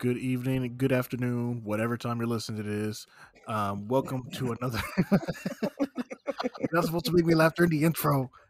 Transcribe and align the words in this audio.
good 0.00 0.16
evening, 0.16 0.76
good 0.78 0.92
afternoon, 0.92 1.60
whatever 1.62 1.94
time 1.98 2.16
you're 2.18 2.26
listening 2.26 2.62
to 2.62 2.68
this. 2.68 3.06
Um, 3.46 3.86
welcome 3.86 4.30
to 4.32 4.52
another. 4.52 4.80
you're 6.40 6.70
not 6.72 6.86
supposed 6.86 7.04
to 7.04 7.12
make 7.12 7.26
me 7.26 7.34
laugh 7.34 7.54
during 7.54 7.70
the 7.70 7.84
intro. 7.84 8.30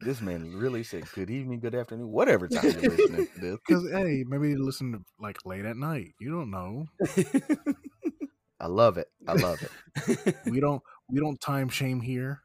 This 0.00 0.20
man 0.20 0.54
really 0.54 0.84
said 0.84 1.10
good 1.12 1.28
evening, 1.28 1.58
good 1.58 1.74
afternoon, 1.74 2.12
whatever 2.12 2.46
time 2.46 2.70
you're 2.80 2.92
listening 2.92 3.26
to 3.34 3.40
this. 3.40 3.58
Because 3.66 3.90
hey, 3.90 4.24
maybe 4.26 4.50
you 4.50 4.64
listen 4.64 4.92
to 4.92 5.00
like 5.18 5.44
late 5.44 5.64
at 5.64 5.76
night. 5.76 6.14
You 6.20 6.30
don't 6.30 6.52
know. 6.52 6.86
I 8.60 8.68
love 8.68 8.96
it. 8.96 9.08
I 9.26 9.32
love 9.32 9.60
it. 9.60 10.36
We 10.46 10.60
don't 10.60 10.80
we 11.10 11.18
don't 11.18 11.38
time 11.40 11.68
shame 11.68 12.00
here. 12.00 12.42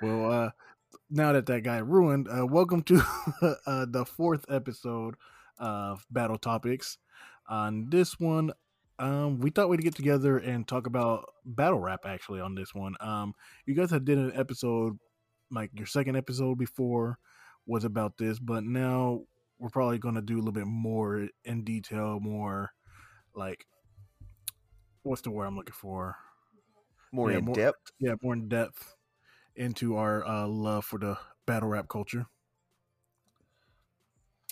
well, 0.00 0.32
uh, 0.32 0.50
now 1.10 1.32
that 1.32 1.46
that 1.46 1.62
guy 1.62 1.78
ruined, 1.78 2.28
uh, 2.28 2.46
welcome 2.46 2.82
to 2.82 3.00
uh, 3.66 3.86
the 3.88 4.04
fourth 4.04 4.44
episode 4.50 5.14
of 5.58 6.04
Battle 6.10 6.38
Topics. 6.38 6.98
On 7.48 7.88
this 7.90 8.18
one, 8.18 8.52
um, 8.98 9.38
we 9.38 9.50
thought 9.50 9.68
we'd 9.68 9.82
get 9.82 9.94
together 9.94 10.38
and 10.38 10.66
talk 10.66 10.86
about 10.86 11.26
battle 11.44 11.78
rap. 11.78 12.00
Actually, 12.04 12.40
on 12.40 12.54
this 12.54 12.74
one, 12.74 12.94
um, 13.00 13.34
you 13.66 13.74
guys 13.74 13.90
had 13.90 14.04
did 14.04 14.18
an 14.18 14.32
episode, 14.34 14.98
like 15.50 15.70
your 15.74 15.86
second 15.86 16.16
episode 16.16 16.58
before, 16.58 17.18
was 17.66 17.84
about 17.84 18.18
this, 18.18 18.38
but 18.38 18.64
now 18.64 19.20
we're 19.58 19.68
probably 19.70 19.98
going 19.98 20.14
to 20.16 20.22
do 20.22 20.34
a 20.36 20.38
little 20.38 20.52
bit 20.52 20.66
more 20.66 21.28
in 21.44 21.62
detail, 21.62 22.18
more 22.20 22.70
like 23.34 23.64
what's 25.02 25.22
the 25.22 25.30
word 25.30 25.44
I'm 25.46 25.56
looking 25.56 25.72
for? 25.72 26.16
More 27.12 27.30
Yeah, 27.30 27.38
in 27.38 27.44
more- 27.44 27.54
depth. 27.54 27.92
yeah, 28.00 28.14
more 28.22 28.34
in 28.34 28.48
depth 28.48 28.95
into 29.56 29.96
our 29.96 30.24
uh, 30.26 30.46
love 30.46 30.84
for 30.84 30.98
the 30.98 31.18
battle 31.46 31.68
rap 31.68 31.88
culture. 31.88 32.26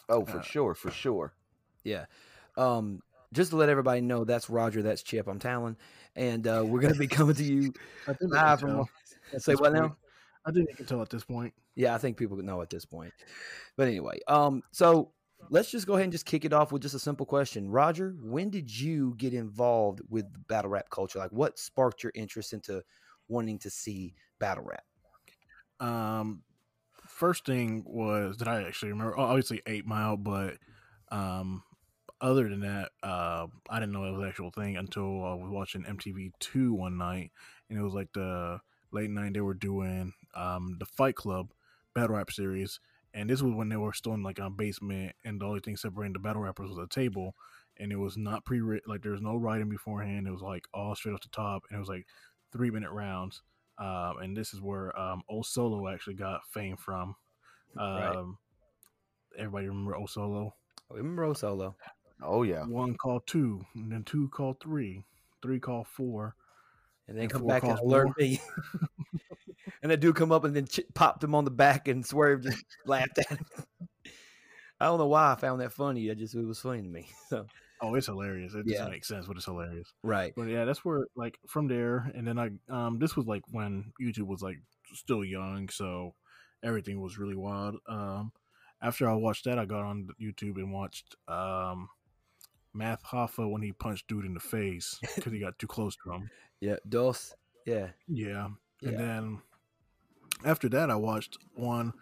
Oh, 0.09 0.25
for 0.25 0.39
uh, 0.39 0.43
sure, 0.43 0.75
for 0.75 0.91
sure. 0.91 1.35
Yeah. 1.83 2.07
Um, 2.57 3.01
just 3.33 3.51
to 3.51 3.57
let 3.57 3.69
everybody 3.69 4.01
know, 4.01 4.25
that's 4.25 4.49
Roger, 4.49 4.83
that's 4.83 5.03
Chip, 5.03 5.27
I'm 5.27 5.39
Talon, 5.39 5.77
and 6.15 6.47
uh, 6.47 6.63
we're 6.67 6.81
gonna 6.81 6.95
be 6.95 7.07
coming 7.09 7.35
to 7.35 7.45
you 7.45 7.73
I 8.07 8.13
think 8.13 8.33
they 8.33 8.39
live 8.39 8.61
from. 8.61 8.87
Say 9.39 9.55
what 9.55 9.73
now? 9.73 9.97
I 10.47 10.53
think 10.53 10.69
you 10.69 10.77
can 10.77 10.87
tell 10.87 11.03
at 11.03 11.11
this 11.11 11.25
point. 11.25 11.55
Yeah, 11.75 11.95
I 11.95 11.99
think 11.99 12.17
people 12.17 12.37
know 12.37 12.63
at 12.63 12.71
this 12.71 12.85
point. 12.85 13.13
But 13.77 13.89
anyway, 13.89 14.21
um, 14.29 14.63
so 14.71 15.13
let's 15.51 15.71
just 15.71 15.87
go 15.87 15.95
ahead 15.95 16.05
and 16.05 16.13
just 16.13 16.27
kick 16.27 16.45
it 16.45 16.53
off 16.53 16.71
with 16.71 16.83
just 16.83 16.95
a 16.95 16.99
simple 16.99 17.27
question. 17.27 17.71
Roger, 17.71 18.15
when 18.21 18.51
did 18.51 18.71
you 18.79 19.15
get 19.17 19.35
involved 19.35 20.01
with 20.09 20.27
battle 20.49 20.71
rap 20.71 20.91
culture? 20.91 21.19
Like, 21.19 21.33
what 21.33 21.59
sparked 21.59 22.03
your 22.03 22.13
interest 22.15 22.53
into 22.53 22.83
wanting 23.29 23.59
to 23.61 23.71
see 23.71 24.15
battle 24.39 24.65
rap? 24.65 24.85
Um, 25.81 26.43
first 27.07 27.47
thing 27.47 27.85
was 27.87 28.39
that 28.39 28.49
I 28.49 28.63
actually 28.63 28.93
remember. 28.93 29.19
oh, 29.19 29.23
Obviously, 29.25 29.63
Eight 29.67 29.87
Mile, 29.87 30.17
but 30.17 30.55
um, 31.11 31.63
other 32.21 32.49
than 32.49 32.61
that, 32.61 32.91
uh, 33.03 33.47
I 33.69 33.81
didn't 33.81 33.93
know 33.93 34.05
it 34.05 34.13
was 34.13 34.23
an 34.23 34.29
actual 34.29 34.51
thing 34.51 34.77
until 34.77 35.25
I 35.25 35.35
was 35.35 35.51
watching 35.51 35.85
MTV 35.85 36.33
Two 36.41 36.73
one 36.75 36.97
night, 36.97 37.33
and 37.69 37.79
it 37.79 37.83
was 37.83 37.95
like 37.95 38.13
the 38.15 38.61
late 38.93 39.11
night 39.11 39.35
they 39.35 39.41
were 39.41 39.55
doing 39.55 40.13
um 40.35 40.77
the 40.79 40.87
Fight 40.87 41.17
Club 41.17 41.53
battle 41.95 42.17
rap 42.17 42.31
series, 42.31 42.81
and 43.13 43.29
this 43.29 43.43
was 43.43 43.55
when 43.55 43.69
they 43.69 43.77
were 43.77 43.93
still 43.93 44.15
in 44.15 44.23
like 44.23 44.39
a 44.39 44.51
basement, 44.51 45.13
and 45.25 45.41
the 45.41 45.47
only 45.47 45.61
thing 45.61 45.77
separating 45.77 46.13
the 46.13 46.19
battle 46.19 46.43
rappers 46.43 46.71
was 46.71 46.79
a 46.79 46.87
table, 46.89 47.35
and 47.79 47.93
it 47.93 47.97
was 47.97 48.17
not 48.17 48.45
pre 48.45 48.61
like 48.87 49.03
there 49.03 49.13
was 49.13 49.21
no 49.23 49.37
writing 49.37 49.69
beforehand. 49.69 50.27
It 50.27 50.33
was 50.33 50.43
like 50.43 50.67
all 50.73 50.95
straight 50.95 51.13
off 51.15 51.23
the 51.23 51.29
top, 51.29 51.65
and 51.69 51.77
it 51.77 51.81
was 51.81 51.89
like 51.89 52.07
three 52.53 52.71
minute 52.71 52.91
rounds. 52.91 53.43
Um, 53.79 54.19
and 54.23 54.37
this 54.37 54.55
is 54.55 54.61
where 54.61 54.97
um, 54.99 55.23
O 55.29 55.43
Solo 55.43 55.89
actually 55.89 56.15
got 56.15 56.41
fame 56.53 56.77
from. 56.77 57.17
Um, 57.77 57.97
Right. 57.97 58.25
Everybody 59.37 59.67
remember 59.69 59.97
O 59.97 60.07
Solo? 60.07 60.55
I 60.93 60.97
remember 60.97 61.25
O 61.25 61.33
Solo. 61.33 61.75
Oh 62.23 62.45
yeah. 62.45 62.65
One 62.65 62.95
call 62.95 63.21
two, 63.21 63.65
and 63.75 63.91
then 63.91 64.05
two 64.05 64.29
call 64.29 64.57
three, 64.63 65.03
three 65.43 65.59
call 65.59 65.85
four. 65.85 66.37
And 67.09 67.17
then 67.17 67.25
And 67.25 67.33
come 67.33 67.47
back 67.47 67.65
and 67.65 67.73
calls 67.77 67.81
alert 67.81 68.05
more. 68.07 68.15
me. 68.17 68.41
and 69.83 69.91
that 69.91 69.99
dude 70.01 70.15
come 70.17 70.31
up 70.33 70.45
and 70.45 70.55
then 70.55 70.67
ch- 70.67 70.81
popped 70.95 71.23
him 71.23 71.35
on 71.35 71.45
the 71.45 71.51
back 71.51 71.89
and 71.89 72.07
Swerve 72.07 72.47
and 72.47 72.55
laughed 72.87 73.19
at 73.19 73.27
him. 73.29 73.45
I 74.81 74.87
don't 74.87 74.99
know 74.99 75.07
why 75.07 75.33
I 75.33 75.35
found 75.35 75.61
that 75.61 75.73
funny. 75.73 76.11
I 76.11 76.15
just 76.15 76.35
it 76.35 76.45
was 76.47 76.61
funny 76.61 76.83
to 76.83 76.89
me. 76.89 77.09
So 77.29 77.47
Oh, 77.81 77.95
it's 77.95 78.07
hilarious. 78.07 78.55
It 78.55 78.67
Yeah. 78.67 78.79
doesn't 78.79 78.93
make 78.93 79.05
sense, 79.05 79.27
but 79.27 79.37
it's 79.37 79.45
hilarious. 79.47 79.93
right. 80.03 80.33
But 80.37 80.45
yeah, 80.49 80.65
that's 80.65 80.85
where 80.85 81.07
like 81.17 81.39
from 81.49 81.69
there, 81.69 82.11
and 82.15 82.27
then 82.27 82.39
I 82.39 82.51
um 82.69 82.99
this 82.99 83.17
was 83.17 83.27
like 83.27 83.43
when 83.51 83.93
YouTube 84.01 84.27
was 84.27 84.43
like 84.43 84.59
still 84.95 85.25
young, 85.25 85.69
so 85.69 86.15
everything 86.63 87.01
was 87.01 87.19
really 87.19 87.37
wild. 87.37 87.77
Um, 87.89 88.33
after 88.81 89.09
I 89.09 89.15
watched 89.15 89.45
that, 89.45 89.59
I 89.59 89.65
got 89.65 89.83
on 89.85 90.09
YouTube 90.21 90.57
and 90.57 90.73
watched 90.73 91.17
um 91.29 91.89
Math 92.73 93.03
Hoffa 93.05 93.49
when 93.51 93.63
he 93.63 93.73
punched 93.73 94.09
dude 94.09 94.25
in 94.25 94.35
the 94.35 94.41
face 94.41 94.99
because 95.17 95.33
he 95.33 95.39
got 95.41 95.59
too 95.59 95.67
close 95.67 95.97
to 96.05 96.13
him. 96.13 96.31
Yeah. 96.61 96.77
Dos. 96.89 97.35
Yeah. 97.67 97.89
Yeah. 98.09 98.49
Yeah. 98.81 98.89
And 98.91 98.99
then 98.99 99.39
after 100.45 100.69
that, 100.71 100.91
I 100.91 100.97
watched 100.97 101.39
one 101.55 101.93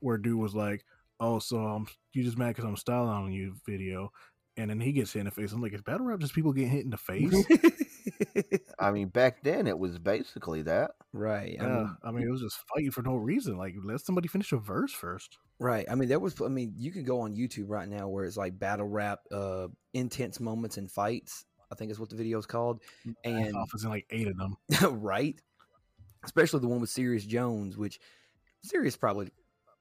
where 0.00 0.18
dude 0.18 0.38
was 0.38 0.54
like, 0.54 0.84
"Oh, 1.20 1.38
so 1.38 1.64
um, 1.66 1.86
you 2.12 2.22
just 2.24 2.38
mad 2.38 2.48
because 2.48 2.64
I'm 2.64 2.76
styling 2.76 3.10
on 3.10 3.32
you?" 3.32 3.54
Video, 3.66 4.10
and 4.56 4.70
then 4.70 4.80
he 4.80 4.92
gets 4.92 5.12
hit 5.12 5.20
in 5.20 5.24
the 5.26 5.30
face. 5.30 5.52
I'm 5.52 5.62
like, 5.62 5.72
"Is 5.72 5.82
battle 5.82 6.06
rap 6.06 6.20
just 6.20 6.34
people 6.34 6.52
getting 6.52 6.70
hit 6.70 6.84
in 6.84 6.90
the 6.90 6.96
face?" 6.96 7.32
I 8.78 8.90
mean, 8.90 9.08
back 9.08 9.42
then 9.42 9.66
it 9.66 9.78
was 9.78 9.98
basically 9.98 10.62
that. 10.62 10.92
right. 11.12 11.56
I 11.60 11.64
yeah, 11.64 11.68
mean, 11.68 11.96
I 12.04 12.10
mean, 12.10 12.26
it 12.26 12.30
was 12.30 12.42
just 12.42 12.58
fighting 12.74 12.90
for 12.90 13.02
no 13.02 13.16
reason. 13.16 13.56
Like, 13.56 13.74
let 13.82 14.00
somebody 14.00 14.28
finish 14.28 14.52
a 14.52 14.58
verse 14.58 14.92
first. 14.92 15.38
right. 15.58 15.86
I 15.90 15.94
mean, 15.94 16.08
there 16.08 16.20
was. 16.20 16.40
I 16.40 16.48
mean, 16.48 16.74
you 16.76 16.90
can 16.90 17.04
go 17.04 17.20
on 17.20 17.34
YouTube 17.34 17.66
right 17.68 17.88
now 17.88 18.08
where 18.08 18.24
it's 18.24 18.36
like 18.36 18.58
battle 18.58 18.88
rap, 18.88 19.20
uh, 19.30 19.68
intense 19.94 20.40
moments 20.40 20.76
and 20.76 20.90
fights. 20.90 21.44
I 21.70 21.74
think 21.74 21.90
is 21.90 21.98
what 21.98 22.10
the 22.10 22.16
video 22.16 22.38
is 22.38 22.46
called. 22.46 22.82
And 23.24 23.56
Office 23.56 23.84
in 23.84 23.90
like 23.90 24.06
eight 24.10 24.28
of 24.28 24.36
them. 24.36 24.56
right, 25.00 25.40
especially 26.24 26.60
the 26.60 26.68
one 26.68 26.80
with 26.80 26.90
Serius 26.90 27.24
Jones, 27.24 27.78
which 27.78 27.98
Serius 28.62 28.96
probably 28.96 29.30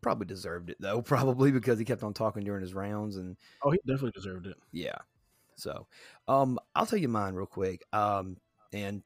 probably 0.02 0.26
deserved 0.26 0.70
it 0.70 0.78
though, 0.80 1.02
probably 1.02 1.52
because 1.52 1.80
he 1.80 1.86
kept 1.86 2.04
on 2.04 2.14
talking 2.14 2.44
during 2.44 2.62
his 2.62 2.74
rounds 2.74 3.18
and 3.18 3.38
Oh, 3.64 3.72
he 3.72 3.80
definitely 3.86 4.12
deserved 4.12 4.48
it. 4.48 4.58
Yeah. 4.72 4.98
So, 5.56 5.88
um, 6.28 6.60
I'll 6.76 6.86
tell 6.86 7.00
you 7.00 7.08
mine 7.08 7.36
real 7.36 7.46
quick. 7.46 7.84
Um, 7.94 8.38
and 8.74 9.04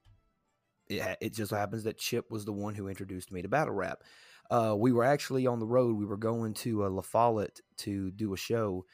it, 0.87 1.17
it 1.21 1.33
just 1.33 1.51
happens 1.51 1.83
that 1.83 1.97
Chip 1.97 2.31
was 2.31 2.45
the 2.45 2.53
one 2.53 2.75
who 2.75 2.87
introduced 2.87 3.31
me 3.31 3.41
to 3.41 3.49
battle 3.49 3.73
rap. 3.73 4.03
Uh, 4.49 4.75
we 4.77 4.91
were 4.91 5.03
actually 5.03 5.47
on 5.47 5.59
the 5.59 5.65
road. 5.65 5.97
We 5.97 6.05
were 6.05 6.17
going 6.17 6.53
to 6.55 6.85
uh, 6.85 6.89
La 6.89 7.01
Follette 7.01 7.61
to 7.77 8.11
do 8.11 8.33
a 8.33 8.37
show, 8.37 8.85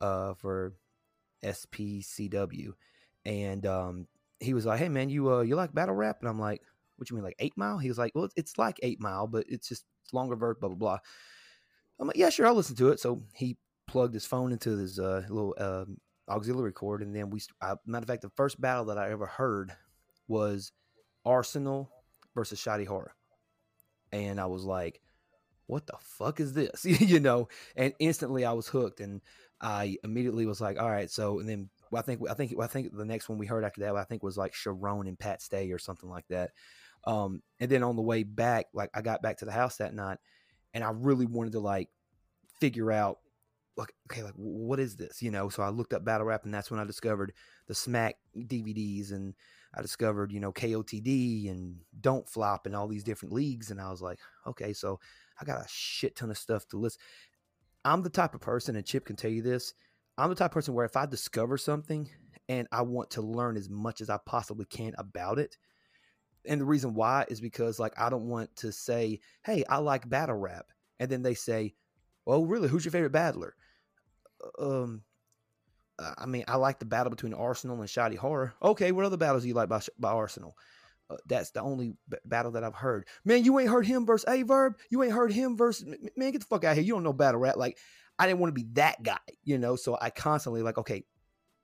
uh, 0.00 0.34
for 0.34 0.74
SPCW, 1.42 2.72
and 3.24 3.66
um, 3.66 4.06
he 4.40 4.54
was 4.54 4.66
like, 4.66 4.78
"Hey 4.78 4.88
man, 4.88 5.08
you 5.08 5.32
uh, 5.32 5.40
you 5.42 5.56
like 5.56 5.74
battle 5.74 5.94
rap?" 5.94 6.18
And 6.20 6.28
I'm 6.28 6.40
like, 6.40 6.62
"What 6.96 7.10
you 7.10 7.16
mean, 7.16 7.24
like 7.24 7.36
Eight 7.38 7.54
Mile?" 7.56 7.78
He 7.78 7.88
was 7.88 7.98
like, 7.98 8.12
"Well, 8.14 8.24
it's, 8.24 8.34
it's 8.36 8.58
like 8.58 8.78
Eight 8.82 9.00
Mile, 9.00 9.26
but 9.26 9.46
it's 9.48 9.68
just 9.68 9.84
longer 10.12 10.36
verse, 10.36 10.56
blah 10.60 10.68
blah 10.68 10.76
blah." 10.76 10.98
I'm 12.02 12.08
like, 12.08 12.16
"Yeah, 12.16 12.30
sure, 12.30 12.48
I'll 12.48 12.54
listen 12.54 12.74
to 12.76 12.88
it." 12.88 12.98
So 12.98 13.22
he 13.32 13.56
plugged 13.86 14.12
his 14.12 14.26
phone 14.26 14.50
into 14.50 14.76
his 14.76 14.98
uh, 14.98 15.22
little 15.28 15.54
um, 15.56 15.98
auxiliary 16.28 16.72
cord, 16.72 17.00
and 17.00 17.14
then 17.14 17.30
we. 17.30 17.40
I, 17.60 17.76
matter 17.86 18.02
of 18.02 18.08
fact, 18.08 18.22
the 18.22 18.30
first 18.30 18.60
battle 18.60 18.86
that 18.86 18.98
I 18.98 19.10
ever 19.10 19.26
heard 19.26 19.72
was 20.26 20.72
Arsonal 21.24 21.86
versus 22.34 22.60
Shotty 22.60 22.88
Horroh, 22.88 23.12
and 24.10 24.40
I 24.40 24.46
was 24.46 24.64
like, 24.64 25.00
"What 25.66 25.86
the 25.86 25.96
fuck 26.00 26.40
is 26.40 26.54
this?" 26.54 26.84
you 26.84 27.20
know, 27.20 27.46
and 27.76 27.94
instantly 28.00 28.44
I 28.44 28.52
was 28.52 28.66
hooked, 28.66 28.98
and 28.98 29.20
I 29.60 29.96
immediately 30.02 30.44
was 30.44 30.60
like, 30.60 30.80
"All 30.80 30.90
right." 30.90 31.08
So, 31.08 31.38
and 31.38 31.48
then 31.48 31.70
I 31.94 32.02
think 32.02 32.20
I 32.28 32.34
think 32.34 32.52
I 32.60 32.66
think 32.66 32.96
the 32.96 33.04
next 33.04 33.28
one 33.28 33.38
we 33.38 33.46
heard 33.46 33.64
after 33.64 33.82
that, 33.82 33.94
I 33.94 34.02
think 34.02 34.24
was 34.24 34.36
like 34.36 34.54
Charron 34.54 35.06
and 35.06 35.16
Pat 35.16 35.40
Stay 35.40 35.70
or 35.70 35.78
something 35.78 36.10
like 36.10 36.26
that. 36.30 36.50
Um, 37.04 37.42
and 37.60 37.70
then 37.70 37.84
on 37.84 37.94
the 37.94 38.02
way 38.02 38.24
back, 38.24 38.66
like 38.74 38.90
I 38.92 39.02
got 39.02 39.22
back 39.22 39.38
to 39.38 39.44
the 39.44 39.52
house 39.52 39.76
that 39.76 39.94
night, 39.94 40.18
and 40.74 40.82
I 40.84 40.90
really 40.90 41.26
wanted 41.26 41.52
to 41.52 41.60
like 41.60 41.88
figure 42.60 42.92
out 42.92 43.18
like 43.76 43.92
okay 44.10 44.22
like 44.22 44.34
what 44.36 44.78
is 44.78 44.96
this? 44.96 45.22
You 45.22 45.30
know 45.30 45.48
so 45.48 45.62
i 45.62 45.70
looked 45.70 45.92
up 45.92 46.04
battle 46.04 46.26
rap 46.26 46.44
and 46.44 46.52
that's 46.52 46.70
when 46.70 46.80
i 46.80 46.84
discovered 46.84 47.32
the 47.66 47.74
smack 47.74 48.16
dvds 48.36 49.12
and 49.12 49.34
i 49.74 49.80
discovered 49.80 50.30
you 50.30 50.40
know 50.40 50.52
kotd 50.52 51.50
and 51.50 51.76
don't 52.00 52.28
flop 52.28 52.66
and 52.66 52.76
all 52.76 52.86
these 52.86 53.04
different 53.04 53.32
leagues 53.32 53.70
and 53.70 53.80
i 53.80 53.90
was 53.90 54.02
like 54.02 54.18
okay 54.46 54.72
so 54.72 55.00
i 55.40 55.44
got 55.44 55.60
a 55.60 55.66
shit 55.68 56.14
ton 56.16 56.30
of 56.30 56.38
stuff 56.38 56.66
to 56.68 56.76
list. 56.76 56.98
I'm 57.84 58.02
the 58.02 58.10
type 58.10 58.34
of 58.34 58.40
person 58.40 58.76
and 58.76 58.86
chip 58.86 59.06
can 59.06 59.16
tell 59.16 59.30
you 59.30 59.42
this 59.42 59.74
i'm 60.18 60.28
the 60.28 60.36
type 60.36 60.50
of 60.50 60.54
person 60.54 60.74
where 60.74 60.84
if 60.84 60.96
i 60.96 61.06
discover 61.06 61.56
something 61.56 62.08
and 62.48 62.68
i 62.72 62.82
want 62.82 63.10
to 63.10 63.22
learn 63.22 63.56
as 63.56 63.70
much 63.70 64.00
as 64.00 64.10
i 64.10 64.18
possibly 64.26 64.66
can 64.66 64.92
about 64.98 65.38
it 65.38 65.56
and 66.46 66.60
the 66.60 66.64
reason 66.64 66.94
why 66.94 67.24
is 67.28 67.40
because 67.40 67.78
like 67.78 67.92
i 67.98 68.08
don't 68.10 68.28
want 68.28 68.54
to 68.56 68.72
say 68.72 69.20
hey 69.44 69.64
i 69.68 69.78
like 69.78 70.08
battle 70.08 70.36
rap 70.36 70.66
and 70.98 71.10
then 71.10 71.22
they 71.22 71.34
say 71.34 71.74
well 72.26 72.44
really 72.44 72.68
who's 72.68 72.84
your 72.84 72.92
favorite 72.92 73.10
battler 73.10 73.54
um 74.58 75.02
uh, 75.98 76.14
I 76.18 76.26
mean, 76.26 76.44
I 76.48 76.56
like 76.56 76.78
the 76.78 76.84
battle 76.84 77.10
between 77.10 77.32
Arsonal 77.32 77.78
and 77.78 77.84
Shotty 77.84 78.16
Horroh. 78.16 78.52
Okay, 78.62 78.92
what 78.92 79.04
other 79.04 79.16
battles 79.16 79.42
do 79.42 79.48
you 79.48 79.54
like 79.54 79.68
by, 79.68 79.80
by 79.98 80.12
Arsonal? 80.12 80.52
Uh, 81.10 81.16
that's 81.26 81.50
the 81.50 81.60
only 81.60 81.94
b- 82.08 82.16
battle 82.24 82.52
that 82.52 82.64
I've 82.64 82.74
heard. 82.74 83.06
Man, 83.24 83.44
you 83.44 83.58
ain't 83.58 83.70
heard 83.70 83.86
him 83.86 84.06
versus 84.06 84.24
Aye 84.26 84.44
Verb. 84.44 84.74
You 84.90 85.02
ain't 85.02 85.12
heard 85.12 85.32
him 85.32 85.56
versus. 85.56 85.94
Man, 86.16 86.30
get 86.32 86.40
the 86.40 86.46
fuck 86.46 86.64
out 86.64 86.74
here. 86.74 86.84
You 86.84 86.94
don't 86.94 87.02
know 87.02 87.12
battle 87.12 87.40
rap. 87.40 87.56
Like, 87.56 87.78
I 88.18 88.26
didn't 88.26 88.40
want 88.40 88.54
to 88.54 88.60
be 88.60 88.68
that 88.72 89.02
guy, 89.02 89.18
you 89.44 89.58
know. 89.58 89.76
So 89.76 89.98
I 90.00 90.10
constantly 90.10 90.62
like, 90.62 90.78
okay, 90.78 91.04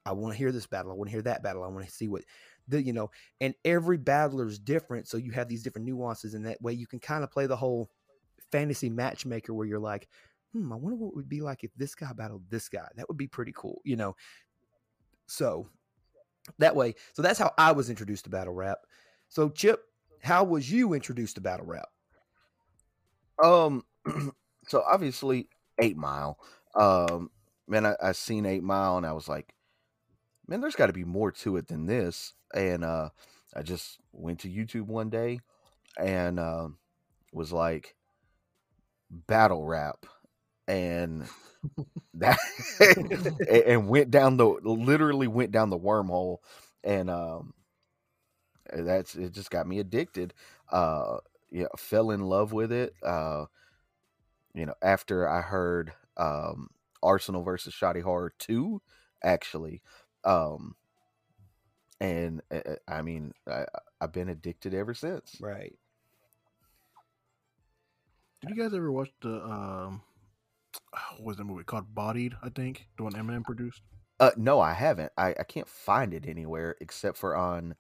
I 0.05 0.13
want 0.13 0.35
to 0.35 0.39
hear 0.39 0.53
this 0.53 0.67
battle. 0.67 0.91
I 0.91 0.95
want 0.95 1.09
to 1.09 1.13
hear 1.13 1.23
that 1.23 1.43
battle. 1.43 1.65
I 1.65 1.69
want 1.69 1.87
to 1.87 1.93
see 1.93 2.09
what 2.09 2.25
the 2.69 2.83
you 2.83 2.93
know. 2.93 3.11
And 3.41 3.55
every 3.65 3.99
battler 3.99 4.47
is 4.47 4.59
different, 4.59 5.09
so 5.09 5.17
you 5.17 5.33
have 5.33 5.49
these 5.49 5.63
different 5.63 5.87
nuances, 5.87 6.35
and 6.35 6.47
that 6.47 6.61
way 6.63 6.73
you 6.73 6.87
can 6.87 7.01
kind 7.01 7.25
of 7.25 7.31
play 7.31 7.47
the 7.47 7.57
whole 7.57 7.91
fantasy 8.51 8.89
matchmaker 8.89 9.53
where 9.53 9.67
you're 9.67 9.79
like, 9.79 10.09
hmm, 10.53 10.73
I 10.73 10.77
wonder 10.77 10.97
what 10.97 11.09
it 11.09 11.17
would 11.17 11.29
be 11.29 11.41
like 11.41 11.65
if 11.65 11.71
this 11.77 11.95
guy 11.95 12.13
battled 12.13 12.45
this 12.49 12.69
guy. 12.69 12.89
That 12.97 13.09
would 13.09 13.19
be 13.19 13.27
pretty 13.27 13.53
cool, 13.55 13.81
you 13.85 13.97
know. 13.97 14.17
So 15.27 15.69
that 16.59 16.75
way, 16.75 16.95
so 17.13 17.23
that's 17.23 17.39
how 17.39 17.53
I 17.59 17.73
was 17.73 17.91
introduced 17.91 18.25
to 18.25 18.31
battle 18.31 18.55
rap. 18.55 18.79
So 19.29 19.51
Chip, 19.51 19.81
how 20.23 20.45
was 20.45 20.71
you 20.71 20.95
introduced 20.95 21.35
to 21.37 21.41
battle 21.41 21.67
rap? 21.67 21.89
Um, 23.43 23.85
so 24.69 24.83
obviously 24.87 25.49
Eight 25.79 25.97
Mile. 25.97 26.39
Um, 26.75 27.31
man, 27.67 27.87
I, 27.87 27.97
I 28.03 28.13
seen 28.13 28.47
Eight 28.47 28.63
Mile 28.63 28.97
and 28.97 29.07
I 29.07 29.13
was 29.13 29.29
like, 29.29 29.55
man, 30.47 30.61
there's 30.61 30.77
got 30.77 30.87
to 30.87 30.93
be 30.93 31.05
more 31.05 31.31
to 31.31 31.57
it 31.57 31.69
than 31.69 31.87
this. 31.87 32.33
And 32.55 32.85
uh, 32.85 33.11
I 33.55 33.63
just 33.63 33.99
went 34.13 34.41
to 34.41 34.49
YouTube 34.49 34.87
one 34.87 35.11
day 35.11 35.41
and 35.99 36.41
uh, 36.41 36.69
was 37.33 37.53
like, 37.53 37.95
battle 39.11 39.65
rap, 39.65 40.07
and 40.67 41.27
that 42.15 42.39
and 43.67 43.89
went 43.89 44.11
down 44.11 44.37
the 44.37 44.47
literally 44.47 45.29
went 45.29 45.53
down 45.53 45.71
the 45.71 45.79
wormhole, 45.79 46.39
and 46.85 47.11
um, 47.11 47.55
that's 48.73 49.15
it. 49.15 49.33
Just 49.33 49.51
got 49.51 49.67
me 49.67 49.79
addicted. 49.79 50.35
Uh, 50.71 51.19
yeah, 51.51 51.67
fell 51.77 52.11
in 52.11 52.21
love 52.21 52.53
with 52.53 52.73
it. 52.73 52.95
Uh, 53.03 53.47
you 54.55 54.67
know, 54.67 54.75
after 54.83 55.29
I 55.29 55.41
heard 55.41 55.93
um, 56.17 56.69
Arsonal 57.03 57.45
versus 57.45 57.75
Shotty 57.75 58.03
Horroh 58.03 58.31
two, 58.39 58.83
actually, 59.23 59.83
um, 60.25 60.75
and 62.01 62.43
uh, 62.51 62.77
I 62.87 63.03
mean, 63.03 63.33
I, 63.49 63.65
I've 64.01 64.13
been 64.13 64.29
addicted 64.29 64.75
ever 64.75 64.95
since. 64.95 65.37
Right. 65.41 65.75
Did 68.41 68.51
you 68.51 68.63
guys 68.63 68.73
ever 68.75 68.93
watch 68.93 69.11
the 69.21 69.43
um, 69.43 70.03
what 71.17 71.27
was 71.27 71.37
that 71.39 71.45
movie 71.45 71.65
called 71.65 71.93
Bodied? 71.95 72.35
I 72.43 72.51
think 72.51 72.87
the 72.97 73.05
one 73.05 73.15
Eminem 73.15 73.43
produced. 73.45 73.83
Uh, 74.21 74.31
no, 74.37 74.61
I 74.61 74.73
haven't. 74.73 75.13
I, 75.17 75.35
I 75.39 75.45
can't 75.45 75.69
find 75.69 76.13
it 76.13 76.27
anywhere 76.27 76.77
except 76.81 77.19
for 77.19 77.37
on, 77.37 77.75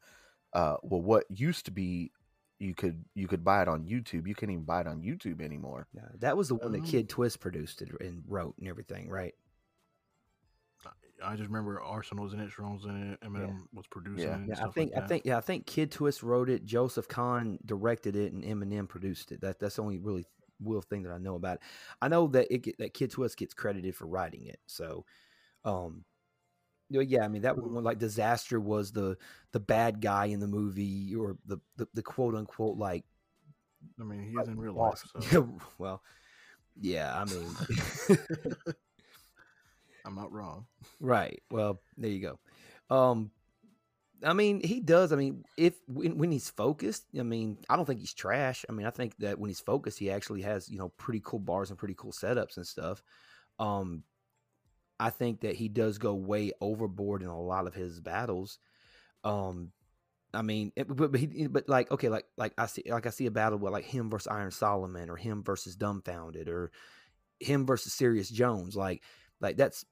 uh, 0.53 0.77
well, 0.83 1.03
what 1.03 1.25
used 1.29 1.65
to 1.65 1.71
be, 1.73 2.13
you 2.61 2.75
could 2.75 3.05
you 3.15 3.29
could 3.29 3.45
buy 3.45 3.63
it 3.63 3.69
on 3.69 3.85
YouTube. 3.85 4.27
You 4.27 4.35
can't 4.35 4.51
even 4.51 4.65
buy 4.65 4.81
it 4.81 4.89
on 4.89 5.01
YouTube 5.01 5.41
anymore. 5.41 5.87
Yeah, 5.95 6.09
that 6.19 6.37
was 6.37 6.49
the 6.49 6.57
one 6.57 6.73
that 6.73 6.83
Oh. 6.83 6.87
Kid 6.87 7.09
Twist 7.09 7.39
produced 7.39 7.83
it 7.83 7.91
and 8.01 8.25
wrote 8.27 8.57
and 8.59 8.69
everything, 8.69 9.09
right? 9.09 9.35
I 11.25 11.37
just 11.37 11.49
remember 11.49 11.81
Arsonal 11.85 12.23
was 12.25 12.33
in 12.33 12.41
it, 12.41 12.51
Strong's 12.51 12.85
in 12.85 13.13
it, 13.13 13.21
Eminem 13.21 13.63
was 13.73 13.87
producing 13.87 14.47
Yeah. 14.49 14.57
Yeah, 14.57 14.67
I 14.67 14.71
think 14.71 14.95
like 14.95 15.05
I 15.05 15.07
think 15.07 15.25
yeah, 15.25 15.39
I 15.39 15.41
think 15.41 15.67
Kid 15.67 15.91
Twist 15.91 16.23
wrote 16.23 16.49
it, 16.49 16.65
Joseph 16.65 17.09
Kahn 17.09 17.59
directed 17.65 18.17
it, 18.17 18.33
and 18.33 18.45
Eminem 18.45 18.89
produced 18.89 19.33
it. 19.33 19.41
That 19.41 19.59
that's 19.59 19.77
the 19.77 19.83
only 19.83 19.99
really 19.99 20.27
real 20.63 20.81
thing 20.81 21.03
that 21.05 21.13
I 21.13 21.19
know 21.19 21.35
about 21.35 21.57
it. 21.57 21.63
I 22.03 22.09
know 22.09 22.27
that 22.29 22.53
it 22.53 22.63
get, 22.63 22.79
that 22.79 22.95
Kid 22.95 23.11
Twist 23.11 23.37
gets 23.37 23.55
credited 23.55 23.95
for 23.95 24.07
writing 24.07 24.47
it. 24.47 24.61
So, 24.67 25.05
um, 25.65 26.05
yeah, 26.91 27.25
I 27.25 27.29
mean 27.29 27.43
that 27.43 27.57
one 27.57 27.85
like 27.85 27.99
Dizaster 27.99 28.61
was 28.61 28.93
the 28.93 29.17
the 29.53 29.61
bad 29.61 30.01
guy 30.01 30.27
in 30.27 30.41
the 30.41 30.47
movie 30.47 31.15
or 31.15 31.37
the 31.47 31.59
the, 31.77 31.87
the 31.95 32.03
quote 32.03 32.35
unquote 32.35 32.79
like 32.79 33.05
I 34.01 34.05
mean, 34.05 34.23
he 34.23 34.37
is 34.41 34.49
in 34.49 34.59
real 34.59 34.75
life. 34.75 35.03
So 35.13 35.21
Yeah, 35.33 35.47
well, 35.79 36.03
yeah, 36.81 37.21
I 37.21 37.25
mean, 37.25 37.47
I'm 40.09 40.15
not 40.15 40.33
wrong. 40.33 40.65
right. 41.01 41.41
Well, 41.51 41.81
there 41.99 42.11
you 42.11 42.21
go. 42.91 42.95
Um, 42.95 43.31
I 44.25 44.33
mean, 44.33 44.61
he 44.61 44.81
does. 44.81 45.13
I 45.13 45.17
mean, 45.17 45.45
if 45.57 45.75
when, 45.87 46.17
when 46.17 46.33
he's 46.33 46.49
focused, 46.49 47.05
I 47.19 47.23
mean, 47.23 47.59
I 47.69 47.77
don't 47.77 47.85
think 47.85 48.01
he's 48.01 48.15
trash. 48.15 48.65
I 48.69 48.73
mean, 48.73 48.87
I 48.87 48.91
think 48.91 49.17
that 49.19 49.39
when 49.39 49.49
he's 49.51 49.61
focused, 49.61 49.99
he 49.99 50.11
actually 50.11 50.43
has 50.43 50.69
you 50.69 50.79
know 50.79 50.89
pretty 50.97 51.21
cool 51.23 51.39
bars 51.39 51.71
and 51.71 51.79
pretty 51.79 51.95
cool 51.95 52.13
setups 52.13 52.57
and 52.57 52.67
stuff. 52.67 53.03
Um, 53.59 54.03
I 54.99 55.11
think 55.11 55.43
that 55.43 55.55
he 55.55 55.69
does 55.69 55.99
go 55.99 56.15
way 56.15 56.53
overboard 56.61 57.23
in 57.23 57.29
a 57.29 57.41
lot 57.41 57.67
of 57.67 57.75
his 57.75 58.01
battles. 58.01 58.59
Um, 59.23 59.73
I 60.33 60.43
mean, 60.43 60.73
but 60.75 61.13
but, 61.13 61.21
he, 61.21 61.47
but 61.47 61.69
like 61.69 61.91
okay, 61.93 62.09
like 62.09 62.25
like 62.39 62.55
I 62.57 62.67
see 62.67 62.85
like 62.89 63.07
I 63.07 63.11
see 63.11 63.27
a 63.27 63.31
battle 63.31 63.59
with 63.59 63.73
like 63.73 63.85
him 63.85 64.09
versus 64.09 64.27
Iron 64.27 64.53
Solomon 64.53 65.11
or 65.11 65.17
him 65.17 65.45
versus 65.45 65.77
Dumbfounded 65.77 66.49
or 66.49 66.73
him 67.39 67.67
versus 67.67 67.93
Serius 67.93 68.31
Jones. 68.31 68.75
Like 68.75 69.03
like 69.41 69.57
that's 69.57 69.85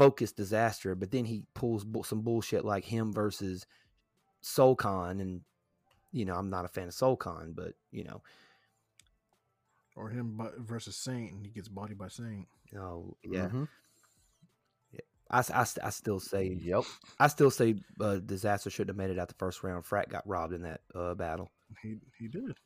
focused 0.00 0.38
Dizaster. 0.38 0.98
But 0.98 1.10
then 1.10 1.26
he 1.26 1.44
pulls 1.54 1.84
bu- 1.84 2.02
some 2.04 2.22
bullshit 2.22 2.64
like 2.64 2.84
him 2.84 3.12
versus 3.12 3.66
Soulcon, 4.42 5.20
and 5.20 5.42
you 6.12 6.24
know 6.24 6.34
I'm 6.34 6.48
not 6.48 6.64
a 6.64 6.68
fan 6.68 6.88
of 6.88 6.94
Soulcon, 6.94 7.54
but 7.54 7.74
you 7.92 8.04
know, 8.04 8.22
Or 9.96 10.08
him 10.08 10.36
bu- 10.38 10.58
versus 10.62 10.96
Saint, 10.96 11.32
and 11.32 11.44
he 11.44 11.52
gets 11.52 11.68
bodied 11.68 11.98
by 11.98 12.08
Saint. 12.08 12.46
oh 12.76 13.16
yeah, 13.24 13.48
Mhm. 13.48 13.68
I, 15.32 15.38
s- 15.38 15.50
I, 15.50 15.60
s- 15.60 15.78
I 15.84 15.90
still 15.90 16.18
say 16.18 16.58
Yep. 16.60 16.84
I 17.20 17.28
still 17.28 17.50
say 17.52 17.76
uh, 18.00 18.18
Dizaster 18.20 18.68
shouldn't 18.72 18.88
have 18.90 18.96
made 18.96 19.10
it 19.14 19.18
out 19.20 19.28
the 19.28 19.34
first 19.34 19.62
round. 19.62 19.84
Frat 19.86 20.08
got 20.08 20.26
robbed 20.26 20.54
in 20.54 20.62
that 20.62 20.80
uh, 20.94 21.14
battle. 21.14 21.52
He 21.82 21.98
he 22.18 22.26
did. 22.26 22.56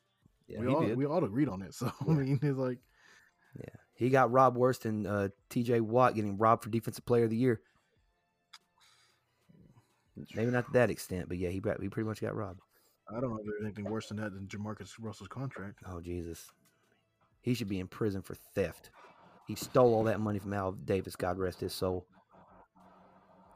Yeah, 0.48 0.60
we 0.60 0.68
he 0.68 0.74
all 0.74 0.86
did. 0.86 0.96
we 0.96 1.04
all 1.04 1.24
agreed 1.24 1.48
on 1.48 1.60
it. 1.62 1.74
So 1.74 1.90
I 2.00 2.04
mean, 2.12 2.38
it's 2.42 2.56
like 2.56 2.78
Yeah, 3.58 3.76
he 3.94 4.10
got 4.10 4.32
robbed 4.32 4.56
worse 4.56 4.78
than 4.78 5.06
uh, 5.06 5.28
T.J. 5.50 5.80
Watt 5.80 6.14
getting 6.14 6.36
robbed 6.36 6.62
for 6.62 6.70
Defensive 6.70 7.06
Player 7.06 7.24
of 7.24 7.30
the 7.30 7.36
Year. 7.36 7.60
Maybe 10.34 10.50
not 10.50 10.66
to 10.66 10.72
that 10.72 10.90
extent, 10.90 11.28
but 11.28 11.38
yeah, 11.38 11.48
he 11.48 11.60
he 11.80 11.88
pretty 11.88 12.06
much 12.06 12.20
got 12.20 12.36
robbed. 12.36 12.60
I 13.08 13.20
don't 13.20 13.30
know 13.30 13.38
if 13.38 13.44
there's 13.44 13.64
anything 13.64 13.84
worse 13.84 14.08
than 14.08 14.18
that 14.18 14.32
than 14.32 14.46
Jamarcus 14.46 14.92
Russell's 15.00 15.28
contract. 15.28 15.80
Oh 15.86 16.00
Jesus, 16.00 16.52
he 17.42 17.54
should 17.54 17.68
be 17.68 17.80
in 17.80 17.88
prison 17.88 18.22
for 18.22 18.34
theft. 18.34 18.90
He 19.46 19.54
stole 19.54 19.92
all 19.92 20.04
that 20.04 20.20
money 20.20 20.38
from 20.38 20.54
Al 20.54 20.72
Davis. 20.72 21.16
God 21.16 21.38
rest 21.38 21.60
his 21.60 21.74
soul. 21.74 22.06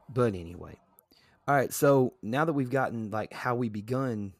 But 0.09 0.35
anyway, 0.35 0.77
all 1.47 1.55
right. 1.55 1.73
So 1.73 2.13
now 2.21 2.45
that 2.45 2.53
we've 2.53 2.69
gotten 2.69 3.09
like 3.09 3.33
how 3.33 3.55
we 3.55 3.69
begun 3.69 4.33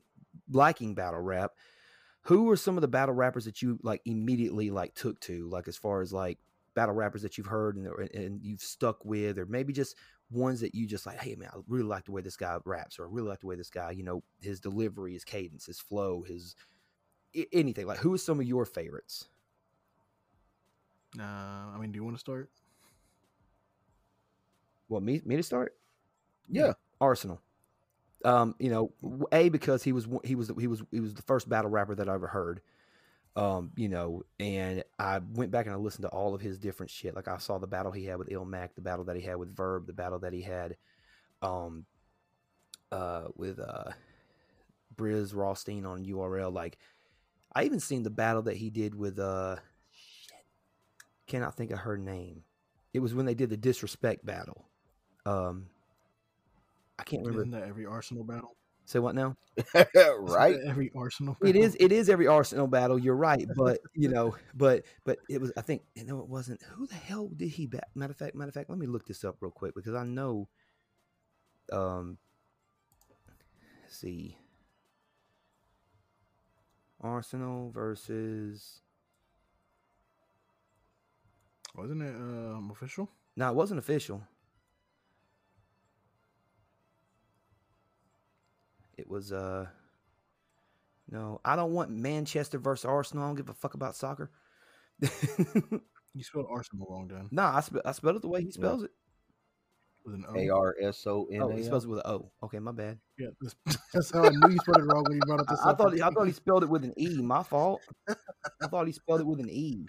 liking 0.51 0.93
battle 0.93 1.21
rap, 1.21 1.51
who 2.23 2.49
are 2.49 2.57
some 2.57 2.77
of 2.77 2.81
the 2.81 2.87
battle 2.87 3.15
rappers 3.15 3.45
that 3.45 3.61
you 3.61 3.79
like 3.83 4.01
immediately 4.05 4.69
like 4.69 4.93
took 4.93 5.19
to, 5.21 5.47
like 5.49 5.67
as 5.67 5.77
far 5.77 6.01
as 6.01 6.13
like 6.13 6.37
battle 6.75 6.95
rappers 6.95 7.21
that 7.21 7.37
you've 7.37 7.47
heard 7.47 7.75
and, 7.75 7.87
and 8.13 8.41
you've 8.43 8.61
stuck 8.61 9.03
with, 9.05 9.37
or 9.37 9.45
maybe 9.45 9.73
just 9.73 9.95
ones 10.31 10.61
that 10.61 10.75
you 10.75 10.85
just 10.85 11.05
like, 11.05 11.19
hey 11.19 11.35
man, 11.35 11.49
I 11.53 11.59
really 11.67 11.83
like 11.83 12.05
the 12.05 12.11
way 12.11 12.21
this 12.21 12.37
guy 12.37 12.57
raps, 12.65 12.99
or 12.99 13.05
I 13.05 13.09
really 13.09 13.29
like 13.29 13.39
the 13.39 13.47
way 13.47 13.55
this 13.55 13.69
guy, 13.69 13.91
you 13.91 14.03
know, 14.03 14.23
his 14.41 14.59
delivery, 14.59 15.13
his 15.13 15.23
cadence, 15.23 15.65
his 15.65 15.79
flow, 15.79 16.23
his 16.27 16.55
anything. 17.51 17.87
Like, 17.87 17.99
who 17.99 18.13
are 18.13 18.17
some 18.17 18.39
of 18.39 18.45
your 18.45 18.65
favorites? 18.65 19.27
Uh, 21.17 21.23
I 21.23 21.77
mean, 21.79 21.91
do 21.91 21.97
you 21.97 22.03
want 22.03 22.15
to 22.15 22.19
start? 22.19 22.51
Well, 24.87 25.01
me 25.01 25.21
me 25.25 25.35
to 25.35 25.43
start. 25.43 25.75
Yeah. 26.49 26.73
Arsonal. 27.01 27.39
Um, 28.25 28.55
you 28.59 28.69
know, 28.69 28.91
a 29.31 29.49
because 29.49 29.83
he 29.83 29.91
was 29.91 30.07
he 30.23 30.35
was 30.35 30.51
he 30.59 30.67
was 30.67 30.83
he 30.91 30.99
was 30.99 31.13
the 31.13 31.21
first 31.21 31.47
battle 31.47 31.71
rapper 31.71 31.95
that 31.95 32.09
I 32.09 32.13
ever 32.13 32.27
heard. 32.27 32.61
Um, 33.35 33.71
you 33.77 33.87
know, 33.87 34.23
and 34.39 34.83
I 34.97 35.19
went 35.33 35.51
back 35.51 35.65
and 35.65 35.73
I 35.73 35.77
listened 35.77 36.03
to 36.03 36.09
all 36.09 36.35
of 36.35 36.41
his 36.41 36.57
different 36.57 36.89
shit. 36.89 37.15
Like 37.15 37.27
I 37.27 37.37
saw 37.37 37.57
the 37.57 37.67
battle 37.67 37.91
he 37.91 38.05
had 38.05 38.17
with 38.17 38.29
Ilmac, 38.29 38.75
the 38.75 38.81
battle 38.81 39.05
that 39.05 39.15
he 39.15 39.21
had 39.21 39.37
with 39.37 39.55
Verb, 39.55 39.87
the 39.87 39.93
battle 39.93 40.19
that 40.19 40.33
he 40.33 40.41
had, 40.41 40.75
um, 41.41 41.85
uh, 42.91 43.25
with 43.35 43.59
uh, 43.59 43.91
Briz 44.95 45.33
Rothstein 45.33 45.85
on 45.85 46.03
URL. 46.03 46.51
Like, 46.51 46.79
I 47.55 47.63
even 47.63 47.79
seen 47.79 48.03
the 48.03 48.09
battle 48.09 48.41
that 48.43 48.57
he 48.57 48.69
did 48.69 48.93
with 48.93 49.19
uh, 49.19 49.57
shit, 49.91 50.45
cannot 51.27 51.55
think 51.55 51.71
of 51.71 51.79
her 51.79 51.97
name. 51.97 52.43
It 52.93 52.99
was 52.99 53.13
when 53.13 53.25
they 53.25 53.35
did 53.35 53.49
the 53.49 53.57
disrespect 53.57 54.25
battle. 54.25 54.65
Um, 55.25 55.67
I 56.99 57.03
can't 57.03 57.21
remember. 57.25 57.41
Isn't 57.41 57.51
that 57.51 57.67
every 57.67 57.85
Arsonal 57.85 58.27
battle? 58.27 58.55
Say 58.85 58.99
what 58.99 59.13
now? 59.15 59.37
right. 60.19 60.57
Every 60.65 60.89
Arsonal. 60.89 61.35
It 61.41 61.53
battle? 61.53 61.63
is. 61.63 61.77
It 61.79 61.91
is 61.91 62.09
every 62.09 62.25
Arsonal 62.25 62.69
battle. 62.69 62.97
You're 62.97 63.15
right, 63.15 63.45
but 63.55 63.79
you 63.93 64.09
know, 64.13 64.35
but 64.55 64.83
but 65.05 65.19
it 65.29 65.39
was. 65.39 65.51
I 65.55 65.61
think 65.61 65.83
you 65.95 66.05
know 66.05 66.19
it 66.19 66.27
wasn't. 66.27 66.61
Who 66.75 66.87
the 66.87 66.95
hell 66.95 67.29
did 67.35 67.49
he 67.49 67.67
bat? 67.67 67.89
Matter 67.95 68.11
of 68.11 68.17
fact, 68.17 68.35
matter 68.35 68.49
of 68.49 68.55
fact, 68.55 68.69
let 68.69 68.79
me 68.79 68.87
look 68.87 69.05
this 69.05 69.23
up 69.23 69.37
real 69.41 69.51
quick 69.51 69.75
because 69.75 69.93
I 69.93 70.03
know. 70.03 70.49
Um. 71.71 72.17
let's 73.83 73.95
see. 73.95 74.37
Arsonal 77.03 77.71
versus. 77.73 78.81
Wasn't 81.75 82.01
it 82.01 82.15
um, 82.15 82.71
official? 82.71 83.09
No, 83.35 83.49
it 83.49 83.55
wasn't 83.55 83.79
official. 83.79 84.23
It 88.99 89.09
was 89.09 89.31
uh 89.31 89.67
no, 91.09 91.41
I 91.43 91.55
don't 91.55 91.73
want 91.73 91.89
Manchester 91.89 92.59
versus 92.59 92.85
Arsenal. 92.85 93.23
I 93.23 93.27
don't 93.27 93.35
give 93.35 93.49
a 93.49 93.53
fuck 93.53 93.73
about 93.73 93.95
soccer. 93.95 94.29
You 96.15 96.23
spelled 96.23 96.47
arsenal 96.49 96.87
wrong, 96.89 97.07
Dan. 97.07 97.29
Nah, 97.31 97.57
I, 97.57 97.61
spe- 97.61 97.85
I 97.85 97.91
spelled 97.91 98.15
it 98.15 98.21
the 98.23 98.27
way 98.27 98.41
he 98.41 98.51
spells 98.51 98.83
it. 98.83 98.89
With 100.03 100.15
an 100.15 100.25
O. 100.27 100.35
A 100.35 100.49
R 100.49 100.75
S 100.81 101.05
O 101.05 101.27
N 101.31 101.41
Oh, 101.41 101.49
he 101.49 101.63
spells 101.63 101.85
it 101.85 101.87
with 101.87 101.99
an 101.99 102.05
O. 102.11 102.31
Okay, 102.43 102.57
my 102.59 102.71
bad. 102.71 102.97
Yeah, 103.17 103.27
that's, 103.39 103.55
that's 103.93 104.11
how 104.11 104.23
I 104.23 104.29
knew 104.29 104.49
you 104.49 104.57
spelled 104.57 104.79
it 104.79 104.85
wrong 104.91 105.03
when 105.07 105.17
you 105.17 105.21
brought 105.25 105.41
up 105.41 105.47
the 105.47 105.53
I, 105.63 105.69
I 105.69 105.75
thought 105.75 105.79
subject. 105.91 106.03
I 106.03 106.09
thought 106.09 106.25
he 106.27 106.33
spelled 106.33 106.63
it 106.63 106.69
with 106.69 106.83
an 106.83 106.93
E. 106.97 107.17
My 107.21 107.43
fault. 107.43 107.81
I 108.07 108.67
thought 108.67 108.87
he 108.87 108.93
spelled 108.93 109.21
it 109.21 109.27
with 109.27 109.39
an 109.39 109.49
E. 109.49 109.85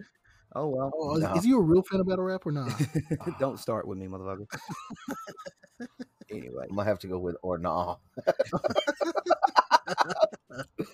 Oh 0.55 0.69
well. 0.69 0.93
Oh, 0.95 1.17
is, 1.17 1.23
No. 1.23 1.35
is 1.35 1.45
he 1.45 1.53
a 1.53 1.59
real 1.59 1.83
fan 1.83 2.01
of 2.01 2.07
battle 2.07 2.25
rap 2.25 2.45
or 2.45 2.53
not? 2.53 2.71
Don't 3.39 3.59
start 3.59 3.89
with 3.89 3.99
me, 3.99 4.07
motherfucker. 4.07 4.47
Anyway, 6.31 6.67
I'm 6.69 6.77
gonna 6.77 6.89
have 6.89 6.99
to 7.01 7.07
go 7.09 7.19
with 7.19 7.37
or 7.43 7.59
nah. 7.59 7.97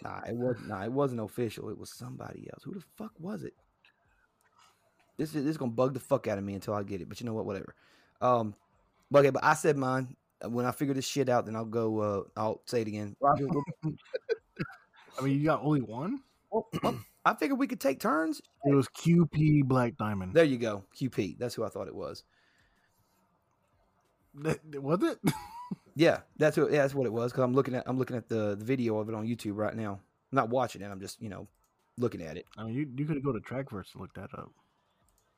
nah, 0.02 0.20
it 0.26 0.34
wasn't. 0.34 0.68
nah, 0.68 0.84
it 0.84 0.92
wasn't 0.92 1.20
official. 1.20 1.68
It 1.70 1.78
was 1.78 1.90
somebody 1.90 2.48
else. 2.52 2.62
Who 2.64 2.74
the 2.74 2.82
fuck 2.96 3.12
was 3.18 3.42
it? 3.42 3.54
This 5.16 5.34
is 5.34 5.44
this 5.44 5.52
is 5.52 5.56
gonna 5.56 5.72
bug 5.72 5.94
the 5.94 6.00
fuck 6.00 6.26
out 6.26 6.38
of 6.38 6.44
me 6.44 6.54
until 6.54 6.74
I 6.74 6.82
get 6.82 7.00
it. 7.00 7.08
But 7.08 7.20
you 7.20 7.26
know 7.26 7.34
what? 7.34 7.46
Whatever. 7.46 7.74
Um, 8.20 8.54
but 9.10 9.20
okay, 9.20 9.30
but 9.30 9.44
I 9.44 9.54
said 9.54 9.76
mine. 9.76 10.16
Uh, 10.44 10.50
When 10.50 10.66
I 10.66 10.72
figure 10.72 10.94
this 10.94 11.06
shit 11.06 11.28
out, 11.28 11.46
then 11.46 11.56
I'll 11.56 11.64
go. 11.64 11.98
Uh, 12.00 12.22
I'll 12.36 12.60
say 12.66 12.82
it 12.82 12.88
again. 12.88 13.16
I 13.24 15.22
mean, 15.22 15.38
you 15.38 15.44
got 15.44 15.62
only 15.62 15.80
one. 15.80 16.20
well, 16.50 16.66
well, 16.82 16.98
I 17.24 17.34
figured 17.34 17.58
we 17.58 17.66
could 17.66 17.80
take 17.80 18.00
turns. 18.00 18.42
It 18.64 18.74
was 18.74 18.88
QP 18.88 19.64
Black 19.64 19.96
Diamond. 19.96 20.34
There 20.34 20.44
you 20.44 20.58
go. 20.58 20.84
QP. 20.94 21.38
That's 21.38 21.54
who 21.54 21.64
I 21.64 21.68
thought 21.68 21.88
it 21.88 21.94
was. 21.94 22.22
That- 24.42 24.60
was 24.82 25.02
it? 25.02 25.18
Yeah, 25.94 26.20
that's 26.36 26.56
who. 26.56 26.70
Yeah, 26.70 26.82
that's 26.82 26.94
what 26.94 27.06
it 27.06 27.12
was. 27.12 27.32
Because 27.32 27.44
I'm 27.44 27.54
looking 27.54 27.74
at 27.74 27.84
I'm 27.86 27.98
looking 27.98 28.16
at 28.16 28.28
the, 28.28 28.54
the 28.56 28.64
video 28.64 28.98
of 28.98 29.08
it 29.08 29.14
on 29.14 29.26
YouTube 29.26 29.56
right 29.56 29.74
now. 29.74 29.92
I'm 29.92 30.36
not 30.36 30.50
watching 30.50 30.82
it. 30.82 30.90
I'm 30.90 31.00
just 31.00 31.20
you 31.22 31.28
know 31.28 31.48
looking 31.98 32.22
at 32.22 32.36
it. 32.36 32.46
I 32.56 32.64
mean, 32.64 32.74
you 32.74 32.88
you 32.96 33.06
could 33.06 33.22
go 33.24 33.32
to 33.32 33.40
Trackverse 33.40 33.92
and 33.94 34.02
look 34.02 34.12
that 34.14 34.30
up, 34.34 34.50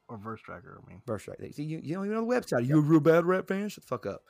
or 0.09 0.19
Verse 0.19 0.41
Tracker. 0.41 0.81
I 0.85 0.91
mean, 0.91 1.01
First 1.07 1.29
right. 1.29 1.55
See, 1.55 1.63
you, 1.63 1.81
you 1.83 1.95
don't 1.95 2.07
even 2.07 2.17
know 2.17 2.27
the 2.29 2.41
website. 2.41 2.59
Are 2.59 2.61
you 2.61 2.79
a 2.79 2.81
real 2.81 3.01
bad 3.01 3.25
rap 3.25 3.49
fan? 3.49 3.69
Shut 3.69 3.85
the 3.85 3.89
fuck 3.89 4.07
up. 4.07 4.23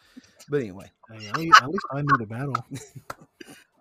But 0.48 0.60
anyway, 0.60 0.90
hey, 1.10 1.28
at, 1.28 1.36
least, 1.36 1.62
at 1.62 1.68
least 1.68 1.84
I 1.92 2.02
knew 2.02 2.16
the 2.18 2.26
battle. 2.26 2.54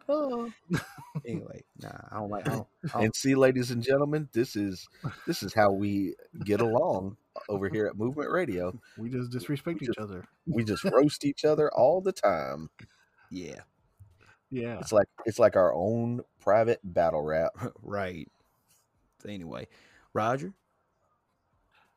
Oh. 0.10 0.50
anyway, 1.26 1.64
nah, 1.82 1.90
I 2.12 2.16
don't 2.16 2.30
like. 2.30 2.48
I 2.48 2.52
don't, 2.52 2.68
I 2.86 2.88
don't, 2.94 3.04
And 3.06 3.16
see, 3.16 3.36
ladies 3.36 3.72
and 3.72 3.84
gentlemen, 3.84 4.30
this 4.32 4.56
is 4.56 4.88
this 5.26 5.44
is 5.44 5.54
how 5.54 5.72
we 5.72 6.16
get 6.46 6.62
along 6.62 7.18
over 7.50 7.70
here 7.70 7.88
at 7.88 7.98
Movement 7.98 8.30
Radio. 8.32 8.80
We 8.98 9.10
just 9.10 9.32
disrespect 9.32 9.82
each 9.82 9.88
Just- 9.88 10.00
other. 10.00 10.26
We 10.46 10.64
just 10.64 10.84
roast 10.92 11.26
each 11.26 11.46
other 11.46 11.72
all 11.74 12.02
the 12.02 12.12
time. 12.14 12.70
yeah, 13.32 13.62
Yeah. 14.50 14.80
It's 14.80 14.92
like 14.92 15.08
it's 15.26 15.40
like 15.40 15.56
our 15.56 15.74
own 15.74 16.22
private 16.40 16.80
battle 16.84 17.22
rap. 17.22 17.52
right. 17.82 18.28
Anyway, 19.28 19.68
Roger. 20.14 20.54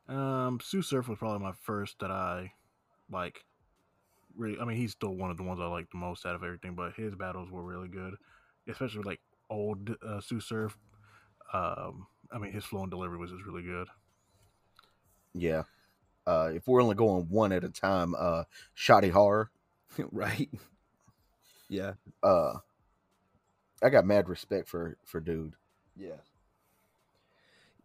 Um, 0.07 0.59
Tsu 0.59 0.81
Surf 0.81 1.07
was 1.07 1.17
probably 1.19 1.39
my 1.45 1.53
first 1.63 1.99
that 1.99 2.11
I 2.11 2.51
like. 3.09 3.43
Really, 4.35 4.59
I 4.59 4.65
mean, 4.65 4.77
he's 4.77 4.91
still 4.93 5.13
one 5.15 5.29
of 5.29 5.37
the 5.37 5.43
ones 5.43 5.59
I 5.59 5.65
like 5.67 5.89
the 5.91 5.97
most 5.97 6.25
out 6.25 6.35
of 6.35 6.43
everything. 6.43 6.73
But 6.75 6.93
his 6.93 7.15
battles 7.15 7.49
were 7.51 7.63
really 7.63 7.87
good, 7.89 8.15
especially 8.67 9.03
like 9.03 9.19
old 9.49 9.89
uh, 10.05 10.19
Tsu 10.21 10.39
Surf. 10.39 10.77
Um, 11.53 12.07
I 12.31 12.37
mean, 12.37 12.51
his 12.53 12.63
flow 12.65 12.81
and 12.81 12.89
delivery 12.91 13.17
was 13.17 13.31
just 13.31 13.43
really 13.45 13.63
good. 13.63 13.87
Yeah. 15.33 15.63
Uh, 16.25 16.51
if 16.53 16.67
we're 16.67 16.81
only 16.81 16.95
going 16.95 17.27
one 17.29 17.51
at 17.51 17.63
a 17.63 17.69
time, 17.69 18.15
uh, 18.17 18.43
Shotty 18.75 19.11
Horroh. 19.11 19.47
right. 20.11 20.49
Yeah. 21.67 21.93
Uh, 22.21 22.53
I 23.81 23.89
got 23.89 24.05
mad 24.05 24.29
respect 24.29 24.69
for 24.69 24.97
for 25.05 25.19
dude. 25.19 25.53
Yeah. 25.95 26.17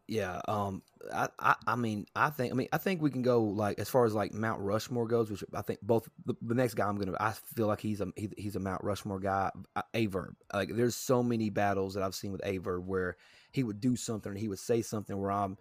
Yeah, 0.08 0.40
um, 0.46 0.82
I, 1.12 1.28
I, 1.40 1.56
I 1.66 1.74
mean, 1.74 2.06
I 2.14 2.30
think, 2.30 2.52
I 2.52 2.54
mean, 2.54 2.68
I 2.72 2.78
think 2.78 3.02
we 3.02 3.10
can 3.10 3.22
go 3.22 3.42
like 3.42 3.80
as 3.80 3.88
far 3.88 4.04
as 4.04 4.14
like 4.14 4.32
Mount 4.32 4.60
Rushmore 4.60 5.08
goes, 5.08 5.30
which 5.32 5.42
I 5.52 5.62
think 5.62 5.80
both 5.82 6.08
the, 6.24 6.36
the 6.42 6.54
next 6.54 6.74
guy 6.74 6.86
I'm 6.86 6.96
gonna, 6.96 7.16
I 7.18 7.32
feel 7.32 7.66
like 7.66 7.80
he's 7.80 8.00
a 8.00 8.06
he, 8.14 8.30
he's 8.36 8.54
a 8.54 8.60
Mount 8.60 8.84
Rushmore 8.84 9.18
guy. 9.18 9.50
Aye 9.94 10.06
Verb, 10.06 10.36
like 10.54 10.76
there's 10.76 10.94
so 10.94 11.24
many 11.24 11.50
battles 11.50 11.94
that 11.94 12.04
I've 12.04 12.14
seen 12.14 12.30
with 12.30 12.46
Aye 12.46 12.58
Verb 12.58 12.86
where 12.86 13.16
he 13.50 13.64
would 13.64 13.80
do 13.80 13.96
something 13.96 14.30
or 14.30 14.36
he 14.36 14.46
would 14.46 14.60
say 14.60 14.80
something 14.80 15.18
where 15.18 15.32
I'm 15.32 15.56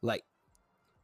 like, 0.00 0.22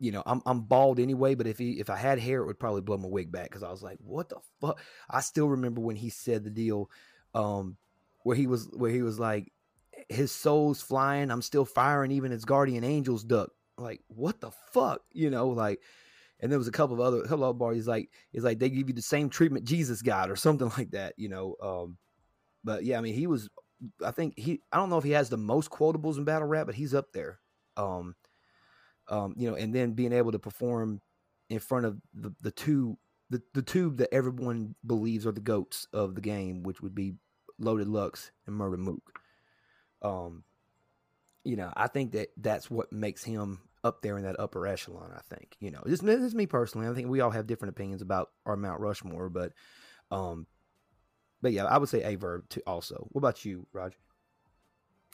you 0.04 0.12
know, 0.12 0.22
I'm 0.26 0.42
I'm 0.44 0.60
bald 0.60 1.00
anyway, 1.00 1.34
but 1.34 1.46
if 1.46 1.56
he 1.56 1.80
if 1.80 1.88
I 1.88 1.96
had 1.96 2.18
hair, 2.18 2.42
it 2.42 2.46
would 2.46 2.58
probably 2.58 2.82
blow 2.82 2.98
my 2.98 3.08
wig 3.08 3.32
back 3.32 3.44
because 3.44 3.62
I 3.62 3.70
was 3.70 3.82
like, 3.82 3.96
what 4.00 4.28
the 4.28 4.36
fuck? 4.60 4.78
I 5.08 5.22
still 5.22 5.48
remember 5.48 5.80
when 5.80 5.96
he 5.96 6.10
said 6.10 6.44
the 6.44 6.50
deal, 6.50 6.90
um, 7.34 7.78
where 8.22 8.36
he 8.36 8.46
was 8.46 8.68
where 8.74 8.90
he 8.90 9.00
was 9.00 9.18
like 9.18 9.50
his 10.10 10.30
soul's 10.30 10.82
flying. 10.82 11.30
I'm 11.30 11.40
still 11.40 11.64
firing, 11.64 12.10
even 12.10 12.32
his 12.32 12.44
guardian 12.44 12.84
angels 12.84 13.24
duck. 13.24 13.48
Like, 13.78 14.02
what 14.08 14.42
the 14.42 14.50
fuck? 14.72 15.00
You 15.10 15.30
know, 15.30 15.48
like, 15.48 15.80
and 16.38 16.52
there 16.52 16.58
was 16.58 16.68
a 16.68 16.72
couple 16.72 16.96
of 16.96 17.00
other 17.00 17.22
of 17.22 17.58
bars. 17.58 17.76
He's 17.76 17.88
like, 17.88 18.10
it's 18.34 18.44
like 18.44 18.58
they 18.58 18.68
give 18.68 18.88
you 18.88 18.94
the 18.94 19.00
same 19.00 19.30
treatment 19.30 19.64
Jesus 19.64 20.02
got, 20.02 20.30
or 20.30 20.36
something 20.36 20.70
like 20.76 20.90
that. 20.90 21.14
You 21.16 21.30
know, 21.30 21.56
um, 21.62 21.96
but 22.62 22.84
yeah, 22.84 22.98
I 22.98 23.00
mean, 23.00 23.14
he 23.14 23.26
was. 23.26 23.48
I 24.04 24.10
think 24.10 24.38
he. 24.38 24.60
I 24.70 24.76
don't 24.76 24.90
know 24.90 24.98
if 24.98 25.04
he 25.04 25.12
has 25.12 25.30
the 25.30 25.38
most 25.38 25.70
quotables 25.70 26.18
in 26.18 26.24
battle 26.24 26.46
rap, 26.46 26.66
but 26.66 26.74
he's 26.74 26.92
up 26.92 27.12
there. 27.14 27.40
Um, 27.78 28.14
um, 29.08 29.34
you 29.36 29.50
know, 29.50 29.56
and 29.56 29.74
then 29.74 29.92
being 29.92 30.12
able 30.12 30.32
to 30.32 30.38
perform 30.38 31.00
in 31.50 31.58
front 31.58 31.86
of 31.86 32.00
the 32.14 32.34
the 32.40 32.50
two 32.50 32.96
the 33.30 33.42
the 33.52 33.62
two 33.62 33.90
that 33.96 34.12
everyone 34.12 34.74
believes 34.86 35.26
are 35.26 35.32
the 35.32 35.40
goats 35.40 35.86
of 35.92 36.14
the 36.14 36.20
game, 36.20 36.62
which 36.62 36.80
would 36.80 36.94
be 36.94 37.14
Loaded 37.58 37.88
Lux 37.88 38.30
and 38.46 38.58
Murda 38.58 38.78
Mook. 38.78 39.20
Um 40.02 40.44
you 41.44 41.56
know 41.56 41.70
i 41.76 41.86
think 41.86 42.12
that 42.12 42.30
that's 42.38 42.70
what 42.70 42.90
makes 42.90 43.22
him 43.22 43.60
up 43.84 44.00
there 44.00 44.16
in 44.16 44.24
that 44.24 44.40
upper 44.40 44.66
echelon 44.66 45.12
i 45.14 45.20
think 45.34 45.56
you 45.60 45.70
know 45.70 45.82
this, 45.84 46.00
this 46.00 46.20
is 46.20 46.34
me 46.34 46.46
personally 46.46 46.88
i 46.88 46.94
think 46.94 47.08
we 47.08 47.20
all 47.20 47.30
have 47.30 47.46
different 47.46 47.70
opinions 47.70 48.02
about 48.02 48.30
our 48.46 48.56
mount 48.56 48.80
rushmore 48.80 49.28
but 49.28 49.52
um 50.10 50.46
but 51.42 51.52
yeah 51.52 51.64
i 51.66 51.76
would 51.76 51.88
say 51.88 52.02
Aye 52.02 52.16
Verb 52.16 52.48
too 52.48 52.62
also. 52.66 53.06
What 53.10 53.20
about 53.20 53.44
you 53.44 53.66
roger? 53.72 53.98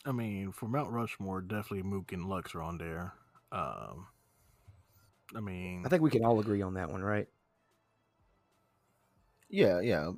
I 0.06 0.12
mean, 0.12 0.52
for 0.52 0.66
Mount 0.66 0.90
Rushmore, 0.90 1.42
definitely 1.42 1.82
Mook 1.82 2.12
and 2.12 2.25
Lux 2.25 2.54
are 2.54 2.62
on 2.62 2.78
there. 2.78 3.12
Um, 3.52 4.07
I 5.35 5.40
mean, 5.40 5.83
i 5.85 5.88
think 5.88 6.02
we 6.02 6.11
can 6.11 6.25
all 6.25 6.38
agree 6.40 6.62
on 6.62 6.75
that 6.75 6.90
one 6.90 7.02
right 7.02 7.28
Yeah, 9.49 9.80
yeah. 9.80 10.12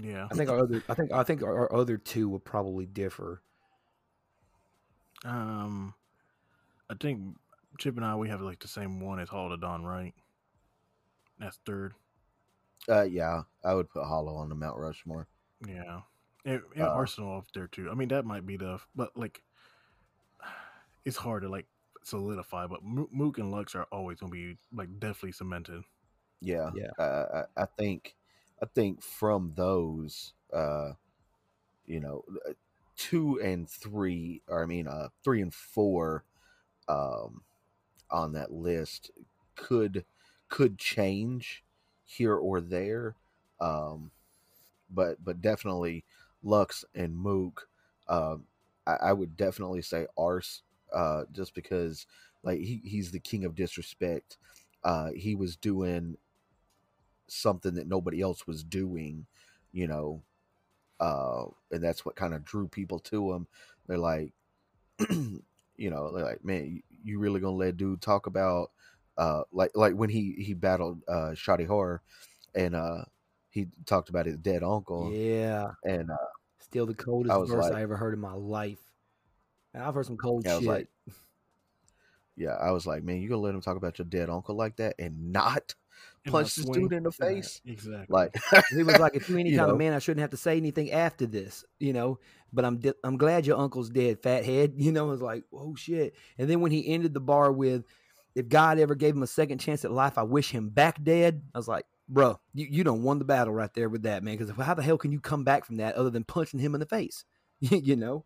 yeah. 0.00 0.26
i 0.30 0.34
think 0.34 0.48
our 0.50 0.58
other 0.60 0.82
i 0.88 0.94
think 0.94 1.12
i 1.12 1.22
think 1.22 1.42
our, 1.42 1.56
our 1.56 1.74
other 1.74 1.96
two 1.96 2.28
will 2.28 2.38
probably 2.40 2.86
differ 2.86 3.42
Um, 5.24 5.94
I 6.88 6.94
think 6.94 7.36
Chip 7.78 7.96
and 7.96 8.04
I 8.04 8.14
we 8.14 8.28
have 8.28 8.40
like 8.40 8.60
the 8.60 8.68
same 8.68 9.00
one 9.00 9.18
as 9.18 9.28
Hollow 9.28 9.50
Da 9.50 9.56
Don, 9.56 9.84
right? 9.84 10.14
That's 11.40 11.58
third. 11.66 11.94
Uh, 12.88 13.02
yeah. 13.02 13.42
I 13.64 13.74
would 13.74 13.90
put 13.90 14.04
Hollow 14.04 14.36
on 14.36 14.48
the 14.48 14.54
Mount 14.54 14.78
Rushmore. 14.78 15.26
Yeah, 15.66 16.02
and, 16.44 16.62
and 16.76 16.84
Uh, 16.84 16.94
Arsonal 16.96 17.38
up 17.38 17.46
there 17.52 17.66
too. 17.66 17.90
I 17.90 17.94
mean, 17.94 18.08
that 18.08 18.24
might 18.24 18.46
be 18.46 18.56
the, 18.56 18.78
but 18.94 19.16
like, 19.16 19.42
it's 21.04 21.16
hard 21.16 21.42
to 21.42 21.48
like 21.48 21.66
solidify. 22.08 22.66
But 22.66 22.82
Mook 22.84 23.38
and 23.38 23.50
Lux 23.50 23.74
are 23.74 23.86
always 23.92 24.18
gonna 24.18 24.32
be 24.32 24.58
like 24.72 24.88
definitely 24.98 25.32
cemented. 25.32 25.84
Yeah, 26.40 26.70
Yeah. 26.70 26.90
Uh, 26.98 27.44
I, 27.56 27.62
I 27.62 27.66
think, 27.66 28.14
I 28.62 28.66
think 28.66 29.02
from 29.02 29.52
those, 29.56 30.34
uh, 30.52 30.92
you 31.86 32.00
know, 32.00 32.24
uh, 32.48 32.52
two 32.96 33.40
and 33.40 33.68
three, 33.68 34.42
or 34.48 34.62
I 34.62 34.66
mean, 34.66 34.86
uh, 34.86 35.08
three 35.24 35.42
and 35.42 35.54
four, 35.54 36.24
um, 36.88 37.42
on 38.10 38.32
that 38.32 38.52
list 38.52 39.10
could 39.56 40.04
could 40.48 40.78
change 40.78 41.64
here 42.04 42.34
or 42.36 42.60
there, 42.60 43.16
um, 43.60 44.10
but 44.90 45.22
but 45.24 45.40
definitely 45.40 46.04
Lux 46.42 46.84
and 46.94 47.16
Mook. 47.16 47.68
Um, 48.08 48.46
I, 48.86 48.96
I 48.96 49.12
would 49.12 49.36
definitely 49.36 49.82
say 49.82 50.06
Ars, 50.16 50.62
uh, 50.92 51.24
just 51.32 51.54
because 51.54 52.06
like 52.42 52.58
he, 52.60 52.80
he's 52.84 53.10
the 53.10 53.20
king 53.20 53.44
of 53.44 53.54
disrespect. 53.54 54.38
Uh, 54.84 55.10
he 55.12 55.34
was 55.34 55.56
doing 55.56 56.16
something 57.26 57.74
that 57.74 57.88
nobody 57.88 58.20
else 58.20 58.46
was 58.46 58.62
doing, 58.64 59.26
you 59.72 59.86
know, 59.86 60.22
uh, 61.00 61.44
and 61.70 61.82
that's 61.82 62.04
what 62.04 62.16
kind 62.16 62.34
of 62.34 62.44
drew 62.44 62.68
people 62.68 62.98
to 63.00 63.32
him. 63.32 63.46
They're 63.86 63.98
like, 63.98 64.32
you 65.10 65.42
know, 65.90 66.12
they're 66.12 66.24
like, 66.24 66.44
man, 66.44 66.66
you, 66.66 66.82
you 67.04 67.18
really 67.18 67.40
gonna 67.40 67.56
let 67.56 67.76
dude 67.76 68.00
talk 68.02 68.26
about, 68.26 68.72
uh, 69.18 69.44
like 69.52 69.72
like 69.74 69.94
when 69.94 70.10
he 70.10 70.32
he 70.38 70.54
battled 70.54 71.02
uh 71.08 71.32
Shotty 71.34 71.66
Horroh, 71.66 72.00
and 72.54 72.74
uh 72.74 73.04
he 73.50 73.68
talked 73.86 74.10
about 74.10 74.26
his 74.26 74.38
dead 74.38 74.62
uncle, 74.62 75.12
yeah 75.12 75.70
and 75.84 76.10
uh, 76.10 76.16
still 76.60 76.86
the 76.86 76.94
coldest 76.94 77.36
verse 77.46 77.64
like- 77.64 77.74
i 77.74 77.82
ever 77.82 77.96
heard 77.96 78.14
in 78.14 78.20
my 78.20 78.32
life 78.32 78.87
and 79.78 79.86
i've 79.86 79.94
heard 79.94 80.06
some 80.06 80.16
cold 80.16 80.44
Yeah, 80.44 80.52
I 80.52 80.56
was 80.56 80.64
shit 80.64 80.68
like, 80.68 80.88
yeah, 82.36 82.50
I 82.54 82.70
was 82.70 82.86
like, 82.86 83.02
man, 83.02 83.20
you 83.20 83.28
gonna 83.28 83.40
let 83.40 83.54
him 83.54 83.60
talk 83.60 83.76
about 83.76 83.98
your 83.98 84.06
dead 84.06 84.30
uncle 84.30 84.54
like 84.54 84.76
that 84.76 84.94
and 84.98 85.32
not 85.32 85.74
And 86.24 86.32
punch 86.32 86.54
this 86.54 86.66
dude 86.66 86.92
in 86.92 87.02
the 87.02 87.10
face? 87.12 87.60
exactly. 87.66 88.06
Like, 88.08 88.36
he 88.70 88.82
was 88.82 88.98
like, 88.98 89.14
if 89.16 89.28
you're 89.28 89.38
any 89.40 89.50
You 89.50 89.56
kind 89.56 89.68
know? 89.68 89.74
of 89.74 89.78
man, 89.78 89.92
I 89.92 89.98
shouldn't 89.98 90.20
have 90.20 90.30
to 90.30 90.36
say 90.36 90.56
anything 90.56 90.92
after 90.92 91.26
this, 91.26 91.64
you 91.78 91.92
know. 91.92 92.18
But 92.52 92.64
I'm 92.64 92.78
di- 92.78 92.94
I'm 93.04 93.16
glad 93.18 93.46
your 93.46 93.58
uncle's 93.58 93.90
dead, 93.90 94.22
fathead. 94.22 94.74
You 94.76 94.92
know, 94.92 95.10
it's 95.12 95.22
like, 95.22 95.44
oh 95.52 95.74
shit. 95.74 96.14
And 96.38 96.48
then 96.48 96.60
when 96.60 96.70
he 96.72 96.86
ended 96.88 97.12
the 97.14 97.20
bar 97.20 97.50
with, 97.52 97.84
if 98.34 98.48
God 98.48 98.78
ever 98.78 98.94
gave 98.94 99.14
him 99.16 99.22
a 99.22 99.26
second 99.26 99.58
chance 99.58 99.84
at 99.84 99.90
life, 99.90 100.16
I 100.16 100.22
wish 100.22 100.50
him 100.50 100.68
back 100.68 101.02
dead. 101.02 101.42
I 101.54 101.58
was 101.58 101.68
like, 101.68 101.86
bro, 102.08 102.38
you, 102.54 102.66
you 102.70 102.84
don't 102.84 103.02
won 103.02 103.18
the 103.18 103.24
battle 103.24 103.52
right 103.52 103.72
there 103.74 103.88
with 103.88 104.02
that, 104.04 104.22
man. 104.22 104.36
Because 104.36 104.54
how 104.54 104.74
the 104.74 104.82
hell 104.82 104.98
can 104.98 105.12
you 105.12 105.20
come 105.20 105.44
back 105.44 105.64
from 105.64 105.78
that 105.78 105.96
other 105.96 106.10
than 106.10 106.24
punching 106.24 106.60
him 106.60 106.74
in 106.74 106.80
the 106.80 106.86
face? 106.86 107.24
you 107.60 107.96
know? 107.96 108.24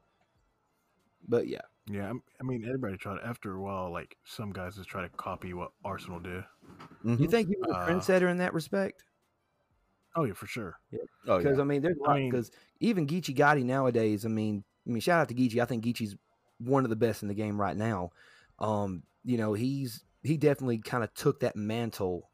But 1.26 1.49
yeah. 1.49 1.61
Yeah, 1.87 2.07
I'm- 2.07 2.23
I 2.41 2.45
mean, 2.45 2.64
everybody 2.64 2.97
tried. 2.97 3.19
After 3.25 3.52
a 3.55 3.61
while, 3.61 3.91
like 3.91 4.17
some 4.25 4.52
guys 4.52 4.76
just 4.76 4.88
try 4.88 5.02
to 5.02 5.09
copy 5.09 5.52
what 5.52 5.73
Arsonal 5.85 6.23
did. 6.23 6.45
Mhm. 7.05 7.21
You 7.21 7.29
think 7.29 7.49
he 7.49 7.57
was 7.57 7.71
a 7.71 7.75
Uh, 7.79 7.88
trendsetter 7.88 8.31
in 8.31 8.38
that 8.38 8.55
respect? 8.55 9.02
Oh 10.14 10.25
yeah, 10.25 10.35
for 10.35 10.47
sure. 10.47 10.79
Yeah. 10.91 11.00
Oh 11.26 11.38
Because 11.38 11.57
yeah. 11.57 11.62
I 11.62 11.67
mean, 11.67 11.83
there's 11.83 11.97
a 11.99 12.05
I 12.05 12.07
lot. 12.09 12.17
mean- 12.17 12.31
Because 12.31 12.50
even 12.81 13.07
Geechi 13.07 13.35
Gotti 13.35 13.64
nowadays, 13.64 14.25
I 14.25 14.29
mean, 14.29 14.62
I 14.87 14.91
mean, 14.91 15.00
shout 15.00 15.21
out 15.21 15.29
to 15.31 15.35
Geechi. 15.35 15.61
I 15.61 15.64
think 15.64 15.85
Geechi's 15.85 16.17
one 16.59 16.85
of 16.85 16.91
the 16.91 16.97
best 16.97 17.23
in 17.23 17.29
the 17.29 17.35
game 17.35 17.61
right 17.61 17.76
now. 17.76 18.11
Um, 18.59 19.02
you 19.25 19.37
know, 19.38 19.52
he's 19.55 20.05
he 20.23 20.37
definitely 20.37 20.79
kind 20.79 21.02
of 21.02 21.12
took 21.14 21.41
that 21.41 21.57
mantle 21.57 22.31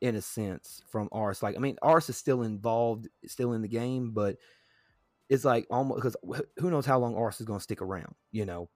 in 0.00 0.14
a 0.14 0.22
sense 0.22 0.82
from 0.88 1.08
Ars. 1.10 1.42
Like, 1.42 1.56
I 1.56 1.58
mean, 1.58 1.76
Ars 1.82 2.08
is 2.08 2.16
still 2.16 2.42
involved, 2.42 3.08
still 3.26 3.54
in 3.54 3.62
the 3.62 3.68
game, 3.68 4.12
but 4.12 4.36
it's 5.28 5.44
like 5.44 5.66
almost 5.70 5.96
because 5.96 6.16
who 6.58 6.70
knows 6.70 6.86
how 6.86 6.98
long 6.98 7.16
Ars 7.16 7.40
is 7.40 7.46
going 7.46 7.58
to 7.58 7.62
stick 7.62 7.82
around. 7.82 8.14
You 8.32 8.44
know, 8.46 8.68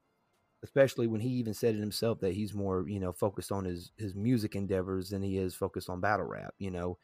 especially 0.63 1.07
when 1.07 1.21
he 1.21 1.29
even 1.29 1.53
said 1.53 1.75
it 1.75 1.79
himself 1.79 2.19
that 2.21 2.33
he's 2.33 2.53
more 2.53 2.85
you 2.87 2.99
know 2.99 3.11
focused 3.13 3.51
on 3.51 3.65
his 3.65 3.91
his 3.97 4.15
music 4.15 4.55
endeavors 4.55 5.09
than 5.09 5.21
he 5.21 5.37
is 5.37 5.55
focused 5.55 5.89
on 5.89 6.01
battle 6.01 6.25
rap. 6.25 6.53
You 6.57 6.71
know, 6.71 6.97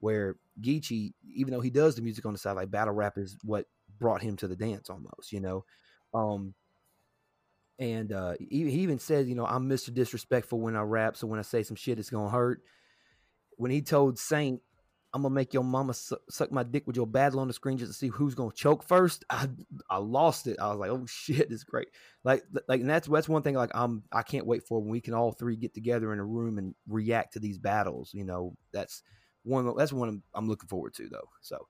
where 0.00 0.36
Geechi, 0.60 1.14
even 1.34 1.52
though 1.52 1.60
he 1.60 1.70
does 1.70 1.94
the 1.94 2.02
music 2.02 2.26
on 2.26 2.32
the 2.32 2.38
side, 2.38 2.56
like 2.56 2.70
battle 2.70 2.94
rap 2.94 3.18
is 3.18 3.36
what 3.44 3.66
brought 3.98 4.22
him 4.22 4.36
to 4.36 4.48
the 4.48 4.56
dance 4.56 4.90
almost, 4.90 5.32
you 5.32 5.40
know. 5.40 5.64
Um 6.12 6.54
and 7.78 8.12
uh 8.12 8.34
he, 8.38 8.70
he 8.70 8.80
even 8.80 8.98
said, 8.98 9.26
you 9.26 9.34
know, 9.34 9.46
I'm 9.46 9.68
Mr. 9.68 9.92
Disrespectful 9.92 10.60
when 10.60 10.76
I 10.76 10.82
rap, 10.82 11.16
so 11.16 11.26
when 11.26 11.38
I 11.38 11.42
say 11.42 11.62
some 11.62 11.76
shit 11.76 11.98
it's 11.98 12.10
gonna 12.10 12.30
hurt. 12.30 12.62
When 13.56 13.70
he 13.70 13.80
told 13.80 14.18
Saint, 14.18 14.60
I'm 15.14 15.22
gonna 15.22 15.34
make 15.34 15.52
your 15.52 15.64
mama 15.64 15.94
su- 15.94 16.16
suck 16.30 16.50
my 16.50 16.62
dick 16.62 16.86
with 16.86 16.96
your 16.96 17.06
battle 17.06 17.40
on 17.40 17.48
the 17.48 17.54
screen 17.54 17.78
just 17.78 17.92
to 17.92 17.98
see 17.98 18.08
who's 18.08 18.34
gonna 18.34 18.52
choke 18.52 18.82
first. 18.82 19.24
I 19.30 19.48
I 19.90 19.98
lost 19.98 20.46
it. 20.46 20.58
I 20.60 20.70
was 20.70 20.78
like, 20.78 20.90
oh 20.90 21.04
shit, 21.06 21.48
this 21.50 21.60
is 21.60 21.64
great. 21.64 21.88
Like 22.24 22.44
like 22.68 22.80
and 22.80 22.90
that's 22.90 23.08
that's 23.08 23.28
one 23.28 23.42
thing 23.42 23.54
like 23.54 23.70
I'm 23.74 24.02
I 24.12 24.22
can't 24.22 24.46
wait 24.46 24.64
for 24.66 24.80
when 24.80 24.90
we 24.90 25.00
can 25.00 25.14
all 25.14 25.32
three 25.32 25.56
get 25.56 25.74
together 25.74 26.12
in 26.12 26.18
a 26.18 26.24
room 26.24 26.58
and 26.58 26.74
react 26.88 27.34
to 27.34 27.40
these 27.40 27.58
battles. 27.58 28.12
You 28.14 28.24
know, 28.24 28.56
that's 28.72 29.02
one 29.44 29.74
that's 29.76 29.92
one 29.92 30.08
I'm, 30.08 30.22
I'm 30.34 30.48
looking 30.48 30.68
forward 30.68 30.94
to 30.94 31.08
though. 31.08 31.28
So, 31.40 31.66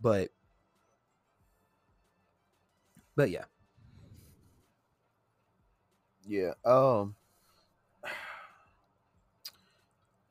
but 0.00 0.30
but 3.16 3.30
yeah, 3.30 3.44
Yeah. 6.26 6.52
Um. 6.64 7.14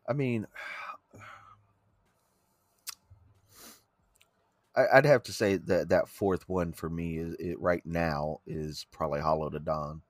I 0.07 0.13
mean, 0.13 0.45
I, 4.75 4.97
I'd 4.97 5.05
have 5.05 5.23
to 5.23 5.33
say 5.33 5.57
that 5.57 5.89
that 5.89 6.07
fourth 6.09 6.47
one 6.49 6.73
for 6.73 6.89
me 6.89 7.17
is 7.17 7.35
it, 7.39 7.59
right 7.59 7.85
now 7.85 8.41
is 8.45 8.85
probably 8.91 9.21
Hollow 9.21 9.49
Da 9.49 9.59
Don. 9.59 10.01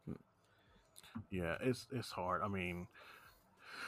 Yeah, 1.30 1.56
it's 1.62 1.88
it's 1.91 2.10
hard. 2.10 2.41
I 2.41 2.47
mean, 2.47 2.88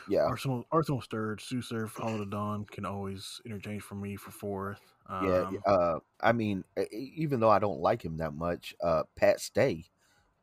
Yeah. 0.07 0.29
Arsonal, 0.29 0.63
Arsonal 0.71 1.03
stirred, 1.03 1.39
Tsu 1.39 1.61
Surf, 1.61 1.95
Hollow 1.97 2.19
Da 2.23 2.25
Don 2.25 2.65
can 2.65 2.85
always 2.85 3.41
interchange 3.45 3.81
for 3.83 3.95
me 3.95 4.15
for 4.15 4.31
fourth. 4.31 4.81
Um, 5.07 5.27
Yeah. 5.27 5.71
Uh. 5.71 5.99
I 6.21 6.31
mean, 6.31 6.63
even 6.91 7.39
though 7.39 7.49
I 7.49 7.59
don't 7.59 7.79
like 7.79 8.03
him 8.03 8.17
that 8.17 8.33
much, 8.33 8.75
uh, 8.83 9.03
Pat 9.15 9.39
Stay. 9.39 9.85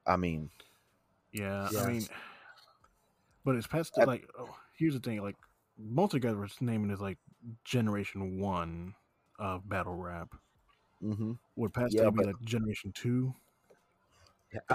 I 0.06 0.16
mean, 0.16 0.50
Yeah, 1.32 1.68
Yeah. 1.72 1.80
I 1.82 1.86
mean, 1.92 2.06
but 3.44 3.56
it's 3.56 3.66
past 3.66 3.94
I- 3.98 4.04
like. 4.04 4.28
Oh, 4.38 4.54
here's 4.76 4.94
the 4.94 5.00
thing: 5.00 5.22
like 5.22 5.36
most 5.78 6.14
of 6.14 6.20
the 6.20 6.28
guys 6.28 6.36
were 6.36 6.48
naming 6.60 6.90
is 6.90 7.00
like 7.00 7.18
Generation 7.64 8.38
One 8.38 8.94
of 9.38 9.68
battle 9.68 9.94
rap. 9.94 10.34
hmm 11.00 11.32
Would 11.56 11.72
past 11.74 11.94
Yeah, 11.94 12.10
be 12.10 12.16
but- 12.16 12.26
like 12.26 12.40
Generation 12.42 12.92
Two? 12.92 13.34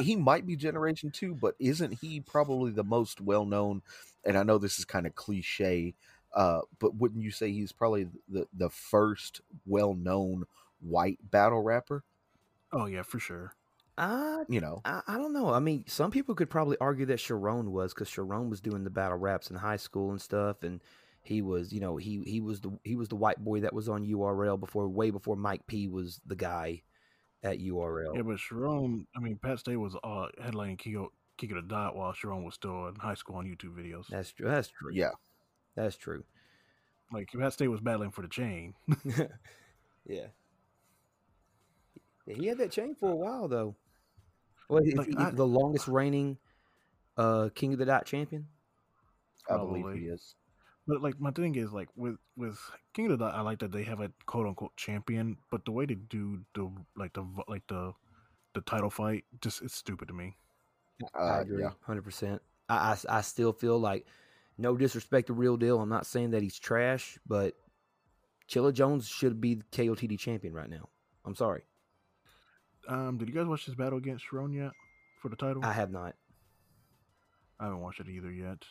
he 0.01 0.15
might 0.15 0.45
be 0.45 0.55
Generation 0.57 1.09
Two, 1.09 1.35
but 1.35 1.55
isn't 1.59 1.99
he 2.01 2.19
probably 2.19 2.71
the 2.71 2.83
most 2.83 3.21
well 3.21 3.45
known? 3.45 3.81
And 4.25 4.37
I 4.37 4.43
know 4.43 4.57
this 4.57 4.77
is 4.77 4.83
kind 4.85 5.07
of 5.07 5.15
cliche, 5.15 5.95
uh, 6.33 6.61
but 6.79 6.95
wouldn't 6.95 7.23
you 7.23 7.31
say 7.31 7.51
he's 7.51 7.71
probably 7.71 8.07
the 8.27 8.45
the 8.53 8.69
first 8.69 9.41
well 9.65 9.93
known 9.93 10.45
white 10.81 11.19
battle 11.31 11.61
rapper? 11.61 12.03
Oh 12.73 12.85
yeah, 12.87 13.03
for 13.03 13.19
sure. 13.19 13.53
I, 13.97 14.43
You 14.49 14.59
know, 14.61 14.81
I 14.85 15.01
I 15.07 15.17
don't 15.17 15.33
know. 15.33 15.49
I 15.53 15.59
mean, 15.59 15.85
some 15.87 16.11
people 16.11 16.35
could 16.35 16.49
probably 16.49 16.77
argue 16.81 17.05
that 17.07 17.19
Charron 17.19 17.69
was 17.69 17.93
because 17.93 18.09
Charron 18.09 18.49
was 18.49 18.59
doing 18.61 18.83
the 18.83 18.89
battle 18.89 19.17
raps 19.17 19.49
in 19.49 19.57
high 19.57 19.77
school 19.77 20.11
and 20.11 20.21
stuff, 20.21 20.61
and 20.63 20.81
he 21.21 21.41
was, 21.41 21.71
you 21.73 21.79
know, 21.79 21.97
he 21.97 22.21
he 22.25 22.39
was 22.41 22.61
the 22.61 22.71
he 22.83 22.95
was 22.95 23.07
the 23.09 23.15
white 23.15 23.43
boy 23.43 23.61
that 23.61 23.73
was 23.73 23.89
on 23.89 24.05
URL 24.05 24.59
before, 24.59 24.87
way 24.87 25.09
before 25.11 25.35
Mike 25.35 25.65
P 25.67 25.87
was 25.87 26.19
the 26.25 26.35
guy 26.35 26.81
at 27.43 27.59
URL. 27.59 28.15
Yeah, 28.15 28.21
but 28.23 28.37
Charron, 28.37 29.05
I 29.15 29.19
mean, 29.19 29.37
Pat 29.41 29.59
Stay 29.59 29.75
was 29.75 29.95
uh, 30.03 30.27
headlining 30.41 30.79
Kiko, 30.79 31.07
Kiko 31.37 31.55
the 31.55 31.61
Dot 31.67 31.95
while 31.95 32.13
Charron 32.13 32.43
was 32.45 32.55
still 32.55 32.87
in 32.87 32.95
high 32.95 33.13
school 33.15 33.35
on 33.35 33.45
YouTube 33.45 33.75
videos. 33.77 34.07
That's 34.09 34.31
true. 34.31 34.47
That's 34.49 34.69
true. 34.69 34.91
yeah, 34.93 35.11
that's 35.75 35.95
true. 35.97 36.23
Like 37.13 37.29
Pat 37.37 37.53
Stay 37.53 37.67
was 37.67 37.81
battling 37.81 38.11
for 38.11 38.21
the 38.21 38.27
chain. 38.27 38.73
yeah. 40.05 40.27
Yeah, 42.25 42.35
he 42.35 42.45
had 42.47 42.57
that 42.59 42.71
chain 42.71 42.95
for 42.95 43.09
a 43.11 43.15
while 43.15 43.47
though. 43.47 43.75
Well, 44.69 44.83
is 44.83 44.93
Like, 44.93 45.07
he 45.07 45.15
I- 45.17 45.31
the 45.31 45.47
longest 45.47 45.87
reigning 45.87 46.37
uh, 47.17 47.49
King 47.55 47.73
of 47.73 47.79
the 47.79 47.85
Dot 47.85 48.05
champion? 48.05 48.47
I 49.49 49.57
believe 49.57 49.95
he 49.95 50.01
is. 50.05 50.35
But 50.89 51.01
like 51.03 51.19
my 51.21 51.31
thing 51.31 51.55
is 51.55 51.73
like 51.73 51.89
with 51.95 52.17
with 52.37 52.59
King 52.93 53.07
of 53.07 53.19
the 53.19 53.25
Dot, 53.25 53.35
I 53.35 53.41
like 53.41 53.59
that 53.59 53.71
they 53.71 53.83
have 53.85 54.01
a 54.01 54.11
quote 54.27 54.47
unquote 54.47 54.75
champion, 54.77 55.37
but 55.51 55.65
the 55.65 55.71
way 55.71 55.85
they 55.85 55.95
do 55.95 56.45
the 56.55 56.71
like 56.97 57.13
the 57.13 57.25
like 57.47 57.67
the 57.67 57.93
the 58.53 58.61
title 58.61 58.91
fight 58.91 59.25
just 59.41 59.61
it's 59.63 59.75
stupid 59.75 60.09
to 60.09 60.15
me. 60.15 60.37
I 61.27 61.39
Uh, 61.39 61.41
agree, 61.41 61.63
yeah. 61.63 61.71
hundred 61.81 62.03
percent. 62.03 62.41
I, 62.69 62.93
I 63.09 63.17
I 63.17 63.21
still 63.21 63.53
feel 63.53 63.79
like 63.79 64.07
no 64.57 64.77
disrespect 64.77 65.27
to 65.27 65.33
Real 65.33 65.57
Deal. 65.57 65.79
I'm 65.81 65.89
not 65.89 66.05
saying 66.07 66.31
that 66.31 66.43
he's 66.43 66.59
trash, 66.59 67.19
but 67.27 67.55
Chilla 68.49 68.73
Jones 68.73 69.07
should 69.07 69.41
be 69.41 69.55
the 69.55 69.65
KOTD 69.71 70.17
champion 70.17 70.53
right 70.53 70.69
now. 70.69 70.89
I'm 71.25 71.35
sorry, 71.35 71.63
Um, 72.87 73.17
did 73.17 73.27
you 73.29 73.33
guys 73.35 73.47
watch 73.47 73.65
this 73.65 73.75
battle 73.75 73.97
against 73.99 74.25
Charron 74.25 74.53
yet 74.55 74.71
for 75.21 75.29
the 75.29 75.35
title? 75.35 75.69
I 75.69 75.73
have 75.73 75.91
not. 75.91 76.15
I 77.59 77.65
haven't 77.65 77.81
watched 77.81 77.99
it 78.01 78.09
either 78.09 78.31
yet. 78.31 78.65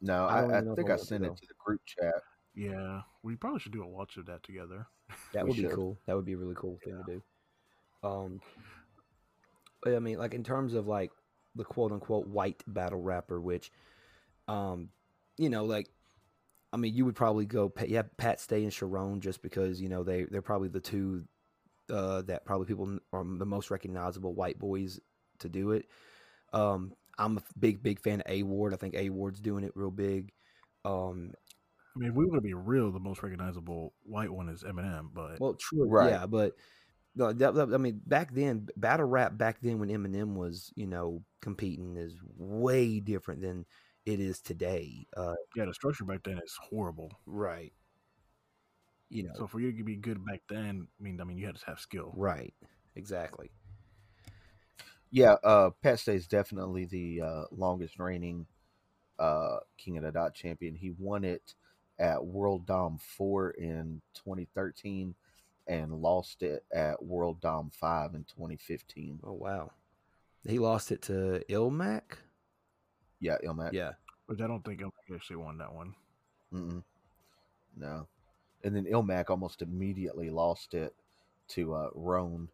No, 0.00 0.24
I 0.24 0.40
I, 0.40 0.40
I, 0.40 0.44
even 0.44 0.64
know 0.64 0.72
if 0.72 0.76
think 0.76 0.88
I 0.88 0.92
I 0.92 0.96
want 0.96 1.00
to, 1.00 1.06
sent 1.06 1.24
it 1.24 1.36
to 1.36 1.46
the 1.46 1.54
group 1.58 1.80
chat. 1.86 2.14
Yeah, 2.54 3.02
we 3.22 3.36
probably 3.36 3.60
should 3.60 3.72
do 3.72 3.82
a 3.82 3.88
watch 3.88 4.16
of 4.16 4.26
that 4.26 4.42
together. 4.42 4.86
That 5.32 5.44
would 5.46 5.56
be 5.56 5.62
should. 5.62 5.72
cool. 5.72 5.98
That 6.06 6.14
would 6.14 6.24
be 6.24 6.34
a 6.34 6.36
really 6.36 6.54
cool 6.56 6.78
thing 6.84 7.02
to 7.04 7.12
do. 7.12 7.22
Um, 8.08 8.40
but 9.82 9.94
I 9.94 9.98
mean, 9.98 10.18
like 10.18 10.34
in 10.34 10.44
terms 10.44 10.74
of 10.74 10.86
like 10.86 11.10
the 11.56 11.64
quote 11.64 11.90
unquote 11.90 12.28
white 12.28 12.62
battle 12.66 13.00
rapper, 13.00 13.40
which, 13.40 13.72
um, 14.46 14.90
you 15.36 15.50
know, 15.50 15.64
like, 15.64 15.88
I 16.72 16.76
mean, 16.76 16.94
you 16.94 17.04
would 17.04 17.16
probably 17.16 17.44
go, 17.44 17.72
yeah, 17.86 18.02
Pat 18.18 18.38
Stay 18.38 18.62
and 18.62 18.72
Charron, 18.72 19.18
just 19.18 19.42
because 19.42 19.80
you 19.80 19.88
know 19.88 20.04
they 20.04 20.24
they're 20.24 20.42
probably 20.42 20.68
the 20.68 20.80
two 20.80 21.24
uh, 21.90 22.22
that 22.22 22.44
probably 22.44 22.66
people 22.66 22.98
are 23.12 23.24
the 23.24 23.46
most 23.46 23.70
recognizable 23.70 24.32
white 24.32 24.58
boys 24.58 25.00
to 25.40 25.48
do 25.48 25.72
it. 25.72 25.86
Um, 26.52 26.92
I'm 27.18 27.38
a 27.38 27.42
big 27.58 27.82
big 27.82 28.00
fan 28.00 28.20
of 28.22 28.30
A 28.30 28.42
Ward. 28.42 28.72
I 28.74 28.76
think 28.76 28.94
A 28.94 29.10
Ward's 29.10 29.40
doing 29.40 29.64
it 29.64 29.72
real 29.74 29.90
big. 29.90 30.32
Um, 30.84 31.32
I 31.96 31.98
mean, 31.98 32.10
if 32.10 32.14
we 32.14 32.24
were 32.26 32.36
to 32.36 32.40
be 32.42 32.54
real, 32.54 32.92
the 32.92 33.00
most 33.00 33.22
recognizable 33.22 33.94
white 34.04 34.30
one 34.32 34.48
is 34.48 34.62
Eminem, 34.62 35.12
but 35.12 35.40
Well, 35.40 35.54
true, 35.54 35.88
Right. 35.88 36.10
yeah, 36.10 36.26
but 36.26 36.54
no, 37.16 37.32
that, 37.32 37.54
that- 37.54 37.74
I 37.74 37.78
mean, 37.78 38.00
back 38.06 38.32
then, 38.32 38.68
battle 38.76 39.06
rap 39.06 39.36
back 39.36 39.60
then 39.60 39.78
when 39.80 39.88
Eminem 39.88 40.34
was, 40.34 40.72
you 40.76 40.86
know, 40.86 41.24
competing 41.40 41.96
is 41.96 42.14
way 42.36 43.00
different 43.00 43.42
than 43.42 43.66
it 44.06 44.20
is 44.20 44.40
today. 44.40 45.06
Uh, 45.16 45.34
yeah, 45.56 45.64
the 45.66 45.74
structure 45.74 46.04
back 46.04 46.22
then 46.22 46.38
is 46.38 46.56
horrible. 46.62 47.10
right. 47.26 47.72
You 49.08 49.24
know, 49.24 49.32
So 49.34 49.46
for 49.48 49.58
you 49.58 49.72
to 49.76 49.82
be 49.84 49.96
good 49.96 50.24
back 50.24 50.42
then, 50.48 50.86
I 50.98 51.02
mean, 51.02 51.20
I 51.20 51.24
mean, 51.24 51.36
you 51.36 51.46
had 51.46 51.56
to 51.56 51.66
have 51.66 51.80
skill. 51.80 52.12
right. 52.16 52.54
Exactly. 52.94 53.50
Yeah, 55.10 55.34
uh, 55.44 55.70
Pat 55.82 55.98
Stay's 55.98 56.26
definitely 56.26 56.84
the 56.84 57.22
uh, 57.22 57.44
longest 57.50 57.98
reigning 57.98 58.46
uh, 59.18 59.58
King 59.76 59.98
of 59.98 60.04
the 60.04 60.12
Dot 60.12 60.34
champion. 60.34 60.74
He 60.74 60.92
won 60.98 61.24
it 61.24 61.54
at 61.98 62.24
World 62.24 62.66
Dom 62.66 62.98
4 62.98 63.50
in 63.50 64.00
2013 64.14 65.14
and 65.66 65.92
lost 65.92 66.42
it 66.42 66.64
at 66.72 67.02
World 67.02 67.40
Dom 67.40 67.70
5 67.70 68.14
in 68.14 68.24
2015. 68.24 69.20
Oh 69.24 69.32
wow. 69.32 69.70
He 70.46 70.58
lost 70.58 70.90
it 70.90 71.02
to 71.02 71.44
Ilmac. 71.50 72.02
Yeah, 73.20 73.36
Ilmac. 73.44 73.72
Yeah. 73.72 73.92
But 74.26 74.40
I 74.40 74.46
don't 74.46 74.64
think 74.64 74.80
Eminem 74.80 75.14
actually 75.14 75.36
won 75.36 75.58
that 75.58 75.74
one. 75.74 75.94
Mm-mm. 76.52 76.82
No. 77.76 78.08
And 78.64 78.74
then 78.74 78.86
Ilmac 78.86 79.28
almost 79.28 79.60
immediately 79.60 80.30
lost 80.30 80.74
it 80.74 80.94
to 81.48 81.74
uh, 81.74 81.90
Rone. 81.94 82.48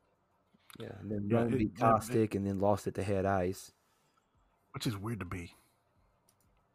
Yeah. 0.79 0.93
And 1.01 1.11
then 1.11 1.29
Yeah, 1.31 1.37
Rone 1.39 1.53
it- 1.55 1.59
beat 1.59 1.77
Caustic 1.79 2.35
and 2.35 2.47
then 2.47 2.59
lost 2.61 2.87
it 2.87 2.95
to 2.97 3.03
Head 3.03 3.25
Ice. 3.27 3.73
Which 4.73 4.87
is 4.87 4.97
weird 4.97 5.21
to 5.21 5.27
be. 5.27 5.55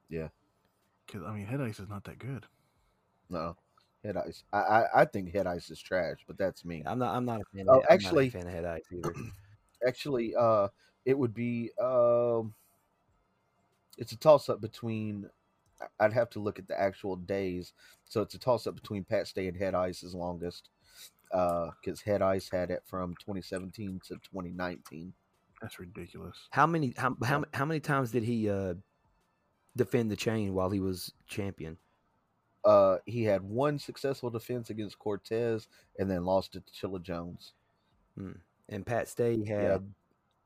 Yeah. 0.10 0.30
Because 1.06 1.24
I 1.24 1.34
mean, 1.34 1.46
Head 1.46 1.62
Ice 1.62 1.80
is 1.80 1.90
not 1.90 2.04
that 2.06 2.20
good. 2.20 2.46
No, 3.30 3.56
Head 4.04 4.18
Ice. 4.18 4.44
I, 4.52 4.58
I 4.60 5.02
I 5.02 5.06
think 5.06 5.32
Head 5.32 5.48
Ice 5.48 5.70
is 5.70 5.80
trash, 5.80 6.18
but 6.28 6.38
that's 6.38 6.66
me. 6.66 6.84
I'm 6.86 7.00
not. 7.00 7.16
I'm 7.16 7.26
not 7.26 7.42
a 7.42 7.44
fan. 7.56 7.66
Oh, 7.70 7.78
of, 7.80 7.84
I'm 7.90 7.94
actually- 7.96 8.26
not 8.30 8.36
a 8.36 8.40
fan 8.40 8.48
of 8.48 8.54
Head 8.54 8.66
Ice 8.66 8.84
either. 8.92 9.14
Actually, 9.88 10.36
uh, 10.36 10.68
it 11.06 11.18
would 11.18 11.34
be 11.34 11.72
um, 11.82 12.54
it's 13.98 14.12
a 14.12 14.18
toss 14.18 14.48
up 14.50 14.62
between. 14.62 15.30
I- 15.82 16.06
I'd 16.06 16.14
have 16.14 16.30
to 16.32 16.40
look 16.40 16.60
at 16.60 16.68
the 16.68 16.80
actual 16.80 17.16
days, 17.16 17.74
so 18.06 18.22
it's 18.22 18.36
a 18.36 18.40
toss 18.40 18.68
up 18.68 18.76
between 18.76 19.04
Pat 19.04 19.28
Stay 19.28 19.48
and 19.48 19.58
Head 19.58 19.74
Ice's 19.76 20.14
longest, 20.14 20.70
because 21.32 22.02
Head 22.02 22.22
Ice 22.22 22.50
had 22.50 22.70
it 22.72 22.84
from 22.86 23.16
2017 23.16 24.02
to 24.08 24.16
2019. 24.16 25.14
That's 25.62 25.80
ridiculous. 25.80 26.38
How 26.52 26.66
many? 26.68 26.94
How 26.98 27.16
how, 27.24 27.44
how 27.54 27.66
many 27.66 27.80
times 27.80 28.12
did 28.12 28.24
he 28.24 28.50
uh, 28.50 28.74
defend 29.76 30.10
the 30.12 30.16
chain 30.16 30.54
while 30.54 30.70
he 30.70 30.80
was 30.80 31.14
champion? 31.28 31.78
Uh, 32.66 32.98
he 33.06 33.24
had 33.24 33.42
one 33.42 33.80
successful 33.80 34.30
defense 34.30 34.70
against 34.70 34.98
Cortez, 35.00 35.68
and 36.00 36.10
then 36.10 36.26
lost 36.26 36.56
it 36.56 36.64
to 36.68 36.74
Chilla 36.88 37.02
Jones. 37.02 37.54
And 38.70 38.86
Pat 38.86 39.08
Stay 39.08 39.44
had. 39.46 39.82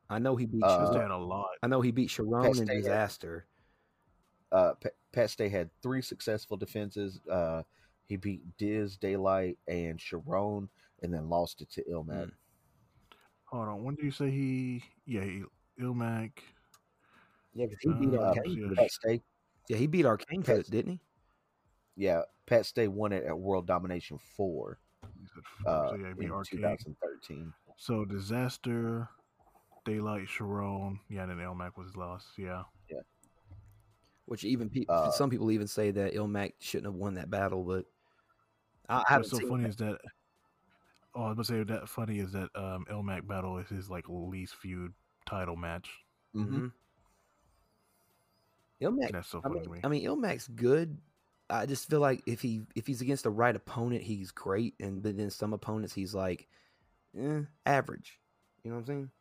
I 0.09 0.19
know 0.19 0.35
he 0.35 0.45
beat. 0.45 0.63
Uh, 0.63 0.81
Just 0.81 0.93
Charron, 0.93 1.11
a 1.11 1.17
lot. 1.17 1.47
I 1.63 1.67
know 1.67 1.81
he 1.81 1.91
beat 1.91 2.09
Charron 2.09 2.43
Pat 2.43 2.57
in 2.57 2.65
Stay 2.67 2.75
had- 2.75 2.85
Dizaster. 2.85 3.41
uh, 4.51 4.73
Pat, 4.79 4.93
Pat 5.11 5.29
Stay 5.29 5.49
had 5.49 5.69
three 5.81 6.01
successful 6.01 6.57
defenses. 6.57 7.19
Uh, 7.29 7.63
he 8.07 8.15
beat 8.17 8.41
Diz, 8.57 8.97
Daylight, 8.97 9.57
and 9.67 9.97
Charron, 9.99 10.67
and 11.01 11.13
then 11.13 11.29
lost 11.29 11.61
it 11.61 11.69
to 11.71 11.83
Ilmac. 11.85 12.25
Mm. 12.27 12.31
Hold 13.45 13.67
on. 13.67 13.83
When 13.83 13.95
did 13.95 14.05
you 14.05 14.11
say 14.11 14.29
he? 14.31 14.83
Yeah, 15.05 15.23
he, 15.23 15.43
Ilmac. 15.79 16.31
Yeah, 17.53 17.67
because 17.67 17.79
he 17.81 17.93
beat 17.93 18.13
Uh, 18.17 18.21
Arcane. 18.23 18.57
yeah. 18.57 18.67
Pat 18.75 18.91
Stay, 18.91 19.21
Yeah, 19.69 19.77
he 19.77 19.87
beat 19.87 20.05
Arcane 20.05 20.43
for 20.43 20.57
Pat- 20.57 20.69
didn't 20.69 20.91
he? 20.93 20.99
yeah, 21.95 22.21
Pat 22.45 22.65
Stay 22.65 22.87
won 22.87 23.11
it 23.13 23.23
at 23.23 23.37
World 23.37 23.65
Domination 23.67 24.17
Four 24.17 24.79
four, 25.63 25.71
uh, 25.71 25.89
so 25.89 25.95
yeah, 25.95 26.07
he 26.09 26.13
beat 26.13 26.25
in 26.25 26.31
Arcade. 26.31 26.59
2013. 26.59 27.53
So 27.77 28.03
Dizaster, 28.05 29.07
daylight, 29.85 30.27
Charron. 30.27 30.99
Yeah, 31.09 31.23
and 31.23 31.31
then 31.31 31.37
Ilmac 31.39 31.77
was 31.77 31.95
lost. 31.95 32.27
Yeah. 32.37 32.63
Yeah. 32.89 32.99
Which 34.25 34.43
even 34.43 34.69
pe- 34.69 34.85
Uh, 34.89 35.11
some 35.11 35.29
people 35.29 35.51
even 35.51 35.67
say 35.67 35.91
that 35.91 36.13
Ilmac 36.13 36.53
shouldn't 36.59 36.91
have 36.91 36.99
won 36.99 37.13
that 37.15 37.29
battle, 37.29 37.63
but 37.63 37.85
I, 38.89 39.03
I 39.09 39.17
What's 39.17 39.29
so 39.29 39.39
funny 39.39 39.63
that. 39.63 39.69
is 39.69 39.75
that. 39.77 39.97
Oh, 41.15 41.23
I 41.23 41.27
was 41.31 41.35
gonna 41.49 41.65
say 41.65 41.73
that 41.73 41.89
funny 41.89 42.19
is 42.19 42.31
that 42.33 42.49
um, 42.55 42.85
Ilmac 42.91 43.25
battle 43.27 43.57
is 43.57 43.69
his 43.69 43.89
like 43.89 44.05
least 44.09 44.55
viewed 44.61 44.93
title 45.25 45.55
match. 45.55 45.89
hmm 46.33 46.41
Mhm. 46.57 46.71
Ilmac, 48.81 49.11
That's 49.13 49.29
so 49.29 49.41
I 49.43 49.47
funny 49.47 49.55
mean, 49.61 49.63
to 49.63 49.69
me. 49.69 49.79
I 49.83 49.87
mean, 49.87 50.05
Ilmac's 50.05 50.47
good. 50.49 50.97
I 51.49 51.65
just 51.65 51.89
feel 51.89 51.99
like 51.99 52.21
if 52.25 52.41
he 52.41 52.63
if 52.75 52.87
he's 52.87 53.01
against 53.01 53.23
the 53.23 53.29
right 53.29 53.55
opponent, 53.55 54.01
he's 54.03 54.31
great, 54.31 54.75
and 54.79 55.01
but 55.01 55.15
then 55.15 55.29
some 55.29 55.53
opponents 55.53 55.93
he's 55.93 56.13
like, 56.13 56.47
eh, 57.17 57.41
average. 57.65 58.19
You 58.63 58.71
know 58.71 58.77
what 58.77 58.81
I'm 58.81 58.85
saying? 58.87 59.11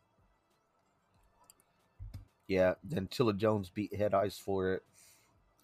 Yeah, 2.48 2.74
then 2.82 3.06
Chilla 3.08 3.36
Jones 3.36 3.70
beat 3.70 3.94
Head 3.94 4.14
Ice 4.14 4.38
for 4.38 4.74
it 4.74 4.82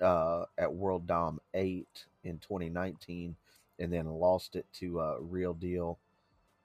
uh, 0.00 0.44
at 0.56 0.72
World 0.72 1.06
Dom 1.06 1.40
8 1.54 1.88
in 2.24 2.38
2019, 2.38 3.36
and 3.80 3.92
then 3.92 4.06
lost 4.06 4.56
it 4.56 4.66
to 4.74 5.00
uh, 5.00 5.16
Real 5.20 5.54
Deal 5.54 5.98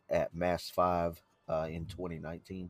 at 0.09 0.35
Mass 0.35 0.69
5 0.69 1.21
uh, 1.49 1.67
in 1.69 1.85
2019. 1.85 2.69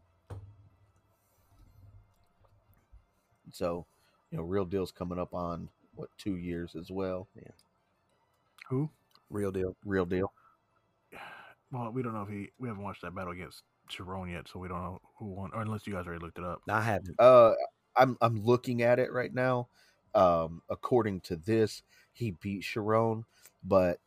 So, 3.51 3.86
you 4.31 4.38
know, 4.38 4.43
Real 4.43 4.65
Deal's 4.65 4.91
coming 4.91 5.19
up 5.19 5.34
on 5.34 5.69
what 5.95 6.10
two 6.17 6.36
years 6.36 6.75
as 6.75 6.91
well. 6.91 7.27
Yeah. 7.36 7.51
Who? 8.69 8.89
Real 9.29 9.51
deal. 9.51 9.75
Real 9.86 10.05
Deal. 10.05 10.31
Well, 11.71 11.91
we 11.91 12.03
don't 12.03 12.13
know 12.13 12.21
if 12.21 12.29
he. 12.29 12.51
We 12.60 12.67
haven't 12.67 12.84
watched 12.84 13.01
that 13.01 13.15
battle 13.15 13.34
against 13.34 13.63
Charron 13.89 14.31
yet, 14.31 14.47
so 14.47 14.60
we 14.60 14.67
don't 14.67 14.81
know 14.81 15.01
who 15.17 15.25
won. 15.25 15.51
Or 15.53 15.62
unless 15.62 15.88
you 15.88 15.93
guys 15.93 16.05
already 16.05 16.23
looked 16.23 16.38
it 16.38 16.43
up. 16.43 16.62
I 16.69 16.81
haven't. 16.81 17.19
Uh, 17.19 17.53
I'm 17.95 18.17
I'm 18.21 18.43
looking 18.43 18.81
at 18.81 18.99
it 18.99 19.12
right 19.12 19.34
now. 19.34 19.67
Um, 20.13 20.62
according 20.69 21.21
to 21.21 21.36
this, 21.36 21.81
he 22.13 22.31
beat 22.31 22.63
Charron, 22.63 23.23
but 23.63 23.99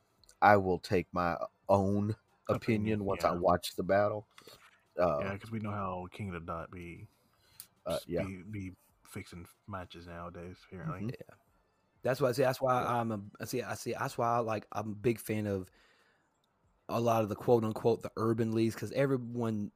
I 0.43 0.57
will 0.57 0.79
take 0.79 1.07
my 1.13 1.37
own 1.69 2.15
opinion, 2.49 2.57
Opinion, 2.57 3.05
once 3.05 3.23
yeah. 3.25 3.31
I 3.31 3.35
watch 3.35 3.77
the 3.77 3.83
battle. 3.83 4.27
Uh, 4.99 5.19
yeah, 5.21 5.33
because 5.33 5.51
we 5.51 5.61
know 5.61 5.71
how 5.71 6.07
King 6.13 6.29
of 6.29 6.35
the 6.35 6.41
Dot 6.41 6.71
be. 6.71 7.07
Uh, 7.87 7.99
yeah. 8.07 8.23
Be, 8.23 8.43
be 8.51 8.73
fixing 9.05 9.47
matches 9.67 10.07
nowadays. 10.07 10.57
Apparently. 10.71 11.13
Mhm. 11.13 11.15
That's 12.03 12.21
why 12.21 12.29
I 12.29 12.33
see. 12.33 12.43
That's 12.43 12.61
why 12.61 12.83
I'm 12.83 13.13
a. 13.13 13.21
I 13.41 13.45
see. 13.45 13.63
I 13.63 13.75
see. 13.75 13.95
That's 13.99 14.17
why 14.17 14.37
I 14.37 14.39
like. 14.39 14.67
I'm 14.73 14.93
a 14.93 14.95
big 14.95 15.19
fan 15.19 15.47
of 15.47 15.71
a 16.89 17.01
lot 17.01 17.23
of 17.23 17.29
the 17.29 17.35
quote 17.35 17.65
unquote 17.65 18.03
the 18.03 18.11
urban 18.17 18.53
leagues 18.53 18.75
because 18.75 18.93
everyone 18.93 19.71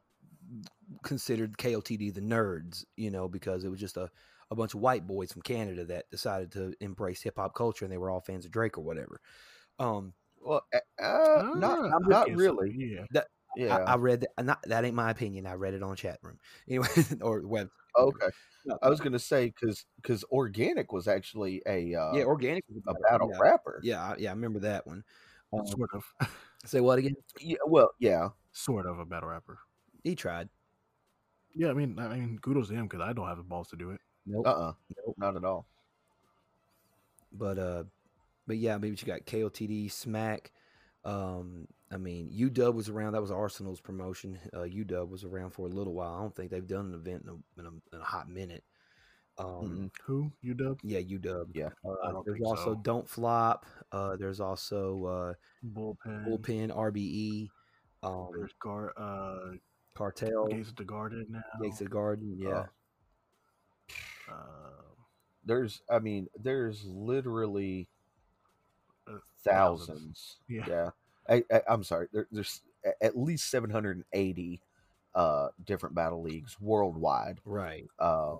considered 1.02 1.58
KOTD 1.58 2.14
the 2.14 2.20
nerds, 2.20 2.84
you 2.96 3.10
know, 3.10 3.28
because 3.28 3.64
it 3.64 3.68
was 3.68 3.80
just 3.80 3.96
a, 3.96 4.10
a 4.50 4.54
bunch 4.54 4.74
of 4.74 4.80
white 4.80 5.06
boys 5.06 5.32
from 5.32 5.42
Canada 5.42 5.84
that 5.84 6.10
decided 6.10 6.52
to 6.52 6.74
embrace 6.80 7.22
hip 7.22 7.36
hop 7.36 7.54
culture 7.54 7.84
and 7.84 7.92
they 7.92 7.98
were 7.98 8.10
all 8.10 8.20
fans 8.20 8.44
of 8.44 8.50
Drake 8.50 8.78
or 8.78 8.82
whatever. 8.82 9.20
Um, 9.78 10.12
Well, 10.42 10.62
uh, 10.74 11.02
uh, 11.02 11.52
not 11.56 11.78
Ah, 11.78 11.98
not 12.02 12.26
I 12.26 12.30
guess 12.30 12.38
so, 12.38 12.42
really. 12.42 12.74
Yeah. 12.76 13.22
Yeah. 13.56 13.76
I, 13.76 13.92
I 13.92 13.96
read 13.96 14.22
that. 14.22 14.44
Not 14.44 14.62
that 14.64 14.84
ain't 14.84 14.94
my 14.94 15.10
opinion. 15.10 15.46
I 15.46 15.54
read 15.54 15.74
it 15.74 15.82
on 15.82 15.94
chat 15.96 16.18
room 16.22 16.38
anyway, 16.68 16.88
or 17.20 17.46
web. 17.46 17.68
okay. 17.96 18.28
No, 18.64 18.78
I 18.82 18.88
was 18.88 19.00
gonna 19.00 19.18
say 19.18 19.46
because 19.46 19.84
because 19.96 20.24
Organik 20.32 20.92
was 20.92 21.08
actually 21.08 21.62
a 21.66 21.94
uh, 21.94 22.12
yeah, 22.14 22.24
Organik. 22.24 22.62
was 22.68 22.82
a 22.86 22.94
battle 23.10 23.30
yeah. 23.32 23.38
rapper. 23.40 23.80
Yeah, 23.82 24.02
I- 24.02 24.16
yeah, 24.18 24.30
I 24.30 24.32
remember 24.34 24.60
that 24.60 24.86
one. 24.86 25.04
Um, 25.52 25.66
Sort 25.66 25.90
of. 25.92 26.04
say 26.64 26.80
what 26.80 26.98
again? 26.98 27.14
Yeah, 27.40 27.58
well, 27.66 27.90
yeah. 27.98 28.30
sort 28.52 28.86
of 28.86 28.98
a 28.98 29.04
battle 29.04 29.28
rapper. 29.28 29.58
He 30.04 30.14
tried. 30.14 30.48
Yeah, 31.54 31.68
I 31.68 31.74
mean, 31.74 31.98
I 31.98 32.08
mean, 32.08 32.38
kudos 32.40 32.68
to 32.68 32.74
him 32.74 32.86
because 32.86 33.00
I 33.02 33.12
don't 33.12 33.28
have 33.28 33.36
the 33.36 33.42
balls 33.42 33.68
to 33.68 33.76
do 33.76 33.90
it. 33.90 34.00
Nope. 34.24 34.46
Uh 34.46 34.50
uh 34.50 34.72
Nope. 35.06 35.16
not 35.18 35.36
at 35.36 35.44
all. 35.44 35.66
But 37.32 37.58
uh, 37.58 37.84
but 38.46 38.56
yeah, 38.58 38.76
maybe 38.78 38.96
you 38.98 39.06
got 39.06 39.26
KOTD, 39.26 39.90
Smack. 39.90 40.52
Um, 41.04 41.66
I 41.90 41.96
mean, 41.96 42.30
UW 42.30 42.74
was 42.74 42.88
around. 42.88 43.12
That 43.12 43.20
was 43.22 43.30
Arsonal's 43.30 43.80
promotion. 43.80 44.38
Uh, 44.52 44.60
UW 44.60 45.08
was 45.08 45.24
around 45.24 45.50
for 45.50 45.66
a 45.66 45.70
little 45.70 45.94
while. 45.94 46.14
I 46.14 46.20
don't 46.20 46.34
think 46.34 46.50
they've 46.50 46.66
done 46.66 46.86
an 46.86 46.94
event 46.94 47.24
in 47.24 47.28
a, 47.30 47.60
in 47.60 47.66
a, 47.66 47.96
in 47.96 48.00
a 48.00 48.04
hot 48.04 48.28
minute. 48.28 48.64
Um, 49.38 49.46
Mm-mm. 49.46 49.90
Who? 50.04 50.30
UW? 50.44 50.78
yeah, 50.82 51.00
UW. 51.00 51.46
Yeah. 51.54 51.70
Uh, 51.84 52.22
there's 52.24 52.40
also 52.44 52.74
so. 52.74 52.80
Don't 52.82 53.08
Flop. 53.08 53.66
Uh, 53.90 54.16
there's 54.16 54.40
also 54.40 55.04
uh, 55.04 55.32
Bullpen. 55.66 56.26
Bullpen, 56.26 56.70
RBE, 56.76 57.48
um, 58.02 58.28
There's 58.36 58.52
Gar. 58.60 58.92
Uh, 58.96 59.56
Cartel, 59.94 60.46
Gates 60.48 60.70
of 60.70 60.76
the 60.76 60.84
Garden 60.84 61.26
now. 61.28 61.42
Gates 61.62 61.80
of 61.80 61.86
the 61.88 61.92
Garden. 61.92 62.36
Yeah, 62.38 62.64
Uh, 64.28 64.32
uh, 64.32 64.94
There's, 65.44 65.82
I 65.90 65.98
mean, 65.98 66.28
there's 66.36 66.84
literally 66.86 67.88
thousands. 69.44 70.36
Yeah. 70.48 70.66
Yeah. 70.68 70.90
I, 71.28 71.44
I, 71.52 71.62
I'm 71.68 71.84
sorry. 71.84 72.08
There, 72.12 72.26
there's 72.30 72.62
at 73.00 73.16
least 73.16 73.50
780 73.50 74.60
uh, 75.14 75.48
different 75.64 75.94
battle 75.94 76.22
leagues 76.22 76.56
worldwide. 76.60 77.40
right. 77.44 77.86
Uh, 77.98 78.36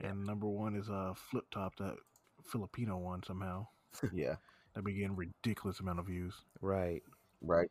And 0.00 0.24
number 0.24 0.46
one 0.48 0.74
is 0.76 0.88
uh, 0.88 1.12
Flip 1.14 1.44
Top, 1.50 1.76
that 1.76 1.96
Filipino 2.44 2.96
one 2.98 3.22
somehow. 3.22 3.66
yeah. 4.12 4.36
That 4.74 4.84
be 4.84 4.92
getting 4.92 5.16
ridiculous 5.16 5.80
amount 5.80 5.98
of 5.98 6.06
views. 6.06 6.34
Right. 6.60 7.02
Right. 7.40 7.70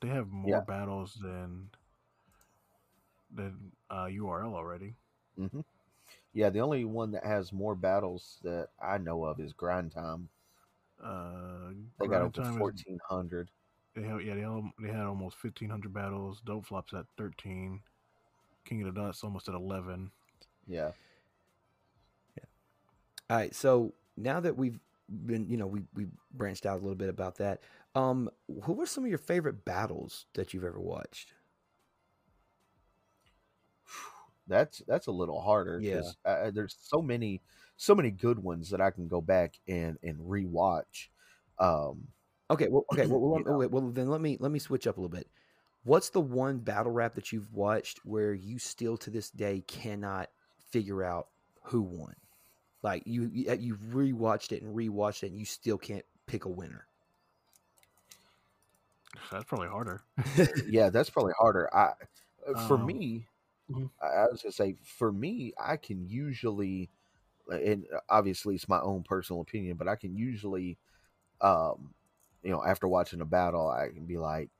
They 0.00 0.08
have 0.08 0.28
more 0.30 0.50
Yeah. 0.50 0.60
battles 0.60 1.14
than 1.14 1.70
than 3.30 3.72
uh, 3.90 4.06
URL 4.06 4.54
already. 4.54 4.96
hmm 5.36 5.60
Yeah. 6.34 6.50
The 6.50 6.60
only 6.60 6.84
one 6.84 7.12
that 7.12 7.24
has 7.24 7.52
more 7.52 7.74
battles 7.74 8.38
that 8.42 8.68
I 8.82 8.98
know 8.98 9.24
of 9.24 9.40
is 9.40 9.54
Grind 9.54 9.92
Time. 9.92 10.28
Uh, 11.02 11.72
They 11.98 12.08
got 12.08 12.22
Grind 12.34 12.38
over 12.38 12.42
1,400. 12.52 13.50
They 13.94 14.02
have 14.02 14.22
yeah 14.22 14.34
they 14.34 14.44
all, 14.44 14.70
they 14.78 14.88
had 14.88 15.06
almost 15.06 15.36
fifteen 15.38 15.70
hundred 15.70 15.92
battles. 15.94 16.40
Dope 16.44 16.66
Flops 16.66 16.92
at 16.94 17.06
thirteen. 17.16 17.82
King 18.64 18.82
of 18.82 18.94
the 18.94 19.00
Dots 19.00 19.24
almost 19.24 19.48
at 19.48 19.54
eleven. 19.54 20.12
Yeah. 20.66 20.92
All 23.30 23.36
right. 23.36 23.54
So 23.54 23.94
now 24.16 24.40
that 24.40 24.56
we've 24.56 24.78
been, 25.08 25.48
you 25.48 25.56
know, 25.56 25.66
we 25.66 25.82
we 25.94 26.06
branched 26.32 26.66
out 26.66 26.74
a 26.74 26.82
little 26.82 26.94
bit 26.94 27.08
about 27.08 27.36
that. 27.36 27.60
Um, 27.94 28.30
who 28.64 28.72
were 28.72 28.86
some 28.86 29.04
of 29.04 29.10
your 29.10 29.18
favorite 29.18 29.64
battles 29.64 30.26
that 30.34 30.52
you've 30.52 30.64
ever 30.64 30.80
watched? 30.80 31.32
That's 34.46 34.78
that's 34.86 35.06
a 35.06 35.12
little 35.12 35.40
harder 35.40 35.80
Yeah. 35.80 35.94
because 35.94 36.16
uh, 36.24 36.50
there's 36.50 36.76
so 36.80 37.00
many 37.02 37.42
so 37.76 37.94
many 37.94 38.10
good 38.10 38.38
ones 38.38 38.70
that 38.70 38.80
I 38.80 38.90
can 38.90 39.08
go 39.08 39.20
back 39.20 39.58
and 39.68 39.98
and 40.02 40.18
rewatch. 40.18 41.08
Um, 41.58 42.08
Okay. 42.50 42.68
Well, 42.68 42.84
okay. 42.92 43.06
Well, 43.06 43.20
well, 43.20 43.40
You 43.40 43.44
well, 43.44 43.68
well, 43.68 43.90
then 43.90 44.08
let 44.08 44.20
me 44.20 44.36
let 44.40 44.50
me 44.50 44.58
switch 44.58 44.86
up 44.86 44.96
a 44.96 45.00
little 45.00 45.14
bit. 45.14 45.28
What's 45.84 46.10
the 46.10 46.20
one 46.20 46.58
battle 46.58 46.92
rap 46.92 47.14
that 47.14 47.32
you've 47.32 47.52
watched 47.52 48.04
where 48.04 48.34
you 48.34 48.58
still 48.58 48.96
to 48.98 49.10
this 49.10 49.30
day 49.30 49.62
cannot 49.66 50.30
figure 50.70 51.02
out 51.04 51.28
who 51.62 51.82
won. 51.82 52.14
Like 52.82 53.02
you, 53.06 53.30
you 53.32 53.50
uh, 53.50 53.54
you've 53.54 53.80
rewatched 53.92 54.52
it 54.52 54.62
and 54.62 54.74
rewatched 54.76 55.22
it, 55.24 55.30
and 55.30 55.38
you 55.38 55.44
still 55.46 55.78
can't 55.78 56.04
pick 56.26 56.44
a 56.44 56.48
winner. 56.48 56.86
That's 59.30 59.44
probably 59.44 59.68
harder. 59.68 60.02
yeah, 60.66 60.90
that's 60.90 61.10
probably 61.10 61.32
harder. 61.38 61.68
I 61.74 61.92
uh, 62.48 62.54
for 62.54 62.76
Um, 62.76 62.86
me, 62.86 63.26
mhm. 63.70 63.90
I 64.02 64.06
I 64.06 64.26
was 64.30 64.42
gonna 64.42 64.52
say 64.52 64.76
for 64.84 65.12
me, 65.12 65.52
I 65.58 65.76
can 65.76 66.06
usually, 66.08 66.90
and 67.50 67.86
obviously 68.08 68.54
it's 68.56 68.68
my 68.68 68.80
own 68.80 69.04
personal 69.04 69.42
opinion, 69.42 69.76
but 69.76 69.88
I 69.88 69.96
can 69.96 70.16
usually, 70.16 70.78
um, 71.40 71.94
you 72.42 72.50
know, 72.52 72.64
after 72.64 72.88
watching 72.88 73.20
a 73.20 73.26
battle, 73.26 73.70
I 73.70 73.88
can 73.88 74.06
be 74.06 74.18
like, 74.18 74.50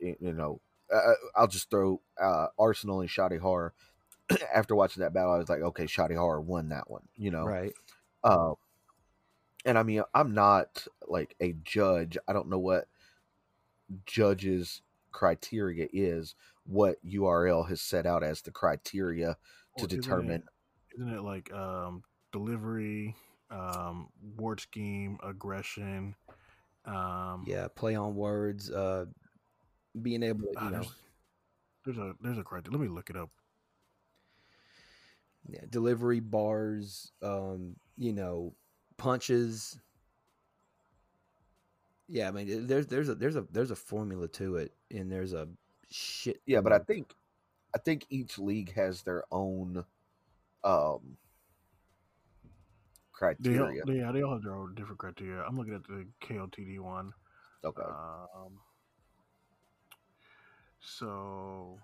you 0.00 0.16
know, 0.34 0.60
uh, 0.94 1.14
I'll 1.36 1.48
just 1.48 1.70
throw 1.70 2.00
uh, 2.20 2.48
Arsonal 2.58 3.00
and 3.00 3.08
Shotty 3.10 3.40
Horroh. 3.40 3.72
after 4.54 4.74
watching 4.76 5.02
that 5.02 5.14
battle, 5.14 5.32
I 5.32 5.38
was 5.38 5.48
like, 5.48 5.62
okay, 5.62 5.84
Shotty 5.84 6.14
Horroh 6.16 6.42
won 6.42 6.70
that 6.70 6.90
one, 6.90 7.02
you 7.16 7.30
know. 7.30 7.44
Right. 7.44 7.72
Um, 8.24 8.54
and 9.64 9.78
I 9.78 9.82
mean, 9.82 10.02
I'm 10.14 10.34
not 10.34 10.86
like 11.06 11.34
a 11.40 11.54
judge. 11.64 12.16
I 12.26 12.32
don't 12.32 12.48
know 12.48 12.58
what 12.58 12.86
judges' 14.06 14.82
criteria 15.12 15.88
is, 15.92 16.34
what 16.68 16.96
URL 17.04 17.66
has 17.68 17.80
set 17.80 18.04
out 18.06 18.22
as 18.22 18.42
the 18.42 18.50
criteria 18.52 19.28
to 19.28 19.36
Well, 19.76 19.86
isn't 19.86 19.98
it- 19.98 20.02
determine. 20.02 20.42
Isn't 20.94 21.14
it 21.14 21.22
like 21.22 21.52
um, 21.52 22.02
delivery, 22.32 23.16
um, 23.50 24.08
word 24.36 24.60
scheme, 24.60 25.18
aggression? 25.22 26.14
Um, 26.84 27.44
Yeah. 27.46 27.68
Play 27.74 27.94
on 27.94 28.14
words. 28.14 28.70
Uh, 28.70 29.06
being 30.02 30.22
able 30.22 30.42
to, 30.42 30.52
ah, 30.58 30.64
you 30.66 30.70
know, 30.70 30.78
there's, 30.80 30.92
there's 31.84 31.98
a 31.98 32.14
there's 32.20 32.38
a 32.38 32.42
criteria. 32.44 32.76
Let 32.78 32.82
me 32.88 32.94
look 32.94 33.10
it 33.10 33.16
up. 33.16 33.30
yeah, 35.48 35.60
delivery 35.70 36.20
bars. 36.20 37.12
Um, 37.22 37.76
you 37.96 38.12
know, 38.12 38.54
punches. 38.96 39.78
Yeah, 42.08 42.28
I 42.28 42.30
mean, 42.32 42.66
there's 42.66 42.86
there's 42.86 43.08
a 43.08 43.14
there's 43.14 43.36
a 43.36 43.42
there's 43.50 43.70
a 43.70 43.76
formula 43.76 44.28
to 44.28 44.56
it, 44.56 44.72
and 44.90 45.10
there's 45.10 45.32
a 45.32 45.48
shit. 45.90 46.40
Yeah, 46.46 46.60
but 46.60 46.72
I 46.72 46.78
think 46.78 47.14
I 47.74 47.78
think 47.78 48.06
each 48.10 48.38
league 48.38 48.72
has 48.74 49.02
their 49.02 49.24
own 49.30 49.84
um 50.64 51.16
They 53.40 53.58
all, 53.58 53.66
criteria. 53.66 53.84
they, 53.86 53.94
yeah, 53.94 54.12
they 54.12 54.22
all 54.22 54.32
have 54.34 54.42
their 54.42 54.54
own 54.54 54.74
different 54.74 54.98
criteria. 54.98 55.42
I'm 55.42 55.56
looking 55.56 55.74
at 55.74 55.84
the 55.84 56.06
KOTD 56.22 56.80
one. 56.80 57.12
Okay. 57.64 57.82
Um, 57.82 58.60
so 60.80 61.78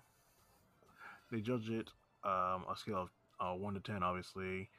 they 1.31 1.41
judge 1.41 1.69
it 1.69 1.89
um, 2.23 2.65
a 2.71 2.75
scale 2.75 3.03
of 3.03 3.09
uh, 3.39 3.57
one 3.57 3.73
to 3.73 3.79
ten, 3.79 4.03
obviously. 4.03 4.69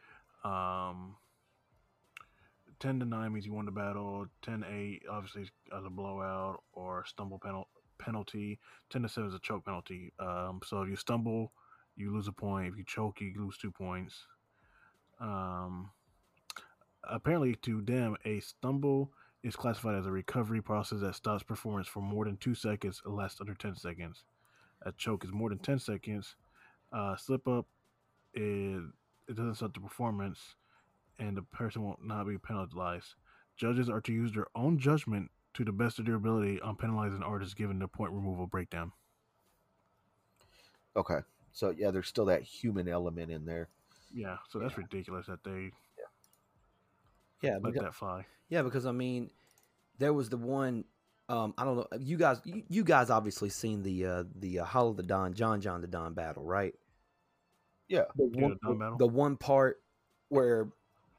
Um, 0.45 1.17
ten 2.81 2.99
to 3.01 3.07
nine 3.07 3.33
means 3.33 3.47
you 3.47 3.53
won 3.53 3.67
the 3.67 3.71
battle. 3.73 4.27
10 4.43 4.61
to 4.61 4.67
eight, 4.75 5.03
obviously, 5.11 5.43
as 5.77 5.85
a 5.85 5.91
blowout 5.91 6.63
or 6.73 7.05
stumble 7.07 7.39
penal- 7.39 7.69
penalty. 7.99 8.59
Ten 8.91 9.03
to 9.03 9.09
seven 9.09 9.29
is 9.29 9.35
a 9.35 9.41
choke 9.41 9.65
penalty. 9.65 10.13
Um, 10.19 10.61
so 10.65 10.83
if 10.83 10.89
you 10.89 10.97
stumble, 10.97 11.53
you 11.97 12.13
lose 12.13 12.29
a 12.29 12.33
point. 12.33 12.69
If 12.73 12.79
you 12.79 12.85
choke, 12.85 13.21
you 13.21 13.33
lose 13.37 13.59
two 13.59 13.71
points. 13.71 14.27
Um, 15.21 15.91
apparently, 17.09 17.55
to 17.63 17.81
them, 17.81 18.17
a 18.25 18.41
stumble 18.41 19.13
is 19.43 19.57
classified 19.57 19.95
as 19.95 20.07
a 20.07 20.11
recovery 20.11 20.61
process 20.61 21.01
that 21.01 21.15
stops 21.15 21.43
performance 21.43 21.87
for 21.87 22.01
more 22.01 22.25
than 22.25 22.37
two 22.37 22.55
seconds 22.55 23.01
and 23.05 23.15
lasts 23.15 23.41
under 23.41 23.55
10 23.55 23.77
seconds. 23.77 24.25
A 24.83 24.93
choke 24.93 25.25
is 25.25 25.33
more 25.33 25.49
than 25.49 25.59
10 25.59 25.79
seconds. 25.79 26.37
Uh, 26.93 27.17
slip 27.17 27.47
up 27.49 27.67
is 28.35 28.83
it 29.29 29.37
doesn't 29.37 29.57
stop 29.57 29.75
the 29.75 29.81
performance, 29.81 30.39
and 31.19 31.37
the 31.37 31.43
person 31.43 31.83
will 31.83 31.99
not 32.03 32.27
be 32.27 32.39
penalized. 32.39 33.15
Judges 33.57 33.89
are 33.89 34.01
to 34.03 34.13
use 34.13 34.33
their 34.33 34.47
own 34.55 34.79
judgment 34.79 35.31
to 35.57 35.65
the 35.65 35.73
best 35.73 35.99
of 35.99 36.07
their 36.07 36.17
ability 36.17 36.61
on 36.61 36.77
penalizing 36.77 37.23
artists 37.23 37.55
given 37.55 37.79
the 37.79 37.89
point 37.89 38.13
removal 38.13 38.47
breakdown. 38.47 38.93
Okay. 40.95 41.21
So 41.53 41.75
yeah, 41.77 41.91
there's 41.91 42.09
still 42.09 42.27
that 42.27 42.43
human 42.43 42.89
element 42.89 43.31
in 43.31 43.47
there. 43.47 43.69
Yeah, 44.13 44.37
so 44.49 44.59
that's 44.59 44.77
ridiculous 44.77 45.27
that 45.27 45.43
they 45.45 45.71
yeah, 47.43 47.59
let 47.63 47.75
beca- 47.75 47.81
that 47.83 47.95
fly. 47.95 48.27
Yeah, 48.49 48.63
because 48.63 48.87
I 48.87 48.93
mean, 48.93 49.31
there 49.99 50.13
was 50.13 50.29
the 50.29 50.37
one. 50.37 50.85
Um, 51.29 51.55
I 51.59 51.65
don't 51.65 51.77
know. 51.77 51.87
You 51.99 52.17
guys, 52.17 52.41
you, 52.45 52.63
you 52.69 52.85
guys 52.85 53.11
obviously 53.11 53.49
seen 53.49 53.83
the 53.83 54.07
uh, 54.07 54.25
the 54.37 54.61
uh, 54.61 54.65
Hollow 54.65 54.95
Da 54.95 55.03
Don, 55.03 55.35
John 55.35 55.61
John 55.61 55.81
Da 55.81 55.89
Don 55.89 56.15
battle, 56.15 56.45
right? 56.45 56.75
Yeah. 57.89 58.05
The 58.17 58.31
Yeah, 58.35 58.49
the 58.63 58.97
the 58.99 59.07
one 59.07 59.37
part 59.37 59.83
where 60.29 60.69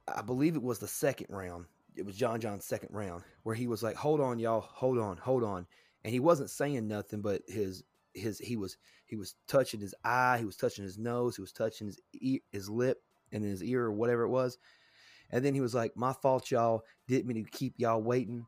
I 0.08 0.22
believe 0.22 0.56
it 0.56 0.64
was 0.64 0.80
the 0.80 0.88
second 0.88 1.28
round. 1.30 1.66
It 1.98 2.06
was 2.06 2.16
John 2.16 2.40
John's 2.40 2.66
second 2.66 2.90
round 2.92 3.24
where 3.44 3.56
he 3.56 3.68
was 3.68 3.82
like, 3.84 3.96
"Hold 3.96 4.22
on, 4.22 4.40
y'all, 4.40 4.62
hold 4.62 5.00
on, 5.00 5.18
hold 5.18 5.44
on," 5.44 5.66
and 6.04 6.14
he 6.14 6.20
wasn't 6.20 6.50
saying 6.50 6.88
nothing, 6.88 7.22
but 7.22 7.42
his 7.48 7.84
his 8.14 8.40
he 8.40 8.56
was 8.56 8.78
he 9.06 9.16
was 9.16 9.36
touching 9.48 9.80
his 9.80 9.96
eye, 10.04 10.38
he 10.38 10.46
was 10.46 10.58
touching 10.58 10.84
his 10.84 10.98
nose, 10.98 11.36
he 11.36 11.42
was 11.42 11.52
touching 11.52 11.88
his 11.88 12.00
ear, 12.22 12.40
his 12.52 12.70
lip 12.70 13.02
and 13.32 13.44
his 13.44 13.64
ear 13.64 13.84
or 13.84 13.92
whatever 13.92 14.24
it 14.24 14.30
was, 14.30 14.58
and 15.32 15.44
then 15.44 15.54
he 15.54 15.62
was 15.62 15.74
like, 15.74 15.98
"My 15.98 16.14
fault, 16.14 16.52
y'all. 16.52 16.84
Didn't 17.08 17.28
mean 17.28 17.44
to 17.44 17.50
keep 17.50 17.74
y'all 17.78 18.02
waiting." 18.02 18.46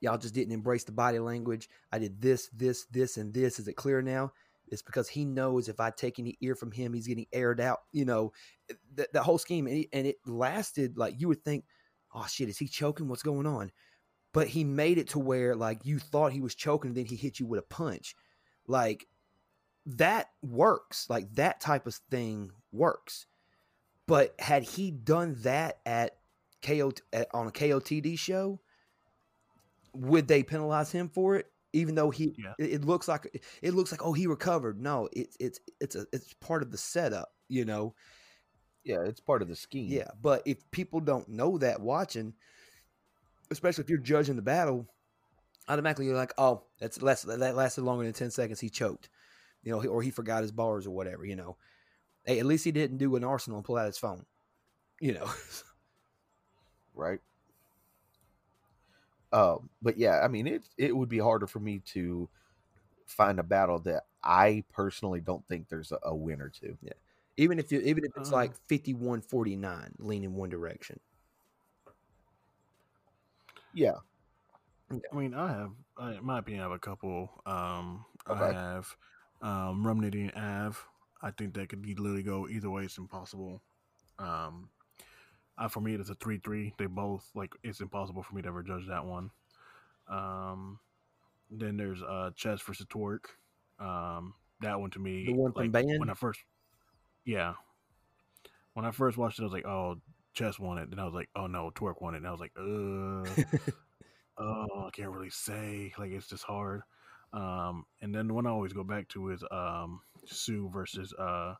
Y'all 0.00 0.18
just 0.18 0.34
didn't 0.34 0.52
embrace 0.52 0.84
the 0.84 0.92
body 0.92 1.18
language. 1.18 1.66
I 1.90 1.98
did 1.98 2.20
this, 2.20 2.50
this, 2.54 2.84
this, 2.90 3.16
and 3.16 3.32
this. 3.32 3.58
Is 3.58 3.68
it 3.68 3.72
clear 3.72 4.02
now? 4.02 4.32
It's 4.68 4.82
because 4.82 5.08
he 5.08 5.24
knows 5.24 5.66
if 5.66 5.80
I 5.80 5.90
take 5.90 6.18
any 6.18 6.36
ear 6.42 6.54
from 6.54 6.72
him, 6.72 6.92
he's 6.92 7.06
getting 7.06 7.24
aired 7.32 7.58
out. 7.58 7.78
You 7.90 8.04
know, 8.04 8.32
eh, 8.70 8.74
that, 8.96 9.14
that 9.14 9.22
whole 9.22 9.38
scheme. 9.38 9.66
And, 9.66 9.86
and 9.94 10.06
it 10.06 10.16
lasted 10.26 10.98
like 10.98 11.14
you 11.18 11.28
would 11.28 11.42
think, 11.42 11.64
oh 12.14 12.26
shit, 12.28 12.48
is 12.48 12.58
he 12.58 12.68
choking? 12.68 13.08
What's 13.08 13.22
going 13.22 13.46
on? 13.46 13.72
But 14.32 14.48
he 14.48 14.64
made 14.64 14.98
it 14.98 15.08
to 15.10 15.18
where 15.18 15.54
like 15.54 15.84
you 15.84 15.98
thought 15.98 16.32
he 16.32 16.40
was 16.40 16.54
choking, 16.54 16.90
and 16.90 16.96
then 16.96 17.06
he 17.06 17.16
hit 17.16 17.38
you 17.40 17.46
with 17.46 17.60
a 17.60 17.64
punch. 17.64 18.14
Like 18.66 19.06
that 19.86 20.28
works. 20.42 21.08
Like 21.10 21.32
that 21.34 21.60
type 21.60 21.86
of 21.86 21.94
thing 22.10 22.50
works. 22.72 23.26
But 24.06 24.34
had 24.38 24.62
he 24.64 24.90
done 24.90 25.36
that 25.42 25.78
at 25.86 26.16
KO 26.62 26.92
at, 27.12 27.28
on 27.32 27.46
a 27.46 27.50
KOTD 27.50 28.18
show, 28.18 28.60
would 29.94 30.28
they 30.28 30.42
penalize 30.42 30.90
him 30.92 31.08
for 31.08 31.36
it? 31.36 31.46
Even 31.72 31.94
though 31.94 32.10
he, 32.10 32.34
Yeah. 32.38 32.52
it, 32.58 32.74
it 32.74 32.84
looks 32.84 33.08
like 33.08 33.42
it 33.62 33.74
looks 33.74 33.90
like 33.90 34.04
oh 34.04 34.12
he 34.12 34.26
recovered. 34.26 34.80
No, 34.80 35.08
it's 35.12 35.36
it's 35.40 35.58
it's 35.80 35.96
a 35.96 36.06
it's 36.12 36.32
part 36.34 36.62
of 36.62 36.70
the 36.70 36.78
setup. 36.78 37.30
You 37.48 37.64
know, 37.64 37.94
Yeah, 38.84 39.02
it's 39.04 39.20
part 39.20 39.42
of 39.42 39.48
the 39.48 39.56
scheme. 39.56 39.90
yeah. 39.90 40.10
But 40.20 40.42
if 40.44 40.70
people 40.70 41.00
don't 41.00 41.28
know 41.28 41.58
that 41.58 41.80
watching, 41.80 42.34
especially 43.50 43.84
if 43.84 43.90
you're 43.90 43.98
judging 43.98 44.36
the 44.36 44.42
battle, 44.42 44.86
automatically 45.68 46.06
you're 46.06 46.16
like, 46.16 46.34
oh, 46.38 46.62
that's 46.80 47.02
less 47.02 47.22
that 47.22 47.56
lasted 47.56 47.82
longer 47.82 48.04
than 48.04 48.12
ten 48.12 48.30
seconds. 48.30 48.60
He 48.60 48.70
choked, 48.70 49.08
you 49.62 49.72
know, 49.72 49.84
or 49.84 50.02
he 50.02 50.10
forgot 50.10 50.42
his 50.42 50.52
bars 50.52 50.86
or 50.86 50.90
whatever. 50.90 51.24
You 51.24 51.36
know, 51.36 51.56
hey, 52.24 52.38
at 52.40 52.46
least 52.46 52.64
he 52.64 52.72
didn't 52.72 52.98
do 52.98 53.16
an 53.16 53.24
arsenal 53.24 53.58
and 53.58 53.66
pull 53.66 53.76
out 53.76 53.86
his 53.86 53.98
phone. 53.98 54.26
You 55.00 55.14
know, 55.14 55.30
right? 56.94 57.20
Um, 59.32 59.68
but 59.82 59.98
yeah, 59.98 60.20
I 60.22 60.28
mean, 60.28 60.46
it 60.46 60.64
it 60.78 60.96
would 60.96 61.08
be 61.08 61.18
harder 61.18 61.46
for 61.46 61.58
me 61.58 61.80
to 61.86 62.28
find 63.06 63.38
a 63.40 63.44
battle 63.44 63.80
that 63.80 64.04
I 64.22 64.64
personally 64.72 65.20
don't 65.20 65.46
think 65.48 65.68
there's 65.68 65.92
a, 65.92 65.98
a 66.04 66.14
winner 66.14 66.50
to. 66.60 66.78
Even 67.36 67.58
if 67.58 67.72
you 67.72 67.80
even 67.80 68.04
if 68.04 68.12
it's 68.16 68.30
Uh. 68.30 68.36
like 68.36 68.52
51-49 68.68 69.94
lean 69.98 70.24
in 70.24 70.34
one 70.34 70.50
direction. 70.50 71.00
Yeah, 73.72 73.96
I 74.90 75.16
mean, 75.16 75.34
I 75.34 75.48
have, 75.48 75.72
I, 75.96 76.12
in 76.14 76.24
my 76.24 76.38
opinion, 76.38 76.60
I 76.60 76.64
have 76.66 76.72
a 76.72 76.78
couple. 76.78 77.42
Um, 77.44 78.04
I 78.26 78.52
have 78.52 78.96
um, 79.42 79.84
Rum 79.84 80.00
Nitty 80.00 80.32
and 80.32 80.32
Av. 80.36 80.86
I 81.22 81.32
think 81.32 81.54
that 81.54 81.68
could 81.70 81.84
literally 81.84 82.22
go 82.22 82.48
either 82.48 82.70
way. 82.70 82.84
It's 82.84 82.98
impossible. 82.98 83.62
Um, 84.20 84.68
uh, 85.58 85.66
for 85.68 85.80
me, 85.80 85.94
it's 85.94 86.10
a 86.10 86.14
three-three. 86.14 86.74
They 86.78 86.86
both 86.86 87.28
like 87.34 87.52
it's 87.64 87.80
impossible 87.80 88.22
for 88.22 88.34
me 88.36 88.42
to 88.42 88.48
ever 88.48 88.62
judge 88.62 88.86
that 88.88 89.04
one. 89.04 89.30
Um, 90.08 90.78
then 91.50 91.76
there's 91.76 92.02
uh, 92.02 92.30
Chess 92.36 92.60
versus 92.62 92.86
Twork. 92.86 93.24
Um, 93.80 94.34
that 94.60 94.78
one 94.78 94.90
to 94.90 94.98
me, 95.00 95.24
The 95.26 95.32
one 95.32 95.52
from 95.52 95.62
like, 95.62 95.72
Band? 95.72 95.98
when 95.98 96.10
I 96.10 96.14
first, 96.14 96.40
yeah, 97.24 97.54
when 98.74 98.84
I 98.84 98.90
first 98.90 99.16
watched 99.16 99.38
it, 99.38 99.42
I 99.42 99.44
was 99.44 99.52
like, 99.52 99.66
oh, 99.66 99.96
Chess 100.34 100.58
won 100.58 100.78
it. 100.78 100.90
Then 100.90 100.98
I 100.98 101.04
was 101.04 101.14
like, 101.14 101.28
oh 101.36 101.46
no, 101.46 101.70
Twork 101.74 102.00
won 102.00 102.14
it. 102.14 102.18
And 102.18 102.26
I 102.26 102.30
was 102.32 102.40
like, 102.40 102.52
uh 102.58 103.44
oh, 104.38 104.84
I 104.86 104.90
can't 104.92 105.10
really 105.10 105.30
say. 105.30 105.92
Like 105.98 106.10
it's 106.10 106.28
just 106.28 106.44
hard. 106.44 106.82
Um, 107.32 107.84
and 108.00 108.14
then 108.14 108.28
the 108.28 108.34
one 108.34 108.46
I 108.46 108.50
always 108.50 108.72
go 108.72 108.84
back 108.84 109.08
to 109.10 109.30
is 109.30 109.42
um 109.50 110.00
Tsu 110.26 110.70
versus 110.72 111.12
uh 111.18 111.54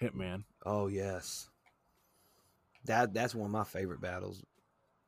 Hitman. 0.00 0.44
oh 0.64 0.86
yes, 0.88 1.48
that 2.84 3.12
that's 3.14 3.34
one 3.34 3.46
of 3.46 3.52
my 3.52 3.64
favorite 3.64 4.00
battles. 4.00 4.42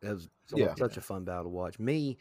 That 0.02 0.14
was 0.14 0.28
Yeah. 0.54 0.74
such 0.76 0.96
a 0.96 1.00
fun 1.00 1.24
battle 1.24 1.44
to 1.44 1.48
watch. 1.50 1.78
Me, 1.78 2.18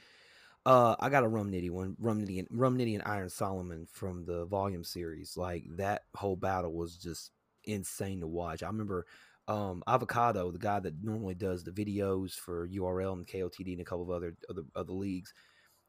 uh, 0.65 0.95
I 0.99 1.09
got 1.09 1.23
a 1.23 1.27
Rum 1.27 1.51
Nitty 1.51 1.71
one, 1.71 1.95
Rum 1.99 2.21
Nitty, 2.21 2.39
and 2.39 2.47
Rum 2.51 2.77
Nitty 2.77 2.93
and 2.95 3.03
Iron 3.05 3.29
Solomon 3.29 3.87
from 3.91 4.25
the 4.25 4.45
Volume 4.45 4.83
series. 4.83 5.37
Like 5.37 5.65
that 5.77 6.03
whole 6.15 6.35
battle 6.35 6.73
was 6.73 6.97
just 6.97 7.31
insane 7.63 8.21
to 8.21 8.27
watch. 8.27 8.63
I 8.63 8.67
remember 8.67 9.05
um, 9.47 9.83
Avocado, 9.87 10.51
the 10.51 10.59
guy 10.59 10.79
that 10.79 11.03
normally 11.03 11.33
does 11.33 11.63
the 11.63 11.71
videos 11.71 12.33
for 12.33 12.67
URL 12.67 13.13
and 13.13 13.27
KOTD 13.27 13.73
and 13.73 13.81
a 13.81 13.85
couple 13.85 14.03
of 14.03 14.11
other 14.11 14.35
other, 14.49 14.63
other 14.75 14.93
leagues, 14.93 15.33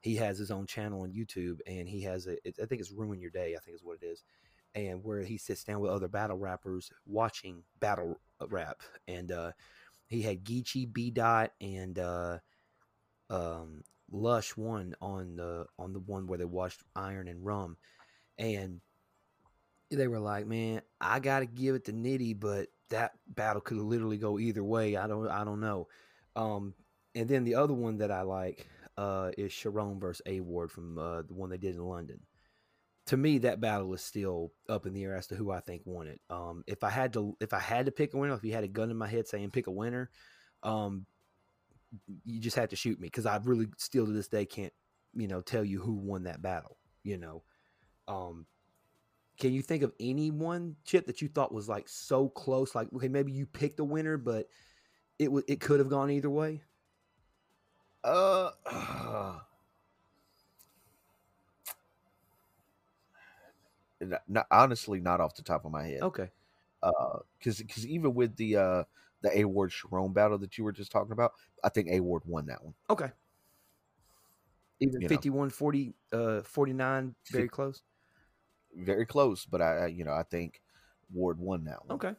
he 0.01 0.17
has 0.17 0.39
his 0.39 0.51
own 0.51 0.67
channel 0.67 1.03
on 1.03 1.13
YouTube, 1.13 1.59
and 1.67 1.87
he 1.87 2.03
has 2.03 2.27
a, 2.27 2.33
it, 2.47 2.57
I 2.63 2.67
think 2.67 2.81
it's 2.81 2.91
Ruin 2.91 3.21
Your 3.21 3.31
Day, 3.31 3.55
I 3.55 3.61
think 3.61 3.77
is 3.77 3.85
what 3.85 3.99
it 4.03 4.07
is, 4.07 4.23
and 4.75 5.05
where 5.05 5.23
he 5.23 5.37
sits 5.37 5.63
down 5.63 5.81
with 5.81 5.91
other 5.91 6.09
battle 6.09 6.39
rappers 6.39 6.91
watching 7.07 7.63
battle 7.81 8.19
rap, 8.49 8.79
and 9.07 9.31
uh, 9.31 9.53
he 10.07 10.23
had 10.23 10.43
Geechi, 10.43 10.91
B 10.91 11.11
Dot, 11.11 11.53
and 11.61 11.99
uh, 11.99 12.39
um, 13.29 13.83
Lush 14.11 14.57
one 14.57 14.95
on 15.01 15.37
the 15.37 15.67
on 15.79 15.93
the 15.93 16.01
one 16.01 16.27
where 16.27 16.39
they 16.39 16.47
watched 16.47 16.83
Iron 16.97 17.29
and 17.29 17.45
Rum, 17.45 17.77
and 18.39 18.81
they 19.91 20.09
were 20.09 20.21
like, 20.21 20.47
"Man, 20.47 20.83
I 21.01 21.21
got 21.21 21.41
to 21.41 21.47
give 21.47 21.75
it 21.75 21.85
to 21.87 21.93
Nitty, 21.93 22.39
but 22.39 22.69
that 22.91 23.13
battle 23.27 23.61
could 23.61 23.79
literally 23.79 24.19
go 24.19 24.39
either 24.39 24.65
way. 24.65 24.97
I 24.97 25.07
don't, 25.07 25.29
I 25.29 25.45
don't 25.45 25.61
know." 25.61 25.89
Um, 26.37 26.75
and 27.15 27.29
then 27.29 27.45
the 27.45 27.57
other 27.57 27.75
one 27.75 27.99
that 27.99 28.11
I 28.11 28.23
like 28.23 28.67
uh, 28.97 29.31
is 29.37 29.53
Charron 29.53 30.01
versus 30.01 30.23
A 30.27 30.41
Ward 30.41 30.71
from 30.71 30.99
uh, 30.99 31.23
the 31.23 31.35
one 31.35 31.51
they 31.51 31.59
did 31.59 31.75
in 31.75 31.85
London. 31.85 32.21
To 33.07 33.17
me, 33.17 33.39
that 33.39 33.61
battle 33.61 33.93
is 33.95 34.03
still 34.03 34.53
up 34.69 34.87
in 34.87 34.93
the 34.93 35.03
air 35.03 35.17
as 35.17 35.27
to 35.29 35.35
who 35.35 35.51
I 35.51 35.61
think 35.61 35.83
won 35.85 36.07
it. 36.07 36.21
Um, 36.31 36.63
if 36.67 36.85
I 36.85 36.91
had 36.91 37.13
to, 37.15 37.37
if 37.41 37.53
I 37.53 37.59
had 37.59 37.87
to 37.87 37.93
pick 37.93 38.15
a 38.15 38.19
winner, 38.19 38.35
if 38.35 38.45
you 38.45 38.53
had 38.53 38.63
a 38.63 38.69
gun 38.69 38.91
in 38.91 38.97
my 38.97 39.09
head 39.09 39.27
saying 39.27 39.51
pick 39.51 39.67
a 39.67 39.73
winner, 39.73 40.11
um, 40.63 41.07
you 42.25 42.41
just 42.41 42.57
had 42.57 42.71
to 42.71 42.77
shoot 42.77 43.01
me 43.01 43.07
because 43.07 43.27
I 43.27 43.41
really 43.43 43.67
still 43.79 44.07
to 44.07 44.13
this 44.13 44.29
day 44.29 44.45
can't, 44.45 44.73
you 45.15 45.27
know, 45.27 45.41
tell 45.41 45.65
you 45.65 45.81
who 45.81 45.95
won 45.95 46.25
that 46.25 46.43
battle. 46.43 46.77
You 47.03 47.17
know, 47.17 47.43
um, 48.07 48.47
can 49.41 49.53
you 49.53 49.63
think 49.63 49.83
of 49.83 49.95
any 50.01 50.31
one 50.31 50.77
chip 50.85 51.07
that 51.09 51.23
you 51.23 51.29
thought 51.29 51.53
was 51.53 51.69
like 51.69 51.89
so 51.89 52.29
close? 52.31 52.75
Like, 52.75 52.93
okay, 52.95 53.09
maybe 53.09 53.33
you 53.33 53.47
picked 53.47 53.81
a 53.81 53.85
winner, 53.85 54.19
but 54.19 54.49
it 55.19 55.33
was 55.33 55.45
it 55.49 55.61
could 55.61 55.81
have 55.81 55.91
gone 55.91 56.11
either 56.11 56.31
way. 56.31 56.63
Uh, 58.05 58.51
not, 64.01 64.23
not- 64.29 64.47
honestly, 64.51 65.01
not 65.01 65.21
off 65.21 65.35
the 65.37 65.43
top 65.43 65.65
of 65.65 65.73
my 65.73 65.85
head. 65.85 66.09
Okay, 66.09 66.31
Uh, 66.83 67.21
because 67.39 67.59
because 67.59 67.87
even 67.87 68.15
with 68.15 68.37
the 68.37 68.57
uh 68.57 68.85
the 69.23 69.39
A 69.41 69.45
Ward 69.47 69.71
Charron 69.71 70.15
battle 70.15 70.39
that 70.39 70.59
you 70.59 70.65
were 70.65 70.73
just 70.73 70.93
talking 70.93 71.13
about, 71.13 71.33
I 71.65 71.71
think 71.71 71.89
A 71.89 72.01
Ward 72.01 72.25
won 72.27 72.47
that 72.47 72.65
one. 72.65 72.75
okay. 72.89 73.13
Even 74.81 75.03
You 75.03 75.09
know. 75.09 75.25
51 75.29 75.51
40 75.51 75.95
uh 76.13 76.43
49 76.43 77.15
very 77.31 77.49
close. 77.49 77.83
Very 78.75 79.07
close, 79.07 79.45
but 79.47 79.61
I, 79.63 79.77
I 79.77 79.87
you 79.87 80.05
know 80.05 80.13
I 80.13 80.23
think 80.25 80.63
Ward 81.13 81.39
won 81.39 81.65
that 81.65 81.87
one. 81.87 82.01
Okay. 82.01 82.15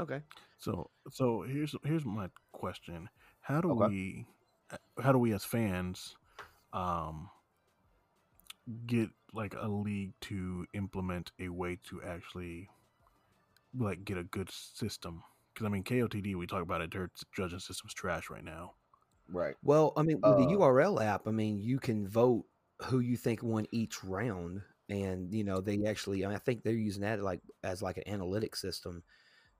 Okay. 0.00 0.22
So 0.58 0.90
so 1.10 1.42
here's 1.42 1.74
here's 1.84 2.04
my 2.04 2.28
question: 2.52 3.08
How 3.40 3.60
do 3.60 3.70
Okay. 3.70 3.88
we 3.88 4.26
how 5.00 5.12
do 5.12 5.18
we 5.18 5.32
as 5.32 5.44
fans 5.44 6.16
um 6.72 7.30
get 8.86 9.10
like 9.32 9.54
a 9.54 9.68
league 9.68 10.14
to 10.20 10.66
implement 10.72 11.32
a 11.38 11.48
way 11.48 11.78
to 11.84 12.02
actually 12.02 12.68
like 13.78 14.04
get 14.04 14.18
a 14.18 14.24
good 14.24 14.50
system? 14.50 15.22
Because 15.52 15.66
I 15.66 15.70
mean 15.70 15.84
KOTD, 15.84 16.34
we 16.34 16.46
talk 16.46 16.62
about 16.62 16.80
it. 16.82 16.92
Their 16.92 17.10
judging 17.34 17.58
system's 17.58 17.94
trash 17.94 18.30
right 18.30 18.44
now. 18.44 18.74
Right. 19.28 19.56
Well, 19.62 19.92
I 19.96 20.02
mean, 20.02 20.22
with 20.24 20.36
the 20.36 20.46
Uh, 20.46 20.56
URL 20.56 21.00
app, 21.00 21.26
I 21.28 21.30
mean, 21.30 21.58
you 21.58 21.78
can 21.78 22.08
vote 22.08 22.46
who 22.84 23.00
you 23.00 23.16
think 23.16 23.42
won 23.42 23.66
each 23.72 24.04
round, 24.04 24.62
and 24.88 25.32
you 25.32 25.44
know 25.44 25.60
they 25.60 25.84
actually. 25.86 26.24
I, 26.24 26.28
mean, 26.28 26.36
I 26.36 26.40
think 26.40 26.62
they're 26.62 26.72
using 26.72 27.02
that 27.02 27.22
like 27.22 27.40
as 27.64 27.82
like 27.82 27.96
an 27.96 28.08
analytic 28.08 28.56
system. 28.56 29.02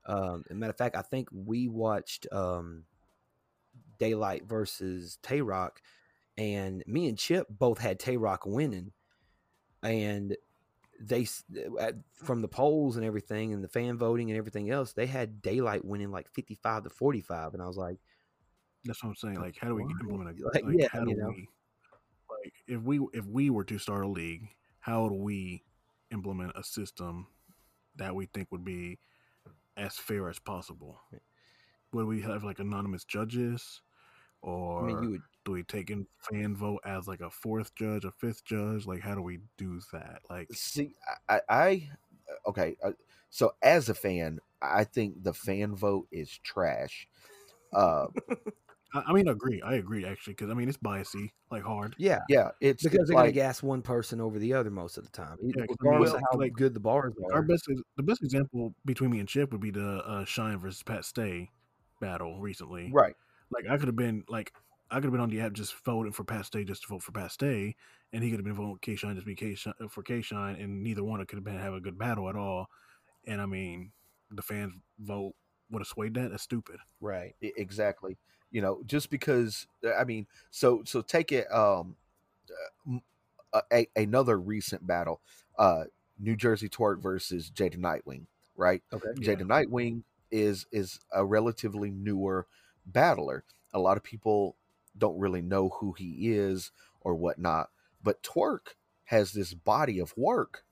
Um, 0.05 0.43
as 0.49 0.55
a 0.55 0.55
matter 0.55 0.69
of 0.71 0.77
fact, 0.77 0.95
I 0.95 1.01
think 1.01 1.27
we 1.31 1.67
watched 1.67 2.27
um, 2.31 2.83
Daylyt 3.99 4.47
versus 4.47 5.17
Tay 5.21 5.41
Roc, 5.41 5.81
and 6.37 6.83
me 6.87 7.09
and 7.09 7.17
Chip 7.17 7.47
both 7.49 7.79
had 7.79 7.99
Tay 7.99 8.17
Roc 8.17 8.45
winning, 8.45 8.91
and 9.83 10.35
they 10.99 11.27
from 12.15 12.41
the 12.41 12.47
polls 12.47 12.95
and 12.95 13.05
everything, 13.05 13.53
and 13.53 13.63
the 13.63 13.67
fan 13.67 13.97
voting 13.97 14.29
and 14.29 14.37
everything 14.37 14.69
else, 14.69 14.93
they 14.93 15.07
had 15.07 15.41
Daylyt 15.41 15.83
winning 15.83 16.11
like 16.11 16.29
fifty 16.29 16.55
five 16.55 16.83
to 16.83 16.89
forty 16.89 17.21
five, 17.21 17.53
and 17.53 17.61
I 17.61 17.67
was 17.67 17.77
like. 17.77 17.97
That's 18.85 19.03
what 19.03 19.09
I'm 19.09 19.15
saying. 19.15 19.41
Like, 19.41 19.57
how 19.59 19.67
do 19.67 19.75
we 19.75 19.83
implement 19.83 20.39
a 20.39 20.45
Like, 20.45 20.63
like? 20.63 20.75
yeah, 20.77 20.87
how 20.93 21.03
do 21.03 21.09
you 21.09 21.17
know. 21.17 21.27
we 21.27 21.49
like 22.29 22.53
if 22.67 22.81
we 22.81 22.99
if 23.11 23.25
we 23.25 23.49
were 23.49 23.65
to 23.65 23.77
start 23.77 24.05
a 24.05 24.07
league? 24.07 24.47
How 24.87 25.09
do 25.09 25.15
we 25.15 25.63
implement 26.11 26.53
a 26.55 26.63
system 26.63 27.27
that 27.97 28.15
we 28.15 28.25
think 28.27 28.51
would 28.51 28.63
be 28.63 28.99
as 29.75 29.97
fair 29.97 30.29
as 30.29 30.39
possible? 30.39 30.97
Would 31.91 32.07
we 32.07 32.21
have 32.21 32.43
like 32.43 32.59
anonymous 32.59 33.03
judges, 33.03 33.81
or 34.41 34.83
I 34.83 34.87
mean, 34.87 35.03
you 35.03 35.09
would 35.11 35.21
do 35.45 35.51
we 35.53 35.63
take 35.63 35.89
in 35.89 36.07
fan 36.19 36.55
vote 36.55 36.81
as 36.85 37.07
like 37.07 37.21
a 37.21 37.29
fourth 37.29 37.75
judge, 37.75 38.05
a 38.05 38.11
fifth 38.11 38.45
judge? 38.45 38.85
Like, 38.85 39.01
how 39.01 39.15
do 39.15 39.21
we 39.21 39.39
do 39.57 39.81
that? 39.91 40.21
Like, 40.29 40.49
See, 40.53 40.95
I, 41.27 41.35
I, 41.35 41.41
I 41.49 41.89
okay. 42.47 42.77
Uh, 42.83 42.91
so 43.29 43.55
as 43.61 43.89
a 43.89 43.93
fan, 43.93 44.39
I 44.61 44.85
think 44.85 45.23
the 45.23 45.33
fan 45.33 45.75
vote 45.75 46.07
is 46.11 46.37
trash. 46.43 47.07
Uh, 47.73 48.07
I, 49.05 49.11
I 49.11 49.13
mean, 49.13 49.27
I 49.27 49.31
agree. 49.31 49.61
I 49.61 49.75
agree 49.75 50.05
actually, 50.05 50.33
because 50.33 50.49
I 50.49 50.53
mean, 50.53 50.69
it's 50.69 50.77
biasy, 50.77 51.31
like 51.51 51.63
hard. 51.63 51.95
yeah. 51.97 52.19
yeah, 52.27 52.51
it's 52.61 52.85
because 52.85 52.99
it's 53.01 53.09
they're 53.09 53.17
like 53.17 53.33
going 53.33 53.33
to 53.33 53.39
gas 53.39 53.63
one 53.63 53.81
person 53.81 54.21
over 54.21 54.39
the 54.39 54.53
other 54.53 54.71
most 54.71 54.97
of 54.97 55.03
the 55.05 55.11
time, 55.11 55.39
Yeah, 55.39 55.67
'cause 55.67 55.77
I 55.81 55.85
mean, 55.85 55.99
regardless 55.99 56.13
well, 56.13 56.15
of 56.15 56.21
how 56.31 56.37
like, 56.37 56.55
good 56.55 56.73
the 56.73 56.79
bars 56.79 57.13
Our 57.31 57.43
best, 57.43 57.65
the 57.95 58.03
best 58.03 58.23
example 58.23 58.73
between 58.85 59.11
me 59.11 59.19
and 59.19 59.29
Chip 59.29 59.51
would 59.51 59.61
be 59.61 59.71
the 59.71 60.03
uh, 60.05 60.25
Shine 60.25 60.57
versus 60.59 60.81
Pat 60.83 61.05
Stay 61.05 61.49
battle 62.01 62.39
recently. 62.41 62.95
right. 62.95 63.15
Like 63.51 63.65
I 63.69 63.77
could 63.77 63.87
have 63.87 63.95
been 63.97 64.23
like 64.29 64.53
I 64.91 64.95
could 64.95 65.05
have 65.05 65.11
been 65.13 65.21
on 65.21 65.29
the 65.29 65.41
app 65.41 65.53
just 65.53 65.75
voting 65.85 66.11
for 66.13 66.23
Pat 66.25 66.45
Stay 66.47 66.63
just 66.65 66.83
to 66.83 66.89
vote 66.89 67.03
for 67.03 67.11
Pat 67.13 67.31
Stay, 67.31 67.75
and 68.13 68.23
he 68.23 68.29
could 68.31 68.39
have 68.39 68.45
been 68.45 68.55
voting 68.55 68.79
K 68.81 68.95
Shine 68.95 69.15
just 69.15 69.27
be 69.27 69.35
K 69.35 69.55
Shine 69.55 69.73
for 69.89 70.03
K 70.03 70.21
Shine, 70.21 70.55
and 70.57 70.83
neither 70.83 71.03
one 71.03 71.21
of 71.21 71.27
could 71.27 71.37
have 71.37 71.45
been 71.45 71.57
have 71.59 71.73
a 71.75 71.81
good 71.81 71.97
battle 71.99 72.29
at 72.29 72.35
all. 72.37 72.67
And 73.27 73.41
I 73.41 73.47
mean, 73.47 73.93
the 74.31 74.43
fans 74.43 74.73
vote 74.99 75.35
would 75.71 75.81
have 75.81 75.87
swayed 75.87 76.15
that. 76.15 76.31
That's 76.31 76.43
stupid. 76.43 76.79
Right. 76.99 77.35
Exactly 77.41 78.17
you 78.51 78.61
know 78.61 78.81
just 78.85 79.09
because 79.09 79.67
uh, 79.85 79.93
i 79.93 80.03
mean 80.03 80.25
so 80.51 80.81
so 80.85 81.01
take 81.01 81.31
it 81.31 81.51
um 81.53 81.95
uh, 82.49 82.91
m- 82.91 83.01
a, 83.53 83.61
a- 83.73 84.01
another 84.01 84.39
recent 84.39 84.85
battle 84.85 85.21
uh 85.57 85.83
new 86.19 86.35
jersey 86.35 86.69
Twork 86.69 87.01
versus 87.01 87.51
jada 87.51 87.77
nightwing 87.77 88.25
right 88.55 88.81
Okay. 88.93 89.09
Yeah. 89.19 89.35
jada 89.35 89.41
nightwing 89.43 90.03
is 90.31 90.65
is 90.71 90.99
a 91.11 91.25
relatively 91.25 91.91
newer 91.91 92.47
battler 92.85 93.43
a 93.73 93.79
lot 93.79 93.97
of 93.97 94.03
people 94.03 94.55
don't 94.97 95.19
really 95.19 95.41
know 95.41 95.69
who 95.79 95.93
he 95.93 96.31
is 96.31 96.71
or 97.01 97.15
whatnot 97.15 97.69
but 98.03 98.23
Twork 98.23 98.75
has 99.05 99.31
this 99.31 99.53
body 99.53 99.99
of 99.99 100.15
work 100.17 100.63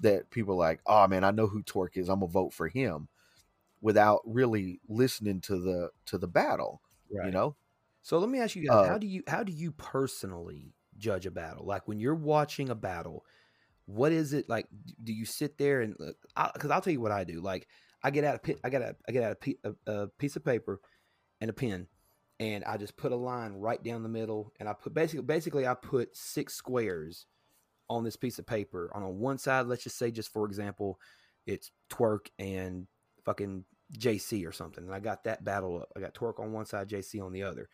that 0.00 0.30
people 0.30 0.54
are 0.54 0.58
like 0.58 0.80
oh 0.86 1.06
man 1.06 1.24
i 1.24 1.30
know 1.30 1.46
who 1.46 1.62
Twork 1.62 1.96
is 1.96 2.08
i'm 2.08 2.20
gonna 2.20 2.30
vote 2.30 2.52
for 2.52 2.68
him 2.68 3.08
without 3.80 4.22
really 4.24 4.80
listening 4.88 5.40
to 5.42 5.58
the 5.58 5.90
to 6.06 6.18
the 6.18 6.26
battle 6.28 6.80
Right. 7.12 7.26
you 7.26 7.32
know 7.32 7.56
So 8.02 8.18
let 8.18 8.28
me 8.28 8.40
ask 8.40 8.56
you 8.56 8.66
guys: 8.66 8.76
Uh, 8.76 8.88
How 8.88 8.98
do 8.98 9.06
you 9.06 9.22
how 9.26 9.42
do 9.42 9.52
you 9.52 9.72
personally 9.72 10.74
judge 10.96 11.26
a 11.26 11.30
battle? 11.30 11.64
Like 11.66 11.88
when 11.88 11.98
you're 11.98 12.14
watching 12.14 12.70
a 12.70 12.74
battle, 12.74 13.24
what 13.86 14.12
is 14.12 14.32
it 14.32 14.48
like? 14.48 14.66
Do 15.02 15.12
you 15.12 15.24
sit 15.24 15.58
there 15.58 15.80
and 15.82 15.96
because 16.54 16.70
I'll 16.70 16.80
tell 16.80 16.92
you 16.92 17.00
what 17.00 17.12
I 17.12 17.24
do. 17.24 17.40
Like 17.40 17.68
I 18.02 18.10
get 18.10 18.24
out 18.24 18.36
a 18.36 18.38
pi- 18.38 18.60
I 18.62 18.68
get 18.68 18.82
a 18.82 18.96
I 19.08 19.12
get 19.12 19.22
out 19.22 19.36
a, 19.46 19.68
a, 19.86 20.02
a 20.02 20.08
piece 20.18 20.36
of 20.36 20.44
paper 20.44 20.80
and 21.40 21.50
a 21.50 21.52
pen, 21.52 21.86
and 22.40 22.64
I 22.64 22.76
just 22.76 22.96
put 22.96 23.12
a 23.12 23.16
line 23.16 23.54
right 23.54 23.82
down 23.82 24.02
the 24.02 24.08
middle, 24.08 24.52
and 24.60 24.68
I 24.68 24.74
put 24.74 24.94
basically 24.94 25.24
basically 25.24 25.66
I 25.66 25.74
put 25.74 26.16
six 26.16 26.54
squares 26.54 27.26
on 27.88 28.04
this 28.04 28.16
piece 28.16 28.38
of 28.38 28.46
paper. 28.46 28.90
On 28.94 29.02
on 29.02 29.18
one 29.18 29.38
side, 29.38 29.66
let's 29.66 29.82
just 29.82 29.98
say, 29.98 30.10
just 30.10 30.32
for 30.32 30.46
example, 30.46 30.98
it's 31.46 31.70
Twork 31.90 32.28
and 32.38 32.86
fucking 33.24 33.64
JC 33.98 34.46
or 34.46 34.52
something. 34.52 34.84
And 34.84 34.94
I 34.94 35.00
got 35.00 35.24
that 35.24 35.44
battle 35.44 35.82
up. 35.82 35.92
I 35.96 36.00
got 36.00 36.14
Twork 36.14 36.40
on 36.40 36.52
one 36.52 36.66
side, 36.66 36.88
JC 36.88 37.22
on 37.24 37.32
the 37.32 37.42
other. 37.42 37.68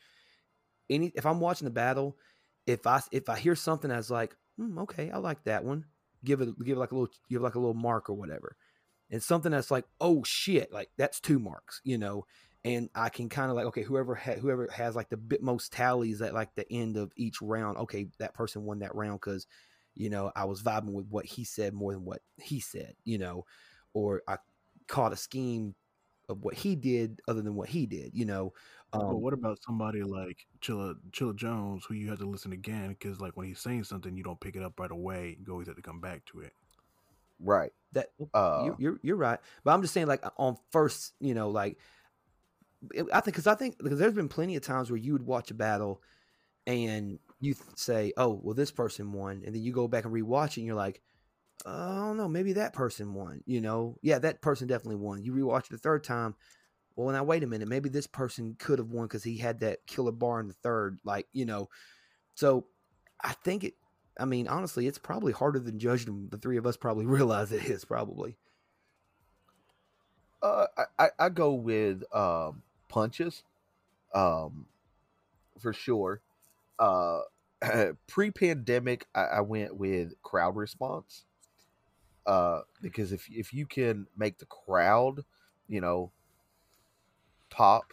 Any 0.88 1.12
if 1.14 1.26
I'm 1.26 1.40
watching 1.40 1.66
the 1.66 1.70
battle, 1.70 2.16
if 2.66 2.86
I 2.86 3.00
if 3.12 3.28
I 3.28 3.38
hear 3.38 3.54
something 3.54 3.90
that's 3.90 4.10
like, 4.10 4.36
hmm, 4.56 4.78
okay, 4.80 5.10
I 5.10 5.18
like 5.18 5.44
that 5.44 5.64
one, 5.64 5.84
give 6.24 6.40
it 6.40 6.58
give 6.64 6.76
it 6.76 6.80
like 6.80 6.92
a 6.92 6.94
little 6.94 7.14
give 7.28 7.42
like 7.42 7.54
a 7.54 7.60
little 7.60 7.74
mark 7.74 8.10
or 8.10 8.14
whatever. 8.14 8.56
And 9.10 9.22
something 9.22 9.52
that's 9.52 9.70
like, 9.70 9.84
oh 10.00 10.22
shit, 10.24 10.72
like 10.72 10.90
that's 10.96 11.20
two 11.20 11.38
marks, 11.38 11.80
you 11.84 11.98
know. 11.98 12.26
And 12.62 12.90
I 12.94 13.08
can 13.08 13.28
kind 13.28 13.50
of 13.50 13.56
like, 13.56 13.66
okay, 13.66 13.82
whoever 13.82 14.14
ha- 14.14 14.34
whoever 14.34 14.68
has 14.72 14.94
like 14.94 15.08
the 15.08 15.16
bit 15.16 15.42
most 15.42 15.72
tallies 15.72 16.20
at 16.20 16.34
like 16.34 16.54
the 16.54 16.70
end 16.70 16.96
of 16.96 17.12
each 17.16 17.40
round, 17.40 17.78
okay, 17.78 18.08
that 18.18 18.34
person 18.34 18.64
won 18.64 18.80
that 18.80 18.94
round 18.94 19.20
because, 19.20 19.46
you 19.94 20.10
know, 20.10 20.30
I 20.36 20.44
was 20.44 20.62
vibing 20.62 20.92
with 20.92 21.06
what 21.08 21.24
he 21.24 21.44
said 21.44 21.72
more 21.72 21.92
than 21.92 22.04
what 22.04 22.20
he 22.36 22.60
said, 22.60 22.94
you 23.04 23.18
know, 23.18 23.46
or 23.94 24.22
I 24.28 24.36
caught 24.86 25.12
a 25.12 25.16
scheme 25.16 25.74
of 26.30 26.42
what 26.44 26.54
he 26.56 26.76
did 26.76 27.22
other 27.28 27.42
than 27.42 27.56
what 27.56 27.70
he 27.70 27.86
did, 27.86 28.12
you 28.14 28.26
know. 28.26 28.54
but 28.92 29.16
Um, 29.16 29.18
what 29.18 29.32
about 29.34 29.62
somebody 29.62 30.02
like 30.02 30.46
Chilla 30.60 30.94
Chilla 31.12 31.34
Jones, 31.36 31.84
who 31.84 31.94
you 31.94 32.08
have 32.10 32.18
to 32.20 32.26
listen 32.28 32.52
again 32.52 32.90
because 32.90 33.20
like 33.20 33.36
when 33.36 33.46
he's 33.46 33.60
saying 33.60 33.84
something, 33.84 34.16
you 34.16 34.24
don't 34.24 34.40
pick 34.40 34.56
it 34.56 34.62
up 34.62 34.78
right 34.80 34.90
away. 34.90 35.36
You 35.44 35.52
always 35.52 35.68
have 35.68 35.76
to 35.76 35.82
come 35.82 36.00
back 36.00 36.24
to 36.26 36.40
it. 36.40 36.52
right. 37.40 37.72
That 37.92 38.08
Uh, 38.34 38.60
you, 38.60 38.74
you're 38.78 39.00
you're 39.02 39.16
right, 39.16 39.38
but 39.64 39.72
I'm 39.72 39.82
just 39.82 39.94
saying 39.94 40.06
like 40.06 40.22
on 40.36 40.56
first, 40.70 41.14
you 41.20 41.34
know, 41.34 41.50
like 41.50 41.78
I 43.12 43.20
think 43.20 43.34
because 43.34 43.46
I 43.46 43.54
think 43.54 43.76
because 43.82 43.98
there's 43.98 44.14
been 44.14 44.28
plenty 44.28 44.56
of 44.56 44.62
times 44.62 44.90
where 44.90 44.96
you 44.96 45.12
would 45.12 45.26
watch 45.26 45.50
a 45.50 45.54
battle 45.54 46.00
and 46.66 47.18
you 47.40 47.54
say, 47.76 48.12
"Oh, 48.16 48.40
well, 48.42 48.54
this 48.54 48.70
person 48.72 49.12
won," 49.12 49.42
and 49.44 49.54
then 49.54 49.62
you 49.62 49.72
go 49.72 49.88
back 49.88 50.04
and 50.04 50.14
rewatch 50.14 50.52
it, 50.52 50.58
and 50.58 50.66
you're 50.66 50.76
like, 50.76 51.02
"Oh, 51.66 51.70
"I 51.70 52.06
don't 52.06 52.16
know, 52.16 52.28
maybe 52.28 52.54
that 52.54 52.72
person 52.72 53.14
won." 53.14 53.42
You 53.46 53.60
know, 53.60 53.98
yeah, 54.02 54.18
that 54.20 54.42
person 54.42 54.68
definitely 54.68 54.96
won. 54.96 55.24
You 55.24 55.32
rewatch 55.32 55.66
it 55.66 55.70
the 55.70 55.78
third 55.78 56.04
time. 56.04 56.34
Well, 56.96 57.12
now 57.12 57.24
wait 57.24 57.42
a 57.42 57.46
minute, 57.46 57.68
maybe 57.68 57.88
this 57.88 58.06
person 58.06 58.56
could 58.58 58.78
have 58.78 58.90
won 58.90 59.06
because 59.06 59.24
he 59.24 59.38
had 59.38 59.60
that 59.60 59.86
killer 59.86 60.12
bar 60.12 60.40
in 60.40 60.48
the 60.48 60.54
third, 60.54 60.98
like 61.04 61.28
you 61.32 61.46
know. 61.46 61.68
So 62.34 62.66
I 63.22 63.32
think 63.32 63.64
it. 63.64 63.74
I 64.18 64.24
mean, 64.26 64.48
honestly, 64.48 64.86
it's 64.86 64.98
probably 64.98 65.32
harder 65.32 65.60
than 65.60 65.78
judging. 65.78 66.28
The 66.30 66.38
three 66.38 66.56
of 66.58 66.66
us 66.66 66.76
probably 66.76 67.06
realize 67.06 67.52
it 67.52 67.64
is 67.64 67.84
probably. 67.84 68.36
Uh, 70.42 70.66
I, 70.76 70.84
I, 70.98 71.08
I 71.18 71.28
go 71.28 71.52
with 71.52 72.02
um, 72.14 72.62
punches, 72.88 73.42
um, 74.14 74.66
for 75.58 75.72
sure. 75.72 76.22
Uh, 76.78 77.20
pre-pandemic, 78.06 79.06
I, 79.14 79.24
I 79.24 79.40
went 79.42 79.76
with 79.76 80.14
crowd 80.22 80.56
response. 80.56 81.24
Uh, 82.26 82.60
because 82.82 83.12
if 83.12 83.28
if 83.30 83.52
you 83.52 83.66
can 83.66 84.06
make 84.16 84.38
the 84.38 84.46
crowd, 84.46 85.24
you 85.68 85.80
know, 85.80 86.10
pop, 87.50 87.92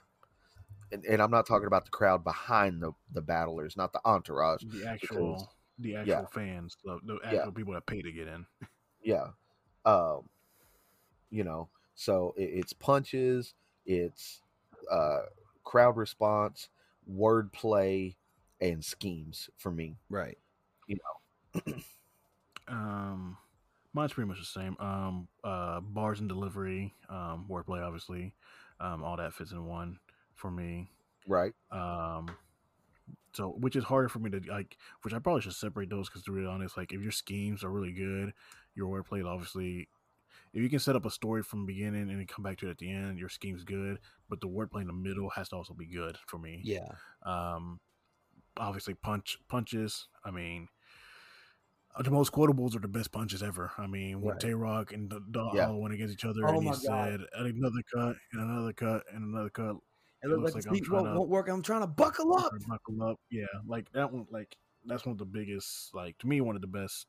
and, 0.92 1.04
and 1.06 1.22
I'm 1.22 1.32
not 1.32 1.46
talking 1.46 1.68
about 1.68 1.86
the 1.86 1.92
crowd 1.92 2.24
behind 2.24 2.82
the 2.82 2.92
the 3.14 3.22
battlers, 3.22 3.78
not 3.78 3.94
the 3.94 4.02
entourage. 4.06 4.64
The 4.72 4.88
actual, 4.88 5.52
the 5.80 5.96
actual 5.96 6.10
yeah. 6.10 6.26
fans, 6.26 6.78
the, 6.84 7.00
the 7.06 7.20
Yeah. 7.24 7.40
actual 7.40 7.52
people 7.52 7.74
that 7.74 7.86
pay 7.86 8.02
to 8.02 8.12
get 8.12 8.28
in. 8.28 8.46
yeah 9.04 9.28
um 9.86 10.28
you 11.30 11.44
know 11.44 11.70
so 11.96 12.34
it, 12.38 12.44
it's 12.54 12.74
punches 12.74 13.54
it's 13.86 14.42
uh 14.92 15.22
crowd 15.64 15.98
response 15.98 16.70
wordplay 17.12 18.16
and 18.62 18.84
schemes 18.84 19.50
for 19.58 19.72
me 19.72 19.96
Right. 20.10 20.38
You 20.88 20.98
know. 20.98 21.62
um, 22.68 23.38
mine's 23.98 24.14
pretty 24.14 24.28
much 24.28 24.40
the 24.40 24.46
same. 24.46 24.78
Um, 24.80 25.28
uh, 25.44 25.82
bars 25.82 26.20
and 26.20 26.30
delivery, 26.30 26.94
um, 27.10 27.46
wordplay, 27.50 27.86
obviously, 27.86 28.34
um, 28.80 29.04
all 29.04 29.18
that 29.18 29.34
fits 29.34 29.52
in 29.52 29.66
one 29.66 30.00
for 30.36 30.50
me. 30.50 30.90
right 31.28 31.54
Um, 31.72 32.30
so 33.34 33.50
which 33.60 33.76
is 33.76 33.84
harder 33.84 34.10
for 34.10 34.20
me 34.20 34.30
to 34.30 34.42
like, 34.50 34.78
which 35.02 35.14
I 35.14 35.20
probably 35.20 35.42
should 35.42 35.54
separate 35.54 35.90
those 35.90 36.10
because 36.10 36.24
to 36.24 36.32
be 36.32 36.46
honest, 36.46 36.78
like 36.78 36.94
if 36.94 37.02
your 37.02 37.12
schemes 37.12 37.64
are 37.64 37.70
really 37.70 37.92
good, 37.92 38.34
your 38.76 38.88
wordplay 38.88 39.26
obviously. 39.26 39.90
If 40.54 40.64
you 40.64 40.70
can 40.70 40.80
set 40.80 40.96
up 40.96 41.06
a 41.06 41.12
story 41.12 41.44
from 41.44 41.62
the 41.66 41.74
beginning 41.74 42.10
and 42.10 42.20
then 42.20 42.26
come 42.26 42.42
back 42.42 42.58
to 42.60 42.68
it 42.68 42.72
at 42.72 42.78
the 42.78 42.90
end, 42.90 43.20
your 43.20 43.30
scheme's 43.30 43.64
good, 43.64 44.00
but 44.30 44.40
the 44.40 44.48
wordplay 44.48 44.82
in 44.82 44.88
the 44.88 44.94
middle 44.94 45.30
has 45.32 45.50
to 45.50 45.56
also 45.56 45.74
be 45.74 45.86
good 45.86 46.18
for 46.26 46.40
me. 46.40 46.62
Yeah. 46.64 46.90
Um, 47.24 47.80
obviously, 48.56 48.94
punch 48.94 49.38
punches. 49.50 50.08
I 50.24 50.32
mean, 50.32 50.70
the 52.04 52.12
most 52.12 52.32
quotables 52.32 52.76
are 52.76 52.80
the 52.80 52.88
best 52.88 53.12
punches 53.12 53.42
ever. 53.44 53.72
I 53.78 53.88
mean, 53.88 54.22
when 54.22 54.32
Right. 54.34 54.40
Tay 54.40 54.54
Roc 54.54 54.92
and 54.94 55.10
the, 55.10 55.20
the 55.30 55.50
Yeah. 55.54 55.66
Hollow 55.66 55.78
went 55.80 55.94
against 55.94 56.14
each 56.14 56.26
other, 56.26 56.42
Oh 56.46 56.54
and 56.60 56.64
he 56.64 56.74
said, 56.74 57.22
"Another 57.34 57.82
cut, 57.94 58.16
and 58.34 58.42
another 58.42 58.74
cut, 58.74 59.04
and 59.14 59.24
another 59.34 59.50
cut." 59.50 59.76
It 60.24 60.28
It 60.28 60.30
looks 60.30 60.56
like, 60.56 60.66
like 60.66 60.76
speech 60.76 60.90
won't, 60.90 61.06
to- 61.08 61.14
won't 61.14 61.30
work. 61.30 61.48
I'm 61.50 61.62
trying 61.62 61.82
to 61.82 61.88
buckle 61.88 62.36
up. 62.36 62.52
or 62.54 62.60
Buckle 62.68 63.04
up, 63.04 63.20
yeah. 63.30 63.46
Like 63.66 63.92
that 63.94 64.12
one, 64.12 64.26
like 64.32 64.58
that's 64.86 65.06
one 65.06 65.12
of 65.14 65.18
the 65.20 65.26
biggest, 65.26 65.94
like 65.94 66.18
to 66.20 66.28
me, 66.28 66.42
one 66.42 66.56
of 66.56 66.62
the 66.62 66.68
best 66.68 67.08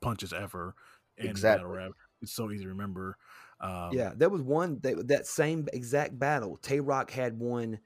punches 0.00 0.32
ever 0.32 0.74
in 1.16 1.26
Exactly. 1.28 1.64
battle 1.64 1.76
rap. 1.76 1.92
It's 2.22 2.32
so 2.32 2.50
easy 2.50 2.64
to 2.64 2.68
remember. 2.70 3.16
Um, 3.60 3.90
yeah, 3.92 4.12
there 4.16 4.28
was 4.30 4.42
one 4.42 4.78
that 4.82 5.08
that 5.08 5.26
same 5.26 5.68
exact 5.72 6.18
battle. 6.18 6.56
Tay 6.62 6.80
Roc 6.80 7.10
had 7.10 7.38
one. 7.38 7.78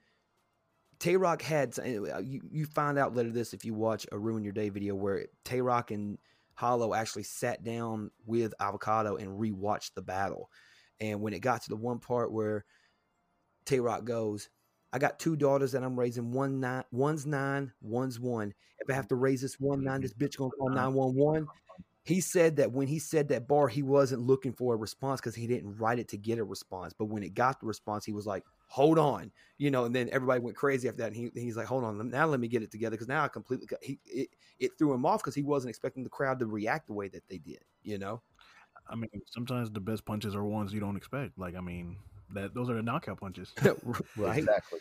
Tay 0.99 1.17
Roc 1.17 1.41
had 1.41 1.77
uh, 1.79 2.19
you 2.19 2.41
you 2.49 2.65
find 2.65 2.97
out 2.97 3.13
later 3.15 3.29
this 3.31 3.53
if 3.53 3.65
you 3.65 3.73
watch 3.73 4.05
a 4.11 4.17
ruin 4.17 4.43
your 4.43 4.53
day 4.53 4.69
video 4.69 4.95
where 4.95 5.25
Tay 5.43 5.61
Roc 5.61 5.91
and 5.91 6.17
Hollow 6.55 6.93
actually 6.93 7.23
sat 7.23 7.63
down 7.63 8.11
with 8.25 8.53
Avocado 8.59 9.17
and 9.17 9.39
rewatched 9.39 9.93
the 9.93 10.01
battle, 10.01 10.49
and 10.99 11.21
when 11.21 11.33
it 11.33 11.39
got 11.39 11.61
to 11.63 11.69
the 11.69 11.75
one 11.75 11.99
part 11.99 12.31
where 12.31 12.65
Tay 13.65 13.79
Roc 13.79 14.05
goes, 14.05 14.49
"I 14.93 14.99
got 14.99 15.19
two 15.19 15.35
daughters 15.35 15.73
that 15.73 15.83
I'm 15.83 15.99
raising. 15.99 16.31
One 16.31 16.59
nine, 16.59 16.83
one's 16.91 17.25
nine, 17.25 17.73
one's 17.81 18.19
one. 18.19 18.53
If 18.79 18.89
I 18.89 18.93
have 18.93 19.07
to 19.09 19.15
raise 19.15 19.41
this 19.41 19.59
one 19.59 19.83
nine, 19.83 20.01
this 20.01 20.13
bitch 20.13 20.37
gonna 20.37 20.51
call 20.51 20.69
uh-huh. 20.69 20.75
nine 20.75 20.93
one 20.93 21.15
one." 21.15 21.47
He 22.03 22.21
said 22.21 22.57
that 22.57 22.71
when 22.71 22.87
he 22.87 22.99
said 22.99 23.29
that 23.29 23.47
bar, 23.47 23.67
he 23.67 23.81
wasn't 23.81 24.21
looking 24.21 24.53
for 24.53 24.75
a 24.75 24.77
response 24.77 25.19
because 25.19 25.33
he 25.33 25.47
didn't 25.47 25.77
write 25.77 25.97
it 25.97 26.07
to 26.09 26.17
get 26.17 26.37
a 26.37 26.43
response. 26.43 26.93
But 26.93 27.05
when 27.05 27.23
it 27.23 27.33
got 27.33 27.59
the 27.59 27.65
response, 27.65 28.05
he 28.05 28.13
was 28.13 28.27
like, 28.27 28.43
"Hold 28.67 28.99
on," 28.99 29.31
you 29.57 29.71
know. 29.71 29.85
And 29.85 29.95
then 29.95 30.09
everybody 30.11 30.39
went 30.39 30.55
crazy 30.55 30.87
after 30.87 30.99
that. 30.99 31.13
And 31.13 31.15
he, 31.15 31.31
he's 31.33 31.57
like, 31.57 31.67
"Hold 31.67 31.83
on, 31.83 32.09
now 32.09 32.25
let 32.25 32.39
me 32.39 32.47
get 32.47 32.63
it 32.63 32.71
together." 32.71 32.95
Because 32.95 33.07
now 33.07 33.23
I 33.23 33.27
completely 33.27 33.67
he 33.81 33.99
it, 34.05 34.29
it 34.59 34.71
threw 34.77 34.93
him 34.93 35.05
off 35.05 35.21
because 35.21 35.35
he 35.35 35.43
wasn't 35.43 35.69
expecting 35.69 36.03
the 36.03 36.09
crowd 36.09 36.39
to 36.39 36.45
react 36.45 36.87
the 36.87 36.93
way 36.93 37.07
that 37.09 37.27
they 37.27 37.37
did. 37.37 37.63
You 37.83 37.97
know, 37.97 38.21
I 38.89 38.95
mean, 38.95 39.09
sometimes 39.27 39.71
the 39.71 39.79
best 39.79 40.05
punches 40.05 40.35
are 40.35 40.43
ones 40.43 40.73
you 40.73 40.79
don't 40.79 40.97
expect. 40.97 41.37
Like, 41.37 41.55
I 41.55 41.61
mean, 41.61 41.97
that 42.33 42.53
those 42.53 42.69
are 42.69 42.75
the 42.75 42.83
knockout 42.83 43.19
punches. 43.19 43.53
right? 44.17 44.37
exactly 44.39 44.79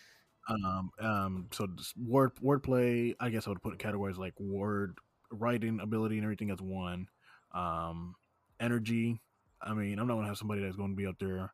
um 0.49 0.91
um 1.01 1.47
so 1.53 1.67
word 2.07 2.33
wordplay 2.43 3.15
i 3.21 3.31
guess 3.31 3.47
i 3.47 3.51
would 3.51 3.63
put 3.63 3.79
categories 3.79 4.19
like 4.19 4.35
word 4.39 4.99
writing 5.31 5.81
ability 5.81 6.17
and 6.17 6.25
everything 6.25 6.51
as 6.51 6.61
one 6.61 7.09
um 7.55 8.15
energy 8.61 9.19
i 9.63 9.73
mean 9.73 9.99
i'm 9.99 10.07
not 10.07 10.15
gonna 10.15 10.27
have 10.27 10.37
somebody 10.37 10.61
that's 10.61 10.77
gonna 10.77 10.95
be 10.95 11.07
up 11.07 11.17
there 11.19 11.51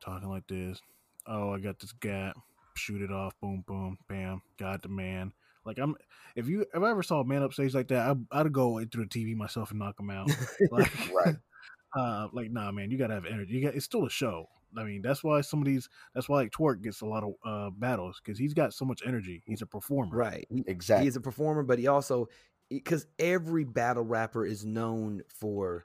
talking 0.00 0.28
like 0.28 0.46
this 0.46 0.80
oh 1.26 1.52
i 1.54 1.58
got 1.58 1.78
this 1.78 1.92
gap 1.92 2.36
shoot 2.76 3.02
it 3.02 3.10
off 3.12 3.34
boom 3.40 3.62
boom 3.66 3.96
bam 4.08 4.42
got 4.58 4.82
the 4.82 4.88
man. 4.88 5.32
Like 5.64 5.78
i'm 5.78 5.94
if 6.36 6.48
you 6.48 6.62
if 6.74 6.82
i 6.82 6.90
ever 6.90 7.02
saw 7.02 7.20
a 7.20 7.24
man 7.24 7.42
up 7.42 7.52
stage 7.54 7.74
like 7.74 7.88
that 7.88 8.16
I, 8.32 8.40
i'd 8.40 8.52
go 8.52 8.78
into 8.78 8.98
the 8.98 9.04
tv 9.06 9.34
myself 9.34 9.70
and 9.70 9.78
knock 9.78 9.98
him 9.98 10.10
out. 10.10 10.30
Like 10.70 10.90
right. 11.14 11.36
uh 11.96 12.28
like 12.32 12.50
nah 12.50 12.70
man 12.72 12.90
you 12.90 12.98
gotta 12.98 13.14
have 13.14 13.24
energy. 13.26 13.54
You 13.54 13.64
got 13.64 13.74
it's 13.74 13.84
still 13.84 14.04
a 14.04 14.10
show. 14.10 14.48
I 14.76 14.82
mean 14.82 15.02
that's 15.02 15.22
why 15.22 15.40
some 15.40 15.60
of 15.60 15.66
these 15.66 15.88
that's 16.14 16.28
why 16.28 16.38
like 16.38 16.50
Twork 16.50 16.82
gets 16.82 17.00
a 17.00 17.06
lot 17.06 17.22
of 17.22 17.34
uh 17.46 17.70
battles 17.70 18.20
because 18.22 18.38
he's 18.38 18.52
got 18.54 18.74
so 18.74 18.84
much 18.84 19.02
energy. 19.06 19.42
He's 19.46 19.62
a 19.62 19.66
performer. 19.66 20.14
Right. 20.14 20.46
He- 20.50 20.64
exactly 20.66 21.06
He's 21.06 21.16
a 21.16 21.20
performer, 21.20 21.62
but 21.62 21.78
he 21.78 21.86
also 21.86 22.28
because 22.68 23.06
every 23.18 23.64
battle 23.64 24.02
rapper 24.04 24.44
is 24.44 24.64
known 24.64 25.22
for. 25.28 25.84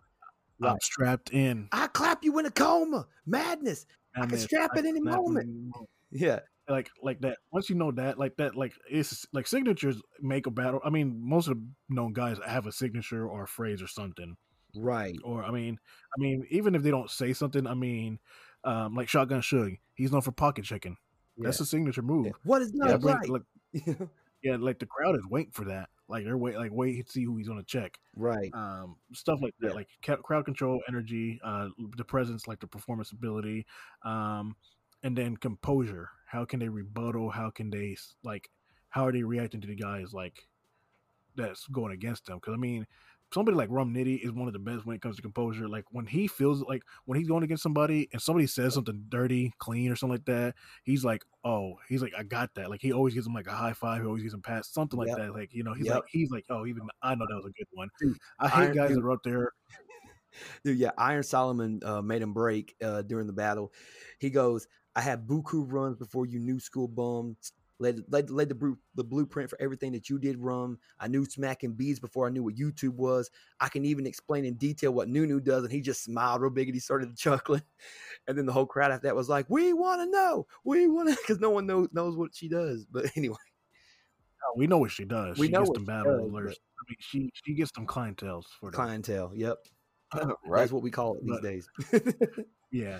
i'm 0.61 0.75
strapped 0.81 1.29
in. 1.29 1.69
I 1.71 1.87
clap 1.87 2.23
you 2.23 2.37
in 2.39 2.45
a 2.45 2.51
coma, 2.51 3.07
madness. 3.25 3.85
I 4.15 4.25
can 4.25 4.37
strap 4.37 4.71
at 4.75 4.85
any 4.85 4.99
moment. 5.01 5.73
Yeah, 6.11 6.39
like 6.69 6.89
like 7.01 7.19
that 7.21 7.37
once 7.51 7.69
you 7.69 7.75
know 7.75 7.91
that 7.91 8.17
like 8.17 8.35
that 8.37 8.55
like 8.55 8.73
it's 8.89 9.25
like 9.33 9.47
signatures 9.47 9.99
make 10.21 10.45
a 10.45 10.51
battle 10.51 10.79
i 10.85 10.89
mean 10.89 11.19
most 11.19 11.47
of 11.47 11.57
the 11.57 11.67
known 11.89 12.13
guys 12.13 12.37
have 12.45 12.67
a 12.67 12.71
signature 12.71 13.27
or 13.27 13.43
a 13.43 13.47
phrase 13.47 13.81
or 13.81 13.87
something 13.87 14.35
right. 14.75 15.15
or 15.23 15.43
i 15.43 15.51
mean 15.51 15.77
i 16.17 16.21
mean 16.21 16.45
even 16.49 16.75
if 16.75 16.83
they 16.83 16.91
don't 16.91 17.09
say 17.09 17.33
something 17.33 17.65
i 17.65 17.73
mean 17.73 18.19
um 18.63 18.95
like 18.95 19.09
shotgun 19.09 19.41
Suge 19.41 19.79
he's 19.95 20.11
known 20.11 20.21
for 20.21 20.31
pocket 20.31 20.65
checking 20.65 20.95
that's 21.37 21.59
yeah. 21.59 21.63
a 21.63 21.67
signature 21.67 22.01
move 22.01 22.27
Yeah. 22.27 22.31
What 22.43 22.61
is 22.61 22.71
yeah, 22.73 22.91
not 22.91 23.01
bring- 23.01 23.15
right? 23.15 23.29
like, 23.29 24.09
yeah 24.43 24.57
like 24.59 24.79
the 24.79 24.85
crowd 24.85 25.15
is 25.15 25.25
waiting 25.29 25.51
for 25.51 25.65
that 25.65 25.89
like 26.09 26.23
they're 26.25 26.37
wait 26.37 26.57
like 26.57 26.71
wait 26.73 27.05
to 27.05 27.11
see 27.11 27.23
who 27.23 27.37
he's 27.37 27.47
gonna 27.47 27.63
check 27.63 27.97
right. 28.15 28.51
um 28.53 28.95
stuff 29.13 29.39
like 29.41 29.53
that 29.59 29.69
Yeah. 29.69 29.73
like 29.75 29.87
ca- 30.03 30.17
crowd 30.17 30.43
control 30.45 30.81
energy 30.89 31.39
uh 31.43 31.69
the 31.95 32.03
presence 32.03 32.47
like 32.47 32.59
the 32.59 32.67
performance 32.67 33.11
ability 33.11 33.65
um 34.03 34.55
and 35.03 35.15
then 35.17 35.37
composure 35.37 36.09
how 36.25 36.43
can 36.45 36.59
they 36.59 36.67
rebuttal 36.69 37.29
how 37.29 37.49
can 37.51 37.69
they 37.69 37.95
like 38.23 38.49
how 38.89 39.05
are 39.05 39.11
they 39.11 39.23
reacting 39.23 39.61
to 39.61 39.67
the 39.67 39.75
guys 39.75 40.13
like 40.13 40.47
that's 41.35 41.67
going 41.67 41.93
against 41.93 42.25
them 42.25 42.37
because 42.37 42.53
i 42.53 42.57
mean 42.57 42.85
somebody 43.33 43.55
like 43.55 43.69
rum 43.71 43.93
nitty 43.93 44.19
is 44.23 44.31
one 44.31 44.47
of 44.47 44.53
the 44.53 44.59
best 44.59 44.85
when 44.85 44.95
it 44.95 45.01
comes 45.01 45.15
to 45.15 45.21
composure 45.21 45.67
like 45.67 45.85
when 45.91 46.05
he 46.05 46.27
feels 46.27 46.61
like 46.63 46.81
when 47.05 47.17
he's 47.17 47.27
going 47.27 47.43
against 47.43 47.61
somebody 47.63 48.09
and 48.11 48.21
somebody 48.21 48.47
says 48.47 48.73
something 48.73 49.03
dirty 49.09 49.53
clean 49.59 49.91
or 49.91 49.95
something 49.95 50.15
like 50.15 50.25
that 50.25 50.55
he's 50.83 51.03
like 51.05 51.23
oh 51.43 51.75
he's 51.87 52.01
like 52.01 52.13
i 52.17 52.23
got 52.23 52.49
that 52.55 52.69
like 52.69 52.81
he 52.81 52.91
always 52.91 53.13
gives 53.13 53.27
him 53.27 53.33
like 53.33 53.47
a 53.47 53.51
high 53.51 53.73
five 53.73 54.01
he 54.01 54.07
always 54.07 54.23
gives 54.23 54.33
him 54.33 54.41
pass 54.41 54.67
something 54.69 54.97
like 54.97 55.09
Yep. 55.09 55.17
that 55.17 55.33
like 55.33 55.53
you 55.53 55.63
know 55.63 55.73
he's 55.73 55.85
Yep. 55.85 55.95
like 55.95 56.03
he's 56.09 56.31
like 56.31 56.45
oh 56.49 56.65
even 56.65 56.81
i 57.03 57.13
know 57.13 57.25
that 57.29 57.35
was 57.35 57.45
a 57.45 57.51
good 57.51 57.67
one 57.71 57.89
Dude, 58.01 58.17
i 58.39 58.47
hate 58.47 58.61
Iron- 58.63 58.75
guys 58.75 58.87
dude. 58.89 58.97
that 58.97 59.05
are 59.05 59.11
up 59.11 59.23
there 59.23 59.51
Dude, 60.63 60.77
yeah, 60.77 60.91
Iron 60.97 61.23
Solomon 61.23 61.81
uh, 61.83 62.03
made 62.03 62.21
him 62.21 62.33
break 62.33 62.75
uh, 62.83 63.01
during 63.01 63.25
the 63.25 63.33
battle. 63.33 63.73
He 64.19 64.29
goes, 64.29 64.67
"I 64.95 65.01
had 65.01 65.25
buku 65.25 65.65
runs 65.67 65.97
before 65.97 66.27
you 66.27 66.37
new 66.39 66.59
school 66.59 66.87
bum. 66.87 67.35
Laid, 67.81 68.03
laid, 68.09 68.29
laid 68.29 68.49
the, 68.49 68.75
the 68.95 69.03
blueprint 69.05 69.49
for 69.49 69.59
everything 69.61 69.93
that 69.93 70.09
you 70.09 70.19
did 70.19 70.37
rum. 70.37 70.77
I 70.99 71.07
knew 71.07 71.23
smacking 71.23 71.73
beats 71.73 71.99
before 71.99 72.27
I 72.27 72.29
knew 72.29 72.43
what 72.43 72.55
YouTube 72.55 72.95
was. 72.95 73.31
I 73.61 73.69
can 73.69 73.85
even 73.85 74.05
explain 74.05 74.43
in 74.43 74.55
detail 74.55 74.91
what 74.93 75.07
Nunu 75.07 75.39
does." 75.39 75.63
And 75.63 75.71
he 75.71 75.79
just 75.81 76.03
smiled 76.03 76.41
real 76.41 76.51
big 76.51 76.67
and 76.67 76.75
he 76.75 76.81
started 76.81 77.15
chuckling. 77.17 77.63
And 78.27 78.37
then 78.37 78.45
the 78.45 78.51
whole 78.51 78.65
crowd 78.65 78.91
after 78.91 79.07
that 79.07 79.15
was 79.15 79.29
like, 79.29 79.45
"We 79.49 79.71
want 79.73 80.01
to 80.01 80.11
know. 80.11 80.45
We 80.65 80.87
want 80.87 81.09
to," 81.09 81.15
because 81.21 81.39
no 81.39 81.49
one 81.51 81.65
knows 81.65 81.87
knows 81.93 82.17
what 82.17 82.35
she 82.35 82.49
does. 82.49 82.85
But 82.85 83.05
anyway, 83.15 83.37
Oh, 84.45 84.53
we 84.57 84.67
know 84.67 84.77
what 84.77 84.91
she 84.91 85.03
does 85.05 85.37
We 85.37 85.47
she 85.47 85.51
know 85.51 85.65
gets 85.65 85.71
them 85.71 85.85
battle 85.85 86.17
does, 86.17 86.31
alerts 86.31 86.53
i 86.55 86.83
mean 86.87 86.95
she 86.99 87.29
she 87.45 87.53
gets 87.53 87.71
them 87.73 87.85
clientels 87.85 88.45
for 88.59 88.71
them 88.71 88.73
clientele. 88.75 89.31
Yep. 89.35 89.57
right. 90.45 90.59
That's 90.61 90.71
what 90.71 90.81
we 90.81 90.91
call 90.91 91.15
it 91.15 91.23
these 91.25 91.31
But- 91.31 91.43
days. 91.43 92.45
Yeah, 92.71 92.99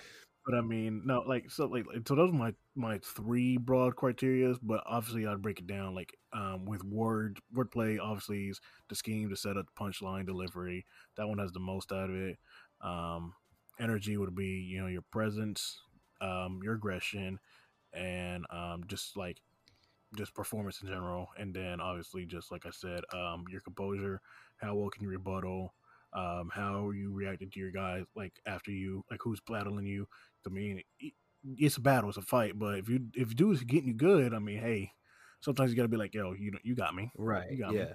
but 0.50 0.58
I 0.58 0.62
mean, 0.62 1.04
no, 1.06 1.22
like 1.28 1.52
so, 1.52 1.68
like 1.68 1.86
so 2.08 2.16
those 2.16 2.32
are 2.32 2.34
my 2.38 2.54
my 2.76 3.00
three 3.04 3.58
broad 3.58 3.96
criterias. 3.96 4.58
But 4.64 4.82
obviously, 4.88 5.28
I'd 5.28 5.44
break 5.44 5.60
it 5.60 5.68
down 5.68 5.94
like 5.94 6.18
um 6.34 6.66
with 6.66 6.84
word 6.84 7.40
wordplay. 7.56 8.00
Obviously, 8.02 8.48
is 8.48 8.60
the 8.90 8.96
scheme, 8.96 9.30
the 9.30 9.38
setup, 9.38 9.68
the 9.68 9.84
punchline, 9.84 10.26
delivery. 10.26 10.86
That 11.18 11.28
one 11.28 11.38
has 11.38 11.52
the 11.52 11.60
most 11.60 11.92
out 11.92 12.10
of 12.10 12.16
it. 12.16 12.38
Um, 12.82 13.34
energy 13.80 14.18
would 14.18 14.36
be 14.36 14.66
you 14.68 14.82
know 14.82 14.88
your 14.88 15.04
presence, 15.12 15.80
um, 16.22 16.62
your 16.64 16.76
aggression, 16.76 17.40
and 17.94 18.46
um 18.52 18.84
just 18.88 19.18
like 19.18 19.38
just 20.18 20.34
performance 20.34 20.82
in 20.82 20.88
general. 20.88 21.28
And 21.38 21.54
then 21.54 21.80
obviously, 21.80 22.26
just 22.26 22.52
like 22.52 22.66
I 22.66 22.72
said, 22.72 23.02
um, 23.14 23.46
your 23.50 23.62
composure. 23.62 24.22
How 24.58 24.76
well 24.76 24.90
can 24.90 25.04
you 25.04 25.10
rebuttal? 25.10 25.74
um, 26.12 26.50
how 26.52 26.90
you 26.90 27.12
reacted 27.14 27.52
to 27.54 27.60
your 27.60 27.70
guys, 27.70 28.04
like 28.16 28.34
after 28.48 28.72
you, 28.72 29.06
like 29.12 29.20
who's 29.24 29.40
battling 29.48 29.86
you. 29.86 30.08
I 30.46 30.50
mean, 30.50 30.82
it's 31.44 31.78
a 31.78 31.82
battle, 31.82 32.10
it's 32.10 32.18
a 32.18 32.22
fight. 32.22 32.58
But 32.58 32.80
if 32.80 32.90
you 32.90 33.02
if 33.14 33.36
dude's 33.36 33.64
getting 33.64 33.88
you 33.88 33.94
good, 33.94 34.34
I 34.34 34.40
mean, 34.40 34.60
hey, 34.60 34.92
sometimes 35.42 35.72
you 35.72 35.78
gotta 35.78 35.90
be 35.90 35.98
like, 35.98 36.14
yo, 36.14 36.34
you 36.34 36.52
you 36.64 36.76
got 36.76 36.96
me. 36.96 37.12
Right. 37.18 37.52
You 37.52 37.58
got 37.58 37.72
me. 37.72 37.80
Yeah. 37.80 37.94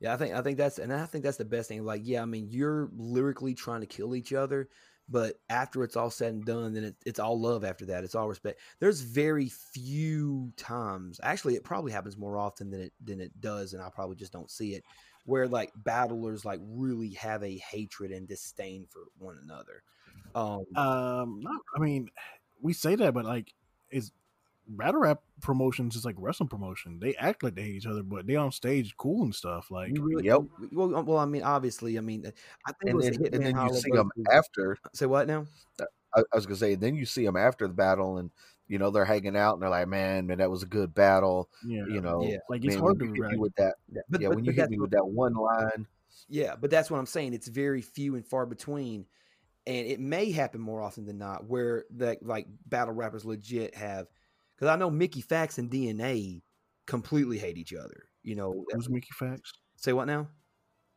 Yeah, 0.00 0.14
I 0.14 0.16
think 0.16 0.34
I 0.34 0.42
think 0.42 0.58
that's 0.58 0.80
and 0.80 0.92
I 0.92 1.06
think 1.06 1.22
that's 1.22 1.36
the 1.36 1.44
best 1.44 1.68
thing. 1.68 1.84
Like, 1.84 2.00
yeah, 2.04 2.22
I 2.22 2.24
mean, 2.24 2.48
you're 2.50 2.90
lyrically 2.96 3.54
trying 3.54 3.82
to 3.82 3.86
kill 3.86 4.16
each 4.16 4.32
other, 4.32 4.68
but 5.08 5.36
after 5.48 5.84
it's 5.84 5.96
all 5.96 6.10
said 6.10 6.34
and 6.34 6.44
done, 6.44 6.74
then 6.74 6.82
it, 6.82 6.96
it's 7.06 7.20
all 7.20 7.40
love 7.40 7.64
after 7.64 7.86
that. 7.86 8.02
It's 8.02 8.16
all 8.16 8.28
respect. 8.28 8.58
There's 8.80 9.00
very 9.00 9.48
few 9.48 10.52
times. 10.56 11.20
Actually, 11.22 11.54
it 11.54 11.62
probably 11.62 11.92
happens 11.92 12.16
more 12.16 12.36
often 12.36 12.68
than 12.68 12.80
it 12.80 12.92
than 13.00 13.20
it 13.20 13.40
does, 13.40 13.74
and 13.74 13.82
I 13.82 13.90
probably 13.90 14.16
just 14.16 14.32
don't 14.32 14.50
see 14.50 14.74
it. 14.74 14.82
Where 15.24 15.46
like 15.46 15.70
battlers 15.76 16.44
like 16.44 16.58
really 16.64 17.10
have 17.10 17.44
a 17.44 17.58
hatred 17.58 18.10
and 18.10 18.26
disdain 18.26 18.86
for 18.90 19.02
one 19.18 19.38
another. 19.40 19.84
Um, 20.34 20.64
Um, 20.76 21.40
no, 21.42 21.50
I 21.76 21.78
mean, 21.80 22.10
we 22.60 22.72
say 22.72 22.94
that, 22.96 23.14
but 23.14 23.24
like, 23.24 23.52
is 23.90 24.12
battle 24.68 25.00
rap 25.00 25.20
promotions 25.40 25.96
is 25.96 26.04
like 26.04 26.14
wrestling 26.18 26.48
promotion. 26.48 26.98
They 27.00 27.14
act 27.16 27.42
like 27.42 27.54
they 27.54 27.62
hate 27.62 27.74
each 27.74 27.86
other, 27.86 28.02
but 28.02 28.26
they 28.26 28.36
on 28.36 28.52
stage 28.52 28.96
cool 28.96 29.24
and 29.24 29.34
stuff. 29.34 29.70
Like, 29.70 29.92
really, 29.98 30.24
Yep. 30.26 30.40
well, 30.72 31.02
well, 31.02 31.18
I 31.18 31.24
mean, 31.26 31.42
obviously, 31.42 31.98
I 31.98 32.00
mean, 32.00 32.24
I 32.66 32.72
think 32.72 32.76
it 32.82 32.88
and 32.90 32.96
was 32.96 33.04
then, 33.06 33.14
Hitman 33.14 33.34
and 33.34 33.44
then 33.44 33.66
you 33.66 33.74
see 33.74 33.90
them 33.90 34.10
versus- 34.16 34.32
after. 34.32 34.78
Say 34.94 35.06
what 35.06 35.26
now? 35.26 35.46
I, 36.14 36.20
I 36.20 36.36
was 36.36 36.46
gonna 36.46 36.56
say, 36.56 36.74
then 36.76 36.94
you 36.94 37.04
see 37.06 37.24
them 37.24 37.36
after 37.36 37.66
the 37.66 37.74
battle, 37.74 38.18
and 38.18 38.30
you 38.68 38.78
know 38.78 38.90
they're 38.90 39.04
hanging 39.04 39.36
out, 39.36 39.54
and 39.54 39.62
they're 39.62 39.68
like, 39.70 39.88
"Man, 39.88 40.26
man, 40.26 40.38
that 40.38 40.50
was 40.50 40.62
a 40.62 40.66
good 40.66 40.94
battle." 40.94 41.48
yeah, 41.66 41.84
You 41.88 42.00
know, 42.00 42.22
Yeah. 42.22 42.36
like 42.48 42.64
it's 42.64 42.74
man, 42.76 42.82
hard 42.84 42.98
to 43.00 43.06
you 43.06 43.12
hit 43.14 43.20
rap. 43.22 43.32
me 43.32 43.38
with 43.38 43.54
that. 43.56 43.74
Yeah, 43.90 44.00
but, 44.08 44.20
yeah, 44.20 44.28
but- 44.28 44.36
when 44.36 44.44
but 44.44 44.54
you 44.54 44.60
hit 44.60 44.70
me 44.70 44.78
with 44.78 44.90
that 44.92 45.06
one 45.06 45.34
line, 45.34 45.86
Yeah, 46.28 46.54
but 46.56 46.70
that's 46.70 46.90
what 46.90 46.98
I'm 46.98 47.06
saying. 47.06 47.34
It's 47.34 47.48
very 47.48 47.82
few 47.82 48.14
and 48.14 48.24
far 48.26 48.46
between, 48.46 49.06
and 49.66 49.86
it 49.86 50.00
may 50.00 50.30
happen 50.30 50.60
more 50.60 50.80
often 50.80 51.04
than 51.04 51.18
not 51.18 51.46
where 51.46 51.84
that 51.96 52.24
like 52.24 52.46
battle 52.66 52.94
rappers 52.94 53.24
legit 53.24 53.74
have. 53.74 54.06
Because 54.54 54.68
I 54.68 54.76
know 54.76 54.90
Mickey 54.90 55.22
Factz 55.22 55.58
and 55.58 55.70
DNA 55.70 56.42
completely 56.86 57.38
hate 57.38 57.58
each 57.58 57.74
other. 57.74 58.04
You 58.22 58.36
know, 58.36 58.64
Who's 58.70 58.88
Mickey 58.88 59.10
Factz? 59.20 59.52
say 59.76 59.92
what 59.92 60.06
now? 60.06 60.28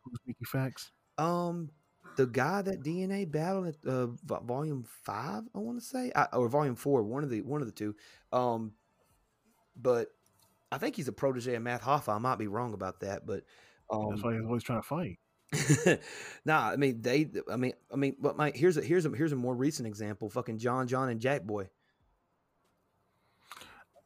Who's 0.03 0.20
Mickey 0.26 0.45
Factz? 0.45 0.89
Um, 1.18 1.72
the 2.18 2.28
guy 2.28 2.61
that 2.61 2.84
DNA 2.84 3.30
battled 3.30 3.68
at 3.68 3.89
uh, 3.89 4.07
volume 4.43 4.86
five, 5.03 5.43
I 5.53 5.59
want 5.59 5.80
to 5.80 5.86
say, 5.86 6.11
I, 6.16 6.26
or 6.34 6.47
volume 6.49 6.76
four, 6.76 7.03
one 7.03 7.24
of 7.24 7.30
the 7.30 7.41
one 7.41 7.61
of 7.61 7.68
the 7.68 7.74
two. 7.74 7.95
Um, 8.32 8.74
but 9.76 10.09
I 10.72 10.78
think 10.78 10.95
he's 10.95 11.07
a 11.07 11.13
protege 11.13 11.55
of 11.55 11.63
Matt 11.63 11.82
Hoffa. 11.82 12.16
I 12.16 12.18
might 12.18 12.38
be 12.38 12.47
wrong 12.47 12.74
about 12.74 13.01
that, 13.01 13.26
but 13.26 13.43
um, 13.89 14.09
That's 14.09 14.24
why 14.24 14.34
he's 14.34 14.45
always 14.45 14.63
trying 14.63 14.82
to 14.82 14.88
fight. 14.88 15.20
nah, 16.46 16.70
I 16.72 16.76
mean 16.76 17.02
they. 17.02 17.30
I 17.50 17.56
mean, 17.56 17.74
I 17.91 17.96
mean, 17.96 18.16
but 18.20 18.36
my 18.38 18.52
here's 18.54 18.78
a 18.78 18.82
here's 18.82 19.06
a 19.06 19.10
here's 19.10 19.32
a 19.32 19.36
more 19.36 19.56
recent 19.56 19.88
example. 19.88 20.30
Fucking 20.30 20.58
John 20.58 20.88
John 20.88 21.10
and 21.10 21.20
Jack 21.22 21.43
Boy. 21.43 21.70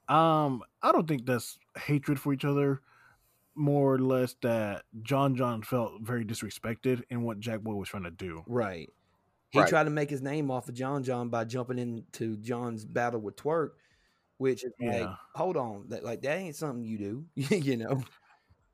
Um, 0.08 0.64
I 0.82 0.92
don't 0.92 1.08
think 1.08 1.26
that's 1.26 1.60
hatred 1.78 2.20
for 2.20 2.34
each 2.34 2.46
other. 2.46 2.82
More 3.56 3.94
or 3.96 4.00
less 4.00 4.36
that 4.42 4.84
John 5.02 5.36
John 5.36 5.62
felt 5.64 6.02
very 6.02 6.24
disrespected 6.24 7.04
in 7.10 7.24
what 7.24 7.40
Jack 7.40 7.62
Boy 7.62 7.74
was 7.74 7.90
trying 7.90 8.04
to 8.04 8.12
do. 8.12 8.44
Right. 8.48 8.90
He 9.52 9.60
Right. 9.60 9.68
tried 9.68 9.84
to 9.86 9.90
make 9.90 10.10
his 10.10 10.22
name 10.22 10.50
off 10.52 10.70
of 10.70 10.76
John 10.76 11.04
John 11.04 11.30
by 11.30 11.44
jumping 11.44 11.80
into 11.80 12.38
John's 12.38 12.86
battle 12.86 13.20
with 13.20 13.36
Twork, 13.36 13.72
which 14.38 14.64
is 14.64 14.72
like, 14.80 15.00
Yeah. 15.02 15.16
hold 15.36 15.58
on, 15.58 15.90
that 15.90 16.04
like 16.04 16.22
that 16.22 16.38
ain't 16.38 16.56
something 16.56 16.84
you 16.84 16.98
do, 16.98 17.26
you 17.36 17.76
know. 17.78 18.02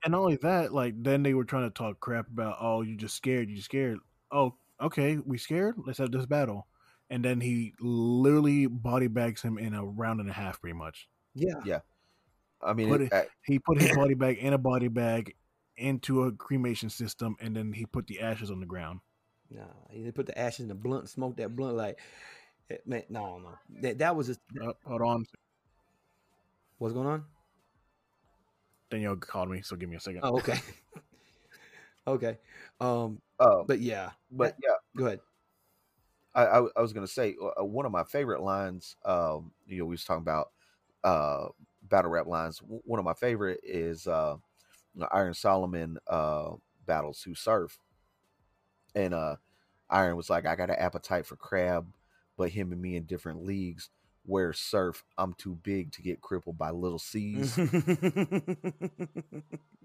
And 0.06 0.12
not 0.14 0.22
only 0.22 0.38
that, 0.38 0.74
like 0.74 0.94
then 1.04 1.24
they 1.24 1.34
were 1.34 1.46
trying 1.46 1.68
to 1.70 1.74
talk 1.74 2.00
crap 2.00 2.28
about, 2.30 2.58
oh, 2.62 2.84
you 2.84 2.96
just 2.96 3.16
scared, 3.16 3.50
you 3.50 3.60
scared. 3.62 3.98
Oh, 4.32 4.56
okay, 4.80 5.18
we 5.18 5.38
scared. 5.40 5.76
Let's 5.86 5.98
have 5.98 6.12
this 6.12 6.28
battle. 6.28 6.68
And 7.10 7.26
then 7.26 7.42
he 7.42 7.74
literally 7.80 8.68
body 8.68 9.08
bags 9.08 9.42
him 9.42 9.58
in 9.58 9.74
a 9.74 9.84
round 9.84 10.22
and 10.22 10.30
a 10.30 10.34
half, 10.34 10.62
pretty 10.62 10.76
much. 10.78 11.10
Yeah. 11.34 11.56
Yeah. 11.66 11.80
I 12.62 12.74
mean, 12.74 12.90
Put 12.90 13.02
it, 13.02 13.06
it- 13.06 13.14
uh, 13.14 13.24
He 13.46 13.60
put 13.60 13.82
his 13.82 13.96
body 13.96 14.14
bag 14.14 14.38
in 14.38 14.54
a 14.54 14.58
body 14.60 14.88
bag 14.88 15.36
into 15.78 16.24
a 16.24 16.32
cremation 16.32 16.90
system, 16.90 17.36
and 17.40 17.56
then 17.56 17.74
he 17.74 17.86
put 17.86 18.08
the 18.08 18.22
ashes 18.22 18.50
on 18.52 18.60
the 18.60 18.66
ground. 18.66 19.02
Nah, 19.50 19.64
he 19.92 20.10
put 20.12 20.26
the 20.28 20.38
ashes 20.38 20.62
in 20.62 20.68
the 20.70 20.76
blunt, 20.76 21.02
and 21.02 21.10
smoked 21.10 21.38
that 21.38 21.56
blunt 21.56 21.78
like, 21.78 22.00
eh, 22.72 22.78
man, 22.86 23.04
no, 23.10 23.38
no, 23.40 23.56
that 23.82 24.00
that 24.00 24.16
was 24.16 24.28
just 24.28 24.40
Uh, 24.62 24.74
hold 24.86 25.02
on, 25.02 25.26
what's 26.78 26.94
going 26.94 27.08
on. 27.08 27.26
Danielle 28.90 29.16
called 29.18 29.50
me, 29.50 29.62
so 29.62 29.76
give 29.76 29.90
me 29.90 29.96
a 29.96 30.00
second. 30.00 30.24
Oh, 30.24 30.36
okay, 30.38 30.60
okay, 32.08 32.38
um, 32.80 33.20
Oh, 33.40 33.68
but 33.68 33.80
yeah, 33.80 34.12
but 34.32 34.56
yeah, 34.64 34.76
go 34.96 35.06
ahead. 35.08 35.20
I, 36.34 36.46
I, 36.46 36.68
I 36.78 36.82
was 36.82 36.94
gonna 36.94 37.08
say 37.08 37.36
uh, 37.60 37.64
one 37.64 37.86
of 37.86 37.92
my 37.92 38.04
favorite 38.04 38.42
lines. 38.42 38.96
Um, 39.06 39.52
you 39.68 39.80
know, 39.80 39.86
we 39.86 39.92
was 39.94 40.04
talking 40.06 40.22
about 40.22 40.52
uh 41.04 41.48
battle 41.84 42.12
rap 42.12 42.28
lines. 42.28 42.60
W- 42.60 42.82
One 42.86 43.00
of 43.00 43.06
my 43.06 43.14
favorite 43.14 43.60
is 43.64 44.08
uh 44.08 44.38
Iron 45.12 45.34
Solomon 45.34 45.98
uh 46.08 46.52
battles 46.86 47.20
Tsu 47.20 47.36
Surf, 47.36 47.80
and 48.96 49.14
uh 49.14 49.36
Iron 49.90 50.16
was 50.18 50.30
like, 50.30 50.46
I 50.46 50.56
got 50.56 50.70
an 50.70 50.78
appetite 50.78 51.26
for 51.26 51.36
crab, 51.36 51.88
but 52.38 52.50
him 52.50 52.72
and 52.72 52.82
me 52.82 52.96
in 52.96 53.04
different 53.04 53.44
leagues. 53.46 53.90
Where 54.26 54.54
Surf, 54.54 55.04
I'm 55.18 55.34
too 55.36 55.56
big 55.64 55.92
to 55.94 56.02
get 56.02 56.22
crippled 56.22 56.58
by 56.58 56.72
little 56.72 57.00
C's. 57.00 57.58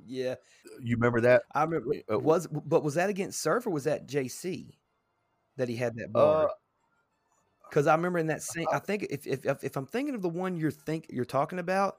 yeah, 0.06 0.34
you 0.82 0.96
remember 0.96 1.20
that? 1.22 1.42
I 1.54 1.64
remember. 1.64 1.94
Uh, 2.10 2.18
Was 2.18 2.46
but 2.46 2.82
was 2.82 2.94
that 2.94 3.10
against 3.10 3.40
Surf 3.40 3.66
or 3.66 3.70
was 3.70 3.84
that 3.84 4.06
JC 4.06 4.72
that 5.56 5.68
he 5.68 5.76
had 5.76 5.94
that 5.96 6.06
Uh, 6.08 6.12
bar? 6.12 6.50
Because 7.68 7.86
I 7.86 7.94
remember 7.94 8.18
in 8.18 8.26
that 8.28 8.42
same. 8.42 8.66
I 8.72 8.80
think 8.80 9.06
if, 9.10 9.26
if 9.26 9.46
if 9.46 9.62
if 9.62 9.76
I'm 9.76 9.86
thinking 9.86 10.14
of 10.14 10.22
the 10.22 10.28
one 10.28 10.56
you're 10.56 10.72
think 10.72 11.06
you're 11.08 11.24
talking 11.24 11.58
about, 11.58 11.98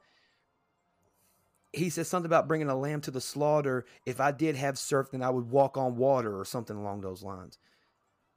he 1.73 1.89
says 1.89 2.07
something 2.07 2.25
about 2.25 2.47
bringing 2.47 2.69
a 2.69 2.77
lamb 2.77 3.01
to 3.01 3.11
the 3.11 3.21
slaughter. 3.21 3.85
If 4.05 4.19
I 4.19 4.31
did 4.31 4.55
have 4.57 4.77
surf, 4.77 5.11
then 5.11 5.23
I 5.23 5.29
would 5.29 5.49
walk 5.49 5.77
on 5.77 5.95
water 5.95 6.37
or 6.37 6.43
something 6.45 6.75
along 6.75 7.01
those 7.01 7.23
lines. 7.23 7.57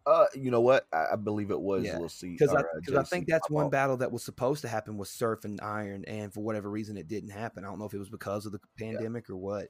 Uh, 0.07 0.27
you 0.35 0.51
know 0.51 0.61
what? 0.61 0.87
I, 0.93 1.07
I 1.13 1.17
believe 1.17 1.51
it 1.51 1.61
was 1.61 1.85
Yeah, 1.85 1.95
Little 1.95 2.09
C. 2.09 2.33
Because 2.33 2.55
I, 2.55 2.61
uh, 2.61 3.01
I 3.01 3.05
think 3.05 3.27
that's 3.27 3.49
one 3.49 3.71
battle 3.71 3.97
that 3.99 4.13
was 4.13 4.23
supposed 4.23 4.63
to 4.63 4.69
happen 4.69 4.99
with 4.99 5.09
Surf 5.09 5.45
and 5.45 5.61
Iron, 5.63 6.05
and 6.07 6.33
for 6.33 6.43
whatever 6.43 6.71
reason, 6.71 6.97
it 6.97 7.09
didn't 7.09 7.31
happen. 7.31 7.65
I 7.65 7.69
don't 7.69 7.79
know 7.79 7.87
if 7.87 7.95
it 7.95 7.99
was 7.99 8.11
because 8.11 8.45
of 8.45 8.53
the 8.53 8.61
pandemic 8.79 9.31
or 9.31 9.37
what. 9.37 9.69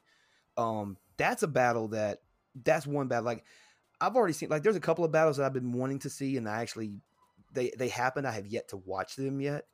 Um, 0.56 0.96
that's 1.16 1.42
a 1.42 1.48
battle 1.48 1.88
that 1.88 2.18
that's 2.64 2.86
one 2.86 3.06
battle. 3.06 3.24
Like 3.24 3.44
I've 4.00 4.16
already 4.16 4.32
seen. 4.32 4.48
Like 4.48 4.62
there's 4.62 4.76
a 4.76 4.80
couple 4.80 5.04
of 5.04 5.12
battles 5.12 5.36
that 5.36 5.46
I've 5.46 5.52
been 5.52 5.72
wanting 5.72 6.00
to 6.00 6.10
see, 6.10 6.36
and 6.36 6.48
I 6.48 6.62
actually 6.62 6.94
they 7.52 7.72
they 7.78 7.88
happened. 7.88 8.26
I 8.26 8.32
have 8.32 8.46
yet 8.46 8.68
to 8.68 8.76
watch 8.76 9.16
them 9.16 9.40
yet. 9.40 9.66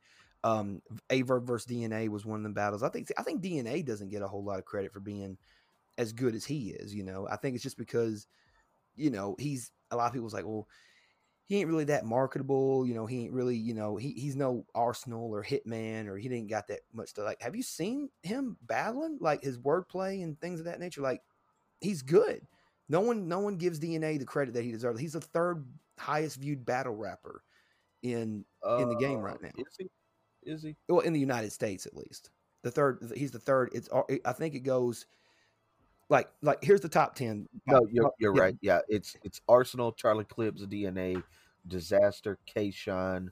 Um, 0.43 0.81
Aye 1.11 1.23
Verb 1.23 1.45
versus 1.45 1.71
DNA 1.71 2.09
was 2.09 2.25
one 2.25 2.39
of 2.39 2.43
them 2.43 2.53
battles. 2.53 2.83
I 2.83 2.89
think 2.89 3.11
I 3.17 3.23
think 3.23 3.43
DNA 3.43 3.85
doesn't 3.85 4.09
get 4.09 4.21
a 4.21 4.27
whole 4.27 4.43
lot 4.43 4.59
of 4.59 4.65
credit 4.65 4.93
for 4.93 4.99
being 4.99 5.37
as 5.97 6.13
good 6.13 6.35
as 6.35 6.45
he 6.45 6.69
is. 6.69 6.93
You 6.93 7.03
know, 7.03 7.27
I 7.29 7.35
think 7.35 7.55
it's 7.55 7.63
just 7.63 7.77
because 7.77 8.27
you 8.95 9.09
know 9.09 9.35
he's 9.39 9.71
a 9.91 9.95
lot 9.97 10.07
of 10.07 10.13
people's 10.13 10.33
like, 10.33 10.45
well, 10.45 10.67
he 11.45 11.57
ain't 11.59 11.67
really 11.67 11.83
that 11.85 12.05
marketable. 12.05 12.85
You 12.87 12.93
know, 12.93 13.05
he 13.05 13.23
ain't 13.25 13.33
really, 13.33 13.57
you 13.57 13.73
know, 13.73 13.97
he, 13.97 14.13
he's 14.13 14.35
no 14.35 14.65
Arsonal 14.75 15.29
or 15.29 15.43
Hitman 15.43 16.07
or 16.07 16.17
he 16.17 16.29
didn't 16.29 16.49
got 16.49 16.67
that 16.67 16.81
much 16.93 17.13
to 17.13 17.23
like. 17.23 17.41
Have 17.41 17.55
you 17.55 17.63
seen 17.63 18.09
him 18.23 18.57
battling? 18.61 19.17
Like 19.19 19.43
his 19.43 19.57
wordplay 19.59 20.23
and 20.23 20.39
things 20.39 20.59
of 20.59 20.65
that 20.65 20.79
nature? 20.79 21.01
Like 21.01 21.21
he's 21.81 22.01
good. 22.01 22.47
No 22.89 23.01
one 23.01 23.27
no 23.27 23.39
one 23.39 23.57
gives 23.57 23.79
DNA 23.79 24.17
the 24.19 24.25
credit 24.25 24.53
that 24.53 24.63
he 24.63 24.71
deserves. 24.71 24.99
He's 24.99 25.13
the 25.13 25.21
third 25.21 25.67
highest 25.97 26.37
viewed 26.37 26.65
battle 26.65 26.95
rapper 26.95 27.43
in 28.01 28.45
in 28.79 28.89
the 28.89 28.95
game 28.95 29.19
right 29.19 29.37
Uh, 29.43 29.47
now. 29.47 29.51
Is 29.57 29.75
he? 29.77 29.89
Is 30.43 30.63
he? 30.63 30.75
well 30.89 31.01
in 31.01 31.13
the 31.13 31.19
United 31.19 31.51
States 31.51 31.85
at 31.85 31.95
least. 31.95 32.31
The 32.63 32.71
third 32.71 33.11
he's 33.15 33.31
the 33.31 33.39
third. 33.39 33.69
It's 33.73 33.89
I 34.25 34.33
think 34.33 34.55
it 34.55 34.61
goes 34.61 35.05
like 36.11 36.29
like 36.43 36.63
here's 36.63 36.81
the 36.81 36.89
top 36.89 37.15
10. 37.15 37.47
No, 37.65 37.87
you're, 37.91 38.11
you're 38.19 38.33
Yeah. 38.33 38.41
right. 38.41 38.55
Yeah, 38.61 38.81
it's 38.89 39.15
it's 39.23 39.41
Arsonal, 39.49 39.95
Charlie 39.95 40.25
Clips, 40.25 40.61
DNA, 40.65 41.23
Dizaster, 41.67 42.35
K 42.45 42.69
Shine, 42.69 43.31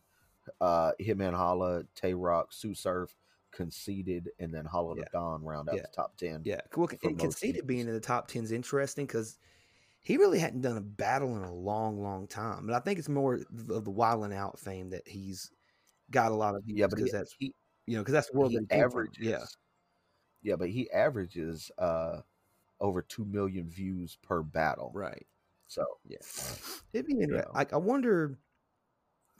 uh, 0.62 0.94
Hitman 1.00 1.34
Holla, 1.36 1.84
Tay 1.94 2.14
Roc, 2.14 2.52
Tsu 2.52 2.74
Surf, 2.74 3.16
Conceited, 3.52 4.32
and 4.40 4.54
then 4.54 4.66
Hollow 4.66 4.96
Yeah. 4.96 5.04
the 5.04 5.08
Don 5.12 5.44
round 5.44 5.70
out 5.70 5.76
Yeah. 5.76 5.82
the 5.84 5.90
top 5.96 6.18
ten. 6.18 6.46
Yeah, 6.46 6.62
well, 6.76 6.88
and 7.04 7.20
Conceited 7.20 7.68
being 7.68 7.82
in 7.88 7.94
the 7.94 8.00
top 8.00 8.28
ten 8.28 8.44
is 8.44 8.52
interesting 8.52 9.06
because 9.06 9.38
he 10.02 10.18
really 10.18 10.40
hadn't 10.40 10.62
done 10.62 10.78
a 10.78 10.82
battle 10.82 11.38
in 11.38 11.44
a 11.44 11.54
long, 11.54 12.02
long 12.02 12.28
time. 12.28 12.68
But 12.68 12.76
I 12.76 12.80
think 12.82 13.00
it's 13.00 13.10
more 13.10 13.36
of 13.36 13.86
the 13.86 13.92
wilding 13.92 14.34
out 14.34 14.60
fame 14.60 14.90
that 14.92 15.08
he's 15.08 15.52
got 16.12 16.32
a 16.32 16.36
lot 16.36 16.56
of 16.56 16.64
Yeah, 16.74 16.88
but 16.88 17.00
because 17.00 17.12
he, 17.12 17.12
that's 17.12 17.36
he, 17.38 17.54
you 17.88 17.96
know 17.98 18.02
because 18.04 18.14
that's 18.14 18.30
the 18.32 18.38
world 18.38 18.54
he 18.54 18.56
that 18.56 18.62
he 18.62 18.68
came 18.68 18.90
from. 18.90 19.10
averages. 19.10 19.18
Yeah, 19.20 19.46
Yeah, 20.42 20.56
but 20.56 20.70
he 20.70 20.90
averages 20.92 21.72
uh 21.78 22.22
over 22.82 23.02
two 23.02 23.26
million 23.26 23.70
views 23.70 24.18
per 24.22 24.42
battle. 24.44 24.92
right. 24.94 25.26
So 25.68 25.86
Yeah, 26.06 26.18
it'd 26.94 27.06
be 27.06 27.20
interesting. 27.20 27.54
Like 27.54 27.74
I 27.74 27.78
wonder 27.78 28.40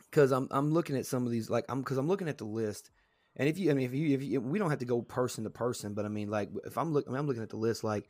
because 0.10 0.32
I'm 0.32 0.48
I'm 0.52 0.72
looking 0.72 0.96
at 0.96 1.06
some 1.06 1.26
of 1.26 1.32
these 1.32 1.50
like 1.50 1.66
I'm 1.70 1.82
because 1.82 1.98
I'm 1.98 2.08
looking 2.08 2.30
at 2.30 2.38
the 2.38 2.46
list, 2.46 2.92
and 3.36 3.48
if 3.48 3.58
you 3.58 3.72
I 3.72 3.74
mean 3.74 3.86
if 3.86 3.94
you 3.94 4.16
if 4.16 4.24
you, 4.24 4.42
we 4.42 4.60
don't 4.60 4.70
have 4.70 4.80
to 4.80 4.86
go 4.86 5.02
person 5.02 5.44
to 5.44 5.50
person, 5.50 5.94
but 5.94 6.06
I 6.06 6.10
mean 6.10 6.30
like 6.30 6.50
if 6.66 6.78
I'm 6.78 6.94
looking 6.94 7.16
I'm 7.16 7.28
looking 7.28 7.44
at 7.44 7.50
the 7.50 7.58
list 7.58 7.84
like 7.84 8.08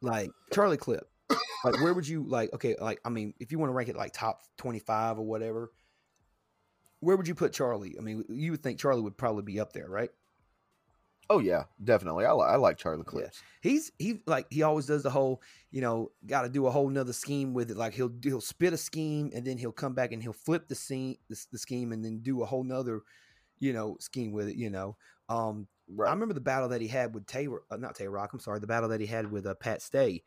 like 0.00 0.30
Charlie 0.52 0.76
Clip, 0.76 1.06
like 1.64 1.80
where 1.80 1.92
would 1.94 2.06
you 2.06 2.24
like 2.26 2.52
okay 2.54 2.76
like 2.80 3.00
I 3.04 3.08
mean 3.08 3.34
if 3.40 3.52
you 3.52 3.58
want 3.58 3.70
to 3.70 3.74
rank 3.74 3.88
it 3.88 3.96
like 3.96 4.12
top 4.12 4.42
twenty 4.56 4.78
five 4.78 5.18
or 5.18 5.26
whatever, 5.26 5.72
where 7.00 7.16
would 7.16 7.28
you 7.28 7.34
put 7.34 7.52
Charlie? 7.52 7.96
I 7.98 8.02
mean 8.02 8.24
you 8.28 8.52
would 8.52 8.62
think 8.62 8.78
Charlie 8.78 9.02
would 9.02 9.18
probably 9.18 9.42
be 9.42 9.60
up 9.60 9.72
there, 9.72 9.88
right? 9.88 10.10
Oh 11.32 11.38
yeah, 11.38 11.64
definitely. 11.82 12.24
I, 12.26 12.32
li- 12.32 12.46
I 12.48 12.56
like 12.56 12.76
Charlie 12.76 13.04
Yeah. 13.06 13.10
Clips. 13.10 13.42
He's 13.62 13.92
he 13.98 14.20
like 14.26 14.46
he 14.50 14.62
always 14.64 14.86
does 14.86 15.04
the 15.04 15.10
whole 15.10 15.40
you 15.70 15.80
know 15.80 16.10
got 16.26 16.42
to 16.42 16.48
do 16.48 16.66
a 16.66 16.70
whole 16.70 16.88
nother 16.88 17.12
scheme 17.12 17.54
with 17.54 17.70
it. 17.70 17.76
Like 17.76 17.94
he'll 17.94 18.10
he'll 18.22 18.40
spit 18.40 18.72
a 18.72 18.76
scheme 18.76 19.30
and 19.34 19.46
then 19.46 19.56
he'll 19.56 19.70
come 19.70 19.94
back 19.94 20.12
and 20.12 20.22
he'll 20.22 20.32
flip 20.32 20.66
the 20.66 20.74
scene 20.74 21.16
the, 21.28 21.40
the 21.52 21.58
scheme 21.58 21.92
and 21.92 22.04
then 22.04 22.18
do 22.18 22.42
a 22.42 22.46
whole 22.46 22.64
nother 22.64 23.02
you 23.60 23.72
know 23.72 23.96
scheme 24.00 24.32
with 24.32 24.48
it. 24.48 24.56
You 24.56 24.70
know, 24.70 24.96
um, 25.28 25.68
I 26.04 26.10
remember 26.10 26.34
the 26.34 26.40
battle 26.40 26.68
that 26.70 26.80
he 26.80 26.88
had 26.88 27.14
with 27.14 27.26
Tay 27.26 27.46
uh, 27.46 27.76
not 27.76 27.94
Tay 27.94 28.08
Roc. 28.08 28.32
I'm 28.32 28.40
sorry, 28.40 28.58
the 28.58 28.66
battle 28.66 28.88
that 28.88 29.00
he 29.00 29.06
had 29.06 29.30
with 29.30 29.46
uh, 29.46 29.54
Pat 29.54 29.82
Stay, 29.82 30.24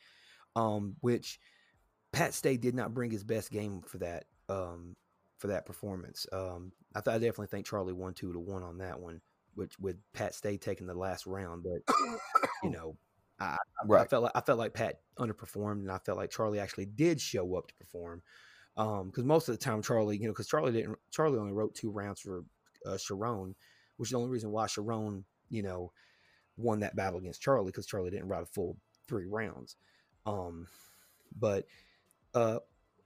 um, 0.56 0.96
which 1.02 1.38
Pat 2.14 2.34
Stay 2.34 2.56
did 2.58 2.76
not 2.76 2.94
bring 2.94 3.12
his 3.12 3.24
best 3.26 3.52
game 3.52 3.82
for 3.86 3.98
that 3.98 4.26
um 4.48 4.96
for 5.38 5.48
that 5.48 5.66
performance. 5.66 6.26
Um, 6.32 6.72
I, 6.96 7.02
th- 7.02 7.14
I 7.16 7.18
definitely 7.18 7.48
think 7.48 7.66
Charlie 7.66 7.92
won 7.92 8.14
two 8.14 8.32
to 8.32 8.40
one 8.40 8.64
on 8.64 8.78
that 8.78 9.00
one, 9.02 9.20
which 9.56 9.78
with 9.80 9.98
Pat 10.14 10.36
Stay 10.36 10.58
taking 10.58 10.88
the 10.88 10.94
last 10.94 11.26
round, 11.26 11.64
but 11.64 11.96
you 12.64 12.70
know. 12.70 12.98
I, 13.40 13.58
I 13.92 14.06
felt 14.06 14.24
like 14.24 14.32
I 14.36 14.42
felt 14.42 14.60
like 14.60 14.74
Pat 14.74 15.02
underperformed, 15.18 15.80
and 15.80 15.92
I 15.92 15.98
felt 15.98 16.18
like 16.18 16.30
Charlie 16.30 16.60
actually 16.60 16.86
did 16.86 17.20
show 17.20 17.56
up 17.56 17.68
to 17.68 17.74
perform. 17.76 18.22
Because 18.76 19.24
most 19.24 19.50
of 19.50 19.58
the 19.58 19.64
time, 19.64 19.82
Charlie, 19.82 20.18
you 20.18 20.28
know, 20.28 20.32
because 20.32 20.48
Charlie 20.48 20.72
didn't, 20.72 20.98
Charlie 21.12 21.40
only 21.40 21.52
wrote 21.52 21.76
two 21.76 21.92
rounds 21.92 22.22
for 22.22 22.46
uh, 22.86 22.92
Charron, 22.92 23.54
which 23.98 24.08
is 24.08 24.12
the 24.12 24.18
only 24.18 24.30
reason 24.30 24.52
why 24.52 24.66
Charron, 24.66 25.24
you 25.50 25.64
know, 25.64 25.92
won 26.58 26.80
that 26.82 26.96
battle 26.96 27.20
against 27.20 27.42
Charlie 27.42 27.72
because 27.72 27.86
Charlie 27.86 28.12
didn't 28.12 28.28
write 28.28 28.44
a 28.44 28.48
full 28.48 28.78
three 29.08 29.26
rounds. 29.26 29.76
Um, 30.26 30.68
but 31.38 31.66
uh, 32.34 32.60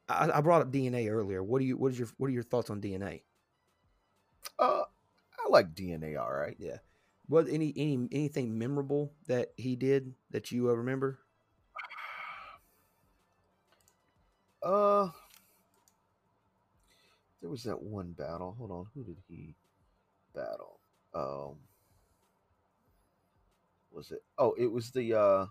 I, 0.08 0.30
I 0.36 0.42
brought 0.42 0.62
up 0.62 0.72
DNA 0.72 1.10
earlier. 1.10 1.44
What 1.44 1.60
do 1.60 1.66
you, 1.66 1.78
what 1.78 1.92
is 1.92 2.00
your, 2.00 2.08
what 2.18 2.28
are 2.28 2.34
your 2.34 2.44
thoughts 2.44 2.70
on 2.70 2.82
DNA? 2.82 3.22
Uh, 4.60 4.84
I 5.48 5.52
like 5.52 5.74
DNA. 5.74 6.18
All 6.18 6.34
right. 6.34 6.56
Yeah. 6.60 6.78
What 7.28 7.48
any 7.50 7.74
any 7.76 8.08
anything 8.12 8.58
memorable 8.58 9.14
that 9.28 9.50
he 9.58 9.76
did 9.76 10.14
that 10.32 10.52
you 10.52 10.70
uh, 10.70 10.74
remember? 10.74 11.20
Uh, 14.64 15.10
there 17.42 17.50
was 17.50 17.64
that 17.64 17.82
one 17.82 18.12
battle. 18.12 18.56
Hold 18.58 18.72
on, 18.72 18.88
who 18.94 19.04
did 19.04 19.18
he 19.30 19.56
battle? 20.34 20.80
Um, 21.14 21.56
was 23.92 24.12
it? 24.12 24.24
Oh, 24.38 24.54
it 24.58 24.70
was 24.70 24.92
the 24.92 25.14
uh, 25.14 25.46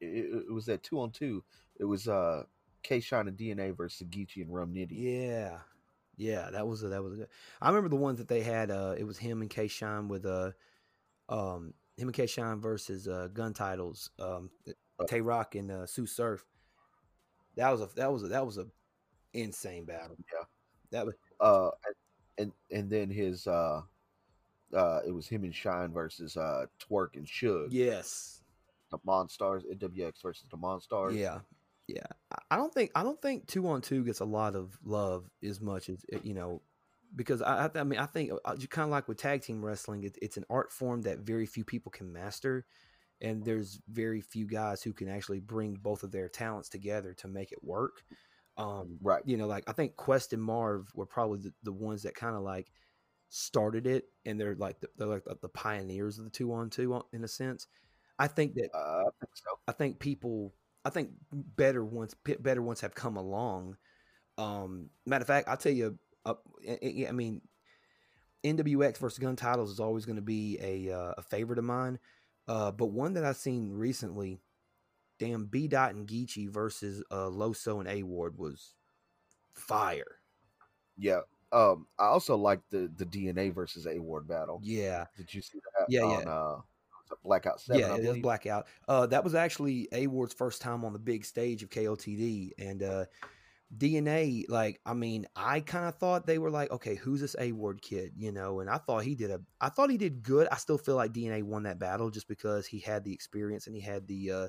it, 0.00 0.06
it 0.06 0.44
it 0.48 0.52
was 0.52 0.66
that 0.66 0.82
two 0.82 1.00
on 1.00 1.10
two. 1.10 1.44
It 1.78 1.84
was 1.84 2.08
uh, 2.08 2.44
K 2.82 3.00
Shine 3.00 3.28
and 3.28 3.36
DNA 3.36 3.76
versus 3.76 4.06
Geechi 4.08 4.42
and 4.42 4.52
Rum 4.52 4.74
Nitty. 4.74 4.88
Yeah, 4.90 5.58
yeah, 6.20 6.50
that 6.50 6.66
was 6.66 6.82
a, 6.82 6.88
that 6.88 7.02
was 7.02 7.14
a 7.14 7.16
good. 7.16 7.28
I 7.60 7.68
remember 7.68 7.88
the 7.88 7.96
ones 7.96 8.18
that 8.18 8.28
they 8.28 8.42
had. 8.42 8.70
Uh, 8.70 8.94
it 8.96 9.04
was 9.04 9.16
him 9.18 9.40
and 9.40 9.50
K 9.50 9.66
Shine 9.68 10.06
with 10.08 10.26
uh, 10.26 10.50
um, 11.28 11.72
him 11.96 12.08
and 12.08 12.14
K 12.14 12.26
Shine 12.26 12.60
versus 12.60 13.08
uh, 13.08 13.28
gun 13.32 13.54
titles. 13.54 14.10
Um, 14.18 14.50
Uh, 14.98 15.06
Tay 15.06 15.22
Roc 15.22 15.54
and 15.54 15.70
uh, 15.70 15.86
Tsu 15.86 16.04
Surf. 16.04 16.44
That 17.56 17.70
was 17.70 17.80
a 17.80 17.88
that 17.96 18.12
was 18.12 18.22
a 18.22 18.28
that 18.28 18.44
was 18.44 18.58
a 18.58 18.66
insane 19.32 19.84
battle. 19.86 20.16
Yeah. 20.32 20.44
That 20.90 21.06
was 21.06 21.14
Uh, 21.40 21.70
and 22.36 22.52
and 22.70 22.90
then 22.90 23.08
his 23.08 23.46
uh, 23.46 23.80
uh, 24.74 25.00
it 25.06 25.10
was 25.10 25.26
him 25.26 25.44
and 25.44 25.54
Shine 25.54 25.90
versus 25.92 26.36
uh, 26.36 26.66
Twork 26.78 27.16
and 27.16 27.26
Suge. 27.26 27.68
yes, 27.70 28.42
The 28.90 28.98
Monstars, 28.98 29.62
NWX 29.74 30.20
versus 30.22 30.44
the 30.50 30.56
Monstars. 30.58 31.16
yeah, 31.16 31.40
yeah. 31.94 32.06
I- 32.50 32.56
don't 32.56 32.72
think 32.72 32.90
I 32.94 33.02
don't 33.02 33.20
think 33.20 33.46
two 33.46 33.66
on 33.68 33.80
two 33.82 34.04
gets 34.04 34.20
a 34.20 34.24
lot 34.24 34.54
of 34.54 34.78
love 34.84 35.28
as 35.42 35.60
much 35.60 35.88
as 35.88 36.04
you 36.22 36.34
know 36.34 36.62
because 37.16 37.42
I 37.42 37.70
I, 37.74 37.84
mean 37.84 37.98
I 37.98 38.06
think 38.06 38.30
uh, 38.44 38.56
kind 38.70 38.84
of 38.84 38.90
like 38.90 39.08
with 39.08 39.18
tag 39.18 39.42
team 39.42 39.64
wrestling, 39.64 40.04
it, 40.04 40.16
it's 40.22 40.36
an 40.36 40.44
art 40.50 40.72
form 40.72 41.02
that 41.02 41.18
very 41.20 41.46
few 41.46 41.64
people 41.64 41.90
can 41.90 42.12
master, 42.12 42.66
and 43.20 43.44
there's 43.44 43.80
very 43.88 44.20
few 44.20 44.46
guys 44.46 44.82
who 44.82 44.92
can 44.92 45.08
actually 45.08 45.40
bring 45.40 45.74
both 45.74 46.02
of 46.04 46.12
their 46.12 46.28
talents 46.28 46.68
together 46.68 47.14
to 47.14 47.28
make 47.28 47.52
it 47.52 47.62
work. 47.64 48.02
Um, 48.56 48.98
Right. 49.02 49.22
you 49.24 49.36
know, 49.36 49.46
like 49.46 49.64
I 49.68 49.72
think 49.72 49.96
Quest 49.96 50.32
and 50.32 50.42
Marv 50.42 50.90
were 50.94 51.06
probably 51.06 51.38
the, 51.40 51.54
the 51.62 51.72
ones 51.72 52.02
that 52.04 52.14
kind 52.14 52.36
of 52.36 52.42
like 52.42 52.70
started 53.28 53.86
it, 53.86 54.04
and 54.26 54.38
they're 54.40 54.54
like 54.56 54.80
the, 54.80 54.88
they're 54.96 55.08
like 55.08 55.24
the, 55.24 55.36
the 55.40 55.48
pioneers 55.48 56.18
of 56.18 56.24
the 56.24 56.30
two 56.30 56.52
on 56.52 56.70
two 56.70 57.00
in 57.12 57.24
a 57.24 57.28
sense. 57.28 57.66
I 58.18 58.28
think 58.28 58.54
that 58.54 58.70
Uh, 58.74 59.04
I 59.08 59.10
think 59.20 59.36
so. 59.36 59.58
I 59.68 59.72
think 59.72 59.98
people, 59.98 60.54
I 60.84 60.90
think 60.90 61.10
better 61.32 61.84
ones, 61.84 62.14
better 62.40 62.62
ones 62.62 62.80
have 62.80 62.94
come 62.94 63.16
along. 63.16 63.76
Um, 64.38 64.90
matter 65.06 65.22
of 65.22 65.26
fact, 65.26 65.48
I'll 65.48 65.56
tell 65.56 65.72
you, 65.72 65.98
uh, 66.24 66.34
I, 67.08 67.12
mean, 67.12 67.42
NWX 68.44 68.98
versus 68.98 69.18
Gun 69.18 69.36
Titles 69.36 69.70
is 69.70 69.80
always 69.80 70.06
going 70.06 70.16
to 70.16 70.22
be 70.22 70.58
a 70.60 70.94
uh, 70.94 71.14
a 71.18 71.22
favorite 71.22 71.58
of 71.58 71.64
mine. 71.64 71.98
Uh, 72.48 72.70
but 72.70 72.86
one 72.86 73.14
that 73.14 73.24
I've 73.24 73.36
seen 73.36 73.70
recently, 73.72 74.40
damn 75.18 75.46
B 75.46 75.68
Dot 75.68 75.94
and 75.94 76.08
Geechi 76.08 76.48
versus 76.48 77.02
uh, 77.10 77.28
Loso 77.28 77.80
and 77.80 77.88
A 77.88 78.02
Ward 78.02 78.38
was 78.38 78.74
fire. 79.52 80.16
Yeah. 80.96 81.20
Um, 81.52 81.86
I 81.98 82.06
also 82.06 82.36
like 82.36 82.60
the 82.70 82.90
the 82.96 83.04
DNA 83.04 83.52
versus 83.52 83.86
A 83.86 83.98
Ward 83.98 84.26
battle. 84.26 84.60
Yeah, 84.62 85.06
Did 85.16 85.34
you 85.34 85.42
see 85.42 85.58
that? 85.78 85.86
Yeah, 85.88 86.02
on, 86.02 86.22
yeah. 86.22 86.56
Blackout 87.24 87.60
Seven. 87.60 87.80
yeah, 87.80 87.94
it 87.96 88.08
was 88.08 88.18
blackout. 88.18 88.66
Uh, 88.88 89.06
that 89.06 89.22
was 89.24 89.34
actually 89.34 89.88
A 89.92 90.06
Ward's 90.06 90.34
first 90.34 90.60
time 90.62 90.84
on 90.84 90.92
the 90.92 90.98
big 90.98 91.24
stage 91.24 91.62
of 91.62 91.70
KOTD, 91.70 92.52
and 92.58 92.82
uh, 92.82 93.04
DNA. 93.76 94.44
Like, 94.48 94.80
I 94.84 94.94
mean, 94.94 95.26
I 95.36 95.60
kind 95.60 95.86
of 95.86 95.94
thought 95.96 96.26
they 96.26 96.38
were 96.38 96.50
like, 96.50 96.70
okay, 96.72 96.94
who's 96.94 97.20
this 97.20 97.36
A 97.38 97.52
Ward 97.52 97.80
kid? 97.82 98.12
You 98.16 98.32
know, 98.32 98.60
and 98.60 98.68
I 98.68 98.78
thought 98.78 99.04
he 99.04 99.14
did 99.14 99.30
a, 99.30 99.40
I 99.60 99.68
thought 99.68 99.90
he 99.90 99.96
did 99.98 100.22
good. 100.22 100.48
I 100.50 100.56
still 100.56 100.78
feel 100.78 100.96
like 100.96 101.12
DNA 101.12 101.42
won 101.42 101.62
that 101.64 101.78
battle 101.78 102.10
just 102.10 102.28
because 102.28 102.66
he 102.66 102.78
had 102.80 103.04
the 103.04 103.12
experience 103.12 103.66
and 103.66 103.76
he 103.76 103.82
had 103.82 104.06
the, 104.06 104.30
uh, 104.32 104.48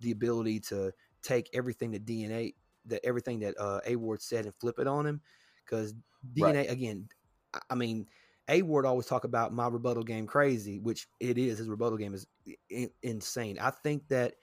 the 0.00 0.10
ability 0.12 0.60
to 0.60 0.92
take 1.22 1.50
everything 1.52 1.90
that 1.92 2.04
DNA, 2.06 2.54
that 2.86 3.04
everything 3.04 3.40
that 3.40 3.54
uh, 3.58 3.80
A 3.86 3.96
Ward 3.96 4.22
said 4.22 4.44
and 4.44 4.54
flip 4.54 4.78
it 4.78 4.86
on 4.86 5.06
him, 5.06 5.20
because 5.64 5.94
DNA 6.34 6.54
Right. 6.54 6.70
again. 6.70 7.08
I- 7.54 7.60
I 7.70 7.74
mean, 7.74 8.06
a 8.48 8.62
word 8.62 8.86
always 8.86 9.06
talk 9.06 9.24
about 9.24 9.52
my 9.52 9.66
rebuttal 9.68 10.04
game 10.04 10.26
crazy, 10.26 10.78
which 10.78 11.08
it 11.20 11.38
is. 11.38 11.58
His 11.58 11.68
rebuttal 11.68 11.98
game 11.98 12.14
is 12.14 12.26
i- 12.70 12.90
insane. 13.02 13.58
I 13.60 13.70
think 13.70 14.08
that, 14.08 14.34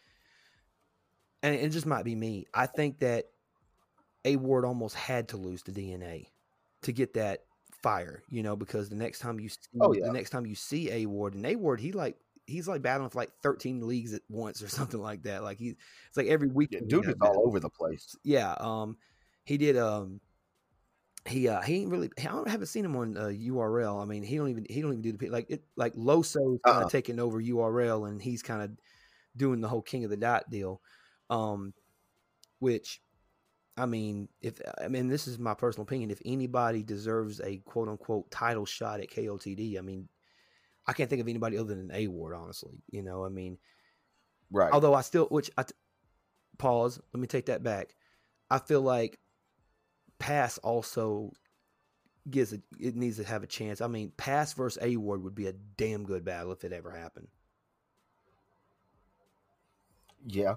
and 1.42 1.56
it 1.56 1.70
just 1.70 1.86
might 1.86 2.04
be 2.06 2.16
me. 2.16 2.46
I 2.54 2.66
think 2.66 3.00
that 3.00 3.26
a 4.26 4.36
word 4.38 4.66
almost 4.66 4.96
had 4.96 5.30
to 5.30 5.38
lose 5.38 5.64
to 5.64 5.72
DNA 5.72 6.28
to 6.84 6.92
get 6.92 7.14
that 7.16 7.40
fire, 7.82 8.24
you 8.30 8.44
know, 8.44 8.56
because 8.56 8.90
the 8.90 8.96
next 8.96 9.20
time 9.20 9.40
you 9.40 9.50
see, 9.50 9.58
Oh, 9.82 9.94
yeah. 9.94 10.06
the 10.08 10.14
next 10.14 10.30
time 10.30 10.46
you 10.46 10.56
see 10.56 10.90
a 10.92 11.06
ward 11.06 11.34
and 11.34 11.46
a 11.46 11.56
ward, 11.56 11.80
he 11.80 11.92
like 11.92 12.18
he's 12.46 12.68
like 12.68 12.82
battling 12.82 13.10
for 13.10 13.20
like 13.20 13.32
thirteen 13.42 13.86
leagues 13.88 14.14
at 14.14 14.22
once 14.30 14.62
or 14.62 14.68
something 14.70 15.02
like 15.02 15.24
that. 15.24 15.44
Like 15.44 15.58
he, 15.60 15.70
it's 16.08 16.18
like 16.18 16.28
every 16.28 16.48
week. 16.50 16.70
Yeah, 16.72 16.80
dude 16.88 17.08
is 17.08 17.16
all 17.22 17.44
over 17.48 17.60
the 17.60 17.70
place. 17.70 18.16
yeah 18.24 18.54
um 18.60 18.98
he 19.46 19.58
did 19.58 19.76
um 19.78 20.22
he 21.26 21.48
uh 21.48 21.62
he 21.62 21.82
ain't 21.82 21.92
really 21.92 22.10
i 22.20 22.24
don't 22.24 22.50
haven't 22.50 22.68
seen 22.68 22.84
him 22.84 22.96
on 22.96 23.16
uh, 23.16 23.28
url 23.28 24.02
i 24.02 24.06
mean 24.06 24.24
he 24.24 24.36
don't 24.36 24.50
even 24.50 24.66
he 24.70 24.82
don't 24.82 24.92
even 24.92 25.02
do 25.02 25.14
the 25.14 25.30
like 25.30 25.50
it 25.50 25.64
like 25.78 25.94
loso 25.94 26.62
kind 26.64 26.78
of 26.78 26.84
Uh-uh. 26.84 26.90
taking 26.90 27.20
over 27.20 27.42
url 27.42 28.08
and 28.08 28.22
he's 28.22 28.44
kind 28.44 28.62
of 28.62 28.72
doing 29.38 29.62
the 29.62 29.68
whole 29.68 29.82
king 29.82 30.04
of 30.04 30.10
the 30.10 30.18
dot 30.18 30.50
deal 30.50 30.82
um 31.30 31.74
which 32.60 33.02
i 33.78 33.86
mean 33.86 34.28
if 34.42 34.60
i 34.84 34.88
mean 34.90 35.08
this 35.08 35.28
is 35.28 35.40
my 35.40 35.54
personal 35.54 35.84
opinion 35.84 36.12
if 36.12 36.22
anybody 36.26 36.84
deserves 36.84 37.40
a 37.42 37.58
quote 37.60 37.88
unquote 37.88 38.30
title 38.30 38.66
shot 38.66 39.00
at 39.00 39.10
kotd 39.10 39.78
i 39.78 39.82
mean 39.82 40.10
i 40.88 40.94
can't 40.94 41.10
think 41.10 41.22
of 41.22 41.28
anybody 41.30 41.58
other 41.58 41.74
than 41.74 41.90
a 41.94 42.08
ward 42.08 42.36
honestly 42.36 42.84
you 42.92 43.02
know 43.02 43.24
i 43.26 43.30
mean 43.30 43.58
Right. 44.52 44.72
Although 44.72 44.94
I 44.94 45.02
still, 45.02 45.26
which 45.28 45.50
I 45.58 45.64
t- 45.64 45.74
pause. 46.60 47.02
Let 47.12 47.20
me 47.20 47.28
take 47.28 47.48
that 47.48 47.64
back. 47.64 47.96
I 48.52 48.60
feel 48.60 48.82
like 48.82 49.20
pass 50.24 50.58
also 50.60 51.34
gives 52.30 52.54
a, 52.54 52.62
it 52.80 52.96
needs 52.96 53.18
to 53.18 53.24
have 53.24 53.44
a 53.44 53.48
chance. 53.48 53.82
I 53.82 53.88
mean, 53.88 54.12
pass 54.18 54.54
versus 54.54 54.82
A 54.82 54.96
Ward 54.98 55.24
would 55.24 55.36
be 55.36 55.48
a 55.48 55.54
damn 55.54 56.04
good 56.06 56.24
battle 56.24 56.52
if 56.54 56.64
it 56.64 56.72
ever 56.74 56.92
happened. 56.92 57.28
yeah. 60.26 60.56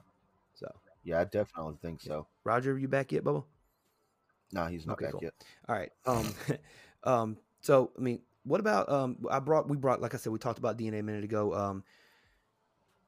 So. 0.54 0.72
Yeah, 1.04 1.20
I 1.20 1.24
definitely 1.24 1.76
think 1.82 2.00
so. 2.00 2.26
Roger, 2.44 2.72
are 2.72 2.78
you 2.78 2.88
back 2.88 3.12
yet, 3.12 3.24
Bubba? 3.24 3.44
No, 4.52 4.66
he's 4.66 4.86
not 4.86 4.94
Okay, 4.94 5.06
back 5.06 5.12
cool. 5.12 5.20
yet. 5.20 5.34
All 5.68 5.76
right. 5.76 5.92
Um, 6.06 6.34
um. 7.04 7.36
So 7.60 7.90
I 7.98 8.00
mean, 8.00 8.20
what 8.44 8.60
about 8.60 8.88
um? 8.90 9.18
I 9.30 9.38
brought 9.40 9.68
we 9.68 9.76
brought 9.76 10.00
like 10.00 10.14
I 10.14 10.18
said 10.18 10.32
we 10.32 10.38
talked 10.38 10.58
about 10.58 10.78
DNA 10.78 11.00
a 11.00 11.02
minute 11.02 11.24
ago. 11.24 11.54
Um, 11.54 11.84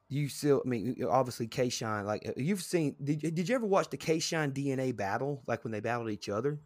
you 0.09 0.27
still 0.29 0.61
I 0.65 0.69
mean 0.69 0.97
obviously 1.09 1.47
K 1.47 1.69
Shine 1.69 2.05
like 2.05 2.27
uh, 2.27 2.33
you've 2.37 2.63
seen 2.63 2.95
did 3.03 3.19
did 3.21 3.49
you 3.49 3.55
ever 3.55 3.65
watch 3.65 3.89
the 3.89 3.97
K 3.97 4.19
Shine 4.19 4.51
DNA 4.51 4.95
battle 4.95 5.43
like 5.47 5.63
when 5.63 5.71
they 5.71 5.79
battled 5.81 6.09
each 6.11 6.29
other? 6.29 6.61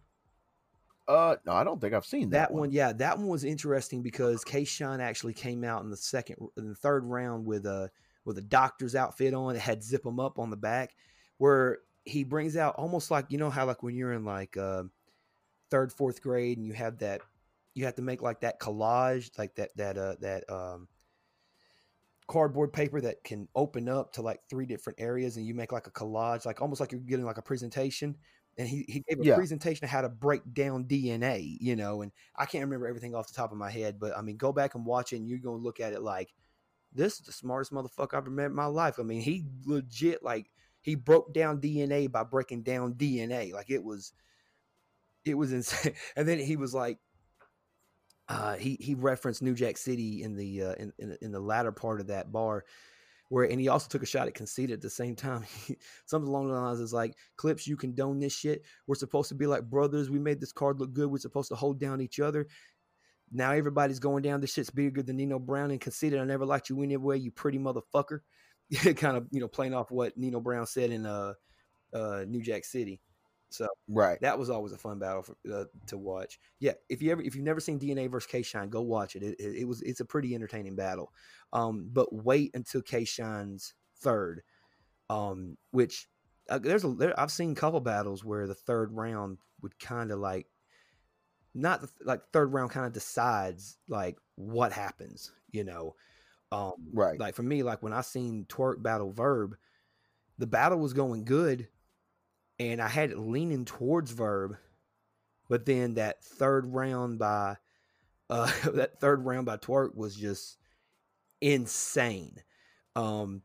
Uh, 1.08 1.36
no, 1.46 1.52
I 1.54 1.64
don't 1.64 1.82
think 1.82 1.94
I've 1.94 2.06
seen 2.06 2.30
That 2.30 2.52
that, 2.52 2.54
one, 2.54 2.72
yeah, 2.72 2.94
that 2.94 3.18
one 3.18 3.28
was 3.28 3.44
interesting 3.44 4.02
because 4.02 4.44
K 4.44 4.64
Shine 4.64 5.02
actually 5.02 5.34
came 5.34 5.64
out 5.64 5.84
in 5.84 5.90
the 5.90 5.98
second 5.98 6.38
in 6.58 6.70
the 6.70 6.76
third 6.76 7.04
round 7.06 7.46
with 7.46 7.66
a 7.66 7.92
with 8.26 8.38
a 8.38 8.42
doctor's 8.42 8.96
outfit 8.96 9.34
on. 9.34 9.56
It 9.56 9.62
had 9.62 9.84
zip 9.84 10.06
'em 10.06 10.20
up 10.20 10.40
on 10.40 10.50
the 10.50 10.58
back, 10.58 10.96
where 11.38 11.80
he 12.06 12.24
brings 12.24 12.56
out 12.56 12.76
almost 12.76 13.12
like 13.12 13.26
you 13.30 13.38
know 13.38 13.50
how 13.50 13.66
like 13.66 13.84
when 13.84 13.96
you're 13.96 14.14
in 14.14 14.24
like 14.26 14.56
uh, 14.58 14.84
third 15.70 15.92
fourth 15.94 16.22
grade 16.22 16.58
and 16.58 16.68
you 16.68 16.74
have 16.74 17.00
that 17.00 17.22
you 17.76 17.86
have 17.86 17.96
to 17.96 18.02
make 18.02 18.22
like 18.22 18.42
that 18.42 18.60
collage 18.60 19.38
like 19.40 19.56
that 19.56 19.76
that 19.78 19.98
uh 19.98 20.16
that 20.22 20.50
um 20.50 20.88
cardboard 22.28 22.74
paper 22.74 23.02
that 23.02 23.24
can 23.24 23.48
open 23.56 23.90
up 23.90 24.14
to 24.14 24.22
like 24.22 24.42
three 24.50 24.66
different 24.66 25.00
areas 25.00 25.38
and 25.38 25.46
you 25.46 25.54
make 25.54 25.72
like 25.72 25.88
a 25.88 25.92
collage 25.92 26.46
like 26.46 26.62
almost 26.62 26.80
like 26.80 26.92
you're 26.92 27.02
getting 27.02 27.26
like 27.26 27.38
a 27.38 27.42
presentation. 27.42 28.16
And 28.58 28.68
he, 28.68 28.86
he 28.88 29.04
gave 29.10 29.20
a 29.20 29.26
Yeah. 29.26 29.36
presentation 29.36 29.84
of 29.84 29.90
how 29.90 30.02
to 30.02 30.10
break 30.10 30.42
down 30.54 30.86
dna 30.86 31.58
you 31.60 31.76
know 31.76 32.04
and 32.04 32.12
i 32.36 32.46
can't 32.46 32.64
remember 32.64 32.86
everything 32.88 33.16
off 33.16 33.28
the 33.28 33.34
top 33.34 33.52
of 33.52 33.58
my 33.58 33.72
head 33.72 34.00
but 34.00 34.16
i 34.16 34.22
mean 34.22 34.38
go 34.38 34.52
back 34.54 34.76
and 34.76 34.86
watch 34.86 35.12
it 35.12 35.16
and 35.18 35.28
you're 35.28 35.40
to 35.40 35.52
look 35.52 35.80
at 35.80 35.92
it 35.92 36.04
like 36.04 36.36
this 36.94 37.14
is 37.20 37.26
the 37.26 37.32
smartest 37.32 37.72
motherfucker 37.74 38.14
i've 38.14 38.24
ever 38.24 38.30
met 38.30 38.48
in 38.48 38.56
my 38.56 38.66
life. 38.66 39.00
I 39.00 39.04
mean 39.04 39.22
he 39.22 39.46
legit 39.66 40.24
like 40.24 40.52
he 40.82 40.96
broke 40.96 41.34
down 41.34 41.62
dna 41.62 42.12
by 42.12 42.24
breaking 42.24 42.64
down 42.64 42.94
dna 42.94 43.54
like 43.54 43.72
it 43.72 43.84
was 43.84 44.14
it 45.26 45.36
was 45.36 45.54
insane. 45.54 45.94
And 46.16 46.28
then 46.28 46.40
he 46.40 46.56
was 46.56 46.74
like 46.74 47.00
uh, 48.30 48.56
he 48.56 48.78
he 48.80 48.96
referenced 48.96 49.42
New 49.42 49.54
Jack 49.54 49.78
City 49.78 50.24
in 50.24 50.36
the 50.36 50.64
uh, 50.64 50.74
in, 50.74 50.94
in 51.00 51.18
in 51.22 51.32
the 51.32 51.40
latter 51.40 51.72
part 51.72 52.00
of 52.00 52.08
that 52.08 52.32
bar, 52.32 52.64
where 53.30 53.46
and 53.46 53.60
he 53.60 53.68
also 53.68 53.88
took 53.90 54.04
a 54.04 54.08
shot 54.08 54.28
at 54.28 54.34
Conceit 54.34 54.72
at 54.72 54.82
the 54.82 54.90
same 54.90 55.16
time. 55.16 55.46
Something 56.06 56.30
along 56.30 56.48
the 56.48 56.54
lines 56.54 56.80
is 56.80 56.94
like, 56.94 57.16
"Clips, 57.36 57.68
you 57.68 57.76
condone 57.76 58.20
this 58.20 58.34
shit. 58.34 58.64
We're 58.88 58.96
supposed 58.96 59.30
to 59.30 59.36
be 59.36 59.46
like 59.46 59.70
brothers. 59.70 60.10
We 60.10 60.20
made 60.20 60.40
this 60.40 60.54
card 60.54 60.80
look 60.80 60.94
good. 60.94 61.12
We're 61.12 61.18
supposed 61.18 61.50
to 61.50 61.56
hold 61.56 61.80
down 61.80 62.02
each 62.02 62.20
other. 62.20 62.48
Now 63.32 63.52
everybody's 63.52 64.00
going 64.00 64.24
down. 64.24 64.40
This 64.40 64.54
shit's 64.54 64.70
bigger 64.70 65.04
than 65.04 65.18
Nino 65.18 65.40
Brown 65.40 65.72
and 65.72 65.82
Conceited. 65.82 66.20
I 66.20 66.24
never 66.24 66.46
liked 66.46 66.70
you 66.70 66.82
anyway, 66.82 67.20
you 67.20 67.32
pretty 67.32 67.60
motherfucker." 67.60 68.20
kind 68.96 69.18
of 69.18 69.28
you 69.32 69.42
know 69.42 69.48
playing 69.48 69.74
off 69.74 69.92
what 69.92 70.18
Nino 70.18 70.40
Brown 70.40 70.66
said 70.66 70.92
in 70.92 71.06
uh 71.06 71.34
uh 71.94 72.24
New 72.28 72.42
Jack 72.42 72.64
City. 72.64 73.02
So 73.54 73.68
Right. 73.88 74.20
that 74.20 74.40
was 74.40 74.50
always 74.50 74.72
a 74.72 74.78
fun 74.78 75.00
battle 75.00 75.24
for, 75.24 75.38
uh, 75.52 75.66
to 75.88 75.98
watch. 75.98 76.40
Yeah, 76.60 76.74
if 76.90 77.02
you 77.02 77.12
ever 77.12 77.22
if 77.22 77.36
you've 77.36 77.44
never 77.44 77.60
seen 77.60 77.80
DNA 77.80 78.08
versus 78.08 78.32
K 78.32 78.42
Shine, 78.42 78.70
go 78.70 78.82
watch 78.82 79.16
it. 79.16 79.24
It, 79.24 79.40
it. 79.40 79.56
it 79.58 79.66
was 79.66 79.82
it's 79.82 80.00
a 80.00 80.06
pretty 80.06 80.36
entertaining 80.36 80.76
battle. 80.76 81.14
Um, 81.52 81.90
but 81.92 82.14
wait 82.14 82.52
until 82.56 82.82
K 82.82 83.06
Shine's 83.06 83.74
third, 83.98 84.44
um, 85.10 85.58
which 85.72 86.10
uh, 86.50 86.60
there's 86.60 86.84
a 86.86 86.90
there, 86.94 87.20
I've 87.20 87.32
seen 87.32 87.52
a 87.54 87.56
couple 87.56 87.82
battles 87.82 88.24
where 88.26 88.48
the 88.48 88.56
third 88.56 88.94
round 88.94 89.40
would 89.62 89.80
kind 89.80 90.12
of 90.12 90.20
like 90.20 90.52
not 91.54 91.82
the, 91.82 91.90
like 92.04 92.22
third 92.32 92.54
round 92.54 92.72
kind 92.72 92.86
of 92.86 92.94
decides 92.94 93.78
like 93.88 94.18
what 94.36 94.72
happens, 94.72 95.34
you 95.52 95.64
know. 95.64 95.96
Um, 96.52 96.74
Right. 96.94 97.20
like 97.20 97.36
for 97.36 97.44
me, 97.44 97.64
like 97.64 97.84
when 97.84 97.94
I 97.94 98.02
seen 98.02 98.46
Twork 98.48 98.84
battle 98.84 99.12
Verb, 99.12 99.58
the 100.38 100.48
battle 100.48 100.80
was 100.80 100.94
going 100.94 101.26
good, 101.26 101.70
and 102.72 102.82
I 102.82 102.88
had 102.88 103.12
it 103.12 103.20
leaning 103.20 103.66
towards 103.66 104.12
Verb, 104.12 104.58
but 105.50 105.66
then 105.66 105.96
that 105.96 106.24
third 106.24 106.66
round 106.66 107.20
by 107.20 107.58
uh 108.30 108.52
that 108.74 109.00
third 109.00 109.26
round 109.26 109.46
by 109.46 109.58
Twork 109.58 109.96
was 109.96 110.16
just 110.16 110.58
insane. 111.42 112.38
Um 112.96 113.42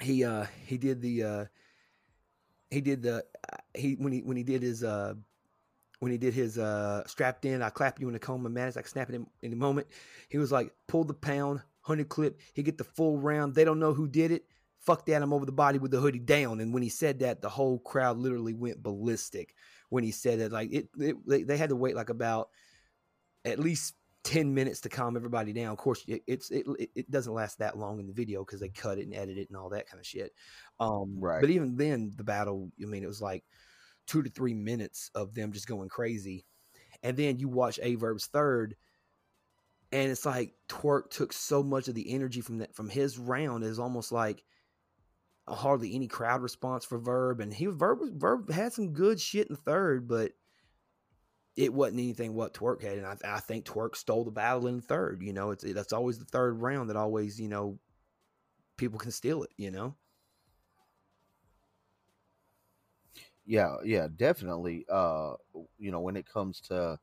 he 0.00 0.24
uh 0.24 0.46
he 0.66 0.78
did 0.78 1.00
the 1.00 1.22
uh 1.24 1.44
he 2.70 2.80
did 2.80 3.02
the 3.02 3.24
uh, 3.52 3.56
he 3.74 3.94
when 3.94 4.12
he 4.12 4.20
when 4.20 4.36
he 4.36 4.42
did 4.42 4.62
his 4.62 4.84
uh 4.84 5.14
when 6.00 6.12
he 6.12 6.18
did 6.18 6.34
his 6.34 6.58
uh 6.58 7.04
strapped 7.06 7.44
in, 7.44 7.62
I 7.62 7.70
clap 7.70 8.00
you 8.00 8.06
in 8.06 8.12
the 8.12 8.20
coma, 8.20 8.48
man. 8.48 8.68
It's 8.68 8.76
like 8.76 8.86
snapping 8.86 9.16
him 9.16 9.26
in 9.42 9.48
any 9.48 9.56
moment. 9.56 9.88
He 10.28 10.38
was 10.38 10.52
like, 10.52 10.72
pull 10.86 11.02
the 11.02 11.14
pound, 11.14 11.62
hundred 11.80 12.08
clip, 12.08 12.40
he 12.54 12.62
get 12.62 12.78
the 12.78 12.84
full 12.84 13.18
round. 13.18 13.54
They 13.54 13.64
don't 13.64 13.80
know 13.80 13.92
who 13.92 14.06
did 14.06 14.30
it. 14.30 14.44
Fuck 14.80 15.06
that, 15.06 15.22
I'm 15.22 15.32
over 15.32 15.44
the 15.46 15.52
body 15.52 15.78
with 15.78 15.90
the 15.90 16.00
hoodie 16.00 16.18
down. 16.18 16.60
And 16.60 16.72
when 16.72 16.82
he 16.82 16.88
said 16.88 17.18
that, 17.20 17.42
the 17.42 17.48
whole 17.48 17.78
crowd 17.80 18.16
literally 18.18 18.54
went 18.54 18.82
ballistic 18.82 19.54
when 19.90 20.04
he 20.04 20.10
said 20.10 20.38
it. 20.38 20.52
Like 20.52 20.72
it, 20.72 20.88
it 20.98 21.16
they, 21.26 21.42
they 21.42 21.56
had 21.56 21.70
to 21.70 21.76
wait 21.76 21.96
like 21.96 22.10
about 22.10 22.48
at 23.44 23.58
least 23.58 23.94
10 24.24 24.52
minutes 24.54 24.80
to 24.82 24.88
calm 24.88 25.16
everybody 25.16 25.52
down. 25.52 25.72
Of 25.72 25.78
course, 25.78 26.04
it, 26.06 26.22
it's 26.26 26.50
it, 26.50 26.66
it- 26.78 26.90
it 26.94 27.10
doesn't 27.10 27.34
last 27.34 27.58
that 27.58 27.78
long 27.78 27.98
in 28.00 28.06
the 28.06 28.12
video 28.12 28.44
because 28.44 28.60
they 28.60 28.68
cut 28.68 28.98
it 28.98 29.06
and 29.06 29.14
edit 29.14 29.38
it 29.38 29.48
and 29.48 29.56
all 29.56 29.70
that 29.70 29.88
kind 29.88 30.00
of 30.00 30.06
shit. 30.06 30.32
Um, 30.80 31.16
Right. 31.20 31.40
But 31.40 31.50
even 31.50 31.76
then, 31.76 32.12
the 32.16 32.24
battle, 32.24 32.70
I 32.80 32.86
mean, 32.86 33.02
it 33.02 33.08
was 33.08 33.22
like 33.22 33.44
two 34.06 34.22
to 34.22 34.30
three 34.30 34.54
minutes 34.54 35.10
of 35.14 35.34
them 35.34 35.52
just 35.52 35.68
going 35.68 35.88
crazy. 35.88 36.44
And 37.02 37.16
then 37.16 37.38
you 37.38 37.48
watch 37.48 37.78
Aye 37.82 37.96
Verb's 37.96 38.26
third, 38.26 38.76
and 39.92 40.10
it's 40.10 40.26
like 40.26 40.52
Twork 40.68 41.10
took 41.10 41.32
so 41.32 41.62
much 41.62 41.88
of 41.88 41.94
the 41.94 42.12
energy 42.12 42.40
from 42.40 42.58
that 42.58 42.74
from 42.74 42.88
his 42.88 43.18
round 43.18 43.64
is 43.64 43.78
almost 43.78 44.12
like 44.12 44.44
hardly 45.48 45.94
any 45.94 46.08
crowd 46.08 46.42
response 46.42 46.84
for 46.84 46.98
Verb, 46.98 47.40
and 47.40 47.52
he 47.52 47.66
Verb 47.66 48.00
Verb 48.14 48.50
had 48.50 48.72
some 48.72 48.92
good 48.92 49.20
shit 49.20 49.48
in 49.48 49.54
the 49.54 49.60
third, 49.60 50.08
but 50.08 50.32
it 51.56 51.72
wasn't 51.74 51.98
anything 52.00 52.34
what 52.34 52.54
Twork 52.54 52.82
had, 52.82 52.98
and 52.98 53.06
I, 53.06 53.16
I 53.24 53.40
think 53.40 53.64
Twork 53.64 53.96
stole 53.96 54.24
the 54.24 54.30
battle 54.30 54.66
in 54.68 54.76
the 54.76 54.82
third. 54.82 55.22
You 55.22 55.32
know, 55.32 55.50
it's 55.50 55.64
that's 55.64 55.92
always 55.92 56.18
the 56.18 56.24
third 56.24 56.60
round 56.60 56.88
that 56.88 56.96
always 56.96 57.40
you 57.40 57.48
know 57.48 57.78
people 58.76 58.98
can 58.98 59.10
steal 59.10 59.42
it. 59.42 59.50
You 59.56 59.70
know, 59.70 59.96
Yeah, 63.44 63.76
yeah, 63.82 64.08
definitely. 64.14 64.84
Uh, 64.90 65.34
you 65.78 65.90
know, 65.90 66.00
when 66.00 66.16
it 66.16 66.28
comes 66.30 66.60
to 66.62 66.98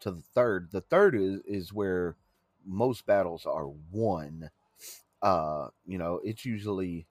to 0.00 0.10
the 0.10 0.22
third, 0.34 0.70
the 0.72 0.80
third 0.80 1.14
is 1.14 1.40
is 1.44 1.72
where 1.72 2.16
most 2.64 3.04
battles 3.06 3.44
are 3.44 3.68
won. 3.68 4.50
Uh, 5.22 5.68
you 5.86 5.98
know, 5.98 6.20
it's 6.24 6.46
usually 6.46 7.06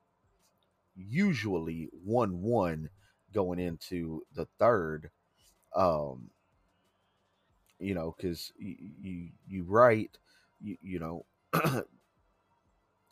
usually 1.08 1.90
one 1.92 2.42
one 2.42 2.90
going 3.34 3.60
into 3.60 4.24
the 4.34 4.48
third. 4.60 5.12
Um, 5.76 6.32
you 7.80 7.94
know, 7.94 8.14
because 8.16 8.52
you, 8.58 8.76
you 9.02 9.30
you 9.48 9.64
write, 9.64 10.18
you, 10.60 10.78
you 10.82 11.00
know, 11.00 11.26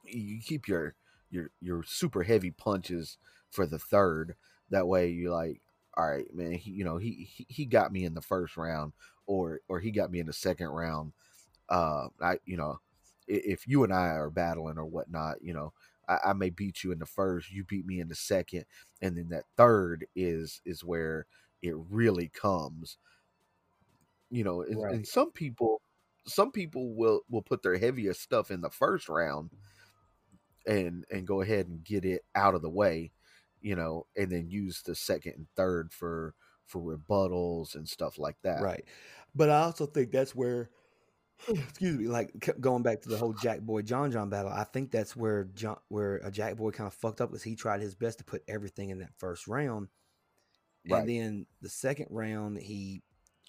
you 0.05 0.41
keep 0.41 0.67
your 0.67 0.95
your 1.29 1.51
your 1.61 1.83
super 1.83 2.23
heavy 2.23 2.51
punches 2.51 3.17
for 3.49 3.65
the 3.65 3.79
third. 3.79 4.35
That 4.69 4.87
way, 4.87 5.09
you 5.09 5.31
like, 5.31 5.61
all 5.95 6.09
right, 6.09 6.33
man. 6.33 6.53
He, 6.53 6.71
you 6.71 6.83
know, 6.83 6.97
he, 6.97 7.27
he 7.31 7.45
he 7.49 7.65
got 7.65 7.91
me 7.91 8.05
in 8.05 8.13
the 8.13 8.21
first 8.21 8.57
round, 8.57 8.93
or 9.25 9.61
or 9.67 9.79
he 9.79 9.91
got 9.91 10.11
me 10.11 10.19
in 10.19 10.27
the 10.27 10.33
second 10.33 10.67
round. 10.67 11.13
Uh, 11.69 12.07
I 12.21 12.39
you 12.45 12.57
know, 12.57 12.79
if 13.27 13.67
you 13.67 13.83
and 13.83 13.93
I 13.93 14.07
are 14.09 14.29
battling 14.29 14.77
or 14.77 14.85
whatnot, 14.85 15.41
you 15.41 15.53
know, 15.53 15.73
I, 16.07 16.19
I 16.27 16.33
may 16.33 16.49
beat 16.49 16.83
you 16.83 16.91
in 16.91 16.99
the 16.99 17.05
first, 17.05 17.51
you 17.51 17.63
beat 17.63 17.85
me 17.85 17.99
in 17.99 18.07
the 18.09 18.15
second, 18.15 18.65
and 19.01 19.17
then 19.17 19.29
that 19.29 19.45
third 19.57 20.07
is 20.15 20.61
is 20.65 20.83
where 20.83 21.27
it 21.61 21.75
really 21.75 22.29
comes. 22.29 22.97
You 24.29 24.43
know, 24.43 24.61
and, 24.61 24.81
Right. 24.81 24.89
and 24.89 25.07
some 25.07 25.31
people, 25.31 25.81
some 26.25 26.51
people 26.51 26.93
will 26.95 27.21
will 27.29 27.41
put 27.41 27.61
their 27.63 27.77
heaviest 27.77 28.21
stuff 28.21 28.51
in 28.51 28.59
the 28.61 28.69
first 28.69 29.07
round, 29.07 29.51
and 30.65 31.05
and 31.11 31.27
go 31.27 31.41
ahead 31.41 31.67
and 31.67 31.83
get 31.83 32.05
it 32.05 32.25
out 32.35 32.55
of 32.55 32.61
the 32.61 32.69
way, 32.69 33.11
you 33.61 33.75
know, 33.75 34.07
and 34.15 34.31
then 34.31 34.49
use 34.49 34.81
the 34.81 34.95
second 34.95 35.33
and 35.35 35.47
third 35.55 35.93
for 35.93 36.35
for 36.65 36.81
rebuttals 36.81 37.75
and 37.75 37.87
stuff 37.87 38.17
like 38.17 38.37
that. 38.41 38.67
right? 38.67 38.85
But 39.35 39.49
I 39.49 39.61
also 39.61 39.85
think 39.85 40.11
that's 40.11 40.35
where, 40.35 40.69
excuse 41.47 41.97
me, 41.97 42.07
like 42.07 42.31
going 42.59 42.83
back 42.83 43.01
to 43.01 43.09
the 43.09 43.17
whole 43.17 43.33
Jack 43.33 43.61
Boy 43.61 43.81
John 43.81 44.11
John 44.11 44.29
battle. 44.29 44.51
I 44.51 44.63
think 44.63 44.91
that's 44.91 45.15
where 45.15 45.45
John, 45.55 45.77
where 45.89 46.17
a 46.17 46.31
Jack 46.31 46.57
Boy 46.57 46.71
kind 46.71 46.87
of 46.87 46.93
fucked 46.93 47.21
up 47.21 47.29
because 47.29 47.43
he 47.43 47.55
tried 47.55 47.81
his 47.81 47.95
best 47.95 48.17
to 48.19 48.23
put 48.23 48.43
everything 48.47 48.89
in 48.89 48.99
that 48.99 49.13
first 49.17 49.47
round, 49.47 49.87
Right. 50.89 50.99
and 50.99 51.09
then 51.09 51.45
the 51.61 51.69
second 51.69 52.07
round 52.09 52.57
he 52.57 53.03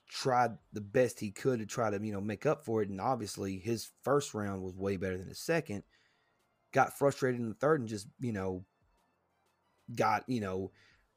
tried 0.08 0.52
the 0.72 0.80
best 0.80 1.20
he 1.20 1.30
could 1.30 1.58
to 1.60 1.66
try 1.66 1.90
to 1.90 1.98
you 2.04 2.12
know 2.12 2.20
make 2.20 2.46
up 2.46 2.64
for 2.64 2.82
it, 2.82 2.88
and 2.88 3.00
obviously 3.00 3.58
his 3.58 3.90
first 4.02 4.34
round 4.34 4.62
was 4.62 4.74
way 4.76 4.96
better 4.96 5.16
than 5.18 5.28
his 5.28 5.40
second. 5.40 5.82
Got 6.72 6.98
frustrated 6.98 7.40
in 7.40 7.48
the 7.48 7.54
third 7.54 7.80
and 7.80 7.88
just 7.88 8.06
you 8.20 8.32
know 8.32 8.64
got 9.94 10.24
you 10.28 10.40
know 10.40 10.70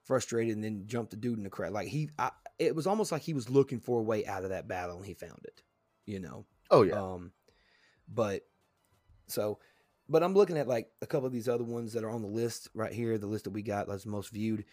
frustrated 0.03 0.55
and 0.55 0.63
then 0.63 0.83
jumped 0.87 1.11
the 1.11 1.17
dude 1.17 1.37
in 1.37 1.43
the 1.43 1.49
crowd. 1.49 1.73
Like 1.73 1.87
he, 1.89 2.09
I, 2.17 2.31
it 2.57 2.75
was 2.75 2.87
almost 2.87 3.11
like 3.11 3.21
he 3.21 3.33
was 3.33 3.49
looking 3.49 3.79
for 3.79 3.99
a 3.99 4.03
way 4.03 4.25
out 4.25 4.43
of 4.43 4.49
that 4.49 4.67
battle 4.67 4.97
and 4.97 5.05
he 5.05 5.13
found 5.13 5.41
it. 5.43 5.61
You 6.05 6.19
know. 6.19 6.45
Oh 6.71 6.83
yeah. 6.83 7.01
Um, 7.01 7.31
but 8.07 8.43
so 9.27 9.59
but 10.09 10.23
I'm 10.23 10.33
looking 10.33 10.57
at 10.57 10.67
like 10.67 10.89
a 11.01 11.07
couple 11.07 11.27
of 11.27 11.33
these 11.33 11.49
other 11.49 11.63
ones 11.63 11.93
that 11.93 12.03
are 12.03 12.09
on 12.11 12.21
the 12.21 12.27
list 12.27 12.69
right 12.73 12.93
here, 12.93 13.17
the 13.17 13.27
list 13.27 13.45
that 13.45 13.51
we 13.51 13.63
got 13.63 13.87
that's 13.87 14.05
most 14.05 14.31
viewed. 14.31 14.65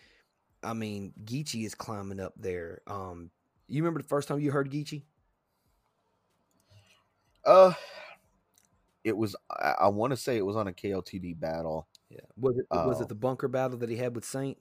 I 0.62 0.74
mean, 0.74 1.12
Geechi 1.24 1.64
is 1.66 1.74
climbing 1.74 2.20
up 2.20 2.34
there. 2.36 2.82
Um, 2.86 3.30
you 3.68 3.82
remember 3.82 4.02
the 4.02 4.08
first 4.08 4.28
time 4.28 4.40
you 4.40 4.52
heard 4.52 4.70
Geechi? 4.70 5.04
Uh, 7.44 7.72
it 9.04 9.16
was. 9.16 9.36
I, 9.50 9.74
I 9.80 9.88
want 9.88 10.12
to 10.12 10.16
say 10.16 10.36
it 10.36 10.46
was 10.46 10.56
on 10.56 10.68
a 10.68 10.72
KLTD 10.72 11.34
battle. 11.34 11.88
Yeah. 12.10 12.20
Was 12.36 12.58
it 12.58 12.66
was 12.72 13.00
Uh, 13.00 13.02
it 13.02 13.08
the 13.08 13.14
bunker 13.14 13.48
battle 13.48 13.78
that 13.78 13.90
he 13.90 13.96
had 13.96 14.14
with 14.14 14.24
Saint? 14.24 14.58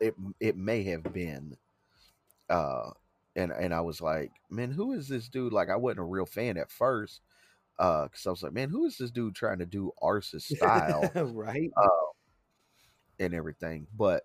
It 0.00 0.14
it 0.40 0.56
may 0.56 0.82
have 0.84 1.02
been. 1.12 1.56
Uh, 2.48 2.90
and 3.36 3.52
and 3.52 3.74
I 3.74 3.80
was 3.80 4.00
like, 4.00 4.30
man, 4.50 4.70
who 4.70 4.92
is 4.92 5.08
this 5.08 5.28
dude? 5.28 5.52
Like, 5.52 5.70
I 5.70 5.76
wasn't 5.76 6.00
a 6.00 6.04
real 6.04 6.26
fan 6.26 6.56
at 6.56 6.70
first. 6.70 7.20
Uh, 7.76 8.04
because 8.04 8.24
I 8.26 8.30
was 8.30 8.42
like, 8.42 8.52
man, 8.52 8.68
who 8.70 8.84
is 8.86 8.98
this 8.98 9.10
dude 9.10 9.34
trying 9.34 9.58
to 9.58 9.66
do 9.66 9.90
Arceus 10.00 10.42
style? 10.42 11.10
right? 11.34 11.70
and 13.18 13.34
everything. 13.34 13.86
But 13.96 14.24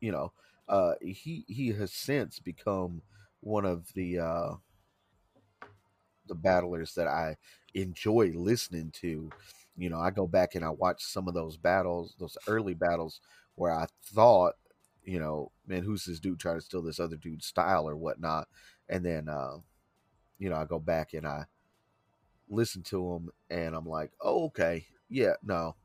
you 0.00 0.12
know, 0.12 0.32
uh, 0.68 0.94
he 1.00 1.44
he 1.48 1.68
has 1.68 1.92
since 1.92 2.38
become 2.38 3.02
one 3.40 3.64
of 3.64 3.92
the 3.94 4.18
uh, 4.18 4.54
the 6.26 6.34
battlers 6.34 6.94
that 6.94 7.08
I 7.08 7.36
enjoy 7.74 8.32
listening 8.34 8.92
to. 9.00 9.30
You 9.76 9.90
know, 9.90 9.98
I 10.00 10.10
go 10.10 10.26
back 10.26 10.54
and 10.54 10.64
I 10.64 10.70
watch 10.70 11.04
some 11.04 11.28
of 11.28 11.34
those 11.34 11.56
battles, 11.56 12.14
those 12.18 12.36
early 12.48 12.74
battles 12.74 13.20
where 13.54 13.72
I 13.72 13.86
thought, 14.12 14.54
you 15.08 15.18
know, 15.18 15.50
man, 15.66 15.82
who's 15.82 16.04
this 16.04 16.20
dude 16.20 16.38
trying 16.38 16.56
to 16.58 16.60
steal 16.60 16.82
this 16.82 17.00
other 17.00 17.16
dude's 17.16 17.46
style 17.46 17.88
or 17.88 17.96
whatnot? 17.96 18.46
And 18.90 19.02
then, 19.04 19.28
uh, 19.28 19.56
you 20.38 20.50
know, 20.50 20.56
I 20.56 20.66
go 20.66 20.78
back 20.78 21.14
and 21.14 21.26
I 21.26 21.44
listen 22.50 22.82
to 22.82 23.14
him 23.14 23.30
and 23.48 23.74
I'm 23.74 23.86
like, 23.86 24.10
oh, 24.20 24.44
okay, 24.46 24.86
yeah, 25.08 25.32
no, 25.42 25.76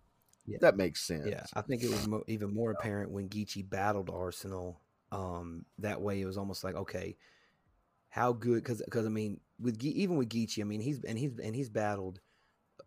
Yeah. 0.45 0.57
that 0.59 0.75
makes 0.75 1.07
sense. 1.07 1.27
Yeah, 1.27 1.45
I 1.53 1.61
think 1.61 1.83
it 1.83 1.89
was 1.89 2.05
mo- 2.05 2.25
even 2.27 2.53
more 2.53 2.71
apparent 2.71 3.11
when 3.11 3.29
Geechi 3.29 3.67
battled 3.67 4.07
Arsonal. 4.07 4.75
Um, 5.13 5.65
that 5.79 6.01
way, 6.01 6.19
it 6.19 6.25
was 6.25 6.37
almost 6.37 6.63
like, 6.65 6.75
okay, 6.75 7.15
how 8.09 8.33
good? 8.33 8.55
Because, 8.55 8.81
because 8.83 9.05
I 9.05 9.09
mean, 9.09 9.39
with 9.57 9.79
Ge- 9.79 9.85
even 9.85 10.17
with 10.17 10.29
Geechi, 10.29 10.59
I 10.59 10.65
mean, 10.65 10.81
he's 10.81 11.01
and 11.05 11.17
he's 11.17 11.39
and 11.39 11.55
he's 11.55 11.69
battled 11.69 12.19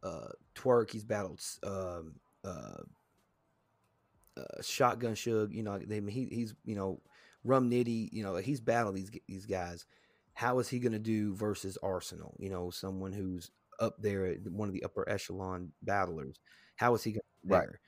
uh, 0.02 0.28
Twork, 0.54 0.90
he's 0.90 1.04
battled 1.04 1.40
um, 1.62 2.16
uh, 2.44 2.82
uh, 4.36 4.62
Shotgun 4.62 5.14
Suge. 5.14 5.52
You 5.52 5.62
know, 5.62 5.78
they, 5.78 6.00
he, 6.10 6.26
he's 6.30 6.54
you 6.64 6.74
know 6.74 7.00
Rum 7.44 7.70
Nitty. 7.70 8.10
You 8.12 8.22
know, 8.22 8.32
like 8.32 8.44
he's 8.44 8.60
battled 8.60 8.96
these 8.96 9.10
these 9.26 9.46
guys. 9.46 9.86
How 10.34 10.58
is 10.58 10.68
he 10.68 10.78
going 10.78 10.92
to 10.92 10.98
do 10.98 11.34
versus 11.34 11.78
Arsonal? 11.82 12.34
You 12.38 12.50
know, 12.50 12.70
someone 12.70 13.12
who's 13.12 13.50
up 13.80 13.94
there, 13.98 14.34
one 14.50 14.68
of 14.68 14.74
the 14.74 14.84
upper 14.84 15.08
echelon 15.08 15.72
battlers. 15.82 16.40
How 16.76 16.94
is 16.94 17.02
he 17.02 17.12
going 17.12 17.20
to 17.20 17.54
Right. 17.54 17.68
there? 17.68 17.80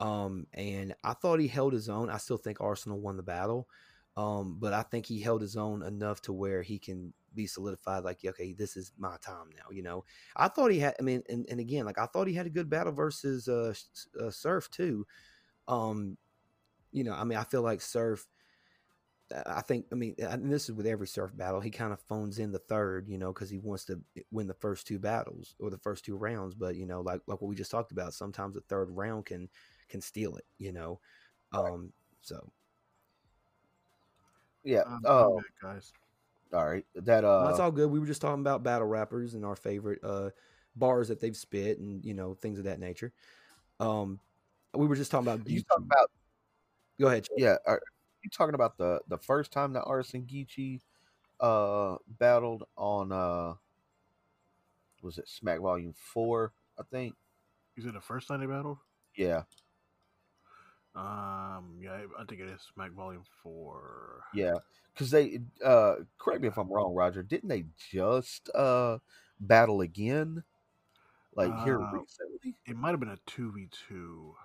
Um, 0.00 0.46
and 0.52 0.94
I 1.04 1.14
thought 1.14 1.40
he 1.40 1.48
held 1.48 1.72
his 1.72 1.88
own. 1.88 2.10
I 2.10 2.18
still 2.18 2.36
think 2.36 2.58
Arsonal 2.58 2.98
won 2.98 3.16
the 3.16 3.22
battle. 3.22 3.68
Um, 4.16 4.58
but 4.60 4.72
I 4.72 4.82
think 4.82 5.06
he 5.06 5.20
held 5.20 5.40
his 5.40 5.56
own 5.56 5.82
enough 5.82 6.20
to 6.22 6.32
where 6.32 6.62
he 6.62 6.78
can 6.78 7.12
be 7.34 7.46
solidified. 7.46 8.04
Like, 8.04 8.18
okay, 8.24 8.52
this 8.52 8.76
is 8.76 8.92
my 8.96 9.16
time 9.20 9.48
now. 9.56 9.70
You 9.72 9.82
know, 9.82 10.04
I 10.36 10.48
thought 10.48 10.70
he 10.70 10.78
had. 10.78 10.94
I 11.00 11.02
mean, 11.02 11.22
and, 11.28 11.46
and 11.50 11.58
again, 11.58 11.84
like 11.84 11.98
I 11.98 12.06
thought 12.06 12.28
he 12.28 12.34
had 12.34 12.46
a 12.46 12.50
good 12.50 12.70
battle 12.70 12.92
versus 12.92 13.48
uh, 13.48 13.74
uh 14.20 14.30
Surf 14.30 14.70
too. 14.70 15.04
Um, 15.68 16.16
you 16.92 17.04
know, 17.04 17.14
I 17.14 17.24
mean, 17.24 17.38
I 17.38 17.44
feel 17.44 17.62
like 17.62 17.80
Surf. 17.80 18.26
I 19.46 19.62
think. 19.62 19.86
I 19.90 19.94
mean, 19.94 20.14
and 20.18 20.52
this 20.52 20.68
is 20.68 20.74
with 20.74 20.86
every 20.86 21.06
Surf 21.06 21.36
battle. 21.36 21.60
He 21.60 21.70
kind 21.70 21.92
of 21.92 22.00
phones 22.00 22.38
in 22.38 22.52
the 22.52 22.58
third, 22.58 23.08
you 23.08 23.18
know, 23.18 23.32
because 23.32 23.48
he 23.50 23.58
wants 23.58 23.84
to 23.86 24.00
win 24.30 24.46
the 24.46 24.54
first 24.54 24.86
two 24.86 24.98
battles 24.98 25.54
or 25.58 25.70
the 25.70 25.78
first 25.78 26.04
two 26.04 26.16
rounds. 26.16 26.54
But 26.54 26.76
you 26.76 26.86
know, 26.86 27.00
like 27.00 27.20
like 27.26 27.40
what 27.40 27.48
we 27.48 27.56
just 27.56 27.70
talked 27.70 27.90
about, 27.92 28.14
sometimes 28.14 28.54
the 28.54 28.60
third 28.62 28.90
round 28.90 29.26
can 29.26 29.48
can 29.88 30.00
steal 30.00 30.36
it. 30.36 30.44
You 30.58 30.72
know, 30.72 31.00
um. 31.52 31.92
So 32.22 32.50
Yeah. 34.62 34.82
Um, 34.82 35.00
Oh, 35.04 35.38
I'm 35.38 35.44
guys. 35.60 35.92
all 36.52 36.66
right. 36.66 36.84
That 36.94 37.24
uh 37.24 37.46
that's 37.46 37.58
all 37.58 37.70
good. 37.72 37.90
We 37.90 37.98
were 37.98 38.06
just 38.06 38.20
talking 38.20 38.40
about 38.40 38.62
battle 38.62 38.86
rappers 38.86 39.34
and 39.34 39.44
our 39.44 39.56
favorite 39.56 40.00
uh, 40.02 40.30
bars 40.76 41.08
that 41.08 41.20
they've 41.20 41.36
spit 41.36 41.78
and 41.78 42.04
you 42.04 42.14
know 42.14 42.34
things 42.34 42.58
of 42.58 42.64
that 42.64 42.80
nature. 42.80 43.12
Um, 43.80 44.20
we 44.76 44.86
were 44.86 44.96
just 44.96 45.10
talking 45.10 45.26
about. 45.28 45.48
you 45.48 45.60
Geechi. 45.60 45.66
talking 45.68 45.84
about 45.90 46.10
Go 47.00 47.06
ahead. 47.08 47.24
Chad. 47.24 47.34
yeah, 47.38 47.56
are 47.66 47.82
you 48.22 48.30
talking 48.30 48.54
about 48.54 48.76
the 48.78 49.00
the 49.08 49.18
first 49.18 49.52
time 49.52 49.72
that 49.74 49.82
Arson 49.84 50.22
Geechi 50.22 50.80
uh 51.40 51.96
battled 52.18 52.64
on 52.76 53.10
uh 53.12 53.54
was 55.02 55.18
it 55.18 55.28
Smack 55.28 55.60
Volume 55.60 55.92
4, 55.96 56.52
I 56.78 56.82
think? 56.90 57.14
Is 57.76 57.84
it 57.84 57.92
the 57.92 58.00
first 58.00 58.26
time 58.28 58.40
they 58.40 58.46
battled? 58.46 58.78
Yeah. 59.16 59.42
Um, 60.94 61.76
yeah, 61.82 61.92
I 61.92 62.22
I 62.22 62.24
think 62.24 62.40
it 62.40 62.48
is 62.48 62.60
Smack 62.72 62.92
Volume 62.92 63.24
Four. 63.42 64.22
Yeah. 64.32 64.54
Cuz 64.96 65.10
they 65.10 65.40
uh 65.64 65.96
correct 66.18 66.40
me 66.40 66.48
if 66.48 66.56
I'm 66.56 66.72
wrong, 66.72 66.94
Roger, 66.94 67.22
didn't 67.24 67.48
they 67.48 67.66
just 67.90 68.48
uh 68.54 68.98
battle 69.40 69.80
again 69.80 70.44
like 71.34 71.52
here 71.64 71.80
Uh, 71.82 71.90
recently? 71.92 72.56
It 72.66 72.76
might 72.76 72.90
have 72.92 73.00
been 73.00 73.08
a 73.08 73.18
two 73.26 73.50
v 73.52 73.68
two. 73.88 74.36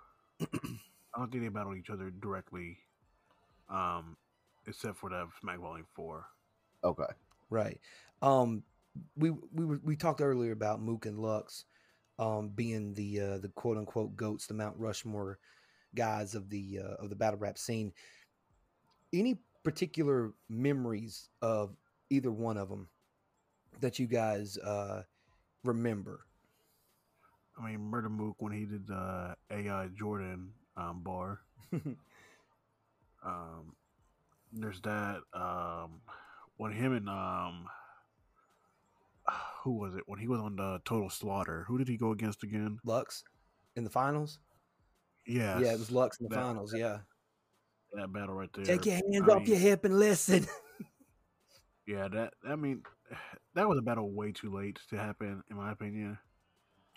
I 0.42 1.20
don't 1.20 1.32
think 1.32 1.44
they 1.44 1.50
battled 1.50 1.78
each 1.78 1.90
other 1.90 2.12
directly, 2.12 2.78
um, 3.70 4.16
except 4.68 4.98
for 4.98 5.10
that 5.10 5.28
Smack 5.42 5.60
Volume 5.60 5.88
Four. 5.94 6.26
Okay. 6.84 7.12
Right. 7.50 7.80
Um, 8.22 8.64
we 9.16 9.32
we 9.54 9.66
we 9.84 9.96
talked 9.96 10.22
earlier 10.22 10.52
about 10.52 10.82
Mook 10.82 11.06
and 11.06 11.20
Lux, 11.20 11.66
um, 12.18 12.50
being 12.50 12.94
the 12.94 13.20
uh, 13.20 13.38
the 13.40 13.50
quote 13.50 13.78
unquote 13.78 14.16
goats, 14.16 14.48
the 14.48 14.54
Mount 14.54 14.78
Rushmore 14.78 15.40
guys 15.96 16.36
of 16.36 16.50
the 16.50 16.80
uh, 16.84 17.04
of 17.04 17.10
the 17.10 17.16
battle 17.16 17.40
rap 17.40 17.58
scene. 17.58 17.92
Any 19.12 19.40
particular 19.64 20.34
memories 20.48 21.30
of 21.42 21.76
either 22.10 22.32
one 22.32 22.58
of 22.58 22.70
them 22.70 22.90
that 23.82 24.00
you 24.00 24.08
guys 24.08 24.58
uh, 24.58 25.04
remember? 25.64 26.22
I 27.60 27.66
mean, 27.72 27.91
Murda 27.91 28.10
Mook 28.10 28.36
when 28.39 28.53
he 28.53 28.66
did 28.66 28.88
the 28.88 29.36
AI 29.51 29.88
Jordan 29.97 30.51
um, 30.78 31.01
bar. 31.03 31.41
Um, 33.26 33.74
there's 34.53 34.80
that. 34.82 35.18
Um, 35.34 36.01
when 36.57 36.72
him 36.72 36.93
and 36.93 37.10
um, 37.10 37.66
who 39.64 39.74
was 39.78 39.95
it? 39.95 40.03
When 40.05 40.20
he 40.20 40.28
was 40.28 40.39
on 40.39 40.55
the 40.55 40.80
Total 40.86 41.10
Slaughter, 41.10 41.66
who 41.68 41.78
did 41.78 41.88
he 41.89 41.97
go 41.97 42.12
against 42.12 42.43
again? 42.43 42.80
Lux 42.86 43.24
in 43.76 43.84
the 43.84 43.89
finals? 43.89 44.39
Yeah, 45.28 45.60
Yeah, 45.60 45.74
it 45.74 45.80
was 45.80 45.91
Lux 45.91 46.18
in 46.20 46.28
the 46.30 46.36
that- 46.36 46.41
finals. 46.41 46.74
Yeah, 46.76 46.99
that 47.93 48.12
battle 48.14 48.36
right 48.36 48.49
there. 48.53 48.64
take 48.66 48.86
your 48.86 48.95
hands 48.95 49.22
I 49.30 49.34
off 49.34 49.39
mean, 49.39 49.47
your 49.47 49.57
hip 49.57 49.84
and 49.86 49.99
listen. 49.99 50.47
Yeah, 51.86 52.07
that. 52.07 52.36
I 52.47 52.55
mean, 52.55 52.84
that 53.55 53.68
was 53.68 53.80
a 53.80 53.82
battle 53.82 54.12
way 54.12 54.32
too 54.32 54.55
late 54.55 54.80
to 54.91 54.95
happen, 54.97 55.43
in 55.49 55.57
my 55.57 55.72
opinion. 55.72 56.20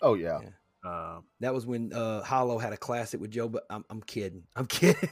Oh 0.03 0.13
yeah. 0.15 0.39
Yeah. 0.43 0.89
Uh, 0.89 1.21
That 1.39 1.53
was 1.53 1.65
when 1.65 1.93
uh, 1.93 2.21
Hollow 2.23 2.59
had 2.59 2.73
a 2.73 2.77
classic 2.77 3.19
with 3.21 3.31
Joe. 3.31 3.47
But 3.49 3.63
I'm, 3.69 3.85
I'm 3.89 4.01
kidding. 4.01 4.43
I'm 4.55 4.65
kidding. 4.67 5.09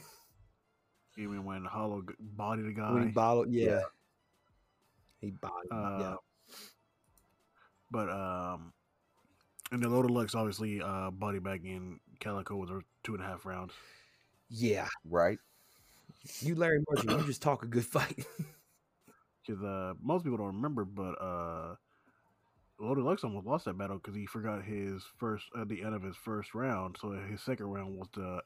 even 1.18 1.44
when 1.44 1.64
Hollow 1.64 2.02
g- 2.02 2.14
bodied 2.20 2.66
the 2.66 2.72
guy. 2.72 2.92
when 2.92 3.04
he 3.04 3.08
bottled, 3.12 3.50
yeah. 3.52 3.66
Yeah. 3.66 3.80
He 5.20 5.30
bottled. 5.30 5.72
Uh, 5.72 5.98
yeah. 6.00 6.14
But 7.90 8.08
um, 8.10 8.72
and 9.70 9.82
the 9.82 9.88
Loaded 9.88 10.10
Lux 10.10 10.34
obviously 10.34 10.80
uh 10.82 11.10
body 11.10 11.38
bag 11.38 11.64
in 11.64 12.00
Calicoe 12.20 12.56
with 12.56 12.70
a 12.70 12.82
two 13.04 13.14
and 13.14 13.22
a 13.22 13.26
half 13.26 13.44
rounds. 13.46 13.72
Yeah. 14.50 14.88
Right? 15.04 15.38
You, 16.40 16.54
Larry 16.54 16.80
Marshall, 16.88 17.20
you 17.20 17.26
just 17.26 17.42
talk 17.42 17.62
a 17.62 17.66
good 17.66 17.84
fight. 17.86 18.24
Because 19.46 19.62
uh, 19.64 19.94
most 20.00 20.22
people 20.22 20.38
don't 20.38 20.54
remember, 20.54 20.84
but 20.84 21.12
uh, 21.20 21.74
Loaded 22.82 23.04
Lux 23.04 23.22
almost 23.24 23.46
lost 23.46 23.64
that 23.66 23.78
battle 23.78 23.96
because 23.98 24.14
he 24.16 24.26
forgot 24.26 24.64
his 24.64 25.02
first 25.18 25.44
at 25.58 25.68
the 25.68 25.82
end 25.82 25.94
of 25.94 26.02
his 26.02 26.16
first 26.16 26.54
round. 26.54 26.96
So 27.00 27.10
his 27.12 27.40
second 27.40 27.66
round 27.66 27.96
was 27.96 28.08
the 28.14 28.40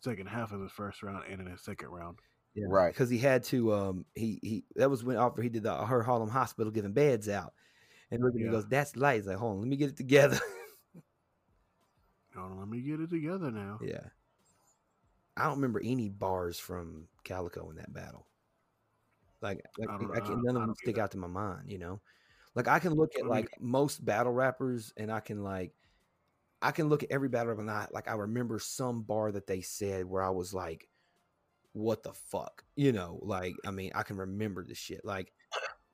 second 0.00 0.26
half 0.26 0.52
of 0.52 0.60
his 0.62 0.72
first 0.72 1.02
round 1.02 1.24
and 1.30 1.40
in 1.40 1.46
his 1.46 1.60
second 1.62 1.88
round. 1.88 2.18
Yeah. 2.54 2.64
Right. 2.68 2.92
Because 2.92 3.10
he 3.10 3.18
had 3.18 3.44
to. 3.44 3.72
Um. 3.74 4.04
He 4.14 4.40
he. 4.42 4.64
That 4.76 4.88
was 4.90 5.04
when 5.04 5.16
after 5.18 5.42
he 5.42 5.48
did 5.50 5.62
the 5.64 5.74
her 5.84 6.02
Harlem 6.02 6.30
Hospital 6.30 6.72
giving 6.72 6.92
beds 6.92 7.28
out, 7.28 7.52
and 8.10 8.22
look 8.22 8.30
at 8.32 8.36
me 8.36 8.44
Yeah. 8.46 8.50
goes, 8.52 8.66
"That's 8.66 8.96
light." 8.96 9.16
He's 9.16 9.26
like, 9.26 9.36
"Hold 9.36 9.52
on, 9.56 9.58
let 9.60 9.68
me 9.68 9.76
get 9.76 9.90
it 9.90 9.96
together." 9.96 10.40
Oh, 12.36 12.54
let 12.58 12.68
me 12.68 12.80
get 12.80 13.00
it 13.00 13.10
together 13.10 13.50
now. 13.50 13.78
yeah. 13.82 14.00
I 15.36 15.44
don't 15.44 15.56
remember 15.56 15.80
any 15.82 16.08
bars 16.08 16.58
from 16.58 17.08
Calicoe 17.24 17.70
in 17.70 17.76
that 17.76 17.92
battle. 17.92 18.26
Like, 19.40 19.60
like 19.78 19.88
I 19.88 19.94
I 19.94 19.98
don't- 19.98 20.24
can, 20.24 20.32
I- 20.38 20.42
none 20.42 20.56
of 20.56 20.62
them 20.62 20.74
stick 20.76 20.94
either. 20.96 21.02
out 21.02 21.10
to 21.12 21.18
my 21.18 21.26
mind. 21.26 21.70
You 21.70 21.78
know, 21.78 22.00
like 22.58 22.66
I 22.66 22.80
can 22.80 22.94
look 22.94 23.12
at 23.16 23.24
like 23.24 23.48
most 23.60 24.04
battle 24.04 24.32
rappers, 24.32 24.92
and 24.96 25.12
I 25.12 25.20
can 25.20 25.44
like, 25.44 25.72
I 26.60 26.72
can 26.72 26.88
look 26.88 27.04
at 27.04 27.12
every 27.12 27.28
battle 27.28 27.50
rapper, 27.50 27.60
and 27.60 27.70
I 27.70 27.86
like 27.92 28.08
I 28.08 28.14
remember 28.14 28.58
some 28.58 29.02
bar 29.02 29.30
that 29.30 29.46
they 29.46 29.60
said 29.60 30.06
where 30.06 30.24
I 30.24 30.30
was 30.30 30.52
like, 30.52 30.88
"What 31.72 32.02
the 32.02 32.12
fuck?" 32.12 32.64
You 32.74 32.90
know, 32.90 33.20
like 33.22 33.54
I 33.64 33.70
mean, 33.70 33.92
I 33.94 34.02
can 34.02 34.16
remember 34.16 34.64
this 34.64 34.76
shit. 34.76 35.04
Like, 35.04 35.32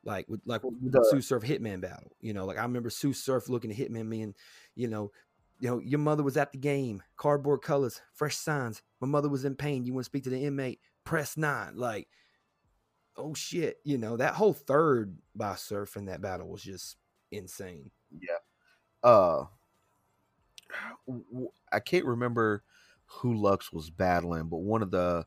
like 0.05 0.27
with 0.27 0.41
like 0.47 0.65
with 0.65 0.81
The- 0.91 1.01
the 1.01 1.05
Tsu 1.05 1.21
Surf 1.21 1.43
Hitman 1.43 1.83
battle. 1.83 2.17
You 2.23 2.33
know, 2.33 2.47
like 2.47 2.57
I 2.57 2.63
remember 2.63 2.89
Tsu 2.89 3.13
Surf 3.13 3.51
looking 3.51 3.71
at 3.71 3.77
Hitman 3.77 4.09
being, 4.09 4.35
you 4.75 4.89
know, 4.89 5.13
you 5.61 5.69
know, 5.69 5.81
your 5.81 5.99
mother 5.99 6.23
was 6.23 6.39
at 6.39 6.53
the 6.53 6.59
game, 6.59 7.03
cardboard 7.19 7.61
colors, 7.61 8.01
fresh 8.15 8.37
signs. 8.37 8.81
My 9.03 9.07
mother 9.07 9.29
was 9.29 9.45
in 9.45 9.55
pain. 9.55 9.85
You 9.85 9.93
want 9.93 10.05
to 10.05 10.09
speak 10.09 10.25
to 10.25 10.31
the 10.31 10.43
inmate? 10.43 10.81
Press 11.05 11.37
nine. 11.37 11.77
Like, 11.77 12.09
oh 13.17 13.35
shit, 13.35 13.79
you 13.85 13.99
know 13.99 14.17
that 14.17 14.35
whole 14.35 14.53
third 14.53 15.17
by 15.35 15.55
Surf 15.57 15.97
in 15.97 16.07
that 16.07 16.21
battle 16.21 16.49
was 16.49 16.63
just 16.63 16.97
insane. 17.31 17.91
Yeah. 18.11 18.39
Uh 19.03 19.45
I 21.73 21.81
can't 21.81 22.05
remember 22.05 22.63
who 23.07 23.35
Lux 23.35 23.73
was 23.73 23.91
battling, 23.91 24.49
but 24.49 24.59
one 24.59 24.83
of 24.83 24.91
the 24.91 25.27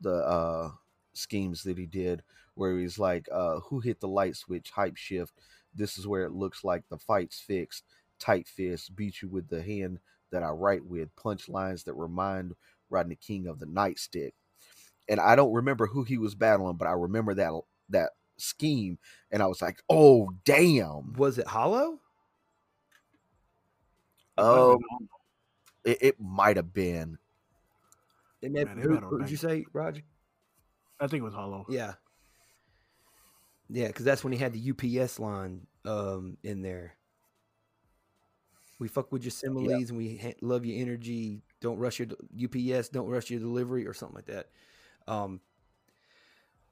the 0.00 0.14
uh 0.14 0.70
schemes 1.14 1.62
that 1.62 1.78
he 1.78 1.86
did 1.86 2.22
where 2.54 2.78
he's 2.78 2.98
like, 2.98 3.28
uh, 3.32 3.58
who 3.60 3.80
hit 3.80 4.00
the 4.00 4.08
light 4.08 4.36
switch, 4.36 4.70
hype 4.70 4.96
shift. 4.96 5.32
This 5.74 5.98
is 5.98 6.06
where 6.06 6.24
it 6.24 6.32
looks 6.32 6.62
like 6.62 6.84
the 6.88 6.98
fight's 6.98 7.40
fixed. 7.40 7.84
Tight 8.20 8.46
fist, 8.46 8.94
beat 8.94 9.22
you 9.22 9.28
with 9.28 9.48
the 9.48 9.62
hand 9.62 9.98
that 10.30 10.42
I 10.42 10.50
write 10.50 10.84
with, 10.84 11.14
punch 11.16 11.48
lines 11.48 11.82
that 11.84 11.94
remind 11.94 12.54
Rodney 12.90 13.16
King 13.16 13.48
of 13.48 13.58
the 13.58 13.66
nightstick. 13.66 14.32
And 15.08 15.20
I 15.20 15.36
don't 15.36 15.52
remember 15.52 15.86
who 15.86 16.04
he 16.04 16.18
was 16.18 16.34
battling, 16.34 16.76
but 16.76 16.88
I 16.88 16.92
remember 16.92 17.34
that 17.34 17.52
that 17.90 18.10
scheme, 18.36 18.98
and 19.30 19.42
I 19.42 19.46
was 19.46 19.60
like, 19.60 19.82
oh 19.88 20.30
damn. 20.44 21.12
Was 21.14 21.38
it 21.38 21.46
Hollow? 21.46 22.00
Um, 24.36 24.78
it, 25.84 25.98
it 26.00 26.20
might 26.20 26.56
have 26.56 26.72
been. 26.72 27.18
It 28.42 28.52
may, 28.52 28.64
Man, 28.64 28.76
they 28.76 28.82
who, 28.82 28.94
battled 28.94 29.20
who'd 29.20 29.30
you 29.30 29.36
say, 29.36 29.64
Roger? 29.72 30.02
I 31.00 31.06
think 31.06 31.20
it 31.20 31.24
was 31.24 31.34
Hollow. 31.34 31.66
Yeah. 31.68 31.94
Yeah, 33.70 33.86
because 33.88 34.04
that's 34.04 34.22
when 34.22 34.32
he 34.32 34.38
had 34.38 34.52
the 34.52 35.00
UPS 35.00 35.18
line 35.18 35.66
um, 35.84 36.36
in 36.42 36.62
there. 36.62 36.94
We 38.78 38.88
fuck 38.88 39.12
with 39.12 39.22
your 39.22 39.30
similes 39.30 39.88
and 39.88 39.96
we 39.96 40.16
ha- 40.16 40.34
love 40.42 40.66
your 40.66 40.80
energy. 40.80 41.42
Don't 41.60 41.78
rush 41.78 42.00
your 42.00 42.08
UPS. 42.42 42.88
Don't 42.88 43.08
rush 43.08 43.30
your 43.30 43.40
delivery 43.40 43.86
or 43.86 43.94
something 43.94 44.16
like 44.16 44.26
that. 44.26 44.48
Um, 45.06 45.40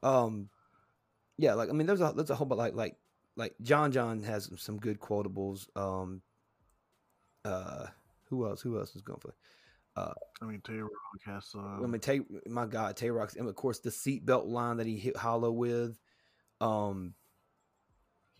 um, 0.02 0.48
yeah, 1.38 1.54
like 1.54 1.68
I 1.68 1.72
mean, 1.72 1.86
there's 1.86 2.00
a 2.00 2.12
there's 2.14 2.30
a 2.30 2.34
whole 2.34 2.46
but 2.46 2.58
like 2.58 2.74
like 2.74 2.96
like 3.36 3.54
John 3.62 3.92
John 3.92 4.22
has 4.22 4.50
some 4.58 4.78
good 4.78 5.00
quotables. 5.00 5.66
Um, 5.76 6.22
uh, 7.44 7.86
who 8.28 8.46
else? 8.46 8.60
Who 8.62 8.78
else 8.78 8.94
is 8.94 9.02
going 9.02 9.20
for? 9.20 9.34
Uh, 9.94 10.14
I 10.40 10.46
mean, 10.46 10.60
Tay 10.62 10.78
Roc 10.78 10.90
has. 11.26 11.50
Uh, 11.54 11.82
I 11.82 11.86
mean, 11.86 12.00
Tay, 12.00 12.20
my 12.46 12.66
God, 12.66 12.96
Tay 12.96 13.10
Roc's, 13.10 13.36
and 13.36 13.48
of 13.48 13.54
course 13.54 13.78
the 13.78 13.90
seatbelt 13.90 14.46
line 14.46 14.78
that 14.78 14.86
he 14.86 14.96
hit 14.96 15.16
Hollow 15.16 15.52
with. 15.52 15.98
Um, 16.60 17.14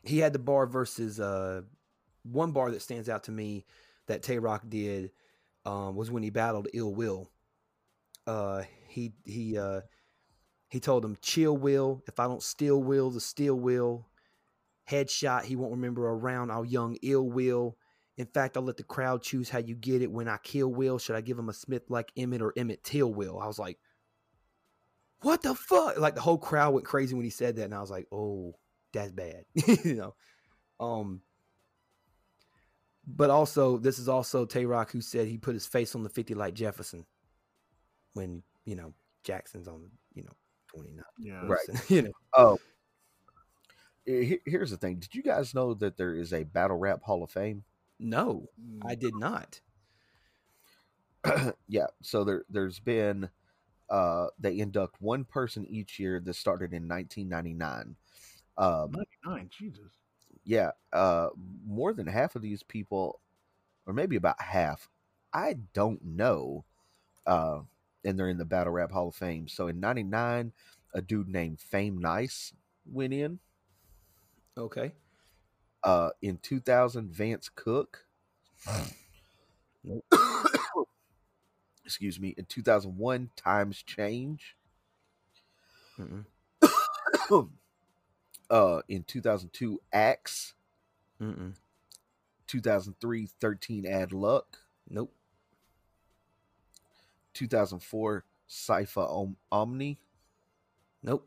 he 0.05 0.19
had 0.19 0.33
the 0.33 0.39
bar 0.39 0.67
versus 0.67 1.21
uh, 1.21 1.63
one 2.23 2.53
bar 2.53 2.71
that 2.71 2.83
stands 2.83 3.09
out 3.09 3.25
to 3.25 3.33
me 3.33 3.67
that 4.07 4.23
Tay 4.23 4.39
Roc 4.39 4.63
did 4.69 5.11
um, 5.67 5.95
was 5.95 6.11
when 6.11 6.23
he 6.23 6.31
battled 6.31 6.69
Ill 6.73 6.95
Will. 6.95 7.31
Uh, 8.27 8.63
he 8.93 9.13
he 9.25 9.59
uh, 9.59 9.81
he 10.69 10.81
told 10.81 11.05
him, 11.05 11.17
"Chill, 11.21 11.57
Will. 11.57 12.03
If 12.07 12.21
I 12.21 12.27
don't 12.27 12.43
steal 12.43 12.83
Will, 12.83 13.11
the 13.11 13.21
steal 13.21 13.55
will. 13.55 14.09
Headshot. 14.91 15.45
He 15.45 15.57
won't 15.57 15.73
remember 15.73 16.07
around. 16.07 16.23
round. 16.23 16.53
I'll 16.53 16.65
young 16.65 16.97
Ill 17.03 17.29
Will." 17.29 17.77
In 18.19 18.27
fact, 18.27 18.57
I'll 18.57 18.63
let 18.63 18.77
the 18.77 18.83
crowd 18.83 19.23
choose 19.23 19.49
how 19.49 19.59
you 19.59 19.75
get 19.75 20.03
it. 20.03 20.13
When 20.13 20.29
I 20.29 20.37
kill 20.43 20.69
Will, 20.69 20.99
should 20.99 21.17
I 21.17 21.23
give 21.23 21.39
him 21.39 21.49
a 21.49 21.55
Smith 21.55 21.85
like 21.89 22.13
Emmett 22.17 22.43
or 22.43 22.53
Emmett 22.57 22.85
Till 22.85 23.13
Will? 23.13 23.41
I 23.41 23.47
was 23.47 23.59
like, 23.59 23.79
what 25.23 25.43
the 25.43 25.55
fuck? 25.55 25.99
Like 25.99 26.15
the 26.15 26.21
whole 26.21 26.39
crowd 26.39 26.75
went 26.75 26.87
crazy 26.87 27.15
when 27.15 27.25
he 27.25 27.31
said 27.31 27.57
that, 27.57 27.65
and 27.65 27.75
I 27.75 27.81
was 27.81 27.91
like, 27.91 28.07
oh, 28.13 28.55
that's 28.93 29.13
bad, 29.13 29.45
you 29.85 29.95
know. 29.95 30.15
Um, 30.79 31.23
but 33.07 33.31
also, 33.31 33.79
this 33.79 33.99
is 33.99 34.09
also 34.09 34.45
Tay 34.45 34.67
Roc 34.67 34.91
who 34.91 35.01
said 35.01 35.27
he 35.27 35.39
put 35.39 35.55
his 35.55 35.67
face 35.67 35.95
on 35.95 36.03
the 36.03 36.09
fifty 36.09 36.35
like 36.35 36.55
Jefferson 36.55 37.07
when 38.13 38.43
you 38.65 38.77
know 38.77 38.93
Jackson's 39.25 39.69
on 39.69 39.91
you 40.15 40.23
know 40.25 40.33
twenty 40.69 40.93
nine, 40.93 41.05
yeah. 41.19 41.43
Right. 41.47 41.67
you 41.91 42.03
know. 42.03 42.13
Oh, 42.35 42.59
here's 44.05 44.71
the 44.71 44.77
thing. 44.77 44.97
Did 44.97 45.15
you 45.15 45.23
guys 45.23 45.55
know 45.55 45.75
that 45.75 45.97
there 45.97 46.15
is 46.15 46.33
a 46.33 46.45
battle 46.45 46.77
rap 46.79 47.03
Hall 47.03 47.23
of 47.23 47.31
Fame? 47.31 47.65
No, 47.99 48.49
Mm, 48.61 48.81
I 48.85 48.95
did 48.97 49.15
not. 49.15 49.61
yeah. 51.69 51.87
So 52.03 52.25
there, 52.25 52.45
there's 52.51 52.81
been. 52.81 53.29
Uh, 53.91 54.29
they 54.41 54.59
induct 54.59 55.01
one 55.03 55.25
person 55.25 55.67
each 55.67 55.99
year. 55.99 56.19
That 56.19 56.35
started 56.35 56.73
in 56.73 56.89
1999. 56.89 57.95
Um, 58.59 58.93
99, 59.25 59.51
Jesus. 59.51 59.93
yeah. 60.45 60.71
Uh, 60.93 61.29
more 61.67 61.93
than 61.93 62.07
half 62.07 62.35
of 62.35 62.43
these 62.43 62.63
people, 62.63 63.21
or 63.87 63.93
maybe 63.93 64.17
about 64.17 64.41
half, 64.41 64.89
I 65.33 65.59
don't 65.75 66.03
know. 66.05 66.65
Uh, 67.27 67.61
and 68.05 68.19
they're 68.19 68.29
in 68.29 68.39
the 68.39 68.45
battle 68.45 68.73
rap 68.73 68.91
Hall 68.93 69.09
of 69.09 69.15
Fame. 69.15 69.49
So 69.49 69.69
in 69.69 69.81
'99, 69.81 70.53
a 70.95 71.03
dude 71.03 71.29
named 71.29 71.61
Fame 71.61 71.99
Nice 71.99 72.53
went 72.91 73.13
in. 73.13 73.39
Okay, 74.57 74.93
Uh, 75.83 76.11
in 76.21 76.37
2000, 76.39 77.11
Vance 77.11 77.49
Cook. 77.49 78.05
Excuse 81.85 82.21
me. 82.21 82.35
In 82.37 82.45
2001, 82.45 83.31
Times 83.37 83.83
Change. 83.83 84.57
Mm-mm. 85.99 86.25
uh, 88.51 88.83
in 88.89 89.03
2002, 89.05 89.81
Axe. 89.93 90.55
Mm-mm. 91.21 91.55
2003, 92.47 93.29
13 93.41 93.87
Ad 93.87 94.13
Luck. 94.13 94.59
nope, 94.89 95.13
2004, 97.35 98.25
Cypher 98.47 99.01
Om- 99.09 99.37
Omni. 99.51 99.99
nope, 101.03 101.27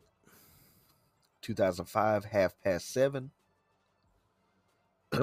2005, 1.42 2.24
Half 2.24 2.60
Past 2.60 2.92
Seven. 2.92 3.30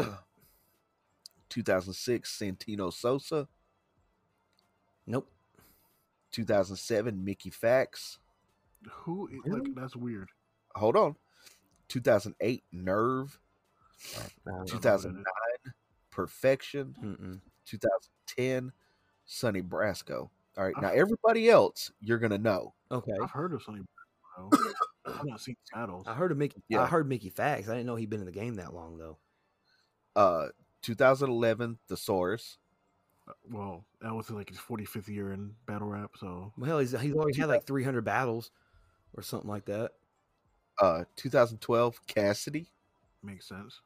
2006, 1.50 2.38
Santino 2.42 2.92
Sosa. 2.92 3.48
nope. 5.06 5.30
2007, 6.32 7.24
Mickey 7.24 7.52
Factz. 7.52 8.18
Who? 8.90 9.30
Really? 9.46 9.60
Like, 9.62 9.76
that's 9.76 9.96
weird. 9.96 10.30
Hold 10.76 10.96
on. 10.96 11.16
2008, 11.90 12.64
Nerve. 12.72 13.40
I 14.18 14.22
don't 14.46 14.58
know. 14.60 14.66
2009, 14.66 15.24
Perfection. 16.10 16.96
Mm-mm. 17.04 17.40
2010, 17.66 18.72
Sonny 19.26 19.62
Brasco. 19.62 20.30
All 20.58 20.64
right, 20.64 20.74
now 20.82 20.90
I've- 20.90 21.00
everybody 21.00 21.50
else 21.50 21.92
you're 22.00 22.20
gonna 22.20 22.38
know. 22.38 22.74
Okay, 22.92 23.12
I've 23.22 23.32
heard 23.32 23.54
of 23.54 23.64
Sonny. 23.64 23.82
Bro. 24.38 24.50
I've 25.06 25.26
not 25.26 25.42
seen 25.42 25.56
battles. 25.74 26.08
I 26.08 26.14
heard 26.14 26.32
of 26.32 26.38
Mickey. 26.38 26.62
I 26.76 26.86
heard 26.88 27.08
Mickey 27.10 27.30
Factz. 27.32 27.68
I 27.70 27.74
didn't 27.74 27.86
know 27.86 27.96
he'd 27.96 28.10
been 28.10 28.20
in 28.22 28.26
the 28.26 28.32
game 28.32 28.56
that 28.56 28.74
long 28.74 28.98
though. 28.98 29.18
Uh, 30.16 30.50
2011, 30.82 31.80
Thesaurus. 31.88 32.58
Uh, 33.28 33.34
Well, 33.50 33.86
that 34.02 34.14
was 34.14 34.30
like 34.30 34.50
his 34.50 34.58
45th 34.60 35.08
year 35.08 35.32
in 35.32 35.56
battle 35.66 35.88
rap, 35.88 36.12
so 36.18 36.54
Well, 36.58 36.80
he's 36.80 36.92
he's 37.00 37.14
already 37.16 37.40
had 37.40 37.50
like 37.50 37.66
300 37.66 38.04
battles 38.04 38.52
or 39.14 39.24
something 39.24 39.50
like 39.50 39.66
that. 39.66 39.94
Uh, 40.80 41.06
2012, 41.16 42.06
Cassidy. 42.08 42.68
makes 43.22 43.48
sense. 43.48 43.82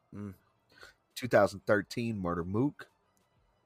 2013, 1.16 2.22
Murda 2.22 2.46
Mook. 2.46 2.88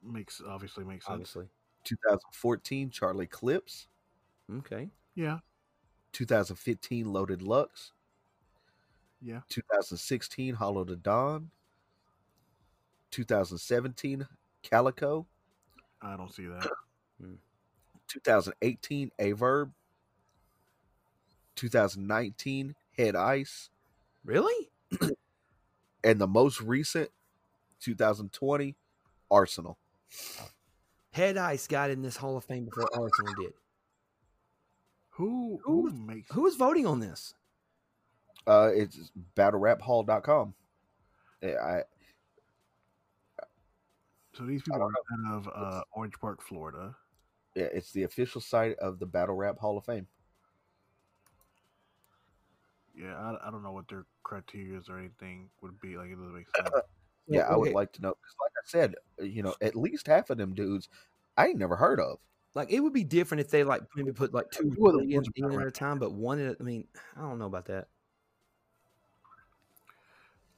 Makes 0.03 0.41
obviously 0.45 0.83
makes 0.83 1.05
sense. 1.05 1.13
Obviously. 1.13 1.49
2014, 1.83 2.89
Charlie 2.89 3.27
Clips. 3.27 3.87
Okay. 4.59 4.89
Yeah, 5.15 5.39
2015, 6.13 7.11
Loaded 7.11 7.41
Lux. 7.41 7.91
yeah. 9.21 9.41
2016, 9.49 10.55
Hollow 10.55 10.83
Da 10.83 10.95
Don. 10.95 11.49
2017, 13.11 14.27
Calicoe. 14.63 15.27
I 16.01 16.15
don't 16.17 16.33
see 16.33 16.47
that. 16.47 16.67
Hmm. 17.21 17.35
2018, 18.07 19.11
Aye 19.19 19.33
Verb. 19.33 19.71
2019, 21.55 22.73
Head 22.97 23.15
Ice. 23.15 23.69
Really? 24.25 24.69
And 26.03 26.19
the 26.19 26.27
most 26.27 26.61
recent, 26.61 27.11
2020, 27.79 28.75
Arsonal. 29.31 29.75
Oh. 30.39 30.47
Head 31.11 31.37
Ice 31.37 31.67
got 31.67 31.89
in 31.89 32.01
this 32.01 32.17
Hall 32.17 32.37
of 32.37 32.45
Fame 32.45 32.65
before 32.65 32.89
Arsonal 32.95 33.35
did. 33.37 33.53
Who 35.11 35.59
Who 35.63 35.89
who 35.89 35.95
makes 35.97 36.31
Who 36.31 36.47
is 36.47 36.55
voting 36.55 36.87
on 36.87 36.99
this? 36.99 37.33
Uh, 38.47 38.69
it's 38.73 39.11
battleraphall.com. 39.35 40.53
Yeah, 41.43 41.55
I, 41.61 41.81
so 44.33 44.45
these 44.45 44.61
people 44.63 44.81
are 44.81 44.87
out 44.87 45.33
of 45.33 45.49
uh, 45.53 45.81
Orange 45.91 46.13
Park, 46.19 46.41
Florida. 46.41 46.95
yeah, 47.55 47.67
it's 47.73 47.91
the 47.91 48.03
official 48.03 48.39
site 48.41 48.77
of 48.79 48.99
the 48.99 49.05
Battle 49.05 49.35
Rap 49.35 49.59
Hall 49.59 49.77
of 49.77 49.85
Fame. 49.85 50.07
Yeah, 52.95 53.15
I, 53.15 53.47
I 53.47 53.51
don't 53.51 53.63
know 53.63 53.71
what 53.71 53.87
their 53.89 54.05
criteria 54.23 54.79
or 54.89 54.99
anything 54.99 55.49
would 55.61 55.79
be. 55.79 55.97
Like, 55.97 56.09
it 56.09 56.15
doesn't 56.15 56.35
make 56.35 56.47
sense. 56.55 56.69
Yeah, 57.27 57.41
I 57.41 57.55
would 57.55 57.69
okay, 57.69 57.73
like 57.73 57.93
to 57.93 58.01
know 58.01 58.09
because, 58.09 58.35
like 58.41 58.51
I 58.57 58.65
said, 58.65 58.95
uh, 59.19 59.23
you 59.23 59.43
know, 59.43 59.55
at 59.61 59.75
least 59.75 60.07
half 60.07 60.29
of 60.29 60.37
them 60.37 60.53
dudes 60.53 60.89
I 61.37 61.47
ain't 61.47 61.57
never 61.59 61.75
heard 61.75 61.99
of. 61.99 62.19
like 62.55 62.71
it 62.71 62.79
would 62.81 62.93
be 62.93 63.03
different 63.03 63.41
if 63.41 63.49
they 63.49 63.63
like 63.63 63.81
maybe 63.95 64.11
put 64.11 64.33
like 64.33 64.51
two 64.51 64.71
Two 64.75 64.87
of 64.87 64.93
the 64.93 65.15
in, 65.15 65.23
in 65.35 65.45
about 65.45 65.61
at 65.61 65.67
a 65.67 65.71
time, 65.71 65.99
but 65.99 66.11
one 66.13 66.39
at 66.39 66.53
a- 66.53 66.57
I 66.59 66.63
mean, 66.63 66.87
I 67.15 67.21
don't 67.21 67.39
know 67.39 67.45
about 67.45 67.65
that. 67.65 67.87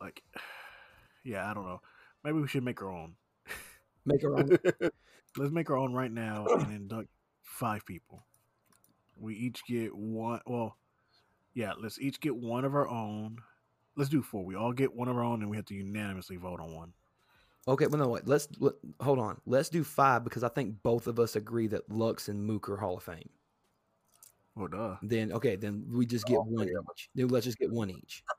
Like, 0.01 0.23
yeah, 1.23 1.49
I 1.49 1.53
don't 1.53 1.65
know. 1.65 1.81
Maybe 2.23 2.39
we 2.39 2.47
should 2.47 2.63
make 2.63 2.81
our 2.81 2.91
own. 2.91 3.15
Make 4.05 4.23
our 4.23 4.37
own. 4.37 4.57
Let's 5.37 5.51
make 5.51 5.69
our 5.69 5.77
own 5.77 5.93
right 5.93 6.11
now 6.11 6.45
and 6.45 6.71
induct 6.71 7.09
five 7.41 7.85
people. 7.85 8.25
We 9.17 9.35
each 9.35 9.65
get 9.65 9.95
one. 9.95 10.41
Well, 10.45 10.77
yeah, 11.53 11.73
let's 11.79 11.99
each 11.99 12.19
get 12.19 12.35
one 12.35 12.65
of 12.65 12.75
our 12.75 12.87
own. 12.87 13.37
Let's 13.95 14.09
do 14.09 14.21
four. 14.21 14.43
We 14.43 14.55
all 14.55 14.73
get 14.73 14.95
one 14.95 15.07
of 15.07 15.15
our 15.17 15.23
own, 15.23 15.41
and 15.41 15.49
we 15.49 15.57
have 15.57 15.65
to 15.67 15.75
unanimously 15.75 16.37
vote 16.37 16.59
on 16.59 16.73
one. 16.73 16.93
Okay, 17.67 17.87
well, 17.87 17.99
no, 17.99 18.07
wait. 18.09 18.27
Let's 18.27 18.47
let, 18.59 18.73
hold 18.99 19.19
on. 19.19 19.39
Let's 19.45 19.69
do 19.69 19.83
five 19.83 20.23
because 20.23 20.43
I 20.43 20.49
think 20.49 20.81
both 20.83 21.07
of 21.07 21.19
us 21.19 21.35
agree 21.35 21.67
that 21.67 21.89
Lux 21.89 22.27
and 22.27 22.45
Mook 22.45 22.67
are 22.69 22.77
Hall 22.77 22.97
of 22.97 23.03
Fame. 23.03 23.29
Well, 24.55 24.67
duh. 24.67 24.95
Then 25.01 25.31
okay, 25.31 25.55
then 25.55 25.85
we 25.91 26.05
just 26.05 26.25
get 26.25 26.37
All 26.37 26.45
one 26.45 26.67
each. 26.67 27.09
Then 27.15 27.27
let's 27.29 27.45
just 27.45 27.57
get 27.57 27.71
one 27.71 27.89
each. 27.89 28.23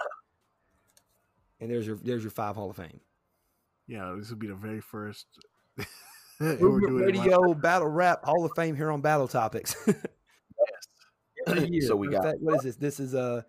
And 1.60 1.70
there's 1.70 1.86
your 1.86 1.96
there's 1.96 2.22
your 2.22 2.32
five 2.32 2.56
Hall 2.56 2.68
of 2.68 2.76
Fame. 2.76 3.00
Yeah, 3.86 4.14
this 4.18 4.28
will 4.28 4.36
be 4.36 4.48
the 4.48 4.54
very 4.54 4.80
first. 4.80 5.26
we're 6.40 6.56
doing 6.56 6.82
it 6.84 6.88
right- 6.88 7.04
Radio 7.16 7.54
Battle 7.54 7.88
Rap 7.88 8.24
Hall 8.24 8.44
of 8.44 8.50
Fame 8.56 8.76
here 8.76 8.90
on 8.90 9.00
Battle 9.00 9.28
Topics. 9.28 9.76
Every 11.46 11.68
year. 11.68 11.82
So 11.82 11.96
we 11.96 12.08
got- 12.08 12.24
fact, 12.24 12.38
what 12.40 12.56
is 12.56 12.62
this? 12.62 12.76
This 12.76 13.00
is 13.00 13.14
uh 13.14 13.42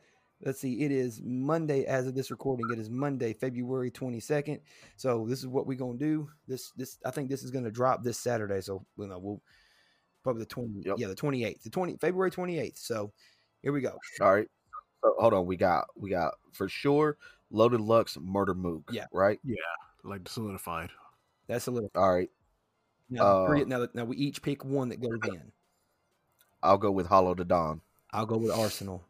let's 0.43 0.59
see, 0.59 0.81
it 0.81 0.91
is 0.91 1.21
Monday 1.23 1.85
as 1.85 2.07
of 2.07 2.15
this 2.15 2.31
recording. 2.31 2.65
It 2.71 2.79
is 2.79 2.89
Monday, 2.89 3.33
February 3.33 3.91
22nd. 3.91 4.59
So 4.97 5.25
this 5.27 5.39
is 5.39 5.47
what 5.47 5.65
we're 5.67 5.77
gonna 5.77 5.97
do. 5.97 6.29
This 6.47 6.71
this 6.75 6.97
I 7.05 7.11
think 7.11 7.29
this 7.29 7.43
is 7.43 7.51
gonna 7.51 7.71
drop 7.71 8.03
this 8.03 8.17
Saturday. 8.19 8.61
So 8.61 8.85
you 8.97 9.07
know, 9.07 9.19
we'll 9.19 9.41
probably 10.23 10.41
the 10.41 10.47
20 10.47 10.81
Yep. 10.85 10.95
yeah, 10.97 11.07
the 11.07 11.15
28th. 11.15 11.63
The 11.63 11.69
20 11.69 11.97
February 11.97 12.31
28th. 12.31 12.77
So 12.77 13.11
here 13.61 13.71
we 13.71 13.81
go. 13.81 13.97
All 14.21 14.33
right. 14.33 14.49
So 15.03 15.15
hold 15.19 15.33
on. 15.33 15.45
We 15.45 15.55
got 15.57 15.87
we 15.95 16.09
got 16.09 16.33
for 16.53 16.67
sure 16.69 17.17
Loaded 17.51 17.81
Lux 17.81 18.17
Murda 18.17 18.55
Mook. 18.55 18.89
Yeah. 18.91 19.05
Right. 19.13 19.39
Yeah. 19.43 19.55
Like 20.03 20.27
solidified. 20.27 20.89
That's 21.47 21.67
a 21.67 21.71
little 21.71 21.91
All 21.95 22.11
right. 22.13 22.29
now, 23.09 23.41
the 23.41 23.47
three- 23.47 23.61
Uh, 23.61 23.65
now, 23.65 23.87
now 23.93 24.05
we 24.05 24.17
each 24.17 24.41
pick 24.41 24.65
one 24.65 24.89
that 24.89 24.99
goes 24.99 25.19
in. 25.27 25.51
I'll 26.63 26.79
go 26.79 26.89
with 26.91 27.05
Hollow 27.05 27.35
Da 27.35 27.43
Don. 27.43 27.81
I'll 28.11 28.25
go 28.25 28.37
with 28.37 28.51
Arsonal. 28.51 29.01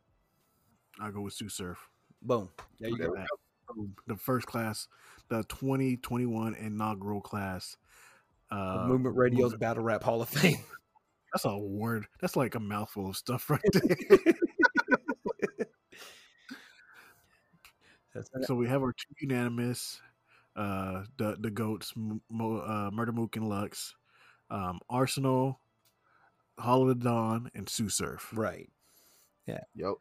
I'll 1.01 1.11
go 1.11 1.21
with 1.21 1.33
Tsu 1.33 1.49
Surf. 1.49 1.89
Boom. 2.21 2.49
There 2.79 2.89
you 2.89 2.97
There 2.97 3.07
go. 3.09 3.25
we 3.77 3.87
The 4.07 4.15
first 4.15 4.47
class, 4.47 4.87
the 5.29 5.43
2021 5.43 6.55
inaugural 6.55 7.21
class. 7.21 7.77
Of 8.51 8.85
Uh, 8.85 8.87
Movement 8.87 9.15
Radio's 9.15 9.41
Movement- 9.53 9.59
Battle 9.61 9.83
Rap 9.83 10.03
Hall 10.03 10.21
of 10.21 10.29
Fame. 10.29 10.57
That's 11.33 11.45
a 11.45 11.57
word. 11.57 12.07
That's 12.21 12.35
like 12.37 12.55
a 12.55 12.59
mouthful 12.59 13.09
of 13.09 13.17
stuff 13.17 13.49
right 13.49 13.59
there. 13.73 14.33
That's 18.13 18.29
so 18.47 18.55
we 18.55 18.67
have 18.69 18.81
our 18.81 18.93
two 18.93 19.13
unanimous, 19.19 19.99
uh, 20.55 21.03
the 21.17 21.35
the 21.39 21.51
goats, 21.51 21.91
M- 21.97 22.21
Mo, 22.29 22.57
uh, 22.59 22.89
Murda 22.91 23.13
Mook 23.13 23.35
and 23.35 23.49
Lux, 23.49 23.93
um, 24.49 24.79
Arsonal, 24.89 25.57
Hollow 26.57 26.87
of 26.87 26.99
the 26.99 27.03
Dawn, 27.03 27.51
and 27.53 27.67
Tsu 27.67 27.89
Surf. 27.89 28.29
right. 28.33 28.69
Yeah. 29.47 29.59
Yep. 29.75 29.95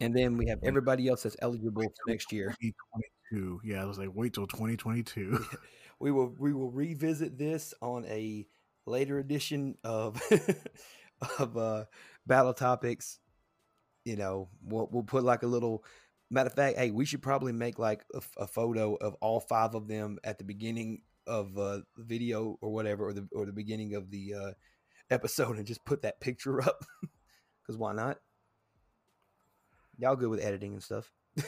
And 0.00 0.16
then 0.16 0.36
we 0.36 0.48
have 0.48 0.58
everybody 0.64 1.08
else 1.08 1.22
that's 1.22 1.36
eligible 1.40 1.82
for 1.82 2.10
next 2.10 2.32
year. 2.32 2.54
2022. 2.60 3.60
Yeah, 3.64 3.82
I 3.82 3.86
was 3.86 3.98
like, 3.98 4.10
wait 4.12 4.34
till 4.34 4.46
2022. 4.46 5.44
We 6.00 6.10
will 6.10 6.34
we 6.36 6.52
will 6.52 6.72
revisit 6.72 7.38
this 7.38 7.74
on 7.80 8.04
a 8.06 8.44
later 8.86 9.20
edition 9.20 9.76
of 9.84 10.20
of 11.38 11.56
uh 11.56 11.84
battle 12.26 12.54
topics. 12.54 13.20
You 14.04 14.16
know, 14.16 14.48
we'll 14.64 14.88
we'll 14.90 15.04
put 15.04 15.22
like 15.22 15.44
a 15.44 15.46
little 15.46 15.84
matter 16.30 16.48
of 16.48 16.54
fact, 16.54 16.78
hey, 16.78 16.90
we 16.90 17.04
should 17.04 17.22
probably 17.22 17.52
make 17.52 17.78
like 17.78 18.04
a 18.36 18.46
photo 18.48 18.94
of 18.96 19.14
all 19.20 19.40
five 19.40 19.74
of 19.74 19.86
them 19.86 20.18
at 20.24 20.38
the 20.38 20.44
beginning 20.44 21.02
of 21.26 21.56
uh 21.56 21.80
the 21.96 22.04
video 22.04 22.58
or 22.60 22.72
whatever 22.72 23.06
or 23.06 23.12
the 23.12 23.28
or 23.32 23.46
the 23.46 23.52
beginning 23.52 23.94
of 23.94 24.10
the 24.10 24.34
uh 24.34 24.52
episode 25.10 25.56
and 25.56 25.66
just 25.66 25.84
put 25.84 26.02
that 26.02 26.20
picture 26.20 26.60
up. 26.60 26.84
Cuz 27.66 27.76
why 27.76 27.92
not? 27.92 28.18
Y'all 30.02 30.16
good 30.16 30.28
with 30.30 30.40
editing 30.42 30.72
and 30.72 30.82
stuff. 30.82 31.12
I 31.38 31.42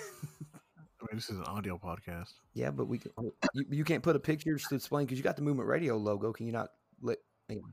mean, 1.10 1.16
this 1.16 1.28
is 1.28 1.38
an 1.38 1.44
audio 1.46 1.76
podcast. 1.76 2.34
Yeah, 2.52 2.70
but 2.70 2.84
we 2.86 2.98
can. 2.98 3.10
oh, 3.18 3.34
You, 3.52 3.64
you 3.68 3.84
can't 3.84 4.00
put 4.00 4.14
a 4.14 4.20
picture 4.20 4.56
to 4.56 4.74
explain 4.76 5.06
because 5.06 5.18
you 5.18 5.24
got 5.24 5.34
the 5.34 5.42
Movement 5.42 5.68
Radio 5.68 5.96
logo. 5.96 6.32
Can 6.32 6.46
you 6.46 6.52
not 6.52 6.68
let 7.02 7.18
anyway, 7.50 7.66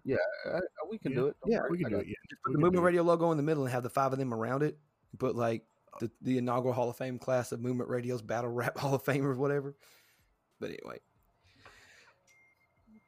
Uh, 0.48 0.60
we 0.90 0.98
can 0.98 1.12
Yeah. 1.12 1.18
do 1.20 1.28
it. 1.28 1.36
Don't 1.44 1.52
Yeah, 1.52 1.60
worry, 1.60 1.70
We 1.70 1.78
can 1.84 1.90
do 1.92 1.98
it. 2.00 2.08
Yeah, 2.08 2.16
just 2.28 2.42
put 2.42 2.50
we 2.50 2.54
the 2.56 2.60
Movement. 2.62 2.84
Radio 2.84 3.04
logo 3.04 3.30
in 3.30 3.38
the 3.38 3.44
middle 3.44 3.64
and 3.64 3.72
have 3.72 3.84
the 3.84 3.92
five 3.92 4.12
of 4.12 4.18
them 4.18 4.34
around 4.34 4.64
it? 4.64 4.80
Put 5.20 5.36
like 5.36 5.64
the, 6.00 6.10
the 6.24 6.40
inaugural 6.40 6.74
Hall 6.74 6.90
of 6.90 6.98
Fame 6.98 7.20
class 7.20 7.52
of 7.52 7.62
Movement 7.62 7.88
Radio's 7.92 8.24
Battle 8.24 8.50
Rap 8.50 8.76
Hall 8.80 8.96
of 8.96 9.04
Fame 9.04 9.24
or 9.24 9.36
whatever. 9.36 9.76
But 10.60 10.72
anyway, 10.72 10.98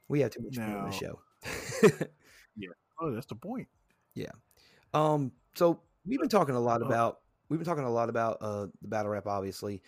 we 0.06 0.20
have 0.20 0.30
too 0.30 0.42
much 0.42 0.56
fun 0.56 0.70
on 0.72 0.84
the 0.84 0.90
Now- 0.90 0.90
show. 0.90 1.18
Oh, 3.00 3.10
that's 3.10 3.26
the 3.26 3.34
point. 3.34 3.66
Yeah. 4.14 4.30
Um, 4.94 5.32
so 5.56 5.80
we've 6.06 6.20
been 6.20 6.28
talking 6.28 6.54
a 6.54 6.60
lot 6.60 6.80
about 6.80 7.18
we've 7.54 7.64
been 7.64 7.72
talking 7.72 7.84
a 7.84 7.90
lot 7.90 8.08
about 8.08 8.38
uh 8.40 8.66
the 8.82 8.88
battle 8.88 9.12
rap. 9.12 9.26
Obviously, 9.26 9.80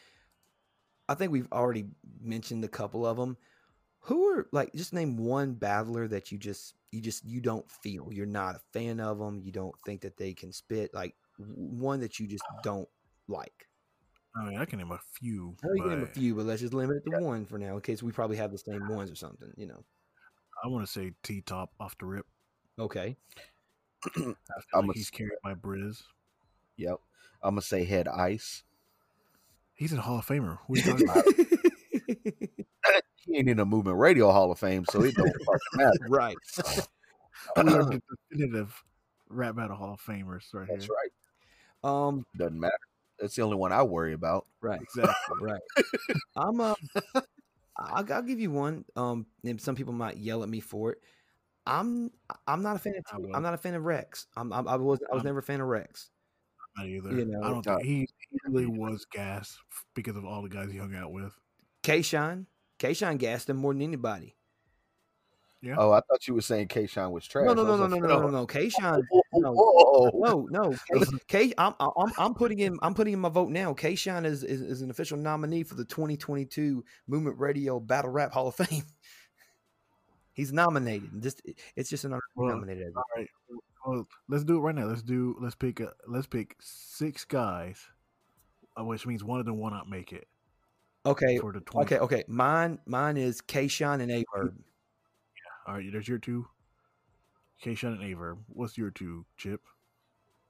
I 1.09 1.15
think 1.15 1.33
we've 1.33 1.51
already 1.53 1.87
mentioned 2.21 2.65
a 2.65 2.69
couple 2.69 3.05
of 3.05 3.17
them. 3.17 3.37
Who 4.01 4.29
are 4.29 4.49
like 4.53 4.73
just 4.73 4.93
name 4.93 5.17
one 5.17 5.55
battler 5.55 6.07
that 6.09 6.31
you 6.31 6.39
just 6.39 6.75
you 6.93 7.01
just 7.01 7.25
you 7.25 7.41
don't 7.41 7.69
feel 7.69 8.09
you're 8.13 8.25
not 8.25 8.55
a 8.55 8.61
fan 8.73 9.01
of 9.01 9.19
them. 9.19 9.41
You 9.43 9.51
don't 9.51 9.75
think 9.85 10.03
that 10.03 10.17
they 10.17 10.33
can 10.33 10.53
spit 10.53 10.95
like 10.95 11.17
one 11.39 12.01
that 12.01 12.21
you 12.21 12.29
just 12.29 12.45
don't 12.63 12.89
like. 13.27 13.67
I 14.37 14.45
mean, 14.45 14.59
I 14.59 14.65
can 14.65 14.79
name 14.79 14.93
a 14.93 15.01
few. 15.19 15.57
I 15.65 15.67
know 15.67 15.83
can 15.83 15.91
name 15.91 16.03
a 16.03 16.07
few, 16.07 16.35
but 16.37 16.47
let's 16.47 16.61
just 16.61 16.75
limit 16.75 16.99
it 17.05 17.11
to 17.11 17.19
one 17.19 17.47
for 17.47 17.59
now 17.59 17.75
in 17.75 17.81
case 17.81 18.01
we 18.03 18.13
probably 18.13 18.37
have 18.37 18.53
the 18.53 18.59
same 18.59 18.87
ones 18.89 19.11
or 19.11 19.17
something. 19.17 19.53
You 19.57 19.67
know. 19.67 19.83
I 20.63 20.69
want 20.69 20.87
to 20.87 20.93
say 20.93 21.13
T 21.25 21.41
Top 21.41 21.73
off 21.81 21.99
the 21.99 22.07
rip. 22.07 22.27
Okay. 22.79 23.17
I 24.05 24.11
feel 24.21 24.37
I'm 24.75 24.87
like 24.87 24.97
a- 24.97 24.99
he's 24.99 25.11
carried 25.11 25.39
by 25.43 25.55
Briz. 25.55 26.03
Yep. 26.77 27.01
I'm 27.43 27.53
gonna 27.55 27.63
say 27.63 27.85
Head 27.85 28.09
Ice. 28.09 28.63
He's 29.75 29.93
a 29.93 30.01
Hall 30.01 30.19
of 30.19 30.27
Famer. 30.27 30.59
What 30.67 30.79
are 30.79 30.83
you 30.83 31.07
talking 31.07 31.09
about? 31.09 31.25
He 33.27 33.39
ain't 33.39 33.49
in 33.49 33.57
the 33.57 33.67
Movement 33.67 33.99
Radio 33.99 34.31
Hall 34.31 34.53
of 34.53 34.59
Fame, 34.61 34.85
so 34.89 35.03
it 35.03 35.15
don't 35.17 35.27
fucking 35.45 35.59
matter. 35.75 35.99
right. 36.09 36.37
we 37.57 37.63
are 37.75 37.85
the 37.85 38.01
definitive 38.31 38.85
rap 39.29 39.57
battle 39.57 39.77
Hall 39.77 39.95
of 39.95 40.01
Famers 40.01 40.45
right 40.55 40.69
That's 40.71 40.85
here. 40.85 40.95
right. 40.95 41.11
Um. 42.09 42.25
Doesn't 42.37 42.61
matter. 42.61 42.79
That's 43.19 43.35
the 43.35 43.43
only 43.43 43.57
one 43.57 43.73
I 43.73 43.83
worry 43.83 44.13
about. 44.13 44.47
Right. 44.61 44.81
Exactly. 44.81 45.13
right. 45.41 45.61
I'm 46.37 46.61
uh, 46.61 46.75
I'll, 47.77 48.13
I'll 48.13 48.23
give 48.23 48.39
you 48.39 48.51
one. 48.53 48.85
Um, 48.95 49.27
and 49.45 49.61
some 49.61 49.75
people 49.75 49.93
might 49.93 50.19
yell 50.19 50.45
at 50.45 50.49
me 50.49 50.61
for 50.61 50.93
it. 50.93 50.99
I'm 51.67 52.13
I'm 52.47 52.63
not 52.63 52.77
a 52.77 52.79
fan 52.79 52.95
of 52.97 53.05
I 53.13 53.17
T- 53.17 53.23
will. 53.23 53.35
I'm 53.35 53.43
not 53.43 53.55
a 53.55 53.59
fan 53.59 53.75
of 53.75 53.85
Rex. 53.85 54.27
I'm, 54.37 54.53
I'm 54.53 54.69
I 54.69 54.77
was 54.77 55.01
I 55.11 55.15
was 55.15 55.25
never 55.25 55.41
a 55.41 55.43
fan 55.43 55.61
of 55.61 55.67
Rex. 55.67 56.11
Not 56.77 56.87
either. 56.87 57.13
You 57.13 57.25
know, 57.25 57.43
I 57.43 57.49
don't 57.49 57.63
think 57.63 57.83
he, 57.83 58.09
he 58.31 58.39
really 58.47 58.67
was 58.67 59.07
gas 59.11 59.57
because 59.95 60.17
of 60.17 60.25
all 60.25 60.43
the 60.43 60.49
guys 60.49 60.71
he 60.71 60.79
hung 60.79 60.95
out 60.95 61.13
with. 61.13 61.33
K 61.83 62.03
Shine, 62.03 62.47
K 62.79 62.95
gassed 63.17 63.49
him 63.49 63.57
more 63.57 63.73
than 63.73 63.83
anybody. 63.83 64.37
Yeah. 65.63 65.77
Oh, 65.79 65.91
I 65.91 66.01
thought 66.01 66.29
you 66.29 66.35
were 66.35 66.43
saying 66.43 66.69
K 66.69 66.87
Shine 66.87 67.11
was 67.11 67.27
trash. 67.27 67.47
No, 67.47 67.55
no, 67.55 67.63
I 67.63 67.67
no, 67.67 67.87
no, 67.87 67.87
no, 67.87 67.99
no, 67.99 68.21
no, 68.21 68.29
no. 68.41 68.47
K 68.47 68.69
Shine, 68.69 69.03
no. 69.33 69.53
Whoa. 69.53 70.11
no, 70.15 70.47
no. 70.51 70.75
K, 71.29 71.49
K 71.49 71.55
I'm, 71.59 71.75
I'm 71.81 72.13
I'm 72.19 72.35
putting 72.35 72.59
in 72.59 72.79
I'm 72.83 72.95
putting 72.95 73.15
in 73.15 73.19
my 73.19 73.31
vote 73.31 73.51
now. 73.51 73.73
K 73.73 73.95
Shine 73.95 74.25
is, 74.27 74.45
is 74.45 74.61
is 74.61 74.83
an 74.83 74.91
official 74.91 75.17
nominee 75.17 75.63
for 75.63 75.75
the 75.75 75.85
2022 75.85 76.85
Movement 77.09 77.39
Radio 77.39 77.81
Battle 77.81 78.11
Rap 78.11 78.33
Hall 78.33 78.49
of 78.49 78.55
Fame. 78.55 78.85
He's 80.33 80.53
nominated. 80.53 81.23
Just 81.23 81.41
it's 81.75 81.89
just 81.89 82.05
an 82.05 82.13
honor 82.13 82.21
to 82.21 82.41
be 82.41 82.47
Well, 82.47 82.55
nominated. 82.55 82.93
All 82.95 83.05
right. 83.17 83.29
Well, 83.87 84.09
let's 84.29 84.43
do 84.45 84.57
it 84.57 84.61
right 84.61 84.75
now. 84.75 84.87
Let's 84.87 85.03
do. 85.03 85.37
Let's 85.41 85.55
pick. 85.55 85.79
A, 85.81 85.93
let's 86.09 86.27
pick 86.27 86.57
six 86.61 87.25
guys, 87.25 87.87
uh, 88.79 88.85
which 88.85 89.07
means 89.07 89.23
one 89.23 89.39
of 89.39 89.47
them 89.47 89.61
will 89.61 89.71
not 89.71 89.89
make 89.89 90.13
it 90.13 90.27
Okay, 91.07 91.39
for 91.39 91.53
the 91.53 91.61
twenty. 91.61 91.95
Okay, 91.95 92.03
okay. 92.03 92.25
Mine 92.27 92.81
mine 92.85 93.17
is 93.17 93.41
K 93.41 93.69
Shine 93.69 94.01
and 94.01 94.11
Aye 94.11 94.25
Verb. 94.35 94.59
All 95.67 95.75
right. 95.75 95.87
There's 95.91 96.09
your 96.09 96.19
two. 96.19 96.49
K 97.61 97.77
Shine 97.77 97.93
and 97.93 98.03
Aye 98.03 98.15
Verb. 98.15 98.39
What's 98.49 98.77
your 98.77 98.91
two, 98.91 99.25
Chip? 99.37 99.61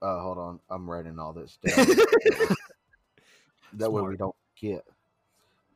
Uh, 0.01 0.19
hold 0.19 0.37
on, 0.37 0.59
I'm 0.69 0.89
writing 0.89 1.19
all 1.19 1.33
this 1.33 1.57
down. 1.65 1.87
that 3.73 3.91
way 3.91 4.01
we 4.01 4.17
don't 4.17 4.35
get. 4.59 4.83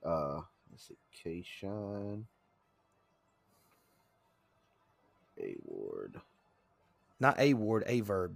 Uh, 0.04 0.42
let's 0.72 0.88
see, 0.88 0.98
K 1.12 1.44
Shine, 1.46 2.26
A 5.40 5.56
Ward. 5.64 6.22
Not 7.22 7.40
A 7.40 7.54
word, 7.54 7.84
A 7.86 8.02
verb. 8.02 8.36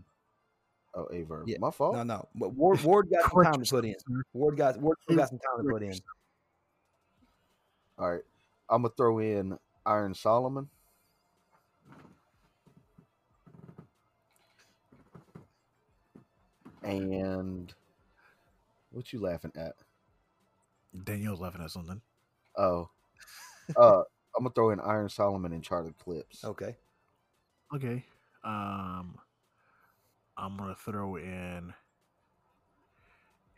Oh, 0.93 1.07
a 1.11 1.23
verb. 1.23 1.47
Yeah. 1.47 1.57
My 1.59 1.71
fault. 1.71 1.95
No, 1.95 2.03
no. 2.03 2.27
But 2.35 2.49
Ward 2.55 2.81
Ward 2.83 3.09
got 3.09 3.29
some 3.31 3.43
time 3.43 3.63
to 3.63 3.69
put 3.69 3.83
in. 3.83 3.91
yourself. 3.91 4.25
Ward 4.31 4.57
got 4.57 4.79
Ward 4.79 4.97
got 5.09 5.27
some 5.27 5.39
time 5.39 5.65
to 5.65 5.69
put 5.69 5.81
in. 5.81 5.93
All 7.97 8.11
right. 8.11 8.21
I'm 8.69 8.83
gonna 8.83 8.93
throw 8.95 9.17
in 9.19 9.57
Iron 9.85 10.13
Solomon. 10.13 10.69
And 16.83 17.73
what 18.91 19.11
you 19.11 19.19
laughing 19.19 19.51
at? 19.55 19.73
Danielle's 21.03 21.39
laughing 21.39 21.63
at 21.63 21.71
something. 21.71 22.01
Oh, 22.55 22.89
uh, 23.75 24.03
I'm 24.37 24.43
gonna 24.43 24.51
throw 24.53 24.69
in 24.69 24.79
Iron 24.79 25.09
Solomon 25.09 25.53
and 25.53 25.63
Charlie 25.63 25.95
Clips. 25.97 26.45
Okay. 26.45 26.75
Okay. 27.73 28.03
Um, 28.45 29.17
I'm 30.37 30.55
gonna 30.55 30.75
throw 30.75 31.15
in 31.15 31.73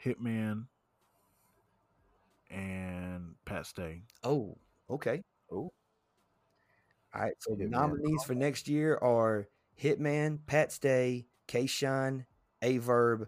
Hitman 0.04 0.66
and 2.50 3.36
Pat 3.46 3.66
Stay. 3.66 4.04
Oh, 4.24 4.58
okay. 4.90 5.22
Oh. 5.52 5.72
All 7.14 7.22
right. 7.22 7.34
So 7.40 7.56
the 7.56 7.66
nominees 7.66 8.24
for 8.24 8.34
next 8.34 8.70
year 8.70 8.96
are 8.96 9.50
Hitman, 9.82 10.40
Pat 10.46 10.72
Stay, 10.72 11.26
K 11.48 11.66
Shine, 11.66 12.26
Aye 12.64 12.78
Verb, 12.78 13.28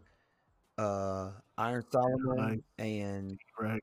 uh, 0.78 1.32
Iron 1.58 1.84
Solomon, 1.92 2.64
and. 2.78 3.38
Charlie 3.58 3.80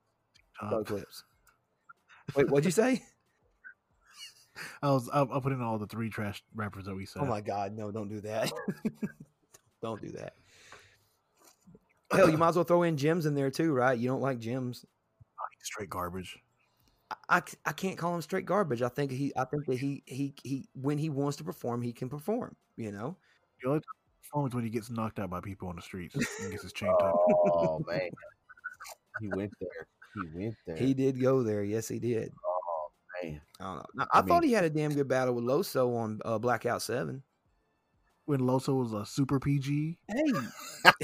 Wait, 2.34 2.50
what'd 2.50 2.64
you 2.64 2.70
say? 2.70 3.02
I 4.82 4.90
was. 4.90 5.08
I'll, 5.12 5.28
I'll 5.32 5.40
put 5.40 5.52
in 5.52 5.60
all 5.60 5.78
the 5.78 5.86
three 5.86 6.10
trash 6.10 6.42
rappers 6.54 6.84
that 6.84 6.94
we 6.94 7.06
said. 7.06 7.22
Oh 7.22 7.26
my 7.26 7.40
God, 7.40 7.76
no! 7.76 7.90
Don't 7.90 8.08
do 8.08 8.20
that. 8.22 8.52
don't 9.82 10.00
do 10.00 10.10
that. 10.12 10.34
Hell, 12.12 12.30
you 12.30 12.38
might 12.38 12.48
as 12.50 12.56
well 12.56 12.64
throw 12.64 12.82
in 12.82 12.96
gems 12.96 13.26
in 13.26 13.34
there 13.34 13.50
too, 13.50 13.72
right? 13.72 13.98
You 13.98 14.08
don't 14.08 14.20
like 14.20 14.38
gems. 14.38 14.84
Straight 15.62 15.90
garbage. 15.90 16.38
I, 17.28 17.42
I 17.64 17.72
can't 17.72 17.96
call 17.96 18.14
him 18.14 18.22
straight 18.22 18.46
garbage. 18.46 18.82
I 18.82 18.88
think 18.88 19.10
he 19.10 19.32
I 19.36 19.44
think 19.44 19.66
that 19.66 19.78
he 19.78 20.02
he 20.06 20.34
he 20.42 20.68
when 20.74 20.98
he 20.98 21.08
wants 21.08 21.36
to 21.38 21.44
perform, 21.44 21.82
he 21.82 21.92
can 21.92 22.08
perform. 22.08 22.54
You 22.76 22.92
know. 22.92 23.16
The 23.62 23.68
only 23.68 23.80
performance 24.22 24.54
when 24.54 24.64
he 24.64 24.70
gets 24.70 24.90
knocked 24.90 25.18
out 25.18 25.30
by 25.30 25.40
people 25.40 25.68
on 25.68 25.76
the 25.76 25.82
streets 25.82 26.14
and 26.14 26.50
gets 26.50 26.62
his 26.62 26.72
chain 26.72 26.92
touched. 27.00 27.16
Oh 27.52 27.84
man, 27.86 28.10
he 29.20 29.28
went 29.28 29.52
there. 29.60 29.86
He 30.14 30.38
went 30.38 30.54
there. 30.66 30.76
He 30.76 30.94
did 30.94 31.20
go 31.20 31.42
there. 31.42 31.62
Yes, 31.62 31.88
he 31.88 31.98
did. 31.98 32.32
Man, 33.30 33.40
I 33.60 33.64
don't 33.64 33.76
know. 33.76 33.84
Now, 33.94 34.06
I, 34.12 34.18
I 34.18 34.22
thought 34.22 34.42
mean- 34.42 34.48
he 34.50 34.54
had 34.54 34.64
a 34.64 34.70
damn 34.70 34.92
good 34.94 35.08
battle 35.08 35.34
with 35.34 35.44
Loso 35.44 35.96
on 35.96 36.20
uh, 36.24 36.38
Blackout 36.38 36.82
Seven. 36.82 37.22
When 38.26 38.40
Loso 38.40 38.76
was 38.80 38.92
a 38.92 39.06
super 39.06 39.38
PG, 39.38 39.98
Hey, 40.08 40.32
that 40.82 40.94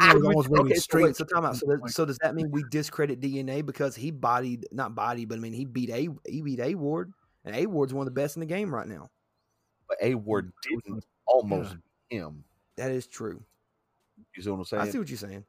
was 0.00 0.24
almost 0.24 0.48
rated 0.48 0.66
okay. 0.66 0.74
So, 0.74 0.80
straight. 0.80 1.04
wait, 1.04 1.16
so 1.16 1.24
time 1.24 1.44
out. 1.44 1.56
So, 1.56 1.66
does, 1.68 1.94
so 1.94 2.04
does 2.04 2.18
that 2.18 2.34
mean 2.34 2.50
we 2.50 2.64
discredit 2.68 3.20
DNA 3.20 3.64
because 3.64 3.94
he 3.94 4.10
bodied 4.10 4.66
not 4.72 4.94
bodied, 4.96 5.28
but 5.28 5.36
I 5.36 5.40
mean 5.40 5.52
he 5.52 5.64
beat 5.64 5.88
a 5.90 6.08
he 6.28 6.42
beat 6.42 6.58
A 6.58 6.74
Ward, 6.74 7.12
and 7.44 7.54
A 7.54 7.66
Ward's 7.66 7.94
one 7.94 8.06
of 8.06 8.12
the 8.12 8.20
best 8.20 8.34
in 8.36 8.40
the 8.40 8.46
game 8.46 8.74
right 8.74 8.88
now. 8.88 9.08
but 9.88 9.98
A 10.02 10.16
Ward 10.16 10.52
didn't 10.62 11.04
almost 11.26 11.76
beat 12.10 12.18
him. 12.18 12.42
That 12.76 12.90
is 12.90 13.06
true. 13.06 13.40
You 14.34 14.42
see 14.42 14.50
what 14.50 14.58
I'm 14.58 14.64
saying? 14.64 14.82
I 14.82 14.88
see 14.90 14.98
what 14.98 15.08
you're 15.08 15.16
saying. 15.16 15.44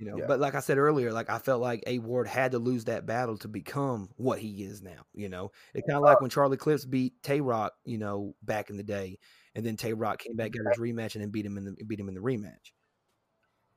You 0.00 0.06
know, 0.06 0.16
Yeah. 0.16 0.24
but 0.26 0.40
like 0.40 0.54
I 0.54 0.60
said 0.60 0.78
earlier, 0.78 1.12
like 1.12 1.28
I 1.28 1.38
felt 1.38 1.60
like 1.60 1.84
A 1.86 1.98
Ward 1.98 2.26
had 2.26 2.52
to 2.52 2.58
lose 2.58 2.86
that 2.86 3.04
battle 3.04 3.36
to 3.38 3.48
become 3.48 4.08
what 4.16 4.38
he 4.38 4.62
is 4.64 4.80
now. 4.80 5.04
You 5.12 5.28
know, 5.28 5.52
it's 5.74 5.86
kind 5.86 5.98
of 5.98 6.02
like 6.02 6.22
when 6.22 6.30
Charlie 6.30 6.56
Clips 6.56 6.86
beat 6.86 7.22
Tay 7.22 7.42
Roc, 7.42 7.74
you 7.84 7.98
know, 7.98 8.34
back 8.42 8.70
in 8.70 8.78
the 8.78 8.82
day, 8.82 9.18
and 9.54 9.64
then 9.64 9.76
Tay 9.76 9.92
Roc 9.92 10.20
came 10.20 10.36
back, 10.36 10.52
got 10.52 10.66
his 10.70 10.78
rematch, 10.78 11.16
and 11.16 11.22
then 11.22 11.28
beat 11.28 11.44
him 11.44 11.58
in 11.58 11.66
the 11.66 11.84
beat 11.84 12.00
him 12.00 12.08
in 12.08 12.14
the 12.14 12.20
rematch. 12.22 12.72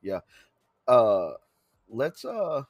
Yeah. 0.02 0.22
Uh 0.88 1.32
let's 1.90 2.24
uh 2.24 2.64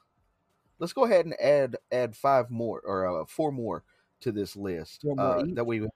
let's 0.80 0.92
go 0.92 1.04
ahead 1.04 1.24
and 1.24 1.40
add 1.40 1.76
add 1.92 2.16
five 2.16 2.50
more 2.50 2.80
or 2.84 3.22
uh, 3.22 3.24
four 3.24 3.52
more 3.52 3.84
to 4.20 4.32
this 4.32 4.56
list 4.56 5.02
Four 5.02 5.20
uh, 5.20 5.44
that 5.54 5.64
we 5.64 5.86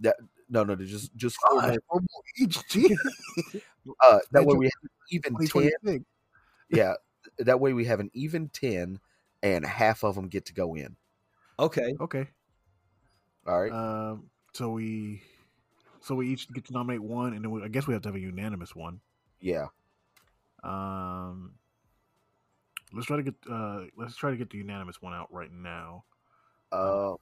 that 0.00 0.16
no 0.48 0.64
no 0.64 0.74
just 0.74 1.14
just 1.14 1.36
four 1.48 1.62
more. 1.62 1.78
Or 1.88 2.00
more 2.00 2.22
each. 2.38 2.58
Uh 4.00 4.18
that 4.30 4.44
way 4.44 4.56
we 4.56 4.66
have 4.66 4.90
even 5.10 5.34
10 5.34 5.46
2026. 5.46 6.04
Yeah 6.72 6.94
that 7.38 7.60
way 7.60 7.72
we 7.72 7.84
have 7.84 8.00
an 8.00 8.10
even 8.14 8.48
10 8.48 8.98
and 9.42 9.64
half 9.66 10.02
of 10.04 10.14
them 10.14 10.28
get 10.28 10.46
to 10.46 10.54
go 10.54 10.74
in 10.74 10.96
Okay, 11.58 11.94
Okay. 12.00 12.28
all 13.46 13.60
right 13.60 13.72
Um. 13.72 14.30
So 14.54 14.70
we, 14.70 15.22
so 16.00 16.14
we 16.14 16.28
each 16.28 16.50
get 16.52 16.66
to 16.66 16.72
nominate 16.74 17.02
one, 17.02 17.32
and 17.32 17.42
then 17.42 17.50
we, 17.50 17.62
I 17.62 17.68
guess 17.68 17.86
we 17.86 17.94
have 17.94 18.02
to 18.02 18.08
have 18.08 18.16
a 18.16 18.20
unanimous 18.20 18.74
one. 18.74 19.00
yeah 19.40 19.66
Um. 20.62 21.54
Let's 22.92 23.06
try 23.06 23.16
to 23.16 23.22
get. 23.22 23.34
Uh. 23.48 23.84
Let's 23.96 24.16
try 24.16 24.30
to 24.30 24.36
get 24.36 24.50
the 24.50 24.58
unanimous 24.58 25.00
one 25.00 25.14
out 25.14 25.32
right 25.32 25.50
now. 25.52 26.04
uh 26.72 27.14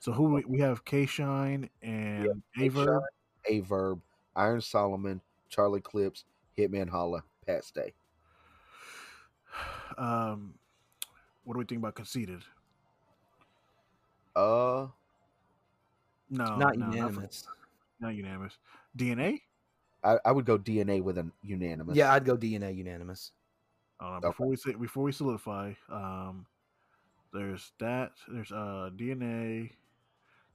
So 0.00 0.12
who 0.12 0.24
we, 0.24 0.44
we 0.44 0.58
have? 0.60 0.84
K 0.84 1.06
Shine 1.06 1.70
and 1.80 2.42
Aver. 2.58 3.02
Averb, 3.50 3.64
verb 3.66 4.00
iron 4.34 4.60
solomon 4.60 5.20
charlie 5.48 5.80
clips 5.80 6.24
hitman 6.56 6.88
holla 6.88 7.22
pat 7.46 7.64
stay 7.64 7.92
Um. 9.98 10.54
What 11.44 11.54
do 11.54 11.58
we 11.58 11.64
think 11.64 11.80
about 11.80 11.94
conceited? 11.94 12.42
uh 14.36 14.86
No, 16.30 16.56
not 16.56 16.76
no, 16.76 16.86
unanimous. 16.86 17.46
Not, 18.00 18.08
not 18.08 18.14
unanimous. 18.14 18.58
DNA. 18.96 19.40
I, 20.04 20.18
I 20.24 20.32
would 20.32 20.46
go 20.46 20.58
dna 20.58 21.02
with 21.02 21.18
an 21.18 21.30
unanimous 21.42 21.96
yeah, 21.96 22.12
I'd 22.12 22.24
go 22.24 22.36
DNA 22.36 22.74
unanimous. 22.74 23.32
I 24.00 24.08
don't. 24.08 24.16
Okay. 24.16 24.28
Before 24.28 24.46
we 24.46 24.56
say 24.56 24.72
before 24.72 25.04
we 25.04 25.12
solidify, 25.12 25.72
um, 25.90 26.46
there's 27.32 27.72
that. 27.78 28.12
There's 28.28 28.50
uh 28.50 28.90
DNA. 28.96 29.70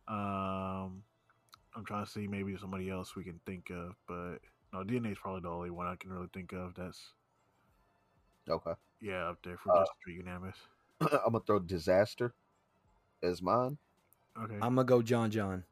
Um, 0.07 1.03
I'm 1.75 1.85
trying 1.85 2.05
to 2.05 2.11
see 2.11 2.27
maybe 2.27 2.57
somebody 2.57 2.89
else 2.89 3.15
we 3.15 3.23
can 3.23 3.39
think 3.45 3.69
of, 3.69 3.95
but 4.07 4.37
no, 4.77 4.83
DNA 4.83 5.11
is 5.11 5.17
probably 5.21 5.41
the 5.41 5.49
only 5.49 5.69
one 5.71 5.87
I 5.87 5.95
can 5.95 6.11
really 6.11 6.29
think 6.33 6.53
of. 6.53 6.73
That's 6.75 7.13
okay 8.49 8.73
yeah 9.01 9.29
up 9.29 9.37
there 9.43 9.57
for 9.57 9.75
Uh, 9.75 9.81
just 9.81 9.91
straight 10.01 10.17
unanimous. 10.17 10.55
i'm 11.01 11.33
gonna 11.33 11.39
throw 11.45 11.59
Dizaster 11.59 12.31
as 13.21 13.41
mine 13.41 13.77
Okay. 14.41 14.53
I'm 14.55 14.75
gonna 14.75 14.83
go 14.83 15.01
John 15.01 15.31
John. 15.31 15.63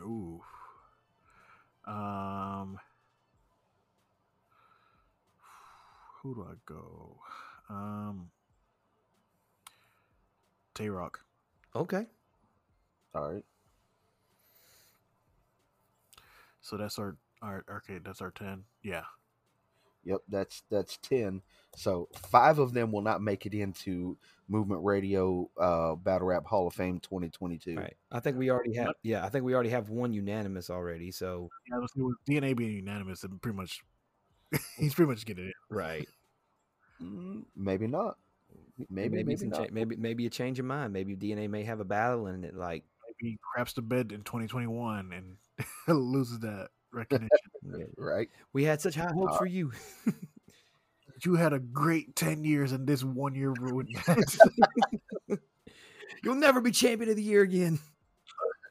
Ooh. 0.00 0.40
Um. 1.84 2.78
Who 6.22 6.34
do 6.34 6.42
I 6.48 6.54
go? 6.64 7.18
Um. 7.68 8.30
Tay 10.74 10.88
Roc. 10.88 11.20
Okay, 11.76 12.06
all 13.14 13.32
right 13.32 13.44
So 16.62 16.76
that's 16.78 16.98
our 16.98 17.16
our 17.42 17.64
okay. 17.78 17.98
That's 18.04 18.20
our 18.22 18.30
ten. 18.30 18.64
Yeah. 18.82 19.02
Yep, 20.04 20.20
that's 20.28 20.62
that's 20.70 20.96
ten. 20.98 21.42
So 21.76 22.08
five 22.30 22.58
of 22.58 22.72
them 22.74 22.90
will 22.92 23.02
not 23.02 23.22
make 23.22 23.46
it 23.46 23.54
into 23.54 24.16
Movement 24.48 24.82
Radio 24.84 25.48
uh, 25.60 25.94
Battle 25.94 26.26
Rap 26.26 26.44
Hall 26.44 26.66
of 26.66 26.74
Fame 26.74 26.98
2022. 27.00 27.72
all 27.76 27.82
right. 27.82 27.96
I 28.10 28.20
think 28.20 28.36
we 28.36 28.50
already 28.50 28.74
have. 28.74 28.88
Yeah, 29.02 29.24
I 29.24 29.28
think 29.28 29.44
we 29.44 29.54
already 29.54 29.70
have 29.70 29.90
one 29.90 30.12
unanimous 30.12 30.70
already. 30.70 31.10
So 31.12 31.48
Yeah. 31.70 31.78
Let's 31.78 31.94
see. 31.94 32.02
With 32.02 32.16
DNA 32.28 32.56
being 32.56 32.72
unanimous, 32.72 33.22
and 33.22 33.40
pretty 33.40 33.56
much, 33.56 33.80
he's 34.76 34.94
pretty 34.94 35.08
much 35.10 35.24
getting 35.24 35.46
it. 35.48 35.54
right, 35.70 36.08
Mm, 37.02 37.44
maybe 37.56 37.86
not. 37.86 38.16
Maybe 38.90 39.16
maybe, 39.16 39.36
some 39.36 39.50
not. 39.50 39.66
cha- 39.68 39.72
maybe 39.72 39.96
maybe 39.96 40.26
a 40.26 40.30
change 40.30 40.58
of 40.58 40.64
mind. 40.64 40.92
Maybe 40.92 41.14
DNA 41.16 41.48
may 41.48 41.62
have 41.64 41.80
a 41.80 41.84
battle 41.84 42.26
and 42.26 42.44
it 42.44 42.54
like 42.56 42.84
Maybe 43.06 43.32
he 43.32 43.38
craps 43.54 43.72
to 43.74 43.82
bed 43.82 44.10
in 44.12 44.22
2021 44.22 45.12
and 45.12 45.36
loses 46.12 46.40
that 46.40 46.70
recognition. 46.92 47.30
Right? 47.96 48.28
we 48.52 48.64
had 48.64 48.80
such 48.80 48.94
high 48.96 49.12
hopes 49.12 49.34
Uh, 49.34 49.38
for 49.38 49.46
you. 49.46 49.72
you 51.24 51.34
had 51.36 51.52
a 51.52 51.58
great 51.60 52.16
10 52.16 52.44
years, 52.44 52.72
and 52.72 52.86
this 52.86 53.04
one 53.04 53.34
year 53.34 53.52
ruined 53.60 53.88
that. 54.06 54.36
You'll 56.24 56.34
never 56.36 56.60
be 56.60 56.70
champion 56.72 57.10
of 57.10 57.16
the 57.16 57.22
year 57.22 57.42
again. 57.42 57.78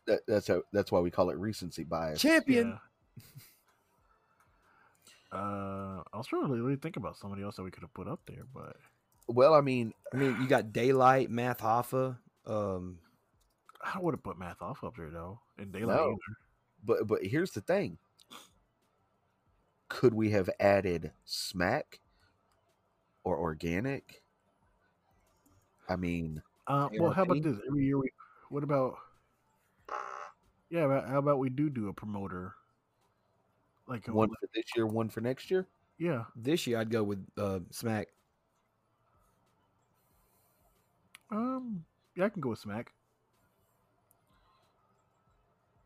That, 0.08 0.22
that's 0.28 0.48
how, 0.48 0.64
that's 0.74 0.92
why 0.92 1.00
we 1.00 1.12
call 1.12 1.30
it 1.30 1.38
recency 1.38 1.84
bias. 1.84 2.20
Champion. 2.22 2.70
Yeah. 2.70 2.78
Uh, 5.32 6.04
I 6.12 6.18
was 6.18 6.28
trying 6.28 6.48
to 6.48 6.54
really 6.54 6.76
think 6.76 6.98
about 6.98 7.16
somebody 7.18 7.42
else 7.44 7.56
that 7.56 7.64
we 7.64 7.72
could 7.72 7.84
have 7.84 7.94
put 7.94 8.08
up 8.08 8.20
there, 8.28 8.44
but 8.54 8.76
Well, 9.28 9.54
I 9.54 9.62
mean, 9.62 9.94
I 10.14 10.18
mean, 10.18 10.36
you 10.42 10.48
got 10.48 10.74
Daylyt, 10.74 11.30
Math 11.30 11.60
Hoffa. 11.62 12.18
Um, 12.46 13.00
I 13.82 13.98
would 14.00 14.14
have 14.14 14.24
put 14.24 14.38
Math 14.38 14.62
off 14.62 14.84
up 14.84 14.98
there 14.98 15.10
though. 15.10 15.40
In 15.58 15.72
Daylyt, 15.72 15.88
No. 15.96 16.18
but 16.84 17.08
but 17.08 17.24
here's 17.24 17.52
the 17.52 17.62
thing. 17.62 17.98
Could 19.92 20.14
we 20.14 20.30
have 20.32 20.50
added 20.60 21.12
Smack 21.26 22.00
or 23.26 23.38
Organik? 23.38 24.24
I 25.90 25.98
mean, 25.98 26.42
Uh, 26.66 26.88
well, 26.98 27.12
how 27.12 27.24
about 27.24 27.44
this? 27.44 27.58
Every 27.68 27.84
year, 27.86 28.00
we. 28.00 28.10
What 28.50 28.64
about? 28.64 28.96
Yeah, 30.70 31.06
how 31.06 31.20
about 31.20 31.40
we 31.40 31.50
do 31.50 31.70
do 31.70 31.90
a 31.90 31.94
promoter 31.94 32.56
Like 33.86 34.08
one 34.08 34.30
for 34.30 34.48
this 34.56 34.64
year, 34.76 34.88
one 34.88 35.10
for 35.10 35.20
next 35.20 35.52
year. 35.52 35.68
Yeah. 35.98 36.24
This 36.36 36.66
year, 36.66 36.80
I'd 36.80 36.90
go 36.90 37.04
with 37.04 37.20
uh, 37.38 37.60
Smack. 37.72 38.08
Um. 41.30 41.84
Yeah, 42.16 42.26
I 42.26 42.30
can 42.30 42.42
go 42.42 42.50
with 42.50 42.60
Smack. 42.60 42.94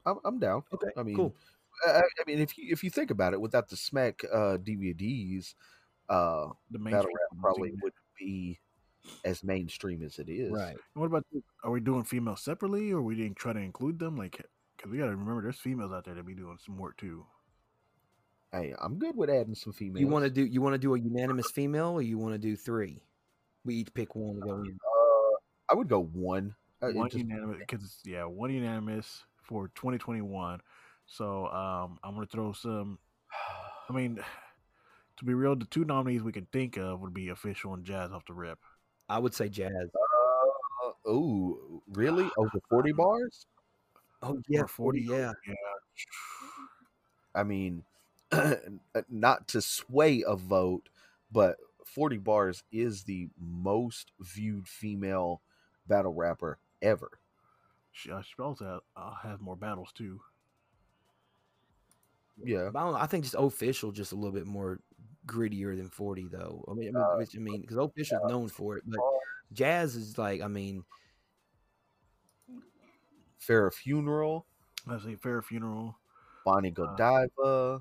I'm, 0.05 0.19
I'm 0.23 0.37
down. 0.37 0.63
Okay, 0.71 0.91
I 0.95 1.01
mean, 1.01 1.15
cool. 1.15 1.33
I, 1.87 1.99
I 1.99 2.23
mean, 2.27 2.39
if 2.39 2.57
you 2.57 2.65
if 2.71 2.83
you 2.83 2.89
think 2.89 3.11
about 3.11 3.33
it, 3.33 3.41
without 3.41 3.69
the 3.69 3.75
Smack 3.77 4.21
uh, 4.31 4.57
DVDs, 4.57 5.53
uh, 6.09 6.47
The 6.71 6.79
battle 6.79 6.91
mainstream 6.91 7.15
rap 7.15 7.41
probably 7.41 7.69
scene. 7.69 7.79
wouldn't 7.81 8.01
be 8.19 8.59
as 9.23 9.43
mainstream 9.43 10.01
as 10.03 10.19
it 10.19 10.29
is. 10.29 10.51
Right. 10.51 10.77
What 10.93 11.05
about? 11.07 11.25
Are 11.63 11.71
we 11.71 11.79
doing 11.79 12.03
females 12.03 12.41
separately, 12.41 12.91
or 12.91 13.01
we 13.01 13.15
didn't 13.15 13.37
try 13.37 13.53
to 13.53 13.59
include 13.59 13.99
them? 13.99 14.17
Like, 14.17 14.43
because 14.77 14.91
we 14.91 14.97
got 14.97 15.05
to 15.05 15.11
remember, 15.11 15.41
there's 15.43 15.59
females 15.59 15.91
out 15.91 16.05
there 16.05 16.15
that 16.15 16.25
be 16.25 16.33
doing 16.33 16.57
some 16.63 16.77
work 16.77 16.97
too. 16.97 17.25
Hey, 18.51 18.73
I'm 18.79 18.97
good 18.97 19.17
with 19.17 19.29
adding 19.29 19.55
some 19.55 19.73
females. 19.73 19.99
You 19.99 20.07
want 20.07 20.23
to 20.25 20.29
do 20.31 20.45
you 20.45 20.61
want 20.61 20.73
to 20.73 20.79
do 20.79 20.95
a 20.95 20.99
unanimous 20.99 21.51
female, 21.51 21.91
or 21.91 22.01
you 22.01 22.17
want 22.17 22.33
to 22.33 22.39
do 22.39 22.55
three? 22.55 23.01
We 23.65 23.75
each 23.75 23.93
pick 23.93 24.15
one 24.15 24.35
to 24.35 24.41
go 24.41 24.55
in. 24.61 24.77
Uh, 24.85 25.37
I 25.69 25.75
would 25.75 25.89
go 25.89 26.03
one. 26.03 26.55
Uh, 26.81 26.91
one 26.91 27.09
just- 27.09 27.17
unanimous, 27.17 27.57
because 27.59 27.97
yeah, 28.05 28.23
one 28.25 28.53
unanimous 28.53 29.23
for 29.43 29.69
2021. 29.75 30.61
So 31.05 31.47
um, 31.47 31.99
I'm 32.03 32.13
gonna 32.15 32.25
throw 32.25 32.53
some. 32.53 32.99
I 33.89 33.93
mean, 33.93 34.19
to 35.17 35.25
be 35.25 35.33
real, 35.33 35.55
the 35.55 35.65
two 35.65 35.85
nominees 35.85 36.23
we 36.23 36.31
can 36.31 36.47
think 36.51 36.77
of 36.77 37.01
would 37.01 37.13
be 37.13 37.29
official 37.29 37.73
and 37.73 37.85
Jaz 37.85 38.11
off 38.11 38.25
the 38.25 38.33
rip. 38.33 38.59
I 39.09 39.19
would 39.19 39.33
say 39.33 39.49
Jaz. 39.49 39.89
Uh, 40.85 41.09
ooh, 41.09 41.81
really? 41.93 42.29
Over 42.37 42.59
40 42.69 42.91
bars? 42.93 43.45
Oh 44.21 44.41
yeah, 44.47 44.61
Or 44.61 44.67
forty. 44.67 45.01
Yeah. 45.01 45.33
Yeah. 45.47 45.53
I 47.33 47.43
mean, 47.43 47.83
not 49.09 49.47
to 49.49 49.61
sway 49.61 50.23
a 50.25 50.35
vote, 50.35 50.89
but 51.31 51.57
40 51.85 52.17
bars 52.17 52.63
is 52.71 53.03
the 53.03 53.29
most 53.39 54.11
viewed 54.19 54.67
female 54.67 55.41
battle 55.87 56.13
rapper 56.13 56.57
ever. 56.81 57.19
She, 57.91 58.11
uh, 58.11 58.21
she 58.21 58.41
also 58.41 58.65
has, 58.65 58.81
uh, 58.97 59.15
has 59.23 59.39
more 59.39 59.55
battles 59.55 59.91
too. 59.93 60.21
Yeah. 62.43 62.69
But 62.71 62.79
I, 62.79 62.83
don't 62.83 62.93
know, 62.93 62.99
I 62.99 63.07
think 63.07 63.23
just 63.23 63.35
official 63.37 63.91
just 63.91 64.11
a 64.11 64.15
little 64.15 64.31
bit 64.31 64.47
more 64.47 64.79
grittier 65.25 65.75
than 65.75 65.89
forty 65.89 66.27
though. 66.31 66.63
I 66.69 66.73
mean, 66.73 66.89
I 66.89 66.91
mean, 66.91 67.03
uh, 67.03 67.17
which, 67.17 67.35
I 67.35 67.39
mean, 67.39 67.61
because 67.61 67.77
official 67.77 68.19
is 68.25 68.31
known 68.31 68.49
for 68.49 68.77
it, 68.77 68.83
but 68.85 68.99
Jaz 69.53 69.95
is 69.95 70.17
like, 70.17 70.41
I 70.41 70.47
mean, 70.47 70.83
Farrah 73.39 73.73
Funeral, 73.73 74.45
Let's 74.87 75.03
see, 75.03 75.15
Fair 75.15 75.41
Funeral. 75.41 75.97
Bonnie 76.45 76.71
Godiva, 76.71 77.29
uh, 77.43 77.79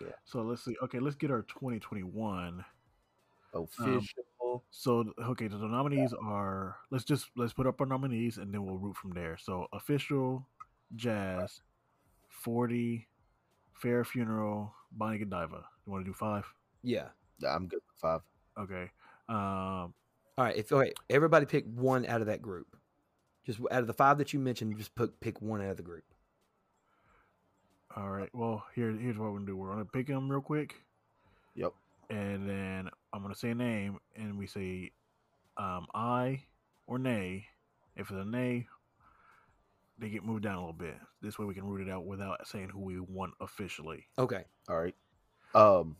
Yeah. 0.00 0.08
So 0.24 0.42
let's 0.42 0.64
see. 0.64 0.76
Okay, 0.82 0.98
let's 0.98 1.14
get 1.16 1.30
our 1.30 1.42
2021. 1.42 2.64
official. 3.52 4.24
Um, 4.42 4.60
so 4.70 5.12
okay, 5.20 5.48
so 5.48 5.58
the 5.58 5.66
nominees 5.66 6.12
are 6.12 6.76
let's 6.90 7.04
just 7.04 7.30
let's 7.36 7.52
put 7.52 7.66
up 7.66 7.80
our 7.80 7.86
nominees 7.86 8.38
and 8.38 8.52
then 8.52 8.64
we'll 8.64 8.78
root 8.78 8.96
from 8.96 9.12
there. 9.12 9.36
So 9.36 9.68
official, 9.72 10.46
Jaz, 10.96 11.60
forty, 12.28 13.06
Fair 13.74 14.04
Funeral, 14.04 14.72
Bonnie 14.92 15.18
Godiva. 15.18 15.64
You 15.86 15.92
want 15.92 16.04
to 16.04 16.10
do 16.10 16.14
five? 16.14 16.44
yeah. 16.82 17.08
I'm 17.46 17.66
good 17.66 17.80
with 17.86 18.00
five. 18.00 18.20
Okay. 18.58 18.90
Um. 19.28 19.92
All 20.36 20.44
right, 20.44 20.56
if 20.56 20.72
okay, 20.72 20.92
everybody 21.10 21.46
pick 21.46 21.64
one 21.74 22.06
out 22.06 22.20
of 22.20 22.28
that 22.28 22.40
group. 22.42 22.76
Just 23.44 23.60
out 23.70 23.80
of 23.80 23.86
the 23.86 23.92
five 23.92 24.18
that 24.18 24.32
you 24.32 24.38
mentioned, 24.40 24.76
just 24.78 24.94
put 24.94 25.18
pick 25.20 25.42
one 25.42 25.60
out 25.60 25.70
of 25.70 25.76
the 25.76 25.82
group. 25.82 26.04
All 27.96 28.08
right. 28.10 28.30
Well, 28.34 28.64
here 28.74 28.90
here's 28.92 29.16
what 29.18 29.26
we're 29.30 29.34
gonna 29.38 29.46
do. 29.46 29.56
We're 29.56 29.70
gonna 29.70 29.84
pick 29.84 30.06
them 30.06 30.30
real 30.30 30.40
quick, 30.40 30.74
Yep. 31.54 31.72
and 32.10 32.48
then 32.48 32.88
I'm 33.12 33.22
gonna 33.22 33.34
say 33.34 33.50
a 33.50 33.54
name, 33.54 33.98
and 34.16 34.38
we 34.38 34.46
say, 34.46 34.92
um, 35.56 35.86
I 35.94 36.42
or 36.86 36.98
nay. 36.98 37.46
If 37.96 38.10
it's 38.10 38.18
a 38.18 38.24
nay, 38.24 38.66
they 39.98 40.08
get 40.08 40.24
moved 40.24 40.42
down 40.42 40.56
a 40.56 40.58
little 40.60 40.72
bit. 40.72 40.96
This 41.22 41.38
way 41.38 41.46
we 41.46 41.54
can 41.54 41.64
root 41.64 41.86
it 41.86 41.90
out 41.90 42.04
without 42.04 42.46
saying 42.46 42.68
who 42.70 42.80
we 42.80 42.98
want 43.00 43.32
officially. 43.40 44.06
Okay. 44.18 44.44
All 44.68 44.76
right. 44.78 44.94
Um, 45.54 45.96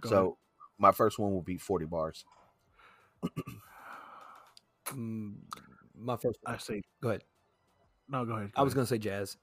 Go 0.00 0.08
so 0.08 0.16
ahead. 0.18 0.32
my 0.78 0.92
first 0.92 1.18
one 1.18 1.32
will 1.32 1.42
be 1.42 1.56
40 1.58 1.86
bars. 1.86 2.24
Mm, 4.86 5.34
my 5.96 6.16
first. 6.16 6.38
I 6.44 6.56
say 6.56 6.82
Go 7.00 7.10
ahead. 7.10 7.22
no. 8.08 8.24
Go 8.24 8.32
ahead. 8.32 8.50
I 8.56 8.62
was 8.62 8.74
gonna 8.74 8.86
say 8.86 8.98
Jaz. 8.98 9.36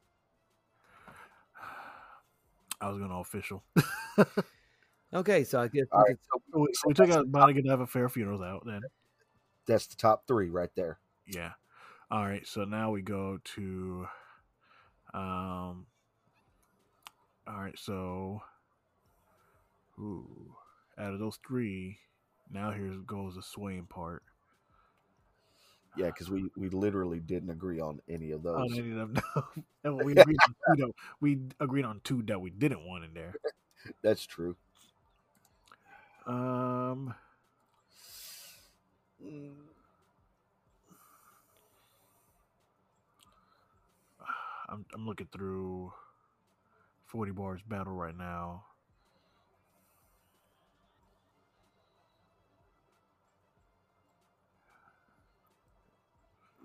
I 2.82 2.90
was 2.90 2.98
gonna 2.98 3.20
official. 3.20 3.64
Okay, 5.14 5.46
so 5.46 5.62
I 5.62 5.70
guess 5.70 5.86
All 5.94 6.00
we 6.00 6.10
right. 6.10 6.18
could- 6.34 6.42
So, 6.52 6.60
we, 6.60 6.68
we 6.88 6.94
took 6.94 7.10
out 7.12 7.32
Bonnie 7.32 7.54
Godiva 7.54 7.88
Fair 7.88 8.10
Funerals 8.10 8.42
out 8.42 8.64
then. 8.66 8.82
that's 9.66 9.88
the 9.88 9.96
top 9.96 10.28
three 10.28 10.50
right 10.50 10.70
there. 10.76 11.00
Yeah. 11.26 11.52
All 12.10 12.26
right. 12.26 12.46
So 12.48 12.64
now 12.66 12.92
we 12.92 13.02
go 13.02 13.40
to 13.56 14.08
um 15.14 15.88
all 17.48 17.60
right, 17.62 17.78
so 17.80 18.42
ooh, 20.00 20.56
out 20.98 21.14
of 21.14 21.20
those 21.20 21.38
three, 21.46 22.00
now 22.50 22.72
here 22.72 22.94
goes 23.06 23.36
the 23.36 23.42
swaying 23.44 23.88
part. 23.88 24.24
Yeah, 25.96 26.08
because 26.08 26.30
we, 26.30 26.50
we 26.56 26.70
literally 26.70 27.20
didn't 27.20 27.50
agree 27.50 27.80
on 27.80 28.00
any 28.08 28.32
of 28.32 28.44
Oh, 28.54 28.68
those. 28.68 28.70
they 28.70 28.82
didn't 28.82 29.16
have- 29.36 29.64
no. 29.84 29.96
we 29.98 30.14
agreed 30.14 30.38
on 30.48 30.56
two 30.68 30.76
that 30.78 30.92
we 31.22 31.40
agreed 31.60 31.86
on 31.86 32.02
two 32.04 32.24
that 32.24 32.40
we 32.40 32.50
didn't 32.50 32.86
want 32.86 33.04
in 33.06 33.14
there. 33.14 33.38
That's 34.02 34.26
true. 34.26 34.56
Um 36.28 37.14
Mm, 39.24 39.67
I'm 44.70 44.86
I'm 44.94 45.06
looking 45.06 45.28
through 45.32 45.94
40 47.06 47.32
bars 47.32 47.62
battle 47.68 47.94
right 47.94 48.18
now. 48.18 48.64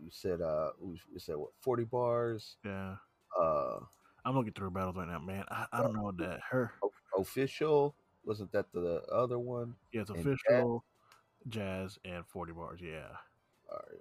You 0.03 0.11
said 0.11 0.41
uh, 0.41 0.71
we 0.81 0.99
said 1.19 1.37
what? 1.37 1.51
40 1.61 1.85
bars. 1.85 2.57
Yeah. 2.65 2.97
Uh, 3.41 3.79
I'm 4.25 4.37
looking 4.37 4.53
through 4.53 4.71
battles 4.71 4.97
right 4.97 5.09
now, 5.09 5.19
man. 5.21 5.45
I, 5.49 5.67
I 5.73 5.83
don't 5.83 5.95
know 5.95 6.13
that 6.19 6.41
her 6.51 6.73
official. 7.17 7.95
Wasn't 8.25 8.53
that 8.53 8.73
the 8.73 9.03
other 9.13 9.39
one? 9.39 9.75
Yeah, 9.93 10.03
it's 10.03 10.11
And 10.11 10.21
official, 10.21 10.85
Jaz, 11.49 11.99
and 12.05 12.25
40 12.27 12.53
bars. 12.53 12.81
Yeah. 12.83 13.09
All 13.71 13.79
right. 13.91 14.01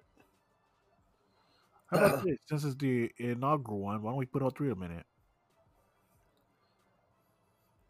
How 1.92 1.98
about 1.98 2.24
this? 2.24 2.38
Since 2.46 2.64
it's 2.64 2.76
the 2.76 3.10
inaugural 3.18 3.80
one, 3.80 4.02
why 4.02 4.10
don't 4.10 4.18
we 4.18 4.26
put 4.26 4.42
all 4.42 4.50
three 4.50 4.70
of 4.70 4.78
them 4.78 4.90
in 4.90 4.98
it? 4.98 5.06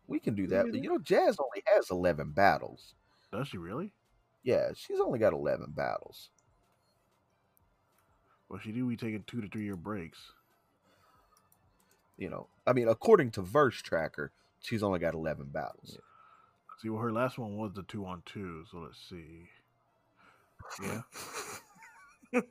We 0.06 0.18
can 0.18 0.34
do 0.34 0.46
that. 0.48 0.66
Really? 0.66 0.80
You 0.80 0.90
know, 0.90 0.98
Jaz 0.98 1.36
only 1.40 1.62
has 1.74 1.90
11 1.90 2.32
battles. 2.32 2.94
Does 3.32 3.48
she 3.48 3.56
really? 3.56 3.92
Yeah, 4.42 4.70
she's 4.74 5.00
only 5.00 5.18
got 5.18 5.32
11 5.32 5.72
battles. 5.74 6.30
Well, 8.48 8.60
she 8.62 8.72
do 8.72 8.86
be 8.86 8.96
taking 8.96 9.24
two 9.26 9.40
to 9.40 9.48
three 9.48 9.64
year 9.64 9.76
breaks. 9.76 10.18
You 12.18 12.28
know, 12.28 12.48
I 12.66 12.74
mean, 12.74 12.88
according 12.88 13.30
to 13.32 13.42
Verse 13.42 13.80
Tracker, 13.80 14.32
she's 14.60 14.82
only 14.82 14.98
got 14.98 15.14
11 15.14 15.46
battles. 15.46 15.98
See, 16.78 16.90
well, 16.90 17.00
her 17.00 17.12
last 17.12 17.38
one 17.38 17.56
was 17.56 17.72
the 17.72 17.84
two 17.84 18.04
on 18.04 18.22
two. 18.26 18.64
So 18.70 18.78
let's 18.80 18.98
see. 19.08 19.48
Yeah. 20.82 21.02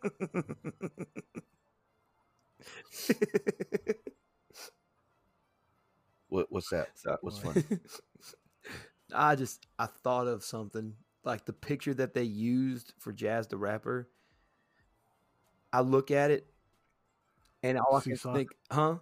What, 6.30 6.48
what's 6.50 6.70
that? 6.70 6.90
What's 7.22 7.40
funny? 7.40 7.64
I 9.14 9.36
just 9.36 9.68
I 9.78 9.88
thought 9.88 10.28
of 10.28 10.44
something 10.44 10.94
like 11.24 11.46
the 11.46 11.54
picture 11.54 11.94
that 11.96 12.14
they 12.14 12.24
used 12.24 12.94
for 13.00 13.12
Jaz 13.14 13.50
the 13.50 13.58
rapper. 13.58 14.10
I 15.74 15.82
look 15.82 16.12
at 16.12 16.32
it, 16.32 16.48
and 17.64 17.78
all 17.78 17.96
I 17.98 18.02
can 18.02 18.16
Saga? 18.16 18.38
think, 18.38 18.50
huh? 18.72 18.96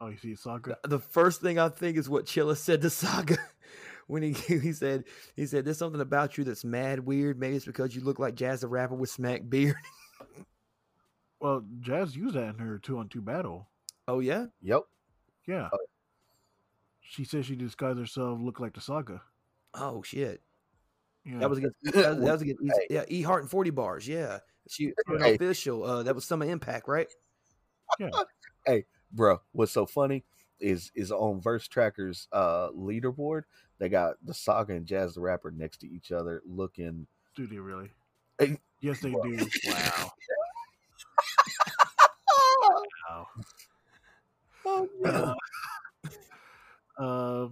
Oh, 0.00 0.08
you 0.08 0.16
see 0.16 0.34
Soccer? 0.34 0.76
The 0.84 0.98
first 0.98 1.40
thing 1.40 1.58
I 1.58 1.68
think 1.68 1.96
is 1.96 2.08
what 2.08 2.26
Chilla 2.26 2.56
said 2.56 2.82
to 2.82 2.90
Saga 2.90 3.38
when 4.06 4.22
he 4.22 4.32
he 4.60 4.72
said 4.72 5.04
he 5.36 5.46
said 5.46 5.64
there's 5.64 5.78
something 5.78 6.00
about 6.00 6.36
you 6.38 6.44
that's 6.44 6.64
mad 6.64 7.00
weird. 7.00 7.38
Maybe 7.38 7.56
it's 7.56 7.64
because 7.64 7.94
you 7.94 8.02
look 8.02 8.18
like 8.18 8.34
Jaz 8.34 8.60
the 8.60 8.68
rapper 8.68 8.94
with 8.94 9.10
smack 9.10 9.42
beard. 9.48 9.76
Well, 11.40 11.62
Jaz 11.80 12.16
used 12.16 12.36
that 12.36 12.54
in 12.54 12.58
her 12.58 12.78
two 12.78 12.96
on 12.96 13.08
two 13.10 13.20
battle. 13.20 13.68
oh 14.08 14.20
yeah, 14.20 14.46
Yep. 14.62 14.82
Yeah. 15.46 15.68
Oh. 15.70 15.78
She 17.02 17.24
said 17.24 17.44
she 17.44 17.54
disguised 17.54 17.98
herself, 17.98 18.38
look 18.40 18.60
like 18.60 18.72
the 18.72 18.80
Saga. 18.80 19.20
oh 19.74 20.02
shit. 20.02 20.40
Yeah. 21.26 21.38
That 21.40 21.50
was 21.50 21.58
against 21.58 21.76
that 21.82 21.94
was, 22.16 22.24
that 22.24 22.32
was 22.32 22.42
against 22.42 22.62
Hey. 22.64 22.86
yeah 22.88 23.04
E 23.08 23.20
Heart 23.20 23.42
and 23.42 23.50
forty 23.50 23.68
bars. 23.70 24.08
Yeah, 24.08 24.38
she 24.68 24.92
Hey. 25.18 25.34
official. 25.34 25.84
Uh, 25.84 26.02
that 26.04 26.14
was 26.14 26.24
Summer 26.24 26.46
Impact, 26.46 26.88
right? 26.88 27.08
Yeah. 27.98 28.08
hey, 28.66 28.86
bro, 29.12 29.42
what's 29.52 29.72
so 29.72 29.84
funny 29.84 30.24
is 30.64 30.90
is 30.94 31.12
on 31.12 31.40
Verse 31.40 31.68
Tracker's 31.68 32.26
uh 32.32 32.70
leaderboard. 32.70 33.42
They 33.78 33.88
got 33.88 34.16
the 34.24 34.32
Saga 34.34 34.72
and 34.74 34.86
Jaz 34.86 35.14
the 35.14 35.20
Rapper 35.20 35.50
next 35.50 35.78
to 35.78 35.88
each 35.88 36.10
other, 36.12 36.42
looking. 36.46 37.06
Do 37.36 37.46
they 37.46 37.58
really? 37.58 37.90
Hey, 38.38 38.58
Yes, 38.80 39.00
they 39.00 39.10
well- 39.10 39.22
do. 39.24 39.36
Wow. 39.66 40.12
wow. 43.08 43.26
Oh, 44.66 44.88
Uh, 45.04 45.34
uh, 47.02 47.48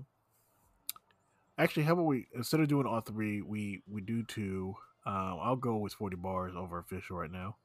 actually, 1.58 1.82
how 1.84 1.92
about 1.92 2.06
we 2.06 2.26
instead 2.34 2.60
of 2.60 2.68
doing 2.68 2.86
all 2.86 3.00
three, 3.00 3.42
we 3.42 3.82
we 3.90 4.00
do 4.00 4.22
two. 4.22 4.74
Um, 5.04 5.38
I'll 5.42 5.56
go 5.56 5.76
with 5.76 5.92
forty 5.92 6.16
bars 6.16 6.54
over 6.56 6.78
official 6.78 7.16
right 7.18 7.30
now. 7.30 7.56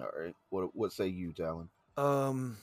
All 0.00 0.08
right. 0.18 0.34
What 0.50 0.74
what 0.76 0.92
say 0.92 1.08
you, 1.08 1.32
Talon? 1.32 1.68
Um, 1.96 2.56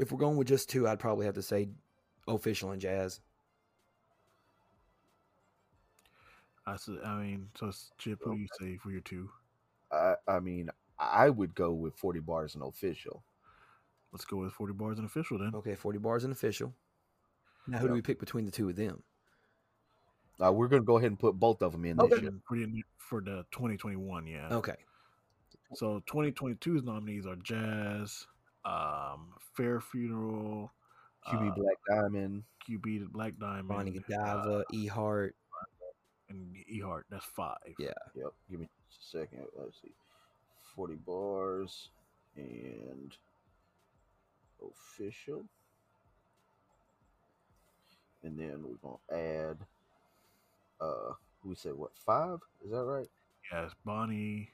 if 0.00 0.10
we're 0.10 0.18
going 0.18 0.36
with 0.36 0.48
just 0.48 0.70
two, 0.70 0.88
I'd 0.88 0.98
probably 0.98 1.26
have 1.26 1.34
to 1.34 1.42
say 1.42 1.68
official 2.26 2.70
and 2.70 2.80
Jaz. 2.80 3.20
I 6.66 6.76
said, 6.76 6.96
I 7.04 7.20
mean, 7.20 7.48
so 7.58 7.66
it's 7.66 7.90
Chip. 7.98 8.20
Who 8.24 8.34
do 8.34 8.40
you 8.40 8.48
say 8.58 8.76
for 8.78 8.90
your 8.90 9.02
two? 9.02 9.28
I 9.92 10.14
I 10.26 10.40
mean, 10.40 10.70
I 10.98 11.28
would 11.28 11.54
go 11.54 11.72
with 11.72 11.94
forty 11.96 12.20
bars 12.20 12.54
and 12.54 12.64
official. 12.64 13.22
Let's 14.12 14.24
go 14.24 14.38
with 14.38 14.52
forty 14.52 14.72
bars 14.72 14.98
and 14.98 15.06
official 15.06 15.38
then. 15.38 15.52
Okay, 15.54 15.74
forty 15.74 15.98
bars 15.98 16.24
and 16.24 16.32
official. 16.32 16.74
Now, 17.66 17.78
who 17.78 17.88
do 17.88 17.94
we 17.94 18.02
pick 18.02 18.18
between 18.18 18.46
the 18.46 18.50
two 18.50 18.68
of 18.68 18.76
them? 18.76 19.02
Uh, 20.42 20.52
we're 20.52 20.68
gonna 20.68 20.82
go 20.82 20.96
ahead 20.96 21.10
and 21.10 21.18
put 21.18 21.34
both 21.38 21.62
of 21.62 21.72
them 21.72 21.84
in 21.84 21.96
this 21.98 22.12
Okay. 22.12 22.22
year. 22.22 22.32
And 22.50 22.62
in 22.62 22.82
for 22.98 23.20
the 23.20 23.44
2021, 23.50 24.26
yeah. 24.26 24.48
Okay, 24.52 24.76
So 25.74 26.00
2022's 26.06 26.82
nominees 26.84 27.26
are 27.26 27.36
Jaz, 27.36 28.26
um, 28.64 29.28
Fair 29.56 29.80
Funeral, 29.80 30.72
QB 31.28 31.50
uh, 31.50 31.54
Black 31.54 31.76
Diamond. 31.88 32.44
QB 32.68 33.10
Black 33.12 33.32
Diamond, 33.40 33.68
Bonnie 33.68 34.00
uh, 34.16 34.62
E 34.72 34.86
Hart. 34.86 35.34
and 36.28 36.54
Ehart. 36.72 37.02
That's 37.10 37.24
five. 37.24 37.56
Yeah. 37.78 37.88
Yep. 38.14 38.32
Give 38.50 38.60
me 38.60 38.68
just 38.88 39.14
a 39.14 39.18
second. 39.18 39.44
Let's 39.58 39.80
see. 39.82 39.92
Forty 40.74 40.94
bars 40.94 41.90
and 42.36 43.12
official. 44.62 45.44
And 48.22 48.38
then 48.38 48.62
we're 48.62 48.76
gonna 48.82 49.22
add 49.50 49.56
uh 50.80 51.14
we 51.44 51.54
said 51.54 51.74
what 51.74 51.96
five? 51.96 52.38
Is 52.64 52.70
that 52.70 52.84
right? 52.84 53.08
Yes, 53.50 53.72
Bonnie, 53.84 54.50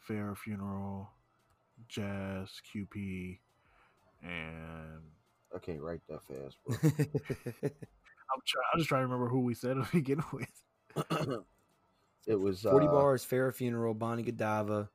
Fair 0.00 0.34
Funeral, 0.34 1.10
Jaz, 1.94 2.48
QP, 2.74 3.38
and 4.22 5.00
I 5.54 5.58
can't 5.58 5.80
write 5.80 6.00
that 6.08 6.22
fast, 6.22 6.56
bro. 6.66 6.76
I'm 7.62 8.40
trying. 8.46 8.64
I'm 8.72 8.78
just 8.78 8.88
trying 8.88 9.00
to 9.02 9.06
remember 9.06 9.28
who 9.28 9.40
we 9.40 9.54
said 9.54 9.74
to 9.74 9.86
begin 9.92 10.22
with. 10.32 10.62
it 12.26 12.38
was 12.38 12.62
Forty 12.62 12.86
uh, 12.86 12.90
bars, 12.90 13.24
Fair 13.24 13.50
Funeral, 13.52 13.94
Bonnie 13.94 14.22
Godiva. 14.22 14.88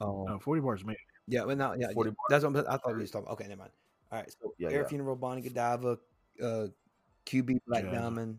Um, 0.00 0.26
Uh, 0.28 0.38
Forty 0.38 0.60
bars 0.60 0.84
man. 0.84 0.96
yeah, 1.26 1.44
but 1.44 1.58
now, 1.58 1.74
yeah, 1.74 1.92
40 1.92 2.10
yeah, 2.10 2.14
that's 2.28 2.44
what 2.44 2.56
I'm, 2.56 2.64
I 2.68 2.76
thought 2.76 2.94
we 2.94 3.00
was 3.02 3.10
talking. 3.10 3.28
Okay, 3.28 3.44
never 3.48 3.58
mind. 3.60 3.72
All 4.12 4.18
right, 4.18 4.30
so 4.30 4.54
Yeah, 4.58 4.68
Fair 4.70 4.82
yeah. 4.82 4.88
Funeral, 4.88 5.16
Bonnie 5.16 5.42
Godiva, 5.42 5.98
uh, 6.42 6.66
QB 7.26 7.60
Black 7.66 7.84
Jaz. 7.84 7.92
Diamond. 7.92 8.38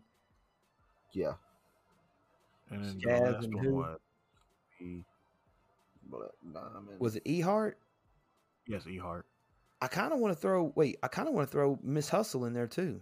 Yeah. 1.13 1.33
And 2.69 2.83
then 2.85 2.99
Jazz 2.99 3.19
the 3.19 3.31
last 3.31 3.45
and 3.45 3.55
one 3.55 3.65
who? 3.65 3.73
was 3.75 3.99
He 6.03 6.53
Diamond. 6.53 6.99
Was 6.99 7.15
it 7.15 7.23
E 7.25 7.41
Hart? 7.41 7.77
yes, 8.67 8.83
Ehart. 8.85 9.23
I 9.81 9.87
kind 9.87 10.13
of 10.13 10.19
want 10.19 10.33
to 10.35 10.39
throw. 10.39 10.71
Wait, 10.75 10.97
I 11.01 11.07
kind 11.07 11.27
of 11.27 11.33
want 11.33 11.47
to 11.47 11.51
throw 11.51 11.79
Miss 11.81 12.09
Hustle 12.09 12.45
in 12.45 12.53
there 12.53 12.67
too. 12.67 13.01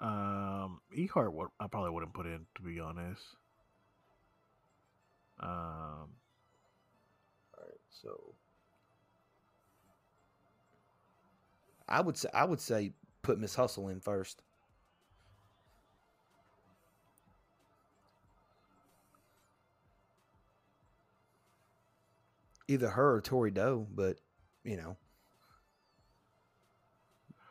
Um, 0.00 0.80
Ehart, 0.96 1.32
what 1.32 1.50
I 1.60 1.68
probably 1.68 1.90
wouldn't 1.90 2.12
put 2.12 2.26
in 2.26 2.46
to 2.56 2.62
be 2.62 2.80
honest. 2.80 3.22
Um, 5.40 6.08
Alright, 7.56 7.80
so 7.90 8.34
I 11.88 12.00
would 12.00 12.16
say. 12.16 12.28
I 12.34 12.44
would 12.44 12.60
say 12.60 12.92
put 13.22 13.38
Miss 13.38 13.54
Hustle 13.54 13.88
in 13.88 14.00
first. 14.00 14.42
Either 22.68 22.88
her 22.90 23.14
or 23.16 23.20
Tori 23.20 23.50
Doe, 23.50 23.86
but 23.94 24.18
you 24.64 24.76
know. 24.76 24.96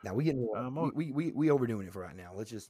Now 0.04 0.14
we 0.14 0.24
getting 0.26 0.48
Um, 0.56 0.76
we, 0.76 0.92
we 0.92 1.12
we 1.12 1.32
we 1.32 1.52
overdoing 1.52 1.88
it 1.88 1.94
for 1.94 2.02
right 2.02 2.16
now. 2.16 2.32
Let's 2.36 2.52
just 2.52 2.70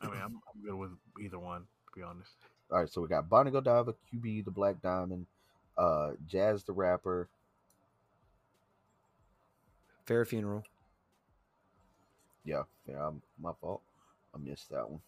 I 0.00 0.06
mean, 0.06 0.20
I'm, 0.22 0.40
I'm 0.54 0.62
good 0.64 0.74
with 0.76 0.90
either 1.20 1.38
one 1.38 1.62
to 1.62 1.98
be 1.98 2.02
honest. 2.02 2.30
all 2.70 2.78
right, 2.78 2.88
so 2.88 3.00
we 3.00 3.08
got 3.08 3.28
Bonnie 3.28 3.50
Godiva, 3.50 3.94
QB 4.12 4.44
the 4.44 4.50
Black 4.50 4.80
Diamond, 4.80 5.26
uh 5.76 6.12
Jaz 6.28 6.64
the 6.64 6.72
Rapper, 6.72 7.28
fair 10.04 10.24
funeral. 10.24 10.64
Yeah, 12.44 12.62
yeah, 12.88 13.06
I'm, 13.06 13.22
my 13.40 13.52
fault. 13.60 13.82
I 14.34 14.38
missed 14.38 14.70
that 14.70 14.88
one. 14.88 15.00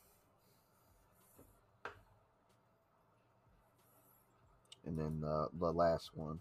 And 4.86 4.98
then 4.98 5.22
uh, 5.28 5.46
the 5.58 5.72
last 5.72 6.10
one. 6.14 6.40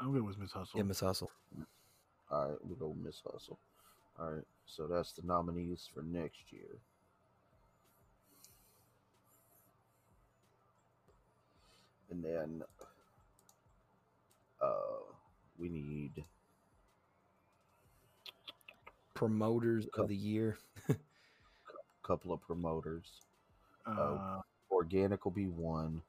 I'm 0.00 0.12
good 0.12 0.22
with 0.22 0.38
Miss 0.38 0.52
Hustle. 0.52 0.78
Yeah, 0.78 0.84
Miss 0.84 1.00
Hustle. 1.00 1.30
All 2.30 2.48
right, 2.48 2.58
we'll 2.62 2.76
go 2.76 2.88
with 2.88 3.04
Miss 3.04 3.20
Hustle. 3.30 3.58
All 4.18 4.30
right, 4.30 4.44
so 4.66 4.86
that's 4.86 5.12
the 5.12 5.22
nominees 5.26 5.88
for 5.92 6.02
next 6.02 6.52
year. 6.52 6.78
And 12.10 12.24
then 12.24 12.62
uh, 14.62 14.68
we 15.58 15.68
need 15.68 16.24
Promoters 19.14 19.88
Cool. 19.92 20.04
of 20.04 20.08
the 20.10 20.16
year. 20.16 20.58
couple 22.08 22.32
of 22.32 22.40
promoters. 22.40 23.04
Uh, 23.86 24.40
Organik 24.72 25.24
will 25.24 25.32
be 25.32 25.46
one. 25.46 26.02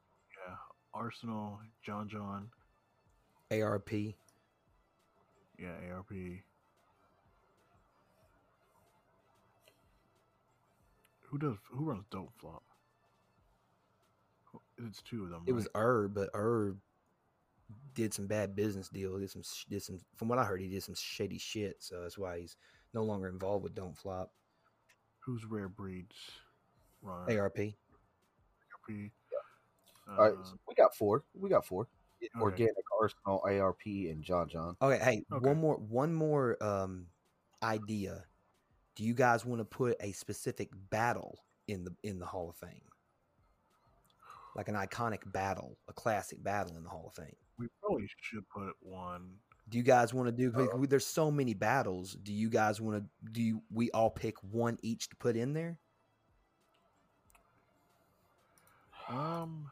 yeah, 0.46 0.56
Arsonal, 1.00 1.58
John 1.82 2.08
John, 2.08 2.48
ARP. 3.50 3.92
yeah, 5.58 5.74
ARP. 5.92 6.12
Who 11.22 11.38
does 11.38 11.56
who 11.70 11.84
runs 11.84 12.04
Don't 12.10 12.30
Flop? 12.38 12.62
It's 14.78 15.02
two 15.02 15.24
of 15.24 15.30
them. 15.30 15.42
It 15.46 15.52
was 15.52 15.68
right? 15.74 15.82
Herb, 15.82 16.14
but 16.14 16.30
Herb 16.34 16.78
did 17.94 18.12
some 18.12 18.26
bad 18.26 18.56
business 18.56 18.88
deal. 18.88 19.18
Did 19.18 19.30
some 19.30 19.42
did 19.68 19.82
some 19.82 20.00
from 20.16 20.28
what 20.28 20.38
I 20.38 20.44
heard, 20.44 20.60
he 20.60 20.68
did 20.68 20.82
some 20.82 20.94
shady 20.94 21.38
shit. 21.38 21.76
So 21.78 22.00
that's 22.02 22.18
why 22.18 22.40
he's 22.40 22.56
no 22.94 23.04
longer 23.04 23.28
involved 23.28 23.62
with 23.62 23.74
Don't 23.74 23.96
Flop. 23.96 24.32
who's 25.20 25.44
Rare 25.44 25.68
Breeds 25.68 26.16
run 27.02 27.30
ARP. 27.38 27.58
ARP. 28.90 29.12
All 30.08 30.16
right, 30.24 30.38
Uh, 30.38 30.44
so 30.44 30.58
we 30.68 30.74
got 30.74 30.94
four. 30.94 31.24
We 31.34 31.48
got 31.48 31.64
four. 31.64 31.88
Okay. 32.36 32.66
Organik, 32.66 32.84
Arsonal, 33.00 33.42
ARP, 33.44 33.86
and 34.10 34.22
John 34.22 34.48
John. 34.48 34.76
Okay, 34.82 35.02
hey, 35.02 35.24
Okay. 35.32 35.48
one 35.48 35.58
more 35.58 35.76
one 35.76 36.12
more 36.14 36.62
um 36.62 37.06
idea. 37.62 38.26
Do 38.96 39.04
you 39.04 39.14
guys 39.14 39.44
want 39.46 39.60
to 39.60 39.64
put 39.64 39.96
a 40.00 40.12
specific 40.12 40.70
battle 40.90 41.44
in 41.68 41.84
the 41.84 41.94
in 42.02 42.18
the 42.18 42.26
Hall 42.26 42.50
of 42.50 42.56
Fame? 42.56 42.82
Like 44.56 44.68
an 44.68 44.74
iconic 44.74 45.30
battle, 45.32 45.78
a 45.88 45.92
classic 45.92 46.42
battle 46.42 46.76
in 46.76 46.82
the 46.82 46.90
Hall 46.90 47.06
of 47.06 47.14
Fame. 47.14 47.36
we 47.58 47.68
probably 47.80 48.08
should 48.20 48.46
put 48.48 48.74
one. 48.80 49.38
Do 49.68 49.76
you 49.78 49.84
guys 49.84 50.12
want 50.14 50.26
to 50.28 50.32
do? 50.32 50.50
'cause 50.50 50.68
we- 50.74 50.86
There's 50.86 51.06
so 51.06 51.30
many 51.30 51.52
battles. 51.54 52.14
Do 52.14 52.32
you 52.32 52.48
guys 52.48 52.80
want 52.80 53.02
to? 53.04 53.30
Do 53.32 53.42
you, 53.42 53.62
we 53.70 53.90
all 53.92 54.10
pick 54.10 54.42
one 54.42 54.78
each 54.82 55.08
to 55.10 55.16
put 55.16 55.36
in 55.36 55.52
there? 55.52 55.78
Um, 59.10 59.68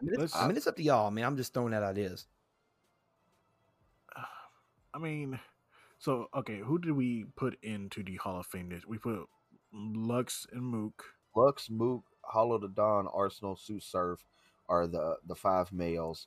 I 0.00 0.04
mean, 0.04 0.20
it's, 0.20 0.36
I 0.36 0.46
mean, 0.46 0.56
it's 0.56 0.66
up 0.66 0.76
to 0.76 0.82
y'all. 0.82 1.08
I 1.08 1.10
mean, 1.10 1.24
I'm 1.24 1.36
just 1.36 1.52
throwing 1.52 1.74
out 1.74 1.82
ideas. 1.82 2.26
I 4.94 4.98
mean, 4.98 5.38
so 5.98 6.28
okay, 6.34 6.58
who 6.58 6.78
did 6.78 6.92
we 6.92 7.26
put 7.36 7.58
into 7.62 8.02
the 8.02 8.16
Hall 8.16 8.40
of 8.40 8.46
Fame? 8.46 8.68
This 8.68 8.86
we 8.86 8.98
put 8.98 9.26
Lux 9.72 10.46
and 10.52 10.62
Mook. 10.62 11.04
Lux, 11.36 11.70
Mook, 11.70 12.04
Hollow 12.24 12.58
Da 12.58 12.68
Don, 12.68 13.06
Arsonal, 13.06 13.56
Tsu 13.56 13.80
Surf 13.80 14.24
are 14.68 14.86
the 14.86 15.16
the 15.26 15.34
five 15.34 15.72
males. 15.72 16.26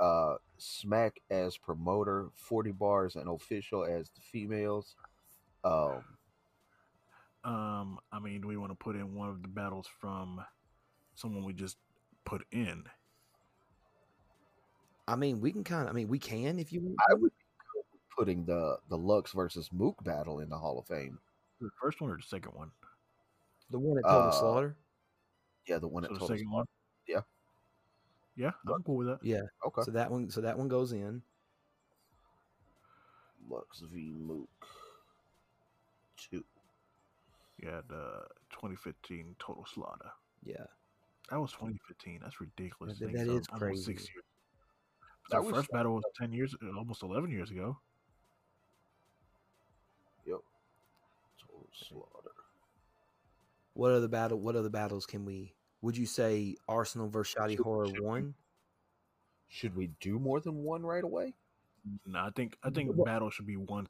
Uh, 0.00 0.34
Smack 0.58 1.20
as 1.30 1.56
promoter, 1.56 2.30
forty 2.34 2.72
bars, 2.72 3.16
and 3.16 3.28
official 3.28 3.84
as 3.84 4.08
the 4.10 4.20
females. 4.20 4.96
Um, 5.64 6.02
Um, 7.44 7.98
I 8.12 8.18
mean, 8.20 8.40
do 8.40 8.48
we 8.48 8.56
want 8.56 8.70
to 8.70 8.76
put 8.76 8.94
in 8.94 9.14
one 9.14 9.28
of 9.28 9.42
the 9.42 9.48
battles 9.48 9.88
from 10.00 10.40
someone 11.14 11.44
we 11.44 11.52
just 11.52 11.76
put 12.24 12.44
in? 12.52 12.84
I 15.08 15.16
mean, 15.16 15.40
we 15.40 15.52
can 15.52 15.64
kind 15.64 15.84
of. 15.84 15.90
I 15.90 15.92
mean, 15.92 16.08
we 16.08 16.18
can 16.18 16.58
if 16.58 16.72
you. 16.72 16.80
want 16.80 16.96
I 17.10 17.14
would 17.14 17.32
be 17.32 17.98
putting 18.16 18.44
the 18.44 18.78
the 18.88 18.96
Lux 18.96 19.32
versus 19.32 19.70
Mook 19.72 20.02
battle 20.04 20.38
in 20.38 20.48
the 20.48 20.56
Hall 20.56 20.78
of 20.78 20.86
Fame. 20.86 21.18
The 21.60 21.70
first 21.80 22.00
one 22.00 22.10
or 22.10 22.16
the 22.16 22.22
second 22.22 22.52
one? 22.54 22.70
the 23.70 23.78
one 23.78 23.98
at 23.98 24.04
Total 24.04 24.28
uh, 24.28 24.30
Slaughter. 24.30 24.76
Yeah, 25.66 25.78
the 25.78 25.88
one 25.88 26.04
So 26.04 26.06
at 26.06 26.12
the 26.12 26.18
Total 26.20 26.28
second 26.28 26.44
Slaughter. 26.44 26.56
one. 26.56 26.66
Yeah. 27.08 27.20
Yeah, 28.36 28.52
I'm 28.66 28.82
cool 28.84 28.96
with 28.96 29.08
that. 29.08 29.18
Yeah. 29.22 29.42
Okay. 29.66 29.82
So 29.82 29.90
that 29.90 30.10
one. 30.10 30.30
So 30.30 30.40
that 30.40 30.56
one 30.56 30.68
goes 30.68 30.92
in. 30.92 31.22
Lux 33.50 33.80
v 33.80 34.12
Mook 34.16 34.48
two. 36.16 36.44
Yeah, 37.62 37.78
uh, 37.78 37.82
the 37.88 38.26
2015 38.50 39.36
Total 39.38 39.64
Slaughter. 39.66 40.10
Yeah. 40.44 40.64
That 41.30 41.40
was 41.40 41.52
2015. 41.52 42.20
That's 42.22 42.40
ridiculous. 42.40 42.98
That- 42.98 43.06
to 43.06 43.12
think 43.12 43.18
that 43.18 43.26
so. 43.26 43.36
Six 43.38 43.58
crazy. 43.58 43.92
years. 43.92 44.08
That 45.30 45.36
The 45.38 45.42
was 45.42 45.54
first 45.54 45.70
battle 45.70 45.94
was 45.94 46.04
10 46.18 46.32
years, 46.32 46.54
uh, 46.62 46.76
almost 46.76 47.02
11 47.02 47.30
years 47.30 47.50
ago. 47.50 47.78
Yep. 50.26 50.40
Total 51.40 51.68
Slaughter. 51.72 52.30
What 53.74 53.92
other 53.92 54.08
battle? 54.08 54.38
What 54.40 54.56
other 54.56 54.68
battles 54.68 55.06
can 55.06 55.24
we? 55.24 55.54
Would 55.80 55.96
you 55.96 56.06
say 56.06 56.56
Arsonal 56.68 57.10
versus 57.10 57.34
Shotty 57.34 57.56
Should- 57.56 57.64
Horroh 57.66 57.86
should 57.86 58.00
we- 58.00 58.06
one? 58.06 58.34
Should 59.48 59.74
we 59.76 59.88
do 60.00 60.18
more 60.18 60.40
than 60.40 60.62
one 60.64 60.82
right 60.84 61.04
away? 61.04 61.34
No, 62.06 62.20
I 62.20 62.30
think 62.30 62.56
I 62.62 62.70
think 62.70 62.94
What- 62.94 63.06
battle 63.06 63.30
should 63.30 63.46
be 63.46 63.56
one 63.56 63.86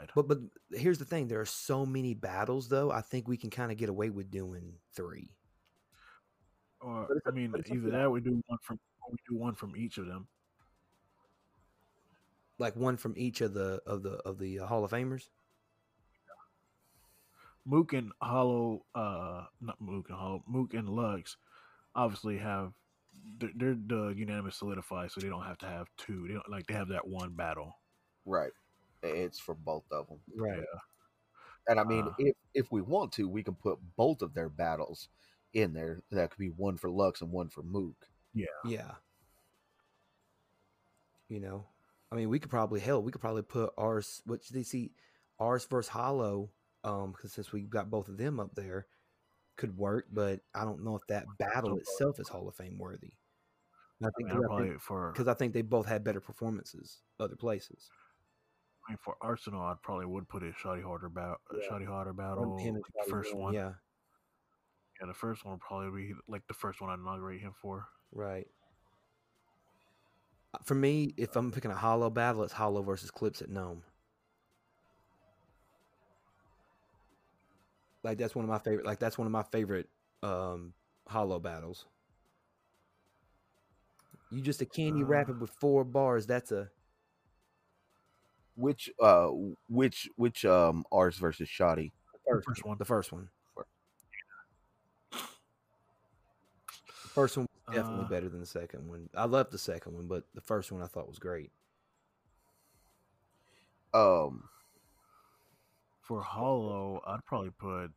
solidified. 0.00 0.26
But 0.28 0.28
but 0.28 0.78
here's 0.78 0.98
the 0.98 1.04
thing: 1.04 1.28
there 1.28 1.40
are 1.40 1.46
so 1.46 1.86
many 1.86 2.14
battles, 2.14 2.68
though. 2.68 2.90
I 2.90 3.00
think 3.00 3.28
we 3.28 3.36
can 3.36 3.50
kind 3.50 3.70
of 3.70 3.78
get 3.78 3.88
away 3.88 4.10
with 4.10 4.30
doing 4.30 4.74
three. 4.94 5.30
Or 6.80 7.06
but 7.08 7.30
I 7.30 7.34
mean, 7.34 7.50
but 7.50 7.60
it's 7.60 7.70
up 7.70 7.74
to 7.74 7.80
either 7.80 7.90
that. 7.90 7.98
that 7.98 8.10
we 8.10 8.20
do 8.20 8.42
one 8.46 8.58
from 8.62 8.78
or 9.02 9.12
we 9.12 9.18
do 9.28 9.36
one 9.36 9.54
from 9.54 9.76
each 9.76 9.98
of 9.98 10.06
them. 10.06 10.26
like 12.60 12.76
one 12.76 12.96
from 12.96 13.14
each 13.16 13.40
of 13.40 13.54
the 13.54 13.80
of 13.86 14.02
the 14.02 14.10
of 14.24 14.38
the 14.38 14.60
uh, 14.60 14.66
Hall 14.66 14.84
of 14.84 14.90
Famers. 14.90 15.28
Mook 17.66 17.92
and 17.92 18.12
Hollow, 18.22 18.84
uh, 18.94 19.44
not 19.60 19.80
Mook 19.80 20.08
and 20.08 20.18
Hollow, 20.18 20.42
Mook 20.46 20.74
and 20.74 20.88
Lux, 20.88 21.36
obviously 21.94 22.38
have 22.38 22.72
they're, 23.38 23.50
they're 23.54 23.74
the 23.74 24.14
unanimous 24.16 24.56
solidified, 24.56 25.10
so 25.10 25.20
they 25.20 25.28
don't 25.28 25.44
have 25.44 25.58
to 25.58 25.66
have 25.66 25.88
two. 25.96 26.26
They 26.26 26.34
don't 26.34 26.48
like 26.48 26.66
they 26.66 26.74
have 26.74 26.88
that 26.88 27.06
one 27.06 27.32
battle. 27.32 27.76
Right. 28.24 28.52
It's 29.02 29.38
for 29.38 29.54
both 29.54 29.90
of 29.92 30.08
them. 30.08 30.20
Right. 30.34 30.64
And 31.68 31.78
I 31.80 31.84
mean, 31.84 32.08
Uh. 32.08 32.14
if 32.18 32.36
if 32.54 32.72
we 32.72 32.82
want 32.82 33.12
to, 33.12 33.28
we 33.28 33.42
can 33.42 33.54
put 33.54 33.78
both 33.96 34.22
of 34.22 34.34
their 34.34 34.48
battles 34.48 35.08
in 35.52 35.72
there. 35.72 36.02
That 36.10 36.30
could 36.30 36.38
be 36.38 36.50
one 36.50 36.76
for 36.76 36.90
Lux 36.90 37.20
and 37.22 37.32
one 37.32 37.48
for 37.48 37.62
Mook. 37.62 38.08
Yeah. 38.34 38.46
Yeah. 38.64 38.96
You 41.28 41.40
know, 41.40 41.68
I 42.10 42.16
mean, 42.16 42.28
we 42.28 42.38
could 42.40 42.50
probably 42.50 42.80
hell, 42.80 43.02
we 43.02 43.12
could 43.12 43.20
probably 43.20 43.42
put 43.42 43.72
ours. 43.78 44.22
Which 44.26 44.48
they 44.48 44.62
see, 44.62 44.92
ours 45.38 45.64
versus 45.66 45.88
Hollow. 45.90 46.50
Um, 46.82 47.12
because 47.12 47.32
since 47.34 47.52
we've 47.52 47.68
got 47.70 47.90
both 47.90 48.08
of 48.08 48.16
them 48.16 48.40
up 48.40 48.54
there, 48.54 48.86
could 49.56 49.76
work. 49.76 50.06
But 50.12 50.40
I 50.54 50.64
don't 50.64 50.84
know 50.84 50.96
if 50.96 51.06
that 51.08 51.26
battle 51.38 51.78
itself 51.78 52.18
is 52.20 52.28
Hall 52.28 52.48
of 52.48 52.56
Fame 52.56 52.78
worthy. 52.78 53.12
And 54.00 54.06
I 54.08 54.10
I 54.10 54.12
think 54.16 54.28
mean, 54.28 54.38
I'd 54.38 54.42
probably 54.46 54.78
for 54.78 55.12
because 55.12 55.28
I 55.28 55.34
think 55.34 55.52
they 55.54 55.62
both 55.62 55.86
had 55.86 56.04
better 56.04 56.20
performances 56.20 57.02
other 57.20 57.36
places. 57.36 57.92
Mean, 58.90 58.98
for 59.02 59.16
Arsonal, 59.22 59.60
I 59.62 59.74
probably 59.82 60.06
would 60.06 60.28
put 60.28 60.42
it 60.42 60.54
Shotty 60.62 60.82
Horroh 60.82 61.12
battle, 61.14 61.36
Yeah. 61.52 61.68
Shotty 61.70 61.86
Horroh 61.86 62.14
battle, 62.16 62.56
and 62.58 62.76
the 62.76 62.82
first 63.08 63.34
one. 63.34 63.54
yeah, 63.54 63.72
yeah, 65.00 65.06
the 65.06 65.14
first 65.14 65.44
one 65.44 65.52
would 65.52 65.60
probably 65.60 66.08
be 66.08 66.14
like 66.28 66.46
the 66.48 66.54
first 66.54 66.80
one 66.80 66.90
I 66.90 66.94
inaugurate 66.94 67.40
him 67.40 67.52
for. 67.60 67.86
right. 68.12 68.46
Uh, 70.52 70.58
For 70.64 70.74
me, 70.74 71.14
if 71.16 71.36
I'm 71.36 71.52
picking 71.52 71.70
a 71.70 71.76
Hollow 71.76 72.10
battle, 72.10 72.42
it's 72.42 72.52
Hollow 72.52 72.82
versus 72.82 73.10
Clips 73.12 73.40
at 73.40 73.48
NOME. 73.48 73.84
Like 78.02 78.18
that's 78.18 78.34
one 78.34 78.44
of 78.44 78.48
my 78.48 78.58
favorite. 78.58 78.84
Like 78.86 78.98
that's 78.98 79.16
one 79.18 79.26
of 79.26 79.32
my 79.32 79.44
favorite 79.44 79.88
um 80.24 80.72
Hollow 81.06 81.38
battles. 81.38 81.86
You 84.32 84.40
just 84.40 84.60
a 84.62 84.66
candy 84.66 85.02
Uh. 85.02 85.06
wrapper 85.06 85.32
with 85.34 85.50
four 85.60 85.84
bars. 85.84 86.26
That's 86.26 86.50
a 86.50 86.70
Which 88.60 88.90
uh 89.00 89.28
which 89.68 90.08
which 90.16 90.44
um 90.44 90.84
ours 90.92 91.16
versus 91.16 91.48
Shotty? 91.48 91.92
first, 92.28 92.46
first 92.46 92.64
one. 92.64 92.76
The 92.78 92.84
first 92.84 93.10
one. 93.10 93.28
The 97.02 97.08
first 97.08 97.36
one 97.38 97.46
was 97.66 97.74
definitely 97.74 98.04
Uh. 98.04 98.08
better 98.08 98.28
than 98.28 98.40
the 98.40 98.46
second 98.46 98.86
one. 98.86 99.08
I 99.14 99.24
loved 99.24 99.50
the 99.50 99.58
second 99.58 99.94
one, 99.94 100.06
but 100.06 100.24
the 100.34 100.42
first 100.42 100.70
one 100.70 100.82
I 100.82 100.86
thought 100.86 101.08
was 101.08 101.18
great. 101.18 101.50
Um 103.94 104.48
For 106.02 106.20
Hollow, 106.22 107.02
I'd 107.06 107.24
probably 107.24 107.50
put 107.50 107.90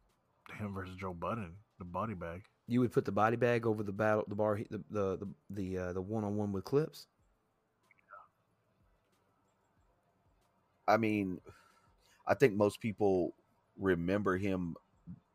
him 0.57 0.73
versus 0.73 0.95
Joe 0.95 1.13
Budden, 1.13 1.57
the 1.77 1.85
body 1.85 2.13
bag. 2.13 2.43
You 2.67 2.79
would 2.79 2.93
put 2.93 3.03
the 3.05 3.11
body 3.11 3.35
bag 3.35 3.65
over 3.65 3.83
the 3.83 3.91
battle, 3.91 4.23
the 4.27 4.35
bar, 4.35 4.61
the 4.69 4.77
the 4.89 5.17
the 5.17 5.27
the, 5.49 5.77
uh, 5.77 5.93
the 5.93 6.01
one 6.01 6.23
on 6.23 6.37
one 6.37 6.51
with 6.53 6.63
clips. 6.63 7.07
I 10.87 10.97
mean 10.97 11.39
I 12.27 12.33
think 12.35 12.55
most 12.55 12.81
people 12.81 13.33
remember 13.77 14.37
him 14.37 14.75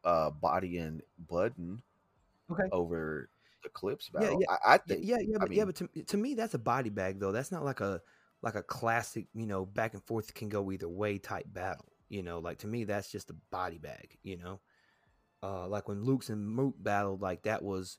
uh 0.04 0.30
bodying 0.30 1.00
Budden 1.28 1.82
Okay. 2.50 2.72
over 2.72 3.28
the 3.62 3.68
clips 3.70 4.08
Yeah, 4.16 4.30
battle. 4.30 4.38
yeah, 4.38 4.46
I, 4.48 4.74
I 4.74 4.78
Yeah, 4.84 4.96
think 4.96 5.00
yeah, 5.00 5.16
yeah, 5.20 5.38
I 5.40 5.46
but 5.46 5.52
yeah, 5.52 5.64
but 5.64 5.76
to, 5.76 5.88
to 6.06 6.16
me 6.16 6.34
that's 6.34 6.54
a 6.54 6.58
body 6.58 6.90
bag 6.90 7.20
though. 7.20 7.32
That's 7.32 7.52
not 7.52 7.64
like 7.64 7.80
a 7.80 8.00
like 8.42 8.54
a 8.54 8.62
classic, 8.62 9.26
you 9.34 9.46
know, 9.46 9.66
back 9.66 9.94
and 9.94 10.02
forth 10.04 10.34
can 10.34 10.48
go 10.48 10.70
either 10.72 10.88
way 10.88 11.18
type 11.18 11.46
battle. 11.52 11.92
You 12.08 12.22
know, 12.22 12.38
like 12.38 12.58
to 12.58 12.66
me 12.66 12.84
that's 12.84 13.10
just 13.10 13.30
a 13.30 13.36
body 13.50 13.78
bag. 13.78 14.18
You 14.22 14.36
know, 14.38 14.60
uh, 15.42 15.68
like 15.68 15.88
when 15.88 16.04
Lux 16.04 16.30
and 16.30 16.48
Mook 16.48 16.74
battled, 16.78 17.22
like 17.22 17.42
that 17.44 17.62
was 17.62 17.98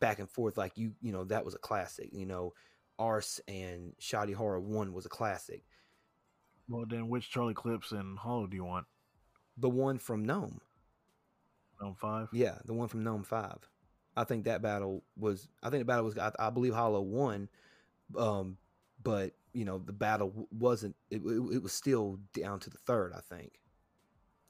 back 0.00 0.18
and 0.18 0.30
forth. 0.30 0.56
Like 0.58 0.72
you, 0.76 0.92
you 1.02 1.12
know, 1.12 1.24
that 1.24 1.44
was 1.44 1.54
a 1.54 1.58
classic. 1.58 2.10
You 2.12 2.26
know, 2.26 2.54
Arse 2.98 3.40
and 3.48 3.92
Shotty 4.00 4.34
Horroh 4.34 4.60
One 4.62 4.92
was 4.92 5.06
a 5.06 5.10
classic. 5.10 5.64
Well, 6.68 6.84
then 6.86 7.08
which 7.08 7.30
Charlie 7.30 7.54
Clips 7.54 7.92
and 7.92 8.18
Hollow 8.18 8.46
do 8.46 8.56
you 8.56 8.64
want? 8.64 8.86
The 9.56 9.70
one 9.70 9.98
from 9.98 10.24
NOME, 10.24 10.60
NOME 11.80 11.94
five? 11.94 12.28
yeah, 12.32 12.58
the 12.64 12.74
one 12.74 12.88
from 12.88 13.02
NOME 13.04 13.24
Five. 13.24 13.58
I 14.16 14.24
think 14.24 14.44
that 14.44 14.62
battle 14.62 15.04
was. 15.16 15.48
I 15.62 15.70
think 15.70 15.80
the 15.82 15.84
battle 15.86 16.04
was. 16.06 16.18
I, 16.18 16.32
I 16.38 16.50
believe 16.50 16.74
Hollow 16.74 17.00
won, 17.02 17.48
um, 18.16 18.58
but 19.02 19.32
you 19.52 19.64
know 19.64 19.78
the 19.78 19.92
battle 19.92 20.48
wasn't. 20.50 20.96
It, 21.10 21.22
it, 21.24 21.54
it 21.56 21.62
was 21.62 21.72
still 21.72 22.18
down 22.34 22.60
to 22.60 22.70
the 22.70 22.78
third. 22.78 23.12
I 23.14 23.20
think. 23.20 23.60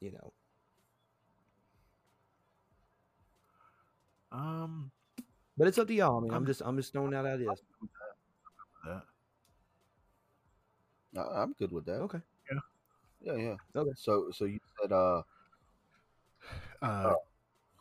You 0.01 0.13
know. 0.13 0.33
Um, 4.33 4.91
But 5.57 5.69
it's 5.69 5.79
up 5.79 5.89
to 5.89 5.95
y'all. 5.95 6.19
I 6.19 6.23
mean, 6.23 6.35
I'm 6.35 6.35
I'm- 6.35 6.47
just 6.47 6.63
I'm 6.65 6.77
just 6.77 6.93
throwing 6.93 7.15
out 7.15 7.27
ideas. 7.27 7.63
I- 11.17 11.43
I'm 11.43 11.53
good 11.55 11.73
with 11.73 11.85
that. 11.87 12.01
Okay. 12.03 12.21
Yeah, 13.21 13.35
yeah. 13.37 13.57
Yeah. 13.75 13.81
Okay. 13.81 13.91
So 13.97 14.31
so 14.33 14.45
you 14.45 14.59
said 14.81 14.93
uh 14.93 15.23
Uh, 16.83 17.15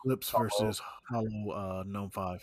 Clips 0.01 0.29
Hollow. 0.29 0.43
versus 0.47 0.81
Hollow 1.09 1.51
uh, 1.51 1.83
NOME 1.85 2.09
5. 2.11 2.41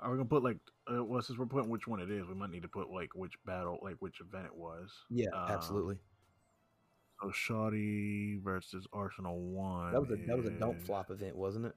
Are 0.00 0.10
we 0.10 0.16
gonna 0.18 0.28
put 0.28 0.42
like 0.42 0.58
uh, 0.92 1.02
well 1.02 1.22
since 1.22 1.38
we're 1.38 1.46
putting 1.46 1.70
which 1.70 1.86
one 1.86 2.00
it 2.00 2.10
is, 2.10 2.26
we 2.26 2.34
might 2.34 2.50
need 2.50 2.62
to 2.62 2.68
put 2.68 2.90
like 2.90 3.14
which 3.14 3.32
battle, 3.46 3.78
like 3.82 3.96
which 4.00 4.20
event 4.20 4.46
it 4.46 4.54
was. 4.54 4.90
Yeah, 5.08 5.28
Um, 5.32 5.50
absolutely. 5.50 5.96
So 7.22 7.28
Shotty 7.30 8.42
versus 8.42 8.86
Arsonal 8.92 9.38
one. 9.38 9.92
That 9.92 10.00
was 10.00 10.10
a 10.10 10.16
that 10.26 10.36
was 10.36 10.46
a 10.46 10.50
don't 10.50 10.80
flop 10.82 11.10
event, 11.10 11.36
wasn't 11.36 11.66
it? 11.66 11.74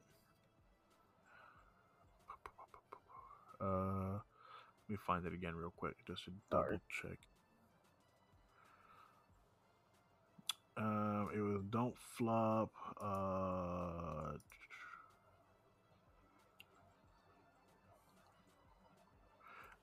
Uh, 3.60 4.14
let 4.14 4.90
me 4.90 4.98
find 5.06 5.26
it 5.26 5.34
again 5.34 5.56
real 5.56 5.74
quick 5.76 5.96
just 6.06 6.26
to 6.26 6.32
double 6.50 6.80
check. 7.02 7.18
Um, 10.78 11.30
it 11.36 11.40
was 11.40 11.64
don't 11.70 11.98
flop. 11.98 12.72
Uh, 13.02 14.38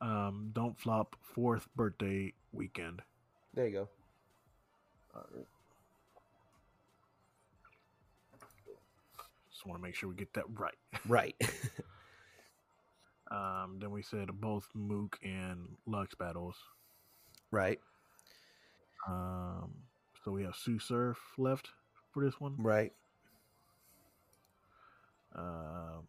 um, 0.01 0.51
don't 0.53 0.79
flop 0.79 1.17
fourth 1.35 1.69
birthday 1.75 2.33
weekend. 2.53 3.03
There 3.55 3.67
you 3.67 3.73
go. 3.73 3.89
alright. 5.15 5.47
Just 9.51 9.67
want 9.67 9.81
to 9.81 9.83
make 9.83 9.95
sure 9.95 10.09
we 10.09 10.15
get 10.15 10.33
that 10.35 10.45
right. 10.59 10.75
Right. 11.09 11.35
Um, 13.31 13.79
then 13.81 13.91
we 13.91 14.03
said 14.03 14.29
both 14.41 14.69
Mook 14.75 15.19
and 15.23 15.77
Lux 15.87 16.15
battles. 16.15 16.57
right. 17.51 17.81
Um, 19.09 19.73
so 20.25 20.33
we 20.33 20.45
have 20.45 20.55
Tsu 20.55 20.79
Surf 20.79 21.19
left 21.37 21.69
for 22.13 22.25
this 22.25 22.41
one. 22.41 22.55
Right. 22.59 22.93
Uh, 25.35 26.01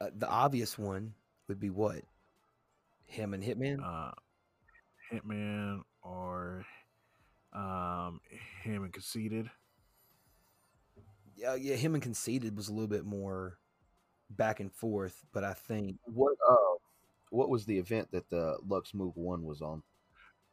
Uh, 0.00 0.10
the 0.16 0.28
obvious 0.28 0.76
one 0.78 1.14
would 1.48 1.60
be 1.60 1.70
what? 1.70 2.02
Him 3.06 3.32
and 3.34 3.42
Hitman. 3.42 3.78
uh, 3.82 4.12
Hitman 5.12 5.82
or 6.02 6.64
um, 7.52 8.20
him 8.62 8.82
and 8.84 8.92
Conceited. 8.92 9.50
yeah, 11.36 11.54
yeah. 11.54 11.76
Him 11.76 11.94
and 11.94 12.02
Conceited 12.02 12.56
was 12.56 12.68
a 12.68 12.72
little 12.72 12.88
bit 12.88 13.04
more 13.04 13.58
back 14.30 14.60
and 14.60 14.72
forth, 14.72 15.24
but 15.32 15.44
I 15.44 15.54
think 15.54 15.98
What 16.04 16.36
uh, 16.48 16.76
what 17.30 17.48
was 17.50 17.66
the 17.66 17.78
event 17.78 18.10
that 18.12 18.30
the 18.30 18.58
Lux 18.66 18.94
Move 18.94 19.16
One 19.16 19.44
was 19.44 19.60
on? 19.62 19.82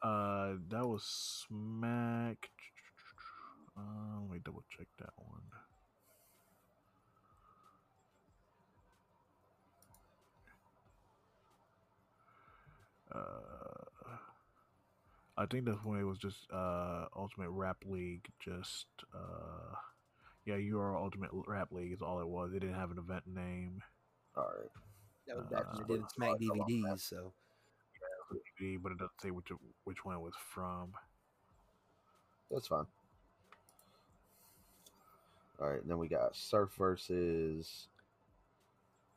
Uh, 0.02 0.56
that 0.70 0.86
was 0.88 1.04
Smack. 1.48 2.50
Uh, 3.78 4.22
let 4.22 4.32
me 4.32 4.40
double 4.44 4.64
check 4.70 4.88
that 5.00 5.14
one. 5.18 5.42
Uh, 13.14 14.18
I 15.38 15.46
think 15.46 15.66
that's 15.66 15.84
when 15.84 16.00
it 16.00 16.04
was 16.04 16.18
just 16.18 16.48
uh 16.52 17.08
Ultimate 17.16 17.50
Rap 17.52 17.78
League. 17.86 18.28
Just 18.40 18.88
uh, 19.14 19.76
yeah, 20.46 20.56
URL 20.56 20.96
Ultimate 20.96 21.32
Rap 21.48 21.72
League 21.72 21.94
is 21.94 22.02
all 22.02 22.20
it 22.20 22.28
was. 22.28 22.54
It 22.54 22.60
didn't 22.60 22.76
have 22.76 22.92
an 22.92 22.98
event 22.98 23.24
name. 23.28 23.82
All 24.36 24.44
right, 24.44 24.70
that 25.28 25.38
was 25.38 25.46
back 25.48 25.74
when 25.74 25.84
Uh, 25.84 25.88
they 25.88 25.94
did 25.96 26.10
Smack 26.12 26.30
how 26.30 26.56
long 26.56 26.68
DVDs. 26.68 27.02
So 27.02 27.34
DVD, 28.60 28.82
but 28.82 28.92
it 28.92 28.98
doesn't 28.98 29.22
say 29.22 29.32
which 29.32 29.50
which 29.84 30.04
one 30.06 30.16
it 30.16 30.22
was 30.22 30.34
from. 30.54 30.94
that's 32.50 32.68
fine. 32.68 32.86
All 35.60 35.70
right, 35.70 35.88
then 35.88 36.00
we 36.00 36.08
got 36.08 36.36
Surf 36.36 36.72
versus 36.78 37.88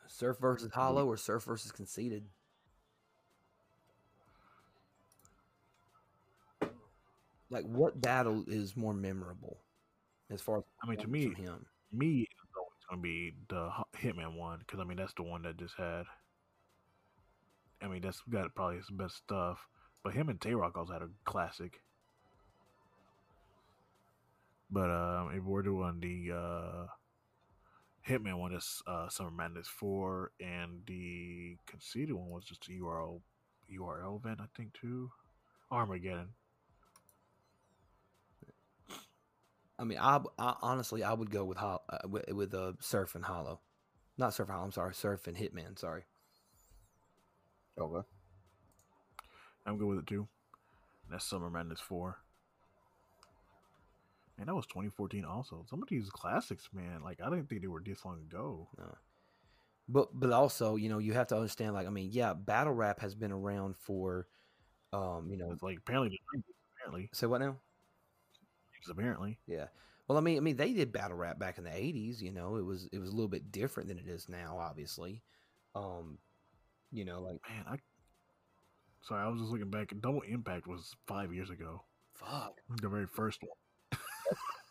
Surf 0.06 0.36
versus 0.38 0.72
Hollow 0.72 1.06
or 1.06 1.16
Surf 1.16 1.44
versus 1.44 1.72
Conceited. 1.72 2.24
Like, 7.51 7.64
what 7.64 8.01
battle 8.01 8.44
is 8.46 8.76
more 8.76 8.92
memorable 8.92 9.63
as 10.30 10.40
far 10.40 10.59
as 10.59 10.64
I 10.82 10.88
mean, 10.88 10.98
to 10.98 11.09
me, 11.09 11.34
him? 11.34 11.66
me 11.92 12.22
it's 12.22 12.52
always 12.56 12.84
gonna 12.88 13.02
be 13.02 13.34
the 13.48 13.70
Hitman 13.96 14.36
one 14.36 14.60
because 14.60 14.80
I 14.80 14.84
mean 14.84 14.96
that's 14.96 15.14
the 15.14 15.22
one 15.22 15.42
that 15.42 15.56
just 15.56 15.74
had. 15.76 16.05
I 17.82 17.88
mean 17.88 18.02
that's 18.02 18.20
got 18.30 18.55
probably 18.55 18.76
his 18.76 18.90
best 18.90 19.16
stuff, 19.16 19.66
but 20.02 20.14
him 20.14 20.28
and 20.28 20.40
Tay 20.40 20.55
Roc 20.55 20.76
also 20.76 20.92
had 20.92 21.02
a 21.02 21.09
classic. 21.24 21.80
But 24.70 24.90
um, 24.90 25.30
if 25.34 25.44
we're 25.44 25.62
doing 25.62 26.01
the 26.01 26.34
uh, 26.34 26.86
Hitman 28.09 28.38
one, 28.38 28.55
is 28.55 28.82
uh, 28.86 29.09
Summer 29.09 29.30
Madness 29.30 29.68
four, 29.68 30.32
and 30.40 30.80
the 30.86 31.56
Conceited 31.66 32.14
one 32.14 32.30
was 32.30 32.44
just 32.44 32.66
a 32.68 32.72
URL 32.72 33.20
URL 33.72 34.18
event, 34.18 34.40
I 34.40 34.46
think 34.56 34.72
too. 34.74 35.10
Armageddon. 35.70 36.30
I 39.85 39.86
mean, 39.86 39.98
I, 40.01 40.19
I 40.39 40.55
honestly 40.62 41.02
I 41.05 41.12
would 41.12 41.31
go 41.31 41.44
with 41.44 41.59
Hol- 41.59 41.85
uh, 41.90 42.09
with, 42.09 42.32
with 42.32 42.55
uh, 42.55 42.73
Surf 42.81 43.15
and 43.15 43.23
Hollow, 43.23 43.61
not 44.16 44.32
Surf 44.32 44.48
and 44.48 44.55
Hollow. 44.55 44.65
I'm 44.65 44.73
sorry, 44.73 44.94
Surf 44.94 45.27
and 45.27 45.36
Hitman. 45.36 45.78
Sorry. 45.78 46.05
okay. 47.78 48.06
I'm 49.66 49.77
good 49.77 49.89
with 49.89 49.98
it 49.98 50.06
too. 50.06 50.27
That's 51.11 51.24
Summer 51.24 51.51
Madness 51.51 51.81
4. 51.81 52.16
And 54.39 54.48
that 54.48 54.55
was 54.55 54.66
2014 54.66 55.24
also. 55.27 55.66
Some 55.69 55.82
of 55.82 55.89
these 55.90 56.09
classics, 56.09 56.70
man, 56.73 57.02
like 57.02 57.20
I 57.20 57.28
didn't 57.28 57.48
think 57.51 57.61
they 57.61 57.69
were 57.69 57.82
this 57.85 58.06
long 58.06 58.20
ago. 58.20 58.69
No. 58.78 58.97
But 59.89 60.19
but 60.19 60.32
also, 60.32 60.77
you 60.77 60.89
know, 60.89 60.98
you 60.98 61.12
have 61.12 61.27
to 61.28 61.36
understand. 61.36 61.74
Like, 61.74 61.86
I 61.86 61.90
mean, 61.90 62.09
yeah, 62.11 62.35
battle 62.35 62.73
rap 62.73 63.01
has 63.01 63.15
been 63.15 63.32
around 63.32 63.77
for, 63.77 64.28
um, 64.93 65.28
you 65.31 65.36
know, 65.36 65.52
It's 65.52 65.62
like 65.62 65.78
apparently, 65.78 66.11
the 66.11 66.19
90s, 66.39 66.55
apparently, 66.77 67.11
say 67.12 67.27
what 67.27 67.40
now? 67.40 67.56
Because 68.85 68.98
apparently, 68.98 69.39
Yeah. 69.47 69.66
Well, 70.06 70.19
I 70.19 70.20
mean, 70.20 70.36
I 70.36 70.40
mean, 70.40 70.56
they 70.56 70.74
did 70.74 70.93
battle 70.93 71.16
rap 71.16 71.39
back 71.39 71.56
in 71.56 71.65
the 71.65 71.74
'80s. 71.74 72.20
You 72.20 72.32
know, 72.32 72.56
it 72.56 72.62
was 72.65 72.89
it 72.93 72.98
was 72.98 73.09
a 73.09 73.12
little 73.12 73.28
bit 73.28 73.51
different 73.51 73.89
than 73.89 73.98
it 73.98 74.06
is 74.09 74.28
now, 74.28 74.59
obviously. 74.59 75.23
Um, 75.74 76.19
you 76.93 77.05
know, 77.05 77.23
like 77.23 77.40
man, 77.48 77.65
I. 77.69 77.78
Sorry, 79.02 79.23
I 79.23 79.28
was 79.28 79.40
just 79.40 79.52
looking 79.52 79.70
back. 79.70 79.93
Double 80.01 80.23
Impact 80.23 80.66
was 80.66 80.97
five 81.06 81.32
years 81.32 81.51
ago. 81.51 81.85
fuck. 82.15 82.61
The 82.81 82.89
very 82.89 83.06
first 83.06 83.43
one. 83.43 84.01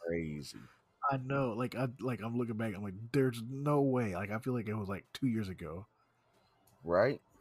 Crazy. 0.06 0.58
I 1.12 1.18
know, 1.18 1.54
like 1.54 1.76
I 1.76 1.88
like 2.00 2.22
I'm 2.24 2.38
looking 2.38 2.58
back. 2.58 2.74
I'm 2.76 2.84
like, 2.84 2.94
there's 3.12 3.42
no 3.50 3.82
way. 3.82 4.16
Like 4.16 4.32
I 4.32 4.40
feel 4.40 4.54
like 4.54 4.68
it 4.68 4.76
was 4.76 4.88
like 4.90 5.06
two 5.14 5.28
years 5.28 5.50
ago. 5.50 5.88
Right? 6.84 7.22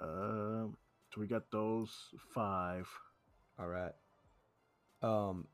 Um, 0.00 0.76
so 1.16 1.22
we 1.22 1.28
got 1.28 1.50
those 1.50 1.90
five. 2.34 2.88
All 3.58 3.68
right. 3.68 3.94
Um, 5.02 5.48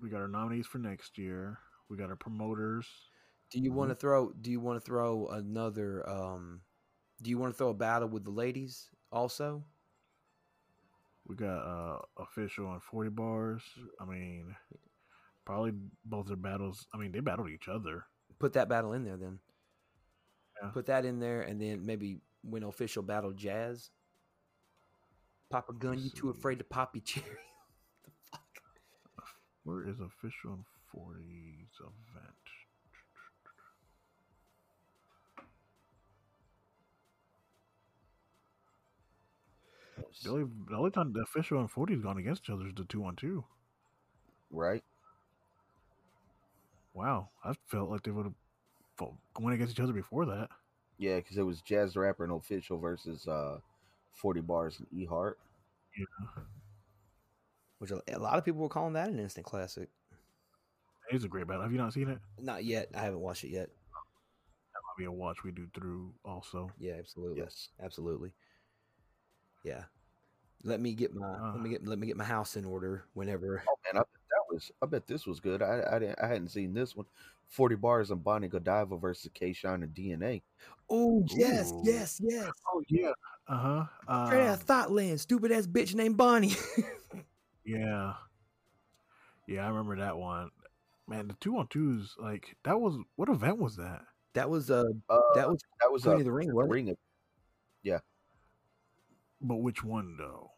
We 0.00 0.10
got 0.10 0.20
our 0.20 0.28
nominees 0.28 0.66
for 0.66 0.78
next 0.78 1.18
year. 1.18 1.58
We 1.88 1.96
got 1.96 2.10
our 2.10 2.16
promoters. 2.16 2.86
do 3.50 3.60
you 3.60 3.72
want 3.72 3.90
to 3.90 3.94
throw? 3.94 4.32
Do 4.32 4.50
you 4.50 4.60
want 4.60 4.80
to 4.80 4.84
throw 4.84 5.28
another? 5.28 6.08
Um, 6.08 6.62
do 7.22 7.30
you 7.30 7.38
want 7.38 7.52
to 7.54 7.58
throw 7.58 7.70
a 7.70 7.74
battle 7.74 8.08
with 8.08 8.24
the 8.24 8.30
ladies 8.30 8.90
also? 9.12 9.64
We 11.26 11.36
got 11.36 11.58
uh 11.58 11.98
official 12.18 12.72
and 12.72 12.82
forty 12.82 13.10
bars. 13.10 13.62
I 14.00 14.04
mean, 14.04 14.56
probably 15.44 15.72
both 16.04 16.28
their 16.28 16.36
battles. 16.36 16.86
I 16.94 16.98
mean, 16.98 17.12
they 17.12 17.20
battled 17.20 17.50
each 17.50 17.68
other. 17.68 18.06
Put 18.38 18.54
that 18.54 18.68
battle 18.68 18.92
in 18.94 19.04
there 19.04 19.16
then. 19.18 19.40
Yeah. 20.62 20.70
Put 20.70 20.86
that 20.86 21.04
in 21.04 21.18
there, 21.20 21.42
and 21.42 21.60
then 21.60 21.84
maybe 21.86 22.20
when 22.42 22.62
official 22.62 23.02
battle 23.02 23.32
Jaz. 23.32 23.90
Papa 25.50 25.72
Gun, 25.72 25.98
you 25.98 26.10
too 26.10 26.30
afraid 26.30 26.58
to 26.58 26.64
pop 26.64 26.94
your 26.94 27.02
cherry? 27.04 27.26
the 28.04 28.10
fuck? 28.30 28.42
Where 29.64 29.82
is 29.88 30.00
official 30.00 30.52
and 30.52 30.64
40's 30.94 31.80
event? 31.80 32.36
The 40.22 40.30
only, 40.30 40.46
the 40.68 40.76
only 40.76 40.90
time 40.90 41.12
the 41.12 41.20
official 41.20 41.60
and 41.60 41.70
40's 41.70 42.02
gone 42.02 42.18
against 42.18 42.44
each 42.44 42.50
other 42.50 42.66
is 42.66 42.74
the 42.74 42.84
two 42.84 43.04
on 43.04 43.16
two. 43.16 43.44
Right? 44.50 44.82
Wow, 46.94 47.28
I 47.44 47.52
felt 47.66 47.90
like 47.90 48.02
they 48.02 48.10
would 48.10 48.24
have 48.26 49.08
gone 49.34 49.52
against 49.52 49.72
each 49.72 49.80
other 49.80 49.92
before 49.92 50.24
that. 50.26 50.48
Yeah, 50.98 51.16
because 51.16 51.36
it 51.36 51.42
was 51.42 51.60
Jaz 51.60 51.94
Rapper 51.96 52.24
and 52.24 52.32
Official 52.32 52.78
versus 52.78 53.28
uh, 53.28 53.58
40 54.16 54.40
Bars 54.40 54.80
in 54.80 55.00
E 55.00 55.04
Heart. 55.04 55.38
Yeah, 55.96 56.04
Which 57.78 57.90
a, 57.90 58.00
a 58.14 58.18
lot 58.18 58.38
of 58.38 58.44
people 58.44 58.60
were 58.60 58.68
calling 58.68 58.94
that 58.94 59.08
an 59.08 59.18
instant 59.18 59.46
classic. 59.46 59.88
it's 61.10 61.24
a 61.24 61.28
great 61.28 61.46
battle. 61.46 61.62
Have 61.62 61.72
you 61.72 61.78
not 61.78 61.92
seen 61.92 62.08
it? 62.08 62.18
Not 62.40 62.64
yet. 62.64 62.90
I 62.94 63.00
haven't 63.00 63.20
watched 63.20 63.44
it 63.44 63.50
yet. 63.50 63.68
That 64.72 64.80
might 64.82 64.98
be 64.98 65.04
a 65.04 65.12
watch 65.12 65.44
we 65.44 65.52
do 65.52 65.66
through 65.74 66.12
also. 66.24 66.70
Yeah, 66.78 66.94
absolutely. 66.98 67.40
Yes. 67.40 67.68
Absolutely. 67.82 68.32
Yeah. 69.64 69.84
Let 70.64 70.80
me 70.80 70.94
get 70.94 71.14
my 71.14 71.26
let 71.52 71.60
me 71.60 71.68
Uh. 71.68 71.72
get 71.72 71.86
let 71.86 71.98
me 71.98 72.06
get 72.06 72.16
my 72.16 72.24
house 72.24 72.56
in 72.56 72.64
order 72.64 73.04
whenever. 73.14 73.62
Oh 73.68 73.76
man, 73.84 74.00
I 74.00 74.00
bet 74.00 74.08
that 74.12 74.15
was. 74.56 74.72
I 74.82 74.86
bet 74.86 75.06
this 75.06 75.26
was 75.26 75.40
good. 75.40 75.62
I 75.62 75.82
I 75.90 75.98
didn't. 75.98 76.18
I 76.22 76.26
hadn't 76.26 76.48
seen 76.48 76.74
this 76.74 76.96
one. 76.96 77.06
Forty 77.48 77.76
bars 77.76 78.10
and 78.10 78.24
Bonnie 78.24 78.48
Godiva 78.48 78.96
versus 78.98 79.30
K 79.32 79.52
Shine 79.52 79.82
and 79.82 79.94
DNA. 79.94 80.42
Oh 80.90 81.24
yes, 81.30 81.70
Ooh. 81.72 81.82
yes, 81.84 82.20
yes. 82.22 82.50
Oh 82.72 82.82
yeah, 82.88 83.12
uh 83.48 83.86
huh. 84.08 84.26
Straight 84.26 84.46
out 84.46 84.60
of 84.60 84.66
Thoughtland, 84.66 85.20
stupid 85.20 85.52
ass 85.52 85.66
bitch 85.66 85.94
named 85.94 86.16
Bonnie. 86.16 86.54
Yeah. 87.64 88.14
Yeah, 89.48 89.64
I 89.64 89.68
remember 89.68 89.96
that 89.96 90.16
one. 90.16 90.50
Man, 91.08 91.28
the 91.28 91.34
two 91.40 91.56
on 91.56 91.66
twos, 91.68 92.14
like 92.18 92.56
that 92.64 92.80
was 92.80 92.96
what 93.16 93.28
event 93.28 93.58
was 93.58 93.76
that? 93.76 94.02
that 94.34 94.48
was 94.50 94.70
uh 94.70 94.84
Uh, 95.08 95.18
that 95.34 95.48
was 95.48 95.60
that 95.80 95.90
was 95.90 96.02
Queen 96.02 96.16
a 96.16 96.18
of 96.18 96.24
the 96.24 96.32
Ring, 96.32 96.48
the 96.48 96.54
wasn't 96.54 96.70
it? 96.70 96.74
ring. 96.74 96.88
Of, 96.90 96.96
But 99.40 99.56
which 99.56 99.82
one 99.84 100.16
though? 100.16 100.50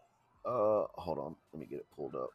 uh, 0.44 0.86
hold 1.00 1.18
on, 1.18 1.36
let 1.52 1.60
me 1.60 1.66
get 1.66 1.78
it 1.80 1.86
pulled 1.94 2.14
up. 2.14 2.30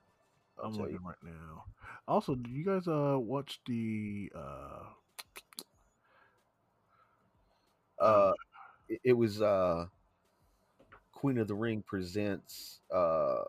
I'm 0.62 0.74
looking 0.74 1.00
right 1.04 1.16
now. 1.24 1.64
Also, 2.08 2.36
did 2.36 2.52
you 2.52 2.66
guys 2.66 2.88
uh 2.88 3.18
watch 3.18 3.60
the 3.66 4.32
uh 4.36 4.84
Uh, 8.00 8.34
it, 8.90 9.00
it 9.04 9.14
was 9.14 9.42
uh, 9.42 9.86
Queen 11.14 11.38
of 11.38 11.48
the 11.48 11.56
Ring 11.56 11.82
presents. 11.88 12.82
Uh, 12.94 13.44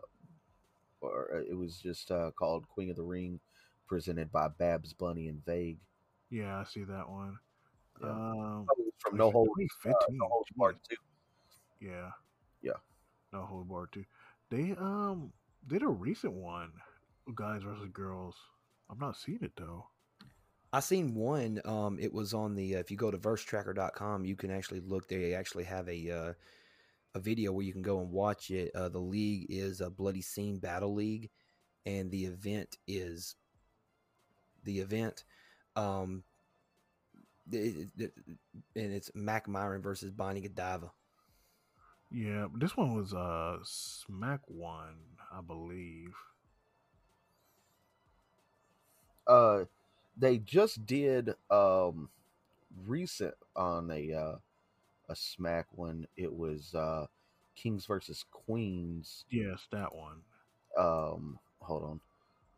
or 1.01 1.29
uh, 1.35 1.51
it 1.51 1.57
was 1.57 1.77
just 1.77 2.09
uh 2.11 2.31
called 2.31 2.67
Queen 2.69 2.89
of 2.89 2.95
the 2.95 3.03
Ring, 3.03 3.39
presented 3.87 4.31
by 4.31 4.47
Babs 4.47 4.93
Bunny 4.93 5.27
and 5.27 5.43
Vague. 5.45 5.77
yeah, 6.29 6.57
I 6.59 6.63
see 6.63 6.83
that 6.83 7.09
one. 7.09 7.37
Yeah. 8.01 8.09
Um 8.09 8.65
from 8.99 9.17
No 9.17 9.29
Hold, 9.31 9.49
uh, 9.49 9.61
2015. 9.83 10.17
no 10.17 10.27
Holds 10.27 10.49
Part 10.57 10.77
Two. 10.89 10.95
Yeah. 11.81 12.11
Yeah. 12.61 12.79
No 13.33 13.41
hold 13.41 13.67
bar 13.67 13.87
too. 13.91 14.05
They 14.49 14.71
um 14.79 15.33
did 15.67 15.83
a 15.83 15.87
recent 15.87 16.33
one, 16.33 16.71
guys 17.33 17.63
versus 17.63 17.89
girls. 17.91 18.35
I'm 18.89 18.99
not 18.99 19.17
seeing 19.17 19.39
it 19.41 19.53
though. 19.57 19.87
I 20.71 20.81
seen 20.81 21.15
one. 21.15 21.61
Um, 21.63 21.97
it 21.99 22.13
was 22.13 22.33
on 22.33 22.55
the. 22.55 22.75
Uh, 22.75 22.79
if 22.79 22.91
you 22.91 22.97
go 22.97 23.09
to 23.09 23.17
versetracker.com, 23.17 24.25
you 24.25 24.35
can 24.35 24.51
actually 24.51 24.81
look. 24.81 25.07
They 25.07 25.33
actually 25.33 25.63
have 25.63 25.87
a 25.87 26.11
uh, 26.11 26.33
a 27.15 27.19
video 27.19 27.53
where 27.53 27.65
you 27.65 27.71
can 27.71 27.81
go 27.81 27.99
and 27.99 28.11
watch 28.11 28.51
it. 28.51 28.75
Uh, 28.75 28.89
the 28.89 28.99
league 28.99 29.47
is 29.49 29.79
a 29.81 29.89
Bloody 29.89 30.21
Scene 30.21 30.59
Battle 30.59 30.93
League, 30.93 31.29
and 31.85 32.11
the 32.11 32.25
event 32.25 32.77
is 32.87 33.35
the 34.63 34.79
event. 34.79 35.23
Um, 35.75 36.23
it, 37.51 37.89
it, 37.97 38.13
and 38.75 38.93
it's 38.93 39.11
Mac 39.15 39.47
Myron 39.47 39.81
versus 39.81 40.11
Bonnie 40.11 40.41
Godiva. 40.41 40.91
Yeah, 42.11 42.47
this 42.53 42.75
one 42.75 42.95
was 42.95 43.13
uh 43.13 43.57
Smack 43.63 44.41
One, 44.47 44.97
I 45.31 45.41
believe. 45.41 46.13
Uh, 49.27 49.65
they 50.17 50.37
just 50.39 50.85
did 50.85 51.33
um 51.51 52.09
recent 52.87 53.35
on 53.55 53.89
a 53.91 54.13
uh 54.13 54.35
a 55.09 55.15
smack 55.15 55.67
one. 55.75 56.07
It 56.17 56.33
was 56.33 56.73
uh 56.75 57.07
Kings 57.55 57.85
versus 57.85 58.25
Queens. 58.31 59.25
Yes, 59.29 59.67
that 59.71 59.95
one. 59.95 60.17
Um, 60.77 61.39
hold 61.59 61.83
on, 61.83 61.99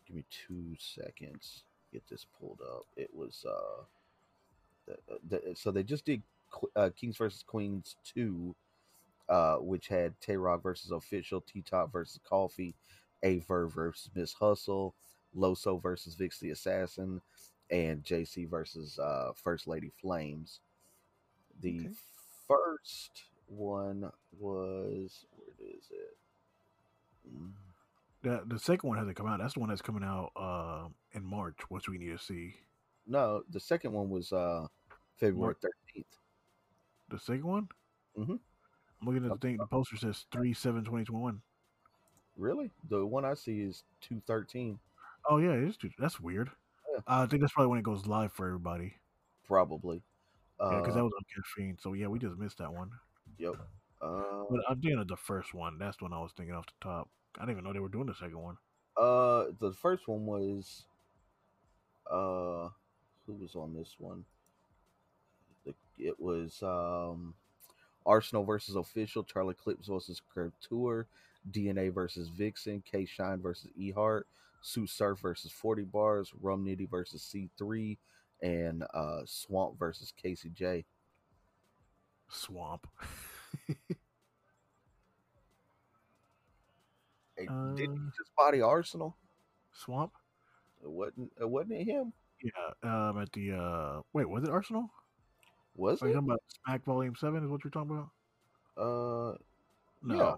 give 0.07 0.15
me 0.17 0.25
two 0.31 0.75
seconds. 0.79 1.63
Get 1.93 2.03
this 2.09 2.25
pulled 2.39 2.59
up. 2.61 2.85
It 2.97 3.09
was 3.13 3.45
uh, 3.47 3.83
the, 4.87 5.19
the, 5.29 5.55
so 5.55 5.71
they 5.71 5.83
just 5.83 6.05
did 6.05 6.21
uh, 6.75 6.89
Kings 6.95 7.17
versus 7.17 7.43
Queens 7.45 7.95
two, 8.03 8.55
uh, 9.29 9.57
which 9.57 9.87
had 9.87 10.19
Tay 10.21 10.37
Roc 10.37 10.63
versus 10.63 10.91
Official, 10.91 11.41
T 11.41 11.61
Top 11.61 11.91
versus 11.91 12.19
Coffee, 12.27 12.75
Aye 13.23 13.41
Verb 13.47 13.73
versus 13.73 14.09
Miss 14.15 14.33
Hustle, 14.33 14.95
Loso 15.35 15.81
versus 15.81 16.15
Vix 16.15 16.39
the 16.39 16.51
Assassin, 16.51 17.21
and 17.69 18.03
JC 18.03 18.49
versus 18.49 18.97
uh, 18.99 19.31
First 19.35 19.67
Lady 19.67 19.91
Flames. 20.01 20.59
The 21.61 21.79
Okay. 21.79 21.89
first 22.47 23.23
one 23.47 24.11
was 24.39 25.25
where 25.35 25.67
is 25.69 25.83
it? 25.89 26.17
Mm, 27.33 27.51
The 28.23 28.43
the 28.47 28.59
second 28.59 28.87
one 28.89 28.97
hasn't 28.97 29.15
come 29.17 29.27
out. 29.27 29.39
That's 29.39 29.55
the 29.55 29.59
one 29.59 29.69
that's 29.69 29.81
coming 29.81 30.03
out 30.03 30.31
uh 30.35 30.87
in 31.13 31.23
March, 31.25 31.57
which 31.69 31.89
we 31.89 31.97
need 31.97 32.17
to 32.17 32.23
see. 32.23 32.55
No, 33.07 33.43
the 33.49 33.59
second 33.59 33.91
one 33.93 34.09
was 34.09 34.31
uh 34.31 34.67
February 35.17 35.55
thirteenth. 35.61 36.07
The 37.09 37.19
second 37.19 37.45
one? 37.45 37.67
Mhm. 38.17 38.39
I'm 39.01 39.07
looking 39.07 39.25
at 39.25 39.31
the 39.31 39.47
thing. 39.47 39.57
The 39.57 39.65
poster 39.67 39.95
says 39.97 40.25
3 40.31 40.53
7 40.53 40.83
2021. 40.83 41.41
Really? 42.35 42.71
The 42.89 43.05
one 43.05 43.25
I 43.25 43.33
see 43.33 43.61
is 43.61 43.83
two 44.01 44.21
thirteen. 44.27 44.79
Oh, 45.29 45.37
yeah, 45.37 45.51
it 45.53 45.63
is. 45.63 45.77
too- 45.77 45.91
That's 45.99 46.19
weird. 46.19 46.49
Yeah. 46.91 46.97
Uh, 47.07 47.23
I 47.23 47.25
think 47.27 47.41
that's 47.41 47.53
probably 47.53 47.69
when 47.69 47.79
it 47.79 47.83
goes 47.83 48.05
live 48.07 48.31
for 48.33 48.47
everybody. 48.47 48.95
Probably. 49.45 50.01
Yeah, 50.59 50.79
because 50.79 50.93
Uh, 50.93 50.97
that 50.99 51.03
was 51.03 51.13
on 51.13 51.25
caffeine. 51.35 51.77
So, 51.79 51.93
yeah, 51.93 52.07
we 52.07 52.19
just 52.19 52.37
missed 52.37 52.57
that 52.59 52.73
one. 52.73 52.91
Yep. 53.37 53.55
Uh, 54.01 54.45
But 54.49 54.61
I'm 54.69 54.79
thinking 54.81 54.99
of 54.99 55.07
the 55.07 55.17
first 55.17 55.53
one. 55.53 55.77
That's 55.77 55.97
the 55.97 56.05
one 56.05 56.13
I 56.13 56.19
was 56.21 56.31
thinking 56.33 56.55
off 56.55 56.65
the 56.65 56.73
top. 56.81 57.09
I 57.35 57.41
didn't 57.41 57.51
even 57.51 57.63
know 57.65 57.73
they 57.73 57.79
were 57.79 57.89
doing 57.89 58.07
the 58.07 58.15
second 58.15 58.39
one. 58.41 58.57
uh, 58.95 59.51
the 59.59 59.71
first 59.73 60.07
one 60.07 60.25
was, 60.25 60.85
uh, 62.09 62.69
who 63.25 63.33
was 63.33 63.55
on 63.55 63.73
this 63.75 63.95
one? 63.99 64.25
The, 65.65 65.75
it 65.99 66.19
was 66.19 66.63
um, 66.63 67.35
Arsonal 68.07 68.43
versus 68.45 68.75
Official, 68.75 69.23
Charlie 69.23 69.53
Clips 69.53 69.87
versus 69.87 70.19
Couture, 70.33 71.05
DNA 71.51 71.93
versus 71.93 72.29
Vixen, 72.29 72.81
K 72.89 73.05
Shine 73.05 73.39
versus 73.39 73.69
E 73.77 73.91
Heart, 73.91 74.25
Tsu 74.61 74.85
Surf 74.87 75.19
versus 75.19 75.51
Forty 75.51 75.83
Bars, 75.83 76.31
Rum 76.41 76.65
Nitty 76.65 76.89
versus 76.89 77.23
C 77.23 77.49
three, 77.57 77.97
and 78.41 78.83
uh, 78.93 79.21
Swamp 79.25 79.77
versus 79.79 80.11
Casey 80.21 80.49
J. 80.49 80.85
Swamp. 82.29 82.87
Hey, 87.37 87.45
didn't 87.75 87.77
he 87.77 87.85
Uh, 88.07 88.11
just 88.17 88.35
body 88.37 88.59
Arsonal? 88.59 89.13
Swamp? 89.73 90.11
It 90.83 90.89
wasn't. 90.89 91.31
It 91.39 91.49
wasn't 91.49 91.73
it 91.73 91.83
him? 91.85 92.13
Yeah. 92.43 93.07
Um, 93.09 93.19
at 93.19 93.31
the, 93.31 93.53
uh, 93.53 94.01
wait, 94.13 94.29
was 94.29 94.43
it 94.43 94.49
Arsonal? 94.49 94.89
Was 95.75 96.01
Are 96.01 96.05
you 96.07 96.11
it? 96.11 96.15
talking 96.15 96.29
about 96.29 96.43
Smack 96.65 96.83
Volume 96.85 97.15
7 97.15 97.43
is 97.43 97.49
what 97.49 97.63
you're 97.63 97.71
talking 97.71 97.91
about? 97.91 98.09
Uh, 98.77 99.37
No. 100.03 100.15
Yeah. 100.15 100.35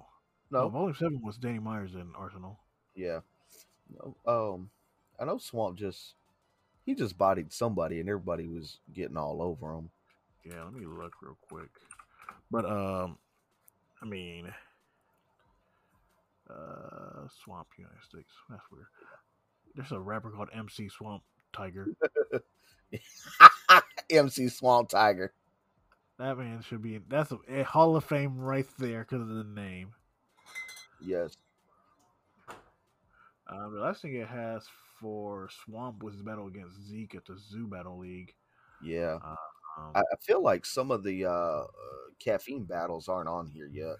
No, 0.52 0.64
no. 0.64 0.70
Volume 0.70 0.96
7 0.96 1.22
was 1.22 1.38
Danny 1.38 1.60
Myers 1.60 1.94
in 1.94 2.12
Arsonal. 2.14 2.58
Yeah. 2.96 3.20
No, 3.96 4.16
um, 4.26 4.70
I 5.20 5.26
know 5.26 5.38
Swamp 5.38 5.78
just 5.78 6.14
he 6.86 6.96
just 6.96 7.18
bodied 7.18 7.52
somebody, 7.52 8.00
and 8.00 8.10
everybody 8.10 8.48
was 8.48 8.80
getting 8.94 9.18
all 9.18 9.42
over 9.42 9.74
him. 9.74 9.90
Yeah, 10.46 10.64
let 10.64 10.74
me 10.74 10.86
look 10.86 11.14
real 11.22 11.38
quick. 11.50 11.70
But 12.50 12.66
um, 12.66 13.18
I 14.02 14.06
mean, 14.06 14.52
uh, 16.50 17.28
Swamp 17.44 17.68
United 17.78 18.04
States. 18.08 18.32
That's 18.50 18.64
weird. 18.72 18.86
There's 19.76 19.92
a 19.92 20.00
rapper 20.00 20.32
called 20.32 20.50
MC 20.54 20.90
Swamp 20.90 21.24
Tiger. 21.54 21.88
MC 24.10 24.50
Swamp 24.50 24.90
Tiger. 24.90 25.34
That 26.18 26.38
man 26.38 26.62
should 26.62 26.82
be. 26.82 27.00
That's 27.08 27.32
a, 27.32 27.38
a 27.50 27.64
Hall 27.64 27.96
of 27.96 28.04
Fame 28.04 28.38
right 28.38 28.68
there 28.78 29.02
because 29.08 29.22
of 29.22 29.30
the 29.30 29.44
name. 29.44 29.94
Yes. 31.02 31.38
Um, 33.50 33.74
the 33.74 33.82
last 33.82 34.02
thing 34.02 34.16
it 34.16 34.28
has 34.28 34.68
for 35.00 35.50
Swamp 35.66 36.04
was 36.04 36.14
his 36.16 36.24
battle 36.24 36.48
against 36.48 36.82
Zeke 36.88 37.16
at 37.16 37.26
the 37.26 37.38
Zoo 37.38 37.68
Battle 37.68 37.98
League. 37.98 38.34
Yeah. 38.84 39.18
Um, 39.24 39.38
I, 39.96 40.00
I 40.00 40.16
feel 40.22 40.42
like 40.42 40.66
some 40.66 40.92
of 40.92 41.04
the 41.04 41.26
uh, 41.26 41.30
uh, 41.32 41.66
caffeine 42.20 42.66
battles 42.66 43.08
aren't 43.08 43.30
on 43.30 43.48
here 43.48 43.68
yet. 43.68 43.98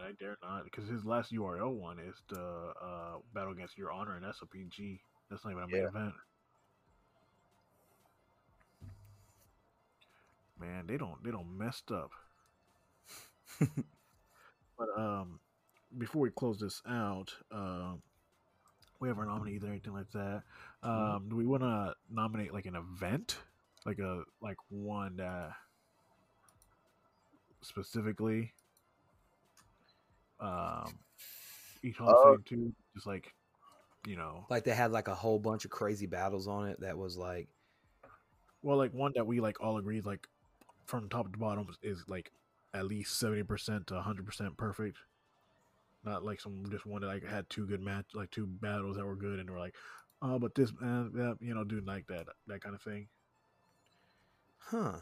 I 0.00 0.12
dare 0.12 0.36
not, 0.42 0.64
because 0.64 0.88
his 0.88 1.04
last 1.04 1.32
URL 1.32 1.74
one 1.74 1.98
is 1.98 2.22
the 2.28 2.72
uh, 2.80 3.18
battle 3.34 3.52
against 3.52 3.76
Your 3.76 3.90
Honor, 3.90 4.14
and 4.14 4.24
that's 4.24 4.42
a 4.42 4.46
PG. 4.46 5.00
That's 5.28 5.44
not 5.44 5.50
even 5.50 5.64
a 5.64 5.68
main 5.68 5.82
Yeah. 5.82 5.88
event. 5.88 6.14
Man, 10.58 10.86
they 10.86 10.96
don't 10.98 11.22
they 11.24 11.30
don't 11.30 11.56
messed 11.56 11.90
up. 11.90 12.10
but 14.78 14.88
um, 14.96 15.40
before 15.96 16.22
we 16.22 16.30
close 16.30 16.58
this 16.60 16.82
out, 16.88 17.32
um, 17.50 18.02
we 19.00 19.08
have 19.08 19.18
our 19.18 19.26
nominees 19.26 19.64
or 19.64 19.68
anything 19.68 19.92
like 19.92 20.10
that. 20.12 20.42
Um, 20.82 21.26
do 21.28 21.36
we 21.36 21.46
want 21.46 21.62
to 21.62 21.94
nominate 22.10 22.52
like 22.52 22.66
an 22.66 22.76
event, 22.76 23.36
like 23.86 23.98
a 23.98 24.24
like 24.40 24.56
one 24.70 25.16
that 25.16 25.52
specifically? 27.62 28.52
Um, 30.40 30.98
each 31.82 31.96
Hall 31.98 32.10
of 32.10 32.16
Uh, 32.16 32.32
Fame 32.32 32.44
too, 32.44 32.74
just 32.94 33.06
like 33.06 33.34
you 34.06 34.16
know, 34.16 34.46
Like 34.48 34.64
they 34.64 34.74
had 34.74 34.92
like 34.92 35.08
a 35.08 35.14
whole 35.14 35.38
bunch 35.38 35.64
of 35.64 35.70
crazy 35.70 36.06
battles 36.06 36.46
on 36.48 36.68
it 36.68 36.80
that 36.80 36.96
was 36.96 37.16
like 37.16 37.48
well, 38.62 38.76
like 38.76 38.92
one 38.92 39.12
that 39.14 39.26
we 39.26 39.40
like 39.40 39.60
all 39.60 39.78
agree 39.78 40.00
like 40.00 40.26
from 40.86 41.08
top 41.08 41.30
to 41.32 41.38
bottom 41.38 41.68
is 41.82 42.04
like 42.08 42.32
at 42.74 42.86
least 42.86 43.18
seventy 43.18 43.42
percent 43.42 43.86
to 43.88 44.00
hundred 44.00 44.26
percent 44.26 44.56
perfect. 44.56 44.98
Not 46.04 46.24
like 46.24 46.40
some 46.40 46.64
just 46.70 46.86
one 46.86 47.02
that 47.02 47.08
like 47.08 47.24
had 47.24 47.48
two 47.50 47.66
good 47.66 47.80
match, 47.80 48.06
like 48.14 48.30
two 48.30 48.46
battles 48.46 48.96
that 48.96 49.06
were 49.06 49.16
good, 49.16 49.40
and 49.40 49.50
we're 49.50 49.58
like, 49.58 49.74
oh, 50.22 50.38
but 50.38 50.54
this, 50.54 50.70
uh, 50.82 51.04
yeah, 51.16 51.34
you 51.40 51.54
know, 51.54 51.64
doing 51.64 51.84
like 51.84 52.06
that, 52.06 52.26
that 52.46 52.62
kind 52.62 52.74
of 52.74 52.82
thing. 52.82 53.08
Huh. 54.58 54.98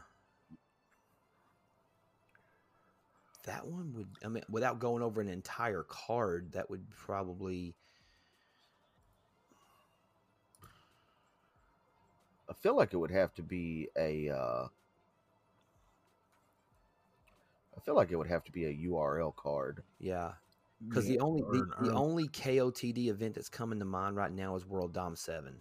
That 3.44 3.66
one 3.66 3.93
would, 3.94 4.09
I 4.24 4.28
mean, 4.28 4.43
without 4.51 4.81
going 4.81 5.02
over 5.02 5.20
an 5.20 5.28
entire 5.28 5.85
card, 5.85 6.52
that 6.52 6.68
would 6.68 6.85
probably. 6.90 7.74
I 12.48 12.55
feel 12.55 12.77
like 12.77 12.93
it 12.93 12.97
would 12.97 13.10
have 13.10 13.35
to 13.35 13.43
be 13.43 13.89
a. 13.97 14.31
Uh, 14.31 14.66
I 17.77 17.81
feel 17.85 17.94
like 17.94 18.10
it 18.10 18.16
would 18.16 18.28
have 18.28 18.44
to 18.44 18.52
be 18.52 18.64
a 18.64 18.89
URL 18.89 19.35
card. 19.36 19.82
Yeah. 20.01 20.32
Because 20.86 21.09
Yeah, 21.09 21.16
the 21.16 21.20
only 21.20 21.43
or 21.43 21.53
the, 21.53 21.59
an 21.61 21.73
the 21.81 21.93
only 21.93 22.28
KOTD 22.28 23.09
event 23.09 23.35
that's 23.35 23.48
coming 23.48 23.78
to 23.78 23.85
mind 23.85 24.16
right 24.16 24.32
now 24.32 24.57
is 24.57 24.66
World 24.66 24.93
Dom 24.93 25.16
Seven. 25.16 25.61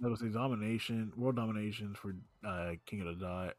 That 0.00 0.10
was 0.10 0.20
a 0.22 0.28
domination, 0.28 1.12
world 1.16 1.36
dominations 1.36 1.96
for 1.96 2.14
uh, 2.46 2.72
King 2.84 3.00
of 3.00 3.06
the 3.06 3.24
Dot. 3.24 3.54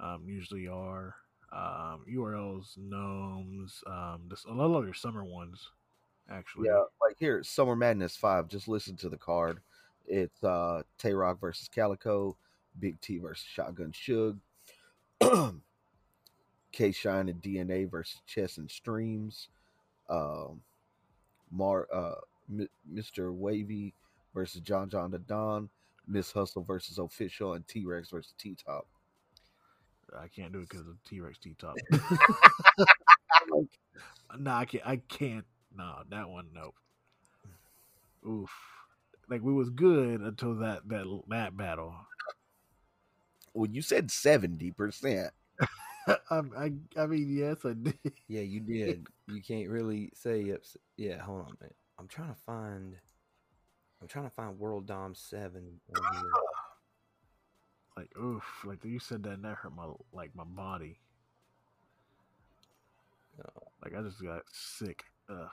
Um, 0.00 0.22
usually 0.28 0.68
are 0.68 1.16
um, 1.52 2.04
URLs, 2.08 2.78
NOMEs, 2.78 3.82
um, 3.86 4.22
this, 4.28 4.44
a 4.44 4.52
lot 4.52 4.78
of 4.78 4.84
your 4.84 4.94
summer 4.94 5.24
ones, 5.24 5.70
actually. 6.30 6.68
Yeah, 6.68 6.82
like 7.02 7.16
here, 7.18 7.42
Summer 7.42 7.74
Madness 7.74 8.16
Five. 8.16 8.48
Just 8.48 8.68
listen 8.68 8.96
to 8.98 9.08
the 9.08 9.16
card. 9.16 9.60
It's 10.06 10.42
uh 10.44 10.82
Tay 10.98 11.12
Roc 11.12 11.40
versus 11.40 11.68
Calicoe, 11.68 12.36
Big 12.78 13.00
T 13.00 13.18
versus 13.18 13.46
Shotgun 13.46 13.92
Suge, 13.92 14.38
K 16.72 16.92
Shine 16.92 17.28
and 17.28 17.42
DNA 17.42 17.90
versus 17.90 18.20
Chess 18.26 18.58
and 18.58 18.70
Streams. 18.70 19.48
Um, 20.08 20.62
Mar 21.50 21.88
uh, 21.92 22.14
M- 22.50 22.68
Mr. 22.92 23.32
Wavy 23.32 23.94
versus 24.34 24.60
John 24.60 24.88
John 24.88 25.10
Da 25.10 25.18
Don. 25.26 25.68
Miss 26.06 26.32
Hustle 26.32 26.62
versus 26.62 26.98
Official 26.98 27.52
and 27.54 27.66
T 27.68 27.84
Rex 27.84 28.10
versus 28.10 28.32
T 28.38 28.56
Top. 28.64 28.86
I 30.18 30.28
can't 30.28 30.52
do 30.52 30.60
it 30.60 30.68
because 30.68 30.86
of 30.86 30.96
T 31.04 31.20
Rex 31.20 31.38
T 31.38 31.54
Top. 31.58 31.76
no, 34.38 34.50
I 34.50 34.64
can't. 34.64 34.86
I 34.86 34.96
can't. 35.08 35.44
No, 35.76 35.96
that 36.10 36.28
one. 36.28 36.46
Nope. 36.54 36.74
Oof. 38.26 38.50
Like 39.28 39.42
we 39.42 39.52
was 39.52 39.68
good 39.70 40.22
until 40.22 40.54
that 40.56 40.88
that 40.88 41.04
that 41.28 41.56
battle. 41.56 41.94
Well, 43.52 43.68
you 43.70 43.82
said 43.82 44.10
seventy 44.10 44.70
percent. 44.70 45.32
I, 46.30 46.40
I 46.56 46.72
I 46.96 47.06
mean, 47.06 47.36
yes, 47.36 47.58
I 47.64 47.74
did. 47.74 47.98
Yeah, 48.28 48.42
you 48.42 48.60
did. 48.60 49.06
you 49.26 49.42
can't 49.42 49.68
really 49.68 50.10
say 50.14 50.42
it's 50.42 50.76
yeah. 50.96 51.18
Hold 51.18 51.40
on, 51.40 51.56
man. 51.60 51.70
I'm 51.98 52.08
trying 52.08 52.28
to 52.28 52.40
find. 52.46 52.94
I'm 54.00 54.08
trying 54.08 54.24
to 54.24 54.30
find 54.30 54.58
World 54.58 54.86
Dom 54.86 55.14
Seven. 55.14 55.80
Like 57.96 58.16
oof. 58.16 58.44
Like 58.64 58.84
you 58.84 59.00
said 59.00 59.24
that, 59.24 59.32
and 59.32 59.44
that 59.44 59.56
hurt 59.56 59.74
my 59.74 59.88
like 60.12 60.30
my 60.32 60.44
body. 60.44 61.00
Oh. 63.44 63.62
Like 63.82 63.92
I 63.96 64.02
just 64.02 64.22
got 64.22 64.42
sick. 64.52 65.02
Ugh. 65.28 65.48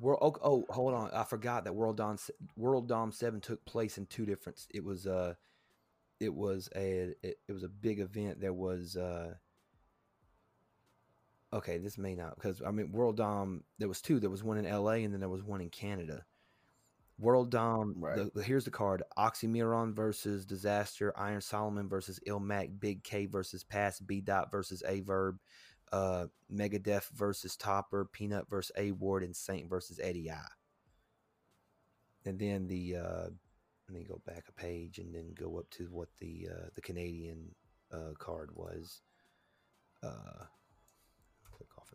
World. 0.00 0.18
Oh, 0.20 0.34
oh, 0.42 0.74
hold 0.74 0.92
on. 0.92 1.10
I 1.12 1.22
forgot 1.22 1.62
that 1.64 1.72
World 1.72 1.96
Dom 1.96 2.18
World 2.56 2.88
Dom 2.88 3.12
Seven 3.12 3.40
took 3.40 3.64
place 3.64 3.96
in 3.96 4.06
two 4.06 4.26
different. 4.26 4.66
It 4.74 4.82
was 4.82 5.06
uh, 5.06 5.34
it 6.18 6.34
was 6.34 6.68
a 6.74 7.14
it, 7.22 7.38
it 7.46 7.52
was 7.52 7.62
a 7.62 7.68
big 7.68 8.00
event. 8.00 8.40
There 8.40 8.52
was 8.52 8.96
uh. 8.96 9.34
Okay, 11.54 11.78
this 11.78 11.96
may 11.96 12.16
not 12.16 12.34
because 12.34 12.60
I 12.66 12.72
mean 12.72 12.90
World 12.90 13.16
Dom. 13.16 13.62
There 13.78 13.88
was 13.88 14.02
two. 14.02 14.18
There 14.18 14.28
was 14.28 14.42
one 14.42 14.58
in 14.58 14.66
L.A. 14.66 15.04
and 15.04 15.14
then 15.14 15.20
there 15.20 15.28
was 15.28 15.44
one 15.44 15.60
in 15.60 15.70
Canada. 15.70 16.24
World 17.20 17.52
Dom. 17.52 17.94
Right. 17.96 18.34
The, 18.34 18.42
here's 18.42 18.64
the 18.64 18.72
card: 18.72 19.04
Oxxxymiron 19.16 19.94
versus 19.94 20.44
Dizaster, 20.44 21.12
Iron 21.16 21.40
Solomon 21.40 21.88
versus 21.88 22.18
Ilmac, 22.26 22.80
Big 22.80 23.04
K 23.04 23.26
versus 23.26 23.62
Pass, 23.62 24.00
B 24.00 24.20
Dot 24.20 24.50
versus 24.50 24.82
Aye 24.82 25.02
Verb, 25.06 25.38
uh, 25.92 26.26
Megadeth 26.52 27.08
versus 27.10 27.56
Topper, 27.56 28.04
Peanut 28.06 28.50
versus 28.50 28.72
A 28.76 28.90
Ward, 28.90 29.22
and 29.22 29.36
Saint 29.36 29.70
versus 29.70 30.00
Eddie 30.02 30.32
I. 30.32 30.40
And 32.26 32.36
then 32.36 32.66
the 32.66 32.96
uh, 32.96 33.28
let 33.88 33.94
me 33.94 34.02
go 34.02 34.20
back 34.26 34.46
a 34.48 34.52
page 34.52 34.98
and 34.98 35.14
then 35.14 35.34
go 35.38 35.56
up 35.58 35.70
to 35.70 35.84
what 35.84 36.08
the 36.18 36.48
uh, 36.50 36.66
the 36.74 36.80
Canadian 36.80 37.54
uh, 37.92 38.14
card 38.18 38.50
was. 38.56 39.02
Uh, 40.02 40.46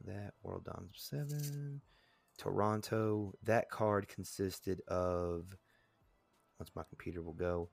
that. 0.05 0.33
World 0.43 0.65
Dom 0.65 0.89
Seven, 0.93 1.81
Toronto. 2.37 3.33
That 3.43 3.69
card 3.69 4.07
consisted 4.07 4.81
of. 4.87 5.55
Once 6.59 6.71
my 6.75 6.83
computer 6.89 7.21
will 7.21 7.33
go. 7.33 7.69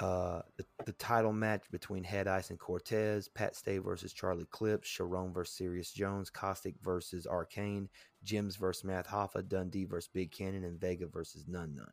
Uh, 0.00 0.42
the, 0.56 0.64
the 0.86 0.92
title 0.92 1.32
match 1.32 1.64
between 1.72 2.04
Head 2.04 2.28
Ice 2.28 2.50
and 2.50 2.58
Cortez, 2.58 3.28
Pat 3.28 3.56
Stay 3.56 3.78
versus 3.78 4.12
Charlie 4.12 4.46
Clips, 4.52 4.88
Charron 4.88 5.34
versus 5.34 5.56
Serius 5.56 5.92
Jones, 5.92 6.30
Caustic 6.30 6.76
versus 6.80 7.26
Arcane, 7.26 7.88
Jims 8.22 8.54
versus 8.54 8.84
Math 8.84 9.08
Hoffa, 9.08 9.46
Dundee 9.46 9.84
versus 9.86 10.08
Big 10.14 10.30
Cannon, 10.30 10.62
and 10.62 10.80
Vega 10.80 11.08
versus 11.08 11.46
Nun 11.48 11.74
Nun. 11.74 11.90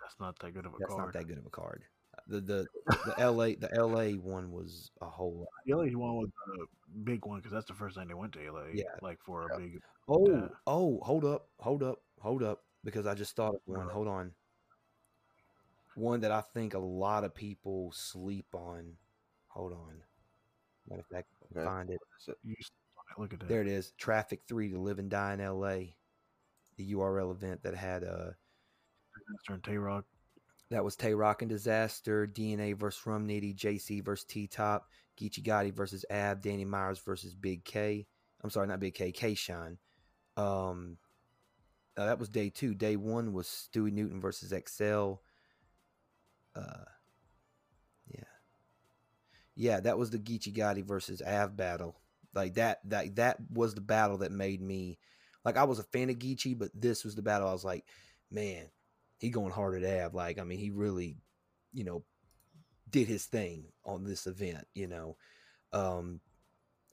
That's 0.00 0.14
not 0.20 0.38
that 0.38 0.54
good 0.54 0.66
of 0.66 0.74
a 0.74 0.76
That's 0.78 0.92
card. 0.92 1.04
not 1.06 1.12
that 1.14 1.26
good 1.26 1.38
of 1.38 1.46
a 1.46 1.50
card. 1.50 1.84
The 2.26 2.40
the 2.40 2.66
the 3.16 3.30
LA 3.30 3.48
the 3.58 3.68
LA 3.74 4.16
one 4.18 4.50
was 4.50 4.90
a 5.02 5.06
whole 5.06 5.34
lot. 5.40 5.48
The 5.66 5.74
LA 5.74 5.84
one 5.98 6.16
was 6.16 6.28
a 6.62 6.98
big 7.04 7.24
one 7.26 7.38
because 7.38 7.52
that's 7.52 7.66
the 7.66 7.74
first 7.74 7.96
time 7.96 8.08
they 8.08 8.14
went 8.14 8.32
to 8.32 8.50
LA. 8.50 8.64
Yeah. 8.72 8.84
Like 9.02 9.18
for 9.24 9.46
a 9.50 9.58
big. 9.58 9.80
Oh 10.08 10.26
Yeah. 10.30 10.48
oh 10.66 11.00
hold 11.02 11.24
up 11.24 11.48
hold 11.58 11.82
up 11.82 12.00
hold 12.20 12.42
up 12.42 12.62
because 12.82 13.06
I 13.06 13.14
just 13.14 13.36
thought 13.36 13.54
of 13.54 13.60
one. 13.66 13.86
Uh. 13.88 13.90
Hold 13.92 14.08
on. 14.08 14.32
One 15.96 16.20
that 16.22 16.32
I 16.32 16.40
think 16.40 16.74
a 16.74 16.78
lot 16.78 17.24
of 17.24 17.34
people 17.34 17.92
sleep 17.92 18.46
on. 18.54 18.96
Hold 19.48 19.72
on. 19.72 20.02
Matter 20.88 21.00
of 21.02 21.06
fact, 21.06 21.28
Okay. 21.54 21.64
find 21.64 21.90
it. 21.90 22.00
You 22.42 22.54
look 23.16 23.32
at 23.32 23.40
that. 23.40 23.48
There 23.48 23.60
it 23.60 23.68
is. 23.68 23.92
Traffic 23.98 24.40
Three 24.48 24.70
to 24.70 24.78
Live 24.78 24.98
and 24.98 25.08
Die 25.10 25.32
in 25.34 25.40
L.A. 25.40 25.94
The 26.76 26.92
URL 26.94 27.30
event 27.30 27.62
that 27.62 27.74
had 27.74 28.02
uh 28.02 28.30
Turn 29.46 29.60
Tay 29.60 29.76
Roc. 29.76 30.04
That 30.70 30.84
was 30.84 30.96
Tay 30.96 31.14
Roc 31.14 31.42
and 31.42 31.50
Dizaster, 31.50 32.26
DNA 32.26 32.76
versus 32.76 33.06
Rum 33.06 33.28
Nitty, 33.28 33.54
JC 33.54 34.04
versus 34.04 34.24
T 34.24 34.46
Top, 34.46 34.88
Geechi 35.18 35.42
Gotti 35.42 35.72
versus 35.72 36.04
Ab, 36.10 36.42
Danny 36.42 36.64
Myers 36.64 36.98
versus 36.98 37.34
Big 37.34 37.64
K. 37.64 38.06
I'm 38.42 38.50
sorry, 38.50 38.66
not 38.66 38.80
Big 38.80 38.94
K, 38.94 39.12
K 39.12 39.34
Shine. 39.34 39.78
Um, 40.36 40.96
uh, 41.96 42.06
that 42.06 42.18
was 42.18 42.28
day 42.28 42.50
two. 42.50 42.74
Day 42.74 42.96
one 42.96 43.32
was 43.32 43.46
Stuey 43.46 43.92
Newton 43.92 44.20
versus 44.20 44.52
XL. 44.52 45.14
Uh, 46.56 46.84
yeah, 48.08 48.24
yeah, 49.54 49.80
that 49.80 49.98
was 49.98 50.10
the 50.10 50.18
Geechi 50.18 50.54
Gotti 50.54 50.84
versus 50.84 51.22
Av 51.22 51.56
battle. 51.56 52.00
Like 52.34 52.54
that, 52.54 52.80
that 52.86 53.16
that 53.16 53.36
was 53.52 53.74
the 53.74 53.80
battle 53.80 54.18
that 54.18 54.32
made 54.32 54.60
me 54.60 54.98
like 55.44 55.56
I 55.56 55.64
was 55.64 55.78
a 55.78 55.84
fan 55.84 56.10
of 56.10 56.16
Geechi, 56.16 56.58
but 56.58 56.70
this 56.74 57.04
was 57.04 57.14
the 57.14 57.22
battle 57.22 57.48
I 57.48 57.52
was 57.52 57.64
like, 57.64 57.84
man, 58.30 58.66
he 59.24 59.30
going 59.30 59.52
hard 59.52 59.82
at 59.82 60.04
Av. 60.04 60.14
Like, 60.14 60.38
I 60.38 60.44
mean, 60.44 60.58
he 60.58 60.70
really, 60.70 61.16
you 61.72 61.82
know, 61.82 62.04
did 62.90 63.08
his 63.08 63.24
thing 63.24 63.64
on 63.84 64.04
this 64.04 64.26
event. 64.26 64.66
You 64.74 64.86
know, 64.86 65.16
um, 65.72 66.20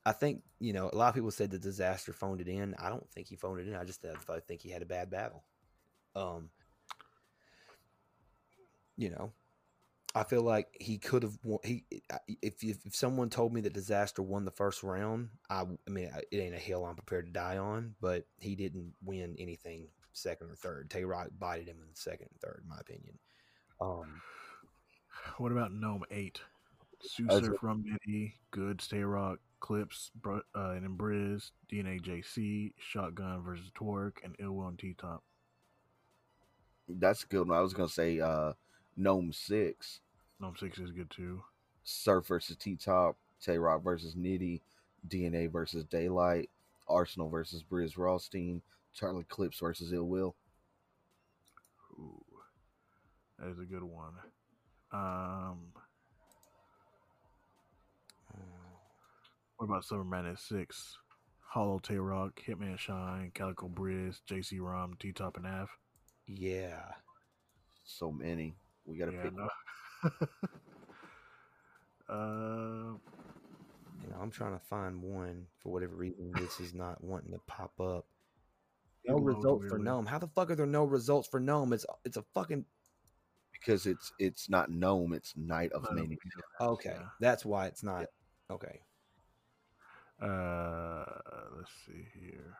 I 0.06 0.14
think 0.14 0.42
you 0.60 0.72
know 0.72 0.90
a 0.92 0.96
lot 0.96 1.10
of 1.10 1.16
people 1.16 1.32
said 1.32 1.52
the 1.52 1.60
Dizaster 1.60 2.16
phoned 2.16 2.40
it 2.42 2.48
in. 2.48 2.74
I 2.80 2.90
don't 2.90 3.08
think 3.12 3.28
he 3.28 3.36
phoned 3.36 3.60
it 3.60 3.68
in. 3.68 3.76
I 3.76 3.84
just 3.84 4.06
I 4.06 4.40
think 4.40 4.62
he 4.62 4.70
had 4.70 4.82
a 4.82 4.86
bad 4.86 5.10
battle. 5.10 5.44
Um, 6.16 6.50
you 8.96 9.10
know, 9.10 9.34
I 10.16 10.24
feel 10.24 10.42
like 10.42 10.68
he 10.80 10.98
could 10.98 11.24
have 11.24 11.38
won. 11.44 11.60
He 11.66 11.84
if 12.42 12.64
if 12.64 12.78
if 12.86 12.96
someone 12.96 13.30
told 13.30 13.54
me 13.54 13.60
that 13.62 13.74
Dizaster 13.74 14.24
won 14.24 14.46
the 14.46 14.52
first 14.52 14.84
round, 14.84 15.32
I, 15.50 15.64
I 15.64 15.90
mean 15.92 16.10
it 16.32 16.38
ain't 16.38 16.56
a 16.56 16.60
hill 16.60 16.86
I'm 16.86 16.96
prepared 16.96 17.26
to 17.26 17.34
die 17.34 17.58
on. 17.58 17.96
But 18.00 18.26
he 18.40 18.56
didn't 18.56 18.94
win 19.04 19.36
anything 19.38 19.90
second 20.14 20.50
or 20.50 20.56
third. 20.56 20.90
Tay 20.90 21.04
Roc 21.04 21.30
bited 21.40 21.68
him 21.68 21.78
in 21.82 21.88
the 21.90 21.96
second 22.00 22.28
and 22.32 22.42
third, 22.42 22.62
in 22.64 22.70
my 22.70 22.80
opinion. 22.80 23.18
Um, 23.80 24.22
What 25.38 25.52
about 25.52 25.72
NOME 25.74 26.04
Eight? 26.12 26.42
Sue 27.02 27.26
from 27.26 27.36
was 27.36 27.46
Surf 27.46 27.58
Rum 27.64 27.84
Nitty, 27.88 28.34
Good 28.52 28.80
Stay 28.82 29.02
Rock, 29.04 29.40
Clips, 29.60 30.12
Br- 30.22 30.40
uh, 30.56 30.72
and 30.72 30.84
then 30.84 30.98
Briz, 30.98 31.52
DNA 31.72 32.00
JC, 32.02 32.74
Shotgun 32.78 33.42
versus 33.42 33.72
Twork, 33.76 34.24
and 34.24 34.36
Ill 34.40 34.52
Will 34.54 34.68
and 34.68 34.78
T 34.78 34.94
Top. 34.98 35.24
That's 36.88 37.24
a 37.24 37.28
good 37.28 37.48
one. 37.48 37.58
I 37.58 37.62
was 37.62 37.74
gonna 37.74 37.90
say 37.90 38.20
uh 38.20 38.54
NOME 38.98 39.34
Six, 39.34 40.02
NOME 40.40 40.56
Six 40.58 40.78
is 40.80 40.92
good 40.92 41.10
too. 41.10 41.42
Surf 41.84 42.28
versus 42.28 42.56
T 42.58 42.76
Top, 42.76 43.18
Tay 43.44 43.58
Roc 43.58 43.84
versus 43.84 44.16
Nitty, 44.16 44.62
DNA 45.08 45.50
versus 45.52 45.84
Daylyt, 45.86 46.50
Arsonal 46.88 47.32
versus 47.32 47.64
Briz 47.64 47.98
Rothstein, 47.98 48.62
Charlie 48.94 49.24
Clips 49.26 49.60
versus 49.60 49.94
Ill 49.94 50.08
Will. 50.08 50.36
Ooh, 51.94 52.24
that 53.40 53.50
is 53.50 53.60
a 53.60 53.66
good 53.66 53.84
one. 53.84 54.14
Um, 54.92 55.74
what 59.58 59.66
about 59.66 59.86
Summer 59.86 60.04
Madness 60.04 60.42
Six? 60.42 60.98
Hollow 61.40 61.80
Tay 61.80 61.98
Roc, 61.98 62.36
Hitman 62.42 62.78
Shine, 62.78 63.32
Calicoe 63.34 63.70
Briz, 63.70 64.22
JC 64.28 64.60
Rum, 64.60 64.96
T 65.00 65.12
Top 65.14 65.38
and 65.38 65.46
Av. 65.48 65.70
yeah, 66.28 66.94
So 67.86 68.12
many. 68.12 68.56
We 68.86 68.98
gotta 68.98 69.12
Yeah, 69.12 69.14
pick. 69.14 69.32
no. 69.32 69.50
uh, 72.10 72.94
you 74.02 74.10
know, 74.10 74.18
I'm 74.22 74.32
trying 74.32 74.58
to 74.58 74.66
find 74.66 75.02
one 75.02 75.48
for 75.62 75.72
whatever 75.72 75.96
reason. 75.96 76.32
This 76.34 76.60
is 76.60 76.74
not 76.74 77.04
wanting 77.04 77.32
to 77.34 77.40
pop 77.48 77.80
up. 77.80 78.06
No 79.06 79.18
It 79.18 79.24
results 79.24 79.66
for. 79.68 79.80
NOME. 79.80 80.06
How 80.06 80.20
the 80.20 80.28
fuck 80.28 80.52
are 80.52 80.56
there 80.56 80.66
no 80.66 80.84
results 80.84 81.28
for 81.28 81.40
NOME? 81.40 81.74
It's 81.74 81.86
it's 82.06 82.18
a 82.18 82.24
fucking 82.34 82.66
because 83.52 83.86
it's 83.86 84.12
it's 84.20 84.50
not 84.50 84.70
NOME, 84.72 85.14
it's 85.14 85.34
Night 85.38 85.72
of 85.72 85.88
Many. 85.92 86.18
okay. 86.60 86.96
Yeah. 86.98 87.06
That's 87.20 87.46
why 87.46 87.68
it's 87.68 87.84
not 87.84 88.06
okay. 88.50 88.80
Uh, 90.22 91.04
let's 91.58 91.72
see 91.86 92.06
here. 92.20 92.58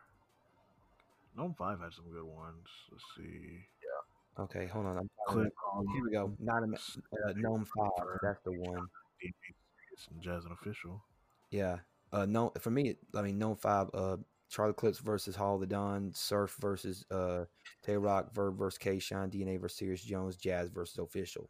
NOME 1.36 1.54
Five 1.56 1.80
had 1.80 1.92
some 1.92 2.10
good 2.12 2.24
ones. 2.24 2.66
Let's 2.90 3.04
see. 3.16 3.58
Yeah. 3.82 4.44
Okay, 4.44 4.66
hold 4.66 4.86
on. 4.86 4.98
I'm 4.98 5.10
trying 5.30 5.50
on 5.74 5.86
Here 5.94 6.04
we 6.04 6.10
go. 6.10 6.32
Not 6.40 6.62
a, 6.62 6.66
uh, 6.66 7.32
NOME 7.36 7.66
Five. 7.76 7.90
That's 8.22 8.40
the 8.44 8.52
one. 8.52 8.86
and 9.22 10.22
Jaz 10.22 10.42
and 10.44 10.52
Official. 10.52 11.02
Yeah. 11.50 11.78
Uh, 12.12 12.26
no, 12.26 12.52
for 12.60 12.70
me, 12.70 12.96
I 13.14 13.22
mean, 13.22 13.38
NOME 13.38 13.56
Five. 13.56 13.88
Uh, 13.94 14.16
Charlie 14.52 14.74
Clips 14.74 14.98
versus 14.98 15.34
Hollow 15.34 15.58
Da 15.64 15.66
Don. 15.66 16.12
Surf 16.12 16.56
versus 16.60 17.06
uh, 17.10 17.44
Tay 17.82 17.96
Roc. 17.96 18.34
Verb 18.34 18.58
versus 18.58 18.76
K 18.76 18.98
Shine. 18.98 19.30
DNA 19.30 19.58
versus 19.58 19.78
Serius 19.78 20.02
Jones. 20.02 20.36
Jaz 20.36 20.70
versus 20.70 20.98
Official. 20.98 21.48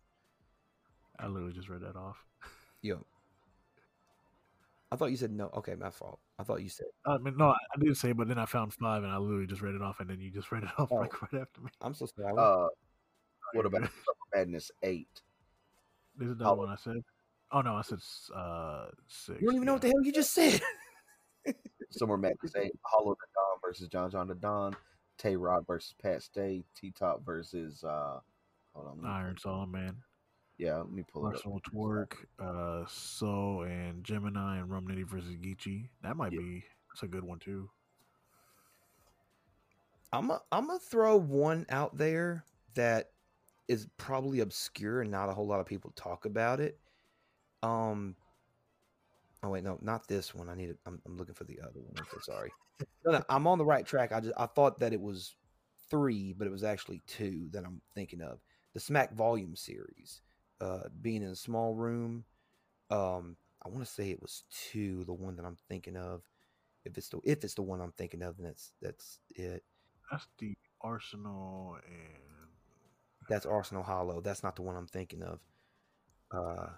I 1.19 1.27
literally 1.27 1.53
just 1.53 1.69
read 1.69 1.81
that 1.83 1.97
off. 1.97 2.24
Yo. 2.83 3.05
I 4.93 4.97
thought 4.97 5.11
you 5.11 5.16
said 5.16 5.33
no. 5.33 5.51
Okay, 5.57 5.74
my 5.74 5.91
fault. 5.91 6.20
I 6.39 6.45
thought 6.45 6.62
you 6.62 6.69
said. 6.69 6.87
I 7.05 7.19
mean, 7.19 7.37
no, 7.37 7.49
I, 7.49 7.55
I 7.74 7.81
did 7.81 7.97
say, 7.97 8.12
but 8.12 8.29
then 8.29 8.39
I 8.39 8.45
found 8.47 8.73
five, 8.74 9.03
and 9.03 9.11
I 9.12 9.16
literally 9.16 9.47
just 9.47 9.62
read 9.62 9.74
it 9.74 9.83
off, 9.83 9.99
and 10.01 10.09
then 10.09 10.20
you 10.20 10.31
just 10.31 10.53
read 10.53 10.62
it 10.62 10.69
off 10.79 10.91
Oh. 10.93 10.97
like 10.97 11.20
right 11.23 11.41
after 11.43 11.61
me. 11.61 11.70
I'm 11.81 11.95
so 11.95 12.07
sorry. 12.07 12.35
Uh, 12.39 12.66
what 13.55 13.66
about 13.66 13.89
Madness 14.35 14.70
eight? 14.85 15.23
This 16.16 16.29
is 16.29 16.37
the 16.37 16.45
Hollow- 16.45 16.59
one 16.66 16.69
I 16.69 16.77
said. 16.77 17.03
Oh 17.51 17.61
no, 17.62 17.74
I 17.74 17.83
said 17.83 17.99
uh 18.35 18.87
six. 19.09 19.41
you 19.41 19.47
don't 19.49 19.57
even 19.57 19.66
know 19.66 19.73
what 19.74 19.83
the 19.83 19.89
hell 19.89 20.03
you 20.05 20.12
just 20.12 20.33
said. 20.33 20.61
Summer 21.93 22.16
Madness 22.16 22.55
eight. 22.56 22.73
Hollow 22.85 23.14
Da 23.14 23.27
Don 23.35 23.59
versus 23.64 23.89
John 23.89 24.10
John 24.10 24.28
Da 24.28 24.35
Don. 24.35 24.77
Tay 25.19 25.36
Roc 25.36 25.66
versus 25.66 25.94
Pat 26.02 26.23
Stay. 26.23 26.64
T 26.74 26.90
Top 26.98 27.24
versus 27.24 27.85
uh, 27.85 28.19
hold 28.74 28.89
on. 28.89 29.06
Iron 29.06 29.35
pull- 29.35 29.52
Solomon, 29.52 29.97
Yeah, 30.59 30.78
let 30.78 30.90
me 30.90 31.05
pull 31.12 31.28
it 31.28 31.36
up. 31.36 31.43
Arsonal 31.43 31.60
Twork, 31.62 32.27
uh, 32.39 32.85
So 32.89 33.62
and 33.62 34.02
Gemini 34.05 34.59
and 34.59 34.70
Rum 34.70 34.86
Nitty 34.89 35.06
versus 35.09 35.36
Geechi. 35.36 35.89
That 36.02 36.16
might 36.16 36.32
Yeah. 36.32 36.40
be 36.40 36.64
that's 36.93 37.02
a 37.02 37.09
good 37.09 37.24
one 37.24 37.39
too. 37.39 37.70
I'm 40.12 40.31
a, 40.31 40.43
I'm 40.51 40.66
gonna 40.66 40.78
throw 40.78 41.16
one 41.16 41.64
out 41.70 41.97
there 41.97 42.44
that 42.74 43.10
is 43.69 43.86
probably 43.97 44.40
obscure 44.40 45.01
and 45.02 45.10
not 45.10 45.28
a 45.28 45.32
whole 45.32 45.47
lot 45.47 45.60
of 45.60 45.66
people 45.66 45.93
talk 45.94 46.24
about 46.24 46.60
it. 46.60 46.78
Um. 47.62 48.16
Oh 49.43 49.51
wait, 49.51 49.64
no, 49.64 49.78
not 49.82 50.06
this 50.06 50.35
one. 50.35 50.48
I 50.48 50.55
need 50.55 50.70
it. 50.70 50.78
I'm, 50.86 51.01
I'm 51.06 51.16
looking 51.16 51.35
for 51.35 51.44
the 51.44 51.59
other 51.60 51.81
one. 51.81 51.94
I'm 51.98 52.06
so 52.10 52.19
sorry. 52.20 52.51
No, 53.05 53.12
no, 53.12 53.23
I'm 53.28 53.47
on 53.47 53.59
the 53.59 53.64
right 53.64 53.85
track. 53.85 54.12
I 54.12 54.20
just 54.20 54.35
I 54.36 54.47
thought 54.47 54.78
that 54.81 54.93
it 54.93 55.01
was 55.01 55.35
three, 55.90 56.32
but 56.32 56.47
it 56.47 56.51
was 56.52 56.64
actually 56.64 57.02
two 57.06 57.48
that 57.52 57.64
I'm 57.64 57.81
thinking 57.94 58.20
of. 58.23 58.39
The 58.74 58.81
Smack 58.81 59.14
Volume 59.14 59.56
series, 59.56 60.23
uh, 60.60 60.85
being 61.01 61.23
in 61.23 61.31
a 61.31 61.36
small 61.36 61.74
room. 61.74 62.24
Um, 62.90 63.36
I 63.64 63.69
want 63.69 63.85
to 63.85 63.90
say 63.90 64.10
it 64.10 64.23
was 64.23 64.44
two. 64.51 65.05
The 65.05 65.12
one 65.14 65.36
that 65.36 65.47
I'm 65.47 65.59
thinking 65.69 65.97
of. 65.97 66.23
If 66.85 66.98
it's 66.98 67.09
the 67.09 67.20
if 67.24 67.44
it's 67.44 67.55
the 67.55 67.62
one 67.62 67.81
I'm 67.81 67.93
thinking 67.93 68.23
of, 68.23 68.36
then 68.36 68.47
that's 68.47 68.73
that's 68.81 69.19
it. 69.31 69.64
That's 70.10 70.27
the 70.39 70.55
Arsonal 70.85 71.77
and 71.86 72.48
That's 73.28 73.47
Arsonal 73.47 73.85
Hollow. 73.85 74.20
That's 74.20 74.43
not 74.43 74.56
the 74.56 74.62
one 74.62 74.77
I'm 74.77 74.86
thinking 74.86 75.23
of. 75.23 75.40
Uh, 76.32 76.69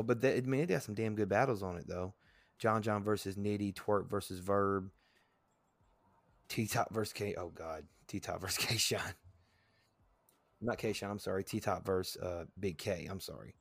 well, 0.00 0.06
but 0.06 0.22
that, 0.22 0.34
I 0.34 0.40
mean, 0.40 0.62
it 0.62 0.68
got 0.70 0.82
some 0.82 0.94
damn 0.94 1.14
good 1.14 1.28
battles 1.28 1.62
on 1.62 1.76
it 1.76 1.86
though. 1.86 2.14
John 2.58 2.80
John 2.80 3.04
versus 3.04 3.36
Nitty, 3.36 3.74
Twork 3.74 4.08
versus 4.08 4.38
Verb, 4.40 4.90
T 6.48 6.66
Top 6.66 6.90
versus 6.90 7.12
K. 7.12 7.34
Oh 7.36 7.50
God, 7.50 7.84
T 8.08 8.18
Top 8.18 8.40
versus 8.40 8.64
K 8.64 8.78
Shine. 8.78 9.14
Not 10.62 10.78
K 10.78 10.94
Shine. 10.94 11.10
I'm 11.10 11.18
sorry. 11.18 11.44
T 11.44 11.60
Top 11.60 11.84
versus 11.84 12.16
uh, 12.22 12.44
Big 12.58 12.78
K. 12.78 13.08
I'm 13.10 13.20
sorry. 13.20 13.54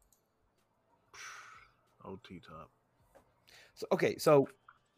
OT 2.06 2.40
top. 2.40 2.70
So 3.74 3.86
okay, 3.92 4.18
so 4.18 4.48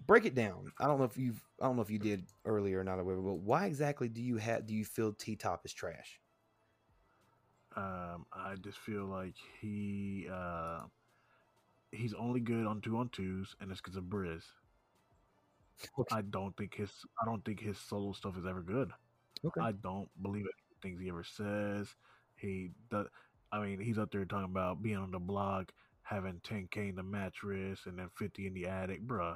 break 0.05 0.25
it 0.25 0.35
down. 0.35 0.71
I 0.79 0.85
don't 0.85 0.99
know 0.99 1.05
if 1.05 1.17
you've 1.17 1.41
I 1.59 1.65
don't 1.65 1.75
know 1.75 1.81
if 1.81 1.89
you 1.89 1.97
did 1.97 2.27
earlier 2.45 2.81
or 2.81 2.83
not, 2.83 2.99
or 2.99 3.03
whatever, 3.03 3.23
but 3.23 3.39
why 3.39 3.65
exactly 3.65 4.09
do 4.09 4.21
you 4.21 4.37
have 4.37 4.67
do 4.67 4.75
you 4.75 4.85
feel 4.85 5.11
T 5.11 5.35
Top 5.35 5.65
is 5.65 5.73
trash? 5.73 6.19
Um, 7.75 8.27
I 8.31 8.55
just 8.61 8.77
feel 8.77 9.05
like 9.05 9.33
he 9.59 10.27
uh 10.31 10.60
he's 12.01 12.13
only 12.13 12.39
good 12.39 12.65
on 12.65 12.81
two 12.81 12.97
on 12.97 13.09
twos, 13.09 13.55
and 13.61 13.71
it's 13.71 13.81
because 13.81 13.95
of 13.95 14.05
Briz. 14.05 14.43
Okay. 15.97 16.15
I 16.15 16.21
don't 16.21 16.55
think 16.57 16.75
his 16.75 16.91
I 17.21 17.25
don't 17.25 17.43
think 17.43 17.59
his 17.59 17.77
solo 17.77 18.13
stuff 18.13 18.37
is 18.37 18.45
ever 18.45 18.61
good. 18.61 18.91
Okay. 19.45 19.61
I 19.61 19.71
don't 19.71 20.09
believe 20.21 20.45
it. 20.45 20.51
Things 20.81 20.99
he 20.99 21.09
ever 21.09 21.23
says. 21.23 21.87
He 22.35 22.71
does. 22.89 23.07
I 23.51 23.59
mean, 23.59 23.79
he's 23.79 23.97
up 23.97 24.11
there 24.11 24.25
talking 24.25 24.45
about 24.45 24.81
being 24.81 24.97
on 24.97 25.11
the 25.11 25.19
blog, 25.19 25.67
having 26.03 26.39
10k 26.43 26.89
in 26.89 26.95
the 26.95 27.03
mattress, 27.03 27.81
and 27.85 27.97
then 27.99 28.09
50 28.17 28.47
in 28.47 28.53
the 28.53 28.67
attic, 28.67 29.05
bruh. 29.05 29.35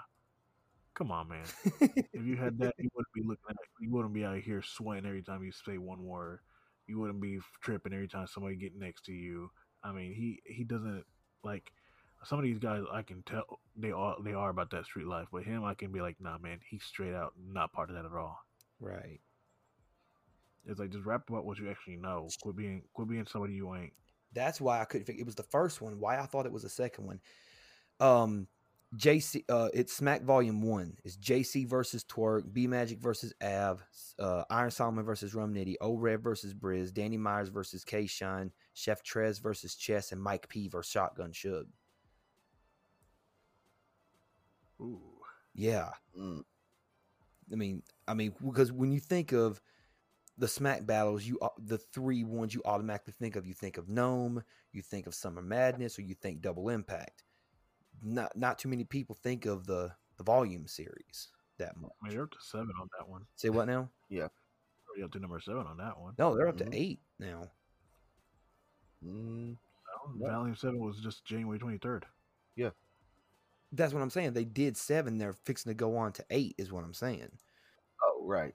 Come 0.94 1.12
on, 1.12 1.28
man. 1.28 1.44
if 1.82 2.26
you 2.26 2.38
had 2.38 2.58
that, 2.60 2.74
you 2.80 2.90
wouldn't 2.96 3.14
be 3.14 3.22
looking 3.22 3.44
at. 3.50 3.58
You 3.80 3.92
wouldn't 3.92 4.14
be 4.14 4.24
out 4.24 4.38
here 4.38 4.62
sweating 4.62 5.06
every 5.06 5.22
time 5.24 5.44
you 5.44 5.52
say 5.52 5.78
one 5.78 6.06
word. 6.06 6.40
You 6.88 7.00
wouldn't 7.00 7.22
be 7.22 7.40
tripping 7.62 7.94
every 7.94 8.08
time 8.08 8.28
somebody 8.28 8.56
get 8.56 8.76
next 8.76 9.04
to 9.06 9.12
you. 9.12 9.50
I 9.84 9.92
mean, 9.92 10.14
he 10.14 10.42
he 10.46 10.64
doesn't 10.64 11.04
like 11.44 11.72
some 12.26 12.40
of 12.40 12.44
these 12.46 12.60
guys. 12.60 12.84
I 12.92 13.02
can 13.02 13.24
tell 13.24 13.60
they 13.76 13.92
are 13.92 14.16
they 14.24 14.34
are 14.34 14.50
about 14.50 14.72
that 14.72 14.86
street 14.86 15.08
life, 15.08 15.28
but 15.32 15.44
him, 15.44 15.64
I 15.64 15.74
can 15.74 15.92
be 15.92 16.02
like, 16.02 16.18
nah, 16.20 16.38
man, 16.38 16.60
he's 16.70 16.84
straight 16.84 17.14
out 17.14 17.34
not 17.38 17.72
part 17.74 17.90
of 17.90 17.96
that 17.96 18.06
at 18.06 18.14
all. 18.14 18.40
right. 18.80 19.20
It's 20.68 20.80
like 20.80 20.90
just 20.90 21.06
rap 21.06 21.30
about 21.30 21.46
what 21.46 21.60
you 21.60 21.70
actually 21.70 21.98
know. 21.98 22.28
Quit 22.42 22.56
being 22.56 22.82
quit 22.94 23.08
being 23.08 23.28
somebody 23.28 23.54
you 23.54 23.74
ain't. 23.76 23.94
That's 24.34 24.60
why 24.60 24.82
I 24.82 24.86
couldn't 24.86 25.06
figure. 25.06 25.22
It 25.22 25.26
was 25.26 25.36
the 25.36 25.44
first 25.44 25.82
one. 25.82 26.00
Why 26.00 26.20
I 26.20 26.26
thought 26.26 26.46
it 26.46 26.52
was 26.52 26.64
the 26.64 26.70
second 26.70 27.06
one. 27.06 27.20
Um, 28.00 28.48
JC. 28.96 29.44
Uh, 29.50 29.70
it's 29.74 29.94
Smack 29.94 30.24
Volume 30.24 30.62
One. 30.62 30.98
It's 31.04 31.18
JC 31.18 31.68
versus 31.68 32.04
Twork, 32.04 32.52
B 32.52 32.68
Magic 32.68 33.00
versus 33.00 33.34
Av, 33.44 33.84
uh, 34.20 34.44
Iron 34.50 34.72
Solomon 34.72 35.06
versus 35.06 35.36
Rum 35.36 35.54
Nitty, 35.54 35.76
O 35.82 35.98
Red 35.98 36.24
versus 36.24 36.54
Briz, 36.54 36.94
Danny 36.94 37.18
Myers 37.18 37.50
versus 37.50 37.84
K 37.84 38.08
Shine, 38.08 38.52
Chef 38.74 39.04
Trez 39.04 39.42
versus 39.42 39.76
Chess, 39.76 40.12
and 40.12 40.22
Mike 40.22 40.50
P 40.50 40.68
versus 40.68 40.92
Shotgun 40.92 41.32
Suge. 41.32 41.66
Ooh, 44.82 45.02
Yeah, 45.54 45.92
Mm. 46.18 46.44
I 47.52 47.56
mean, 47.56 47.84
I 48.08 48.14
mean, 48.14 48.34
because 48.44 48.72
when 48.72 48.92
you 48.92 49.00
think 49.00 49.32
of 49.32 49.62
the 50.38 50.48
Smack 50.48 50.86
battles, 50.86 51.24
you 51.26 51.40
the 51.60 51.78
three 51.78 52.24
ones 52.24 52.54
you 52.54 52.62
automatically 52.66 53.14
think 53.18 53.36
of, 53.36 53.46
you 53.46 53.54
think 53.54 53.78
of 53.78 53.88
NOME, 53.88 54.44
you 54.74 54.82
think 54.82 55.08
of 55.08 55.14
Summer 55.16 55.42
Madness, 55.42 55.98
or 55.98 56.02
you 56.02 56.16
think 56.16 56.42
Double 56.42 56.70
Impact. 56.70 57.24
Not 58.02 58.36
not 58.36 58.60
too 58.60 58.68
many 58.68 58.84
people 58.84 59.16
think 59.16 59.46
of 59.46 59.66
the 59.66 59.96
the 60.18 60.24
Volume 60.24 60.68
series 60.68 61.30
that 61.58 61.78
much. 61.78 61.92
I 62.02 62.06
mean, 62.08 62.16
they're 62.16 62.24
up 62.26 62.32
to 62.32 62.38
seven 62.42 62.72
on 62.82 62.90
that 63.00 63.08
one. 63.08 63.26
Say 63.36 63.50
what 63.50 63.68
now? 63.68 63.90
Yeah, 64.10 64.28
already 64.90 65.04
up 65.04 65.12
to 65.12 65.20
number 65.20 65.40
seven 65.40 65.66
on 65.68 65.78
that 65.78 65.98
one. 66.00 66.16
No, 66.18 66.36
they're 66.36 66.48
up 66.50 66.56
Mhm. 66.58 66.72
to 66.72 66.78
eight 66.78 67.00
now. 67.20 67.50
Mm. 69.06 69.56
That 69.56 70.08
one, 70.10 70.20
No. 70.20 70.28
Volume 70.32 70.56
seven 70.56 70.80
was 70.80 71.00
just 71.00 71.24
January 71.26 71.60
twenty 71.60 71.78
third. 71.78 72.06
That's 73.76 73.94
what 73.94 74.02
I'm 74.02 74.10
saying. 74.10 74.34
They 74.34 74.46
did 74.46 74.78
seven. 74.78 75.18
They're 75.18 75.34
fixing 75.34 75.70
to 75.70 75.74
go 75.76 75.98
on 75.98 76.12
to 76.14 76.26
eight. 76.30 76.56
Is 76.58 76.72
what 76.72 76.84
I'm 76.84 76.94
saying. 76.94 77.30
Oh, 78.04 78.24
right. 78.26 78.54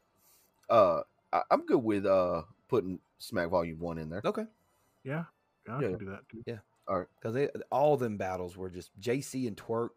Uh, 0.68 1.02
I, 1.32 1.42
I'm 1.50 1.66
good 1.66 1.82
with 1.82 2.06
uh 2.06 2.42
putting 2.68 3.00
Smack 3.18 3.48
Volume 3.50 3.78
One 3.78 3.98
in 3.98 4.08
there. 4.08 4.22
Okay. 4.24 4.44
Yeah, 5.04 5.24
yeah, 5.66 5.76
I 5.76 5.80
Yeah. 5.82 5.88
can 5.90 5.98
do 5.98 6.04
that 6.10 6.28
too. 6.28 6.58
All 6.88 6.98
right. 6.98 7.06
because 7.22 7.48
all 7.70 7.96
them 7.96 8.16
battles 8.16 8.56
were 8.56 8.68
just 8.70 8.90
JC 9.00 9.46
and 9.46 9.56
Twork 9.56 9.90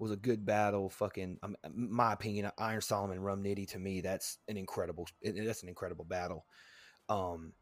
was 0.00 0.10
a 0.10 0.16
good 0.16 0.44
battle. 0.44 0.88
Fucking, 0.88 1.38
um, 1.44 1.56
my 1.72 2.12
opinion, 2.12 2.50
Iron 2.58 2.80
Solomon, 2.80 3.20
Rum 3.20 3.42
Nitty 3.44 3.68
to 3.68 3.78
me, 3.78 4.00
that's 4.00 4.38
an 4.48 4.56
incredible. 4.56 5.06
it- 5.20 5.44
That's 5.46 5.62
an 5.62 5.68
incredible 5.68 6.04
battle. 6.04 6.44
Um, 7.08 7.52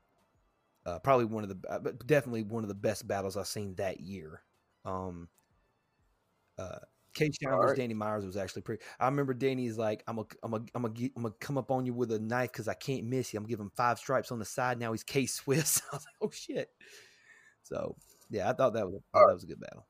uh, 0.86 0.98
probably 1.00 1.26
one 1.26 1.44
of 1.44 1.50
the, 1.50 1.68
uh, 1.68 1.78
but 1.80 2.06
definitely 2.06 2.44
one 2.44 2.64
of 2.64 2.68
the 2.68 2.74
best 2.74 3.06
battles 3.06 3.36
I've 3.36 3.46
seen 3.46 3.74
that 3.74 4.00
year. 4.00 4.42
Um, 4.86 5.28
uh, 6.58 6.78
K. 7.14 7.30
Shine 7.30 7.52
All 7.52 7.60
versus 7.60 7.70
right. 7.70 7.82
Danny 7.82 7.94
Myers 7.94 8.24
was 8.24 8.36
actually 8.36 8.62
pretty. 8.62 8.82
I 8.98 9.06
remember 9.06 9.34
Danny's 9.34 9.78
like, 9.78 10.02
"I'm 10.06 10.18
a, 10.18 10.24
I'm 10.42 10.54
a, 10.54 10.62
I'm 10.74 10.84
a, 10.84 10.88
I'm 10.88 11.10
gonna 11.22 11.34
come 11.40 11.58
up 11.58 11.70
on 11.70 11.86
you 11.86 11.94
with 11.94 12.12
a 12.12 12.18
knife 12.18 12.52
because 12.52 12.68
I 12.68 12.74
can't 12.74 13.04
miss 13.04 13.32
you. 13.32 13.38
I'm 13.38 13.46
giving 13.46 13.70
five 13.76 13.98
stripes 13.98 14.32
on 14.32 14.38
the 14.38 14.44
side. 14.44 14.78
Now 14.78 14.92
he's 14.92 15.02
K 15.02 15.26
Swiss. 15.26 15.82
I 15.92 15.96
was 15.96 16.04
like, 16.04 16.14
oh 16.28 16.30
shit. 16.30 16.70
So 17.62 17.96
yeah, 18.30 18.50
I 18.50 18.54
thought 18.54 18.74
that 18.74 18.86
was, 18.86 19.00
that 19.12 19.32
was 19.32 19.44
a 19.44 19.46
good 19.46 19.60
battle. 19.60 19.86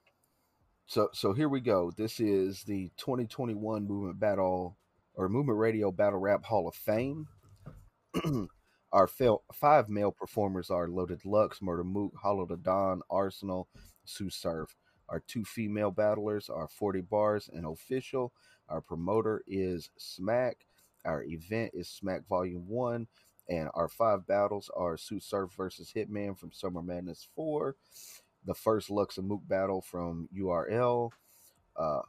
So 0.86 1.08
so 1.12 1.32
here 1.32 1.48
we 1.48 1.60
go. 1.60 1.92
This 1.96 2.20
is 2.20 2.64
the 2.64 2.90
2021 2.96 3.86
Movement 3.86 4.18
Battle 4.18 4.76
or 5.14 5.28
Movement 5.28 5.58
Radio 5.58 5.90
Battle 5.90 6.18
Rap 6.18 6.44
Hall 6.44 6.68
of 6.68 6.74
Fame. 6.74 7.26
Our 8.92 9.06
five 9.06 9.88
male 9.88 10.12
performers 10.12 10.68
are 10.70 10.88
Loaded 10.88 11.24
Lux, 11.24 11.60
Murda 11.60 11.84
Mook, 11.84 12.12
Hollow 12.22 12.44
Da 12.44 12.56
Don, 12.56 13.00
Arsonal, 13.10 13.64
Tsu 14.04 14.28
Surf. 14.28 14.76
Our 15.08 15.20
two 15.20 15.44
female 15.44 15.90
battlers 15.90 16.48
are 16.48 16.68
40 16.68 17.02
Bars 17.02 17.50
and 17.52 17.66
Official. 17.66 18.32
Our 18.68 18.80
promoter 18.80 19.42
is 19.46 19.90
Smack. 19.96 20.66
Our 21.04 21.24
event 21.24 21.72
is 21.74 21.88
Smack 21.88 22.26
Volume 22.28 22.68
1. 22.68 23.06
And 23.48 23.68
our 23.74 23.88
five 23.88 24.26
battles 24.26 24.70
are 24.74 24.96
Tsu 24.96 25.20
Surf 25.20 25.52
versus 25.56 25.92
Hitman 25.94 26.38
from 26.38 26.52
Summer 26.52 26.80
Madness 26.80 27.28
4 27.34 27.74
the 28.44 28.54
first 28.54 28.90
Lux 28.90 29.18
and 29.18 29.28
Mook 29.28 29.46
battle 29.46 29.80
from 29.80 30.28
URL, 30.36 31.10
uh, 31.76 32.02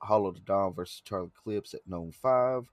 Hollow 0.00 0.32
Da 0.32 0.40
Don 0.44 0.74
versus 0.74 1.02
Charlie 1.04 1.30
Clips 1.42 1.74
at 1.74 1.86
NOME 1.86 2.12
5, 2.12 2.66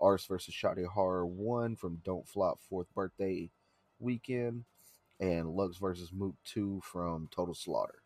Ars 0.00 0.26
versus 0.26 0.54
Shotty 0.54 0.86
Horroh 0.86 1.26
1 1.26 1.76
from 1.76 2.00
Don't 2.04 2.28
Flop 2.28 2.58
4th 2.70 2.86
Birthday 2.94 3.50
Weekend, 3.98 4.64
and 5.20 5.50
Lux 5.50 5.78
versus 5.78 6.10
Mook 6.12 6.34
2 6.44 6.80
from 6.84 7.28
Total 7.30 7.54
Slaughter. 7.54 8.02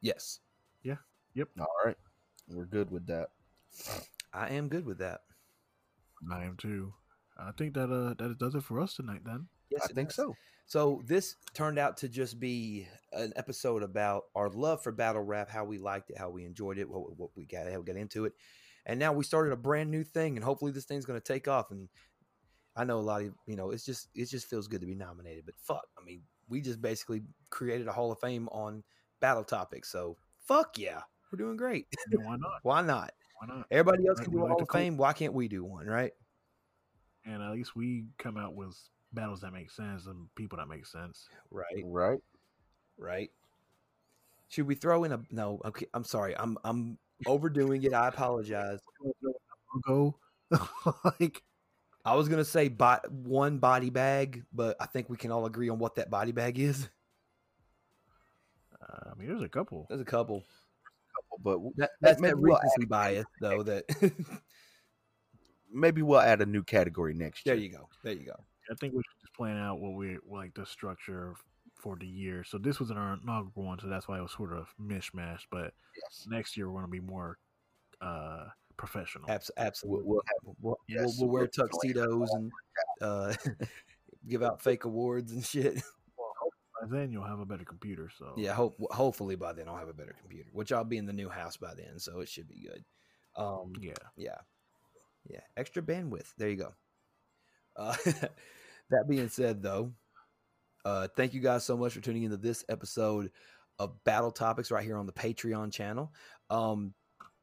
Yes, 0.00 0.40
Yeah. 0.82 0.96
Yep. 1.34 1.48
All 1.60 1.66
right. 1.84 1.96
We're 2.48 2.64
good 2.64 2.90
with 2.90 3.06
that. 3.06 3.28
I 4.32 4.48
am 4.50 4.68
good 4.68 4.84
with 4.86 4.98
that. 4.98 5.20
I 6.32 6.44
am 6.44 6.56
too. 6.56 6.92
I 7.36 7.52
think 7.52 7.74
that 7.74 7.90
uh 7.92 8.14
that 8.22 8.38
does 8.38 8.54
it 8.54 8.62
for 8.64 8.80
us 8.80 8.94
tonight. 8.94 9.20
Then 9.24 9.48
Yes, 9.70 9.86
I 9.90 9.92
think 9.92 10.08
does. 10.08 10.16
so. 10.16 10.34
So 10.66 11.02
this 11.06 11.36
turned 11.54 11.78
out 11.78 11.96
to 11.98 12.08
just 12.08 12.38
be 12.38 12.86
an 13.12 13.32
episode 13.36 13.82
about 13.82 14.24
our 14.34 14.50
love 14.50 14.82
for 14.82 14.92
battle 14.92 15.22
rap, 15.22 15.48
how 15.48 15.64
we 15.64 15.78
liked 15.78 16.10
it, 16.10 16.18
how 16.18 16.28
we 16.30 16.44
enjoyed 16.44 16.78
it, 16.78 16.88
what, 16.88 17.16
what 17.18 17.30
we 17.36 17.46
got, 17.46 17.70
how 17.70 17.78
we 17.78 17.84
got 17.84 17.96
into 17.96 18.24
it, 18.26 18.34
and 18.84 18.98
now 18.98 19.12
we 19.12 19.24
started 19.24 19.52
a 19.52 19.56
brand 19.56 19.90
new 19.90 20.04
thing, 20.04 20.36
and 20.36 20.44
hopefully 20.44 20.72
this 20.72 20.84
thing's 20.84 21.06
going 21.06 21.20
to 21.20 21.32
take 21.32 21.48
off. 21.48 21.70
And 21.70 21.88
I 22.76 22.84
know 22.84 22.98
a 22.98 23.00
lot 23.00 23.22
of 23.22 23.32
you 23.46 23.56
know, 23.56 23.70
it's 23.70 23.84
just 23.84 24.08
it 24.14 24.26
just 24.26 24.48
feels 24.48 24.68
good 24.68 24.80
to 24.80 24.86
be 24.86 24.94
nominated. 24.94 25.44
But 25.46 25.54
fuck, 25.58 25.86
I 25.98 26.04
mean, 26.04 26.22
we 26.48 26.60
just 26.60 26.82
basically 26.82 27.22
created 27.50 27.88
a 27.88 27.92
Hall 27.92 28.12
of 28.12 28.20
Fame 28.20 28.48
on 28.48 28.82
battle 29.20 29.44
topics. 29.44 29.90
So 29.90 30.16
fuck 30.46 30.78
yeah, 30.78 31.00
we're 31.32 31.38
doing 31.38 31.56
great. 31.56 31.86
Yeah, 32.10 32.26
why 32.26 32.36
not? 32.36 32.60
Why 32.62 32.82
not? 32.82 33.12
Why 33.40 33.54
not? 33.54 33.66
Everybody 33.70 34.06
else 34.08 34.20
can 34.20 34.32
we 34.32 34.38
do 34.38 34.40
a 34.40 34.44
like 34.44 34.50
Hall 34.52 34.62
of 34.62 34.68
call- 34.68 34.80
Fame. 34.80 34.96
Why 34.96 35.12
can't 35.12 35.34
we 35.34 35.48
do 35.48 35.64
one? 35.64 35.86
Right? 35.86 36.12
And 37.24 37.42
at 37.42 37.52
least 37.52 37.76
we 37.76 38.06
come 38.18 38.36
out 38.36 38.54
with 38.54 38.76
battles 39.12 39.40
that 39.42 39.52
make 39.52 39.70
sense 39.70 40.06
and 40.06 40.28
people 40.34 40.58
that 40.58 40.68
make 40.68 40.86
sense. 40.86 41.28
Right. 41.50 41.82
Right. 41.84 42.20
right? 42.98 43.30
Should 44.48 44.66
we 44.66 44.74
throw 44.74 45.04
in 45.04 45.12
a 45.12 45.20
no? 45.30 45.60
Okay, 45.64 45.86
I'm 45.92 46.04
sorry. 46.04 46.34
I'm 46.38 46.56
I'm 46.64 46.98
overdoing 47.26 47.82
it. 47.82 47.92
I 47.92 48.08
apologize. 48.08 48.78
Logo, 49.86 50.16
like 51.20 51.42
I 52.04 52.14
was 52.14 52.28
gonna 52.28 52.44
say 52.44 52.68
bo- 52.68 53.00
one 53.10 53.58
body 53.58 53.90
bag, 53.90 54.44
but 54.52 54.76
I 54.80 54.86
think 54.86 55.10
we 55.10 55.18
can 55.18 55.30
all 55.30 55.44
agree 55.44 55.68
on 55.68 55.78
what 55.78 55.96
that 55.96 56.08
body 56.10 56.32
bag 56.32 56.58
is. 56.58 56.88
I 58.90 59.14
mean, 59.18 59.28
there's 59.28 59.42
a 59.42 59.48
couple. 59.48 59.86
There's 59.88 60.00
a 60.00 60.04
couple. 60.04 60.44
But 61.42 61.58
That, 61.76 61.90
that's 62.00 62.20
maybe 62.20 62.32
that 62.32 62.40
we'll 62.40 62.54
recency 62.62 62.86
bias, 62.86 63.26
though. 63.40 63.62
That 63.62 63.84
maybe 65.72 66.02
we'll 66.02 66.20
add 66.20 66.40
a 66.40 66.46
new 66.46 66.62
category 66.62 67.14
next 67.14 67.44
year. 67.46 67.54
there 67.54 67.62
you 67.64 67.70
go. 67.70 67.88
There 68.02 68.12
you 68.14 68.26
go. 68.26 68.44
I 68.70 68.74
think 68.74 68.94
we 68.94 68.98
should 69.02 69.20
just 69.20 69.34
plan 69.34 69.56
out 69.56 69.80
what 69.80 69.94
we 69.94 70.18
like 70.28 70.54
the 70.54 70.66
structure 70.66 71.34
for 71.74 71.96
the 71.96 72.06
year. 72.06 72.44
So 72.44 72.58
this 72.58 72.78
was 72.80 72.90
our 72.90 73.18
inaugural 73.22 73.66
one, 73.66 73.78
so 73.78 73.86
that's 73.88 74.08
why 74.08 74.18
it 74.18 74.22
was 74.22 74.32
sort 74.32 74.52
of 74.52 74.68
mishmash. 74.80 75.40
But 75.50 75.72
Yes. 76.02 76.26
next 76.28 76.56
year 76.56 76.66
we're 76.68 76.80
going 76.80 76.86
to 76.86 76.90
be 76.90 77.00
more 77.00 77.38
uh 78.00 78.46
professional. 78.76 79.28
Abs- 79.30 79.50
absolutely. 79.56 80.04
we'll 80.06 80.22
We'll, 80.44 80.56
we'll, 80.60 80.78
yes, 80.88 81.16
we'll 81.18 81.28
wear 81.30 81.42
we'll 81.56 81.66
definitely 81.68 81.88
have 82.00 82.08
tuxedos 82.10 82.30
and 82.32 82.52
uh, 83.00 83.34
give 84.28 84.42
out 84.42 84.62
fake 84.62 84.84
awards 84.84 85.32
and 85.32 85.44
shit. 85.44 85.82
By 86.80 86.86
then 86.88 87.12
you'll 87.12 87.24
have 87.24 87.40
a 87.40 87.46
better 87.46 87.64
computer. 87.64 88.10
So 88.16 88.34
Yeah, 88.36 88.52
hope 88.52 88.76
hopefully 88.90 89.36
by 89.36 89.52
then 89.52 89.68
I'll 89.68 89.76
have 89.76 89.88
a 89.88 89.94
better 89.94 90.14
computer, 90.20 90.50
which 90.52 90.72
I'll 90.72 90.84
be 90.84 90.98
in 90.98 91.06
the 91.06 91.12
new 91.12 91.28
house 91.28 91.56
by 91.56 91.74
then, 91.74 91.98
so 91.98 92.20
it 92.20 92.28
should 92.28 92.48
be 92.48 92.66
good. 92.66 92.84
Um, 93.36 93.72
yeah. 93.80 93.92
Yeah. 94.16 94.38
Yeah. 95.28 95.40
Extra 95.56 95.82
bandwidth. 95.82 96.32
There 96.36 96.48
you 96.48 96.56
go. 96.56 96.74
Uh, 97.76 97.94
that 98.90 99.08
being 99.08 99.28
said, 99.28 99.62
though, 99.62 99.92
uh, 100.84 101.08
thank 101.16 101.34
you 101.34 101.40
guys 101.40 101.64
so 101.64 101.76
much 101.76 101.94
for 101.94 102.00
tuning 102.00 102.24
into 102.24 102.36
this 102.36 102.64
episode 102.68 103.30
of 103.78 104.02
Battle 104.04 104.32
Topics 104.32 104.70
right 104.70 104.84
here 104.84 104.96
on 104.96 105.06
the 105.06 105.12
Patreon 105.12 105.72
channel. 105.72 106.12
Um, 106.50 106.94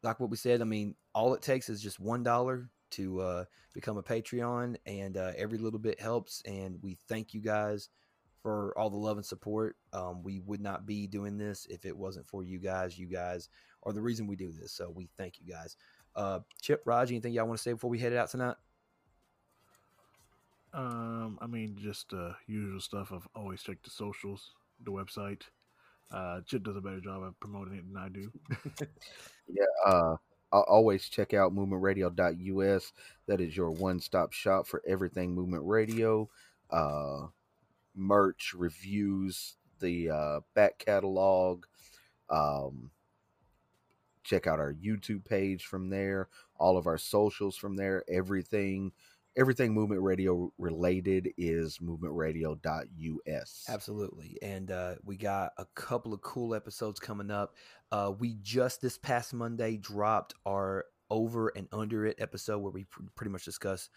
like 0.04 0.20
what 0.20 0.30
we 0.30 0.38
said, 0.38 0.62
I 0.62 0.66
mean, 0.66 0.96
all 1.14 1.34
it 1.34 1.42
takes 1.42 1.70
is 1.70 1.82
just 1.82 2.00
one 2.00 2.24
dollar 2.24 2.70
to 2.92 3.20
uh, 3.22 3.46
become 3.74 3.98
a 3.98 4.04
Patreon, 4.04 4.76
and 4.86 5.18
uh, 5.18 5.32
every 5.38 5.58
little 5.58 5.80
bit 5.80 6.00
helps. 6.00 6.42
And 6.46 6.80
we 6.82 6.98
thank 7.08 7.34
you 7.34 7.42
guys 7.42 7.90
for 8.46 8.78
all 8.78 8.92
the 8.92 8.96
love 8.96 9.18
and 9.18 9.26
support. 9.26 9.76
Um, 9.92 10.22
we 10.22 10.40
would 10.42 10.62
not 10.62 10.86
be 10.86 11.08
doing 11.08 11.36
this 11.36 11.66
if 11.68 11.84
it 11.84 11.98
wasn't 11.98 12.28
for 12.28 12.44
you 12.44 12.60
guys. 12.60 12.96
You 12.96 13.08
guys 13.08 13.50
are 13.82 13.92
the 13.92 14.04
reason 14.04 14.28
we 14.28 14.36
do 14.36 14.52
this. 14.52 14.72
So 14.72 14.92
we 14.92 15.10
thank 15.18 15.40
you 15.40 15.52
guys. 15.52 15.78
Uh, 16.16 16.42
Chip, 16.62 16.84
Raj, 16.86 17.10
anything 17.10 17.34
y'all 17.34 17.48
want 17.48 17.58
to 17.58 17.64
say 17.64 17.74
before 17.74 17.90
we 17.90 17.98
head 17.98 18.14
it 18.14 18.20
out 18.20 18.30
tonight? 18.30 18.54
Um, 20.76 21.40
I 21.42 21.48
mean, 21.48 21.76
just 21.82 22.14
uh, 22.14 22.34
usual 22.46 22.80
stuff 22.80 23.12
of 23.12 23.28
always 23.36 23.64
check 23.64 23.82
the 23.84 23.90
socials, 23.90 24.52
the 24.84 24.92
website. 24.92 25.42
Uh, 26.12 26.42
Chip 26.42 26.64
does 26.64 26.76
a 26.76 26.82
better 26.82 27.02
job 27.02 27.24
of 27.24 27.40
promoting 27.40 27.74
it 27.74 27.92
than 27.92 27.98
I 27.98 28.10
do. 28.10 28.32
Yeah. 29.48 29.66
Uh, 29.86 30.16
I'll 30.52 30.66
always 30.68 31.08
check 31.08 31.36
out 31.36 31.54
movementradio.us. 31.54 32.94
That 33.28 33.42
is 33.42 33.56
your 33.56 33.70
one 33.70 34.00
stop 34.00 34.34
shop 34.34 34.66
for 34.66 34.82
everything 34.88 35.36
movement 35.36 35.64
radio, 35.66 36.28
uh, 36.72 37.28
merch, 37.96 38.54
reviews, 38.56 39.56
the 39.80 40.10
uh, 40.10 40.40
back 40.54 40.80
catalog. 40.80 41.66
Um, 42.30 42.92
check 44.24 44.48
out 44.48 44.60
our 44.60 44.74
YouTube 44.74 45.24
page 45.26 45.66
from 45.66 45.90
there, 45.90 46.28
all 46.58 46.78
of 46.78 46.88
our 46.88 46.98
socials 46.98 47.56
from 47.56 47.76
there. 47.76 48.04
Everything, 48.10 48.92
everything 49.38 49.74
movement 49.74 50.02
radio 50.02 50.52
related 50.58 51.30
is 51.38 51.78
movementradio.us. 51.78 53.66
Absolutely. 53.70 54.38
And 54.42 54.72
uh, 54.72 54.96
we 55.04 55.16
got 55.16 55.52
a 55.58 55.66
couple 55.76 56.14
of 56.14 56.22
cool 56.22 56.56
episodes 56.56 57.00
coming 57.00 57.32
up. 57.32 57.56
Uh, 57.92 58.12
we 58.18 58.38
just 58.42 58.82
this 58.82 58.98
past 58.98 59.34
Monday 59.34 59.78
dropped 59.78 60.34
our 60.46 60.86
over 61.12 61.50
and 61.50 61.68
under 61.72 62.06
it 62.06 62.16
episode 62.20 62.58
where 62.60 62.72
we 62.72 62.86
pr- 62.86 63.04
pretty 63.14 63.32
much 63.32 63.46
discuss 63.46 63.90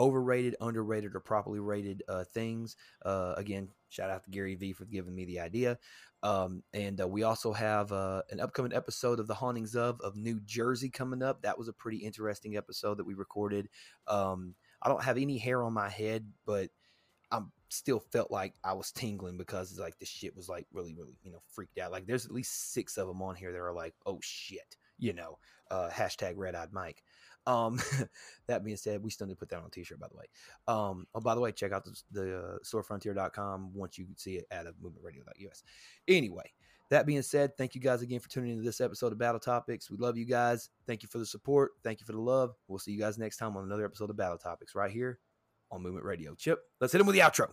overrated, 0.00 0.56
underrated, 0.60 1.14
or 1.14 1.20
properly 1.20 1.60
rated 1.60 2.02
uh, 2.08 2.24
things. 2.24 2.76
Uh, 3.04 3.34
again, 3.36 3.68
shout 3.90 4.10
out 4.10 4.24
to 4.24 4.30
Gary 4.30 4.54
Vee 4.54 4.72
for 4.72 4.86
giving 4.86 5.14
me 5.14 5.26
the 5.26 5.40
idea. 5.40 5.78
Um, 6.22 6.62
and 6.74 7.00
uh, 7.00 7.06
we 7.06 7.22
also 7.22 7.52
have 7.52 7.92
uh, 7.92 8.22
an 8.30 8.40
upcoming 8.40 8.72
episode 8.72 9.20
of 9.20 9.26
The 9.26 9.34
Hauntings 9.34 9.76
of 9.76 10.00
of 10.00 10.16
New 10.16 10.40
Jersey 10.40 10.90
coming 10.90 11.22
up. 11.22 11.42
That 11.42 11.58
was 11.58 11.68
a 11.68 11.72
pretty 11.72 11.98
interesting 11.98 12.56
episode 12.56 12.98
that 12.98 13.06
we 13.06 13.14
recorded. 13.14 13.68
Um, 14.08 14.54
I 14.82 14.88
don't 14.88 15.04
have 15.04 15.18
any 15.18 15.38
hair 15.38 15.62
on 15.62 15.72
my 15.74 15.88
head, 15.88 16.26
but 16.46 16.70
I'm 17.30 17.52
still 17.68 18.00
felt 18.00 18.30
like 18.30 18.54
I 18.64 18.72
was 18.72 18.92
tingling 18.92 19.36
because 19.36 19.78
like 19.78 19.98
the 19.98 20.06
shit 20.06 20.34
was 20.34 20.48
like 20.48 20.66
really, 20.72 20.94
really, 20.94 21.16
you 21.22 21.30
know, 21.30 21.42
freaked 21.54 21.78
out. 21.78 21.92
Like 21.92 22.06
there's 22.06 22.26
at 22.26 22.32
least 22.32 22.72
six 22.72 22.96
of 22.96 23.06
them 23.06 23.22
on 23.22 23.36
here 23.36 23.52
that 23.52 23.58
are 23.60 23.72
like, 23.72 23.94
oh 24.06 24.18
shit, 24.22 24.76
you 24.98 25.12
know, 25.12 25.38
uh, 25.70 25.88
hashtag 25.90 26.34
red 26.36 26.54
eyed 26.54 26.72
Mike. 26.72 27.02
Um, 27.46 27.80
that 28.46 28.64
being 28.64 28.76
said, 28.76 29.02
we 29.02 29.10
still 29.10 29.26
need 29.26 29.34
to 29.34 29.38
put 29.38 29.48
that 29.50 29.58
on 29.58 29.66
a 29.66 29.70
t-shirt, 29.70 29.98
by 29.98 30.08
the 30.08 30.16
way. 30.16 30.24
Um, 30.68 31.06
oh, 31.14 31.20
by 31.20 31.34
the 31.34 31.40
way, 31.40 31.52
check 31.52 31.72
out 31.72 31.84
the, 31.84 32.00
the 32.12 32.38
uh, 32.38 32.58
storefrontier.com 32.64 33.74
once 33.74 33.98
you 33.98 34.06
see 34.16 34.36
it 34.36 34.46
at 34.50 34.66
a 34.66 34.72
movementradio.us. 34.72 35.62
Anyway, 36.08 36.52
that 36.90 37.06
being 37.06 37.22
said, 37.22 37.56
thank 37.56 37.74
you 37.74 37.80
guys 37.80 38.02
again 38.02 38.20
for 38.20 38.28
tuning 38.28 38.50
into 38.50 38.64
this 38.64 38.80
episode 38.80 39.12
of 39.12 39.18
Battle 39.18 39.40
Topics. 39.40 39.90
We 39.90 39.96
love 39.96 40.18
you 40.18 40.24
guys. 40.24 40.70
Thank 40.86 41.02
you 41.02 41.08
for 41.08 41.18
the 41.18 41.26
support. 41.26 41.72
Thank 41.84 42.00
you 42.00 42.06
for 42.06 42.12
the 42.12 42.20
love. 42.20 42.54
We'll 42.68 42.80
see 42.80 42.92
you 42.92 42.98
guys 42.98 43.18
next 43.18 43.36
time 43.36 43.56
on 43.56 43.64
another 43.64 43.84
episode 43.84 44.10
of 44.10 44.16
Battle 44.16 44.38
Topics 44.38 44.74
right 44.74 44.90
here 44.90 45.20
on 45.70 45.82
Movement 45.82 46.04
Radio. 46.04 46.34
Chip, 46.34 46.60
let's 46.80 46.92
hit 46.92 47.00
him 47.00 47.06
with 47.06 47.14
the 47.14 47.22
outro. 47.22 47.50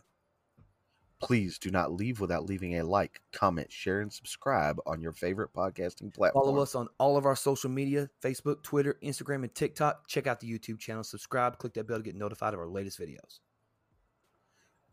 Please 1.20 1.58
do 1.58 1.72
not 1.72 1.92
leave 1.92 2.20
without 2.20 2.46
leaving 2.46 2.78
a 2.78 2.84
like, 2.84 3.22
comment, 3.34 3.72
share, 3.72 4.02
and 4.02 4.14
subscribe 4.14 4.80
on 4.86 5.02
your 5.02 5.12
favorite 5.14 5.52
podcasting 5.52 6.14
platform. 6.14 6.46
Follow 6.46 6.62
us 6.62 6.76
on 6.76 6.88
all 7.00 7.18
of 7.18 7.26
our 7.26 7.36
social 7.36 7.72
media 7.72 8.08
Facebook, 8.24 8.62
Twitter, 8.62 8.98
Instagram, 9.04 9.42
and 9.44 9.54
TikTok. 9.56 10.08
Check 10.08 10.28
out 10.28 10.40
the 10.40 10.48
YouTube 10.52 10.78
channel. 10.80 11.04
Subscribe. 11.04 11.58
Click 11.58 11.74
that 11.74 11.88
bell 11.88 11.98
to 11.98 12.04
get 12.04 12.16
notified 12.16 12.54
of 12.54 12.60
our 12.60 12.68
latest 12.68 13.00
videos. 13.00 13.40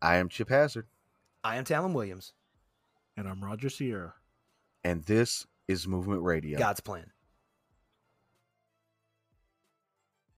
I 0.01 0.15
am 0.17 0.29
Chip 0.29 0.49
Hazard, 0.49 0.87
I 1.43 1.57
am 1.57 1.63
Talon 1.63 1.93
Williams. 1.93 2.33
And 3.17 3.27
I'm 3.29 3.43
Roger 3.43 3.69
Sierra. 3.69 4.15
and 4.83 5.03
this 5.03 5.45
is 5.67 5.87
Movement 5.87 6.21
Radio. 6.21 6.57
God's 6.59 6.79
plan. 6.81 7.05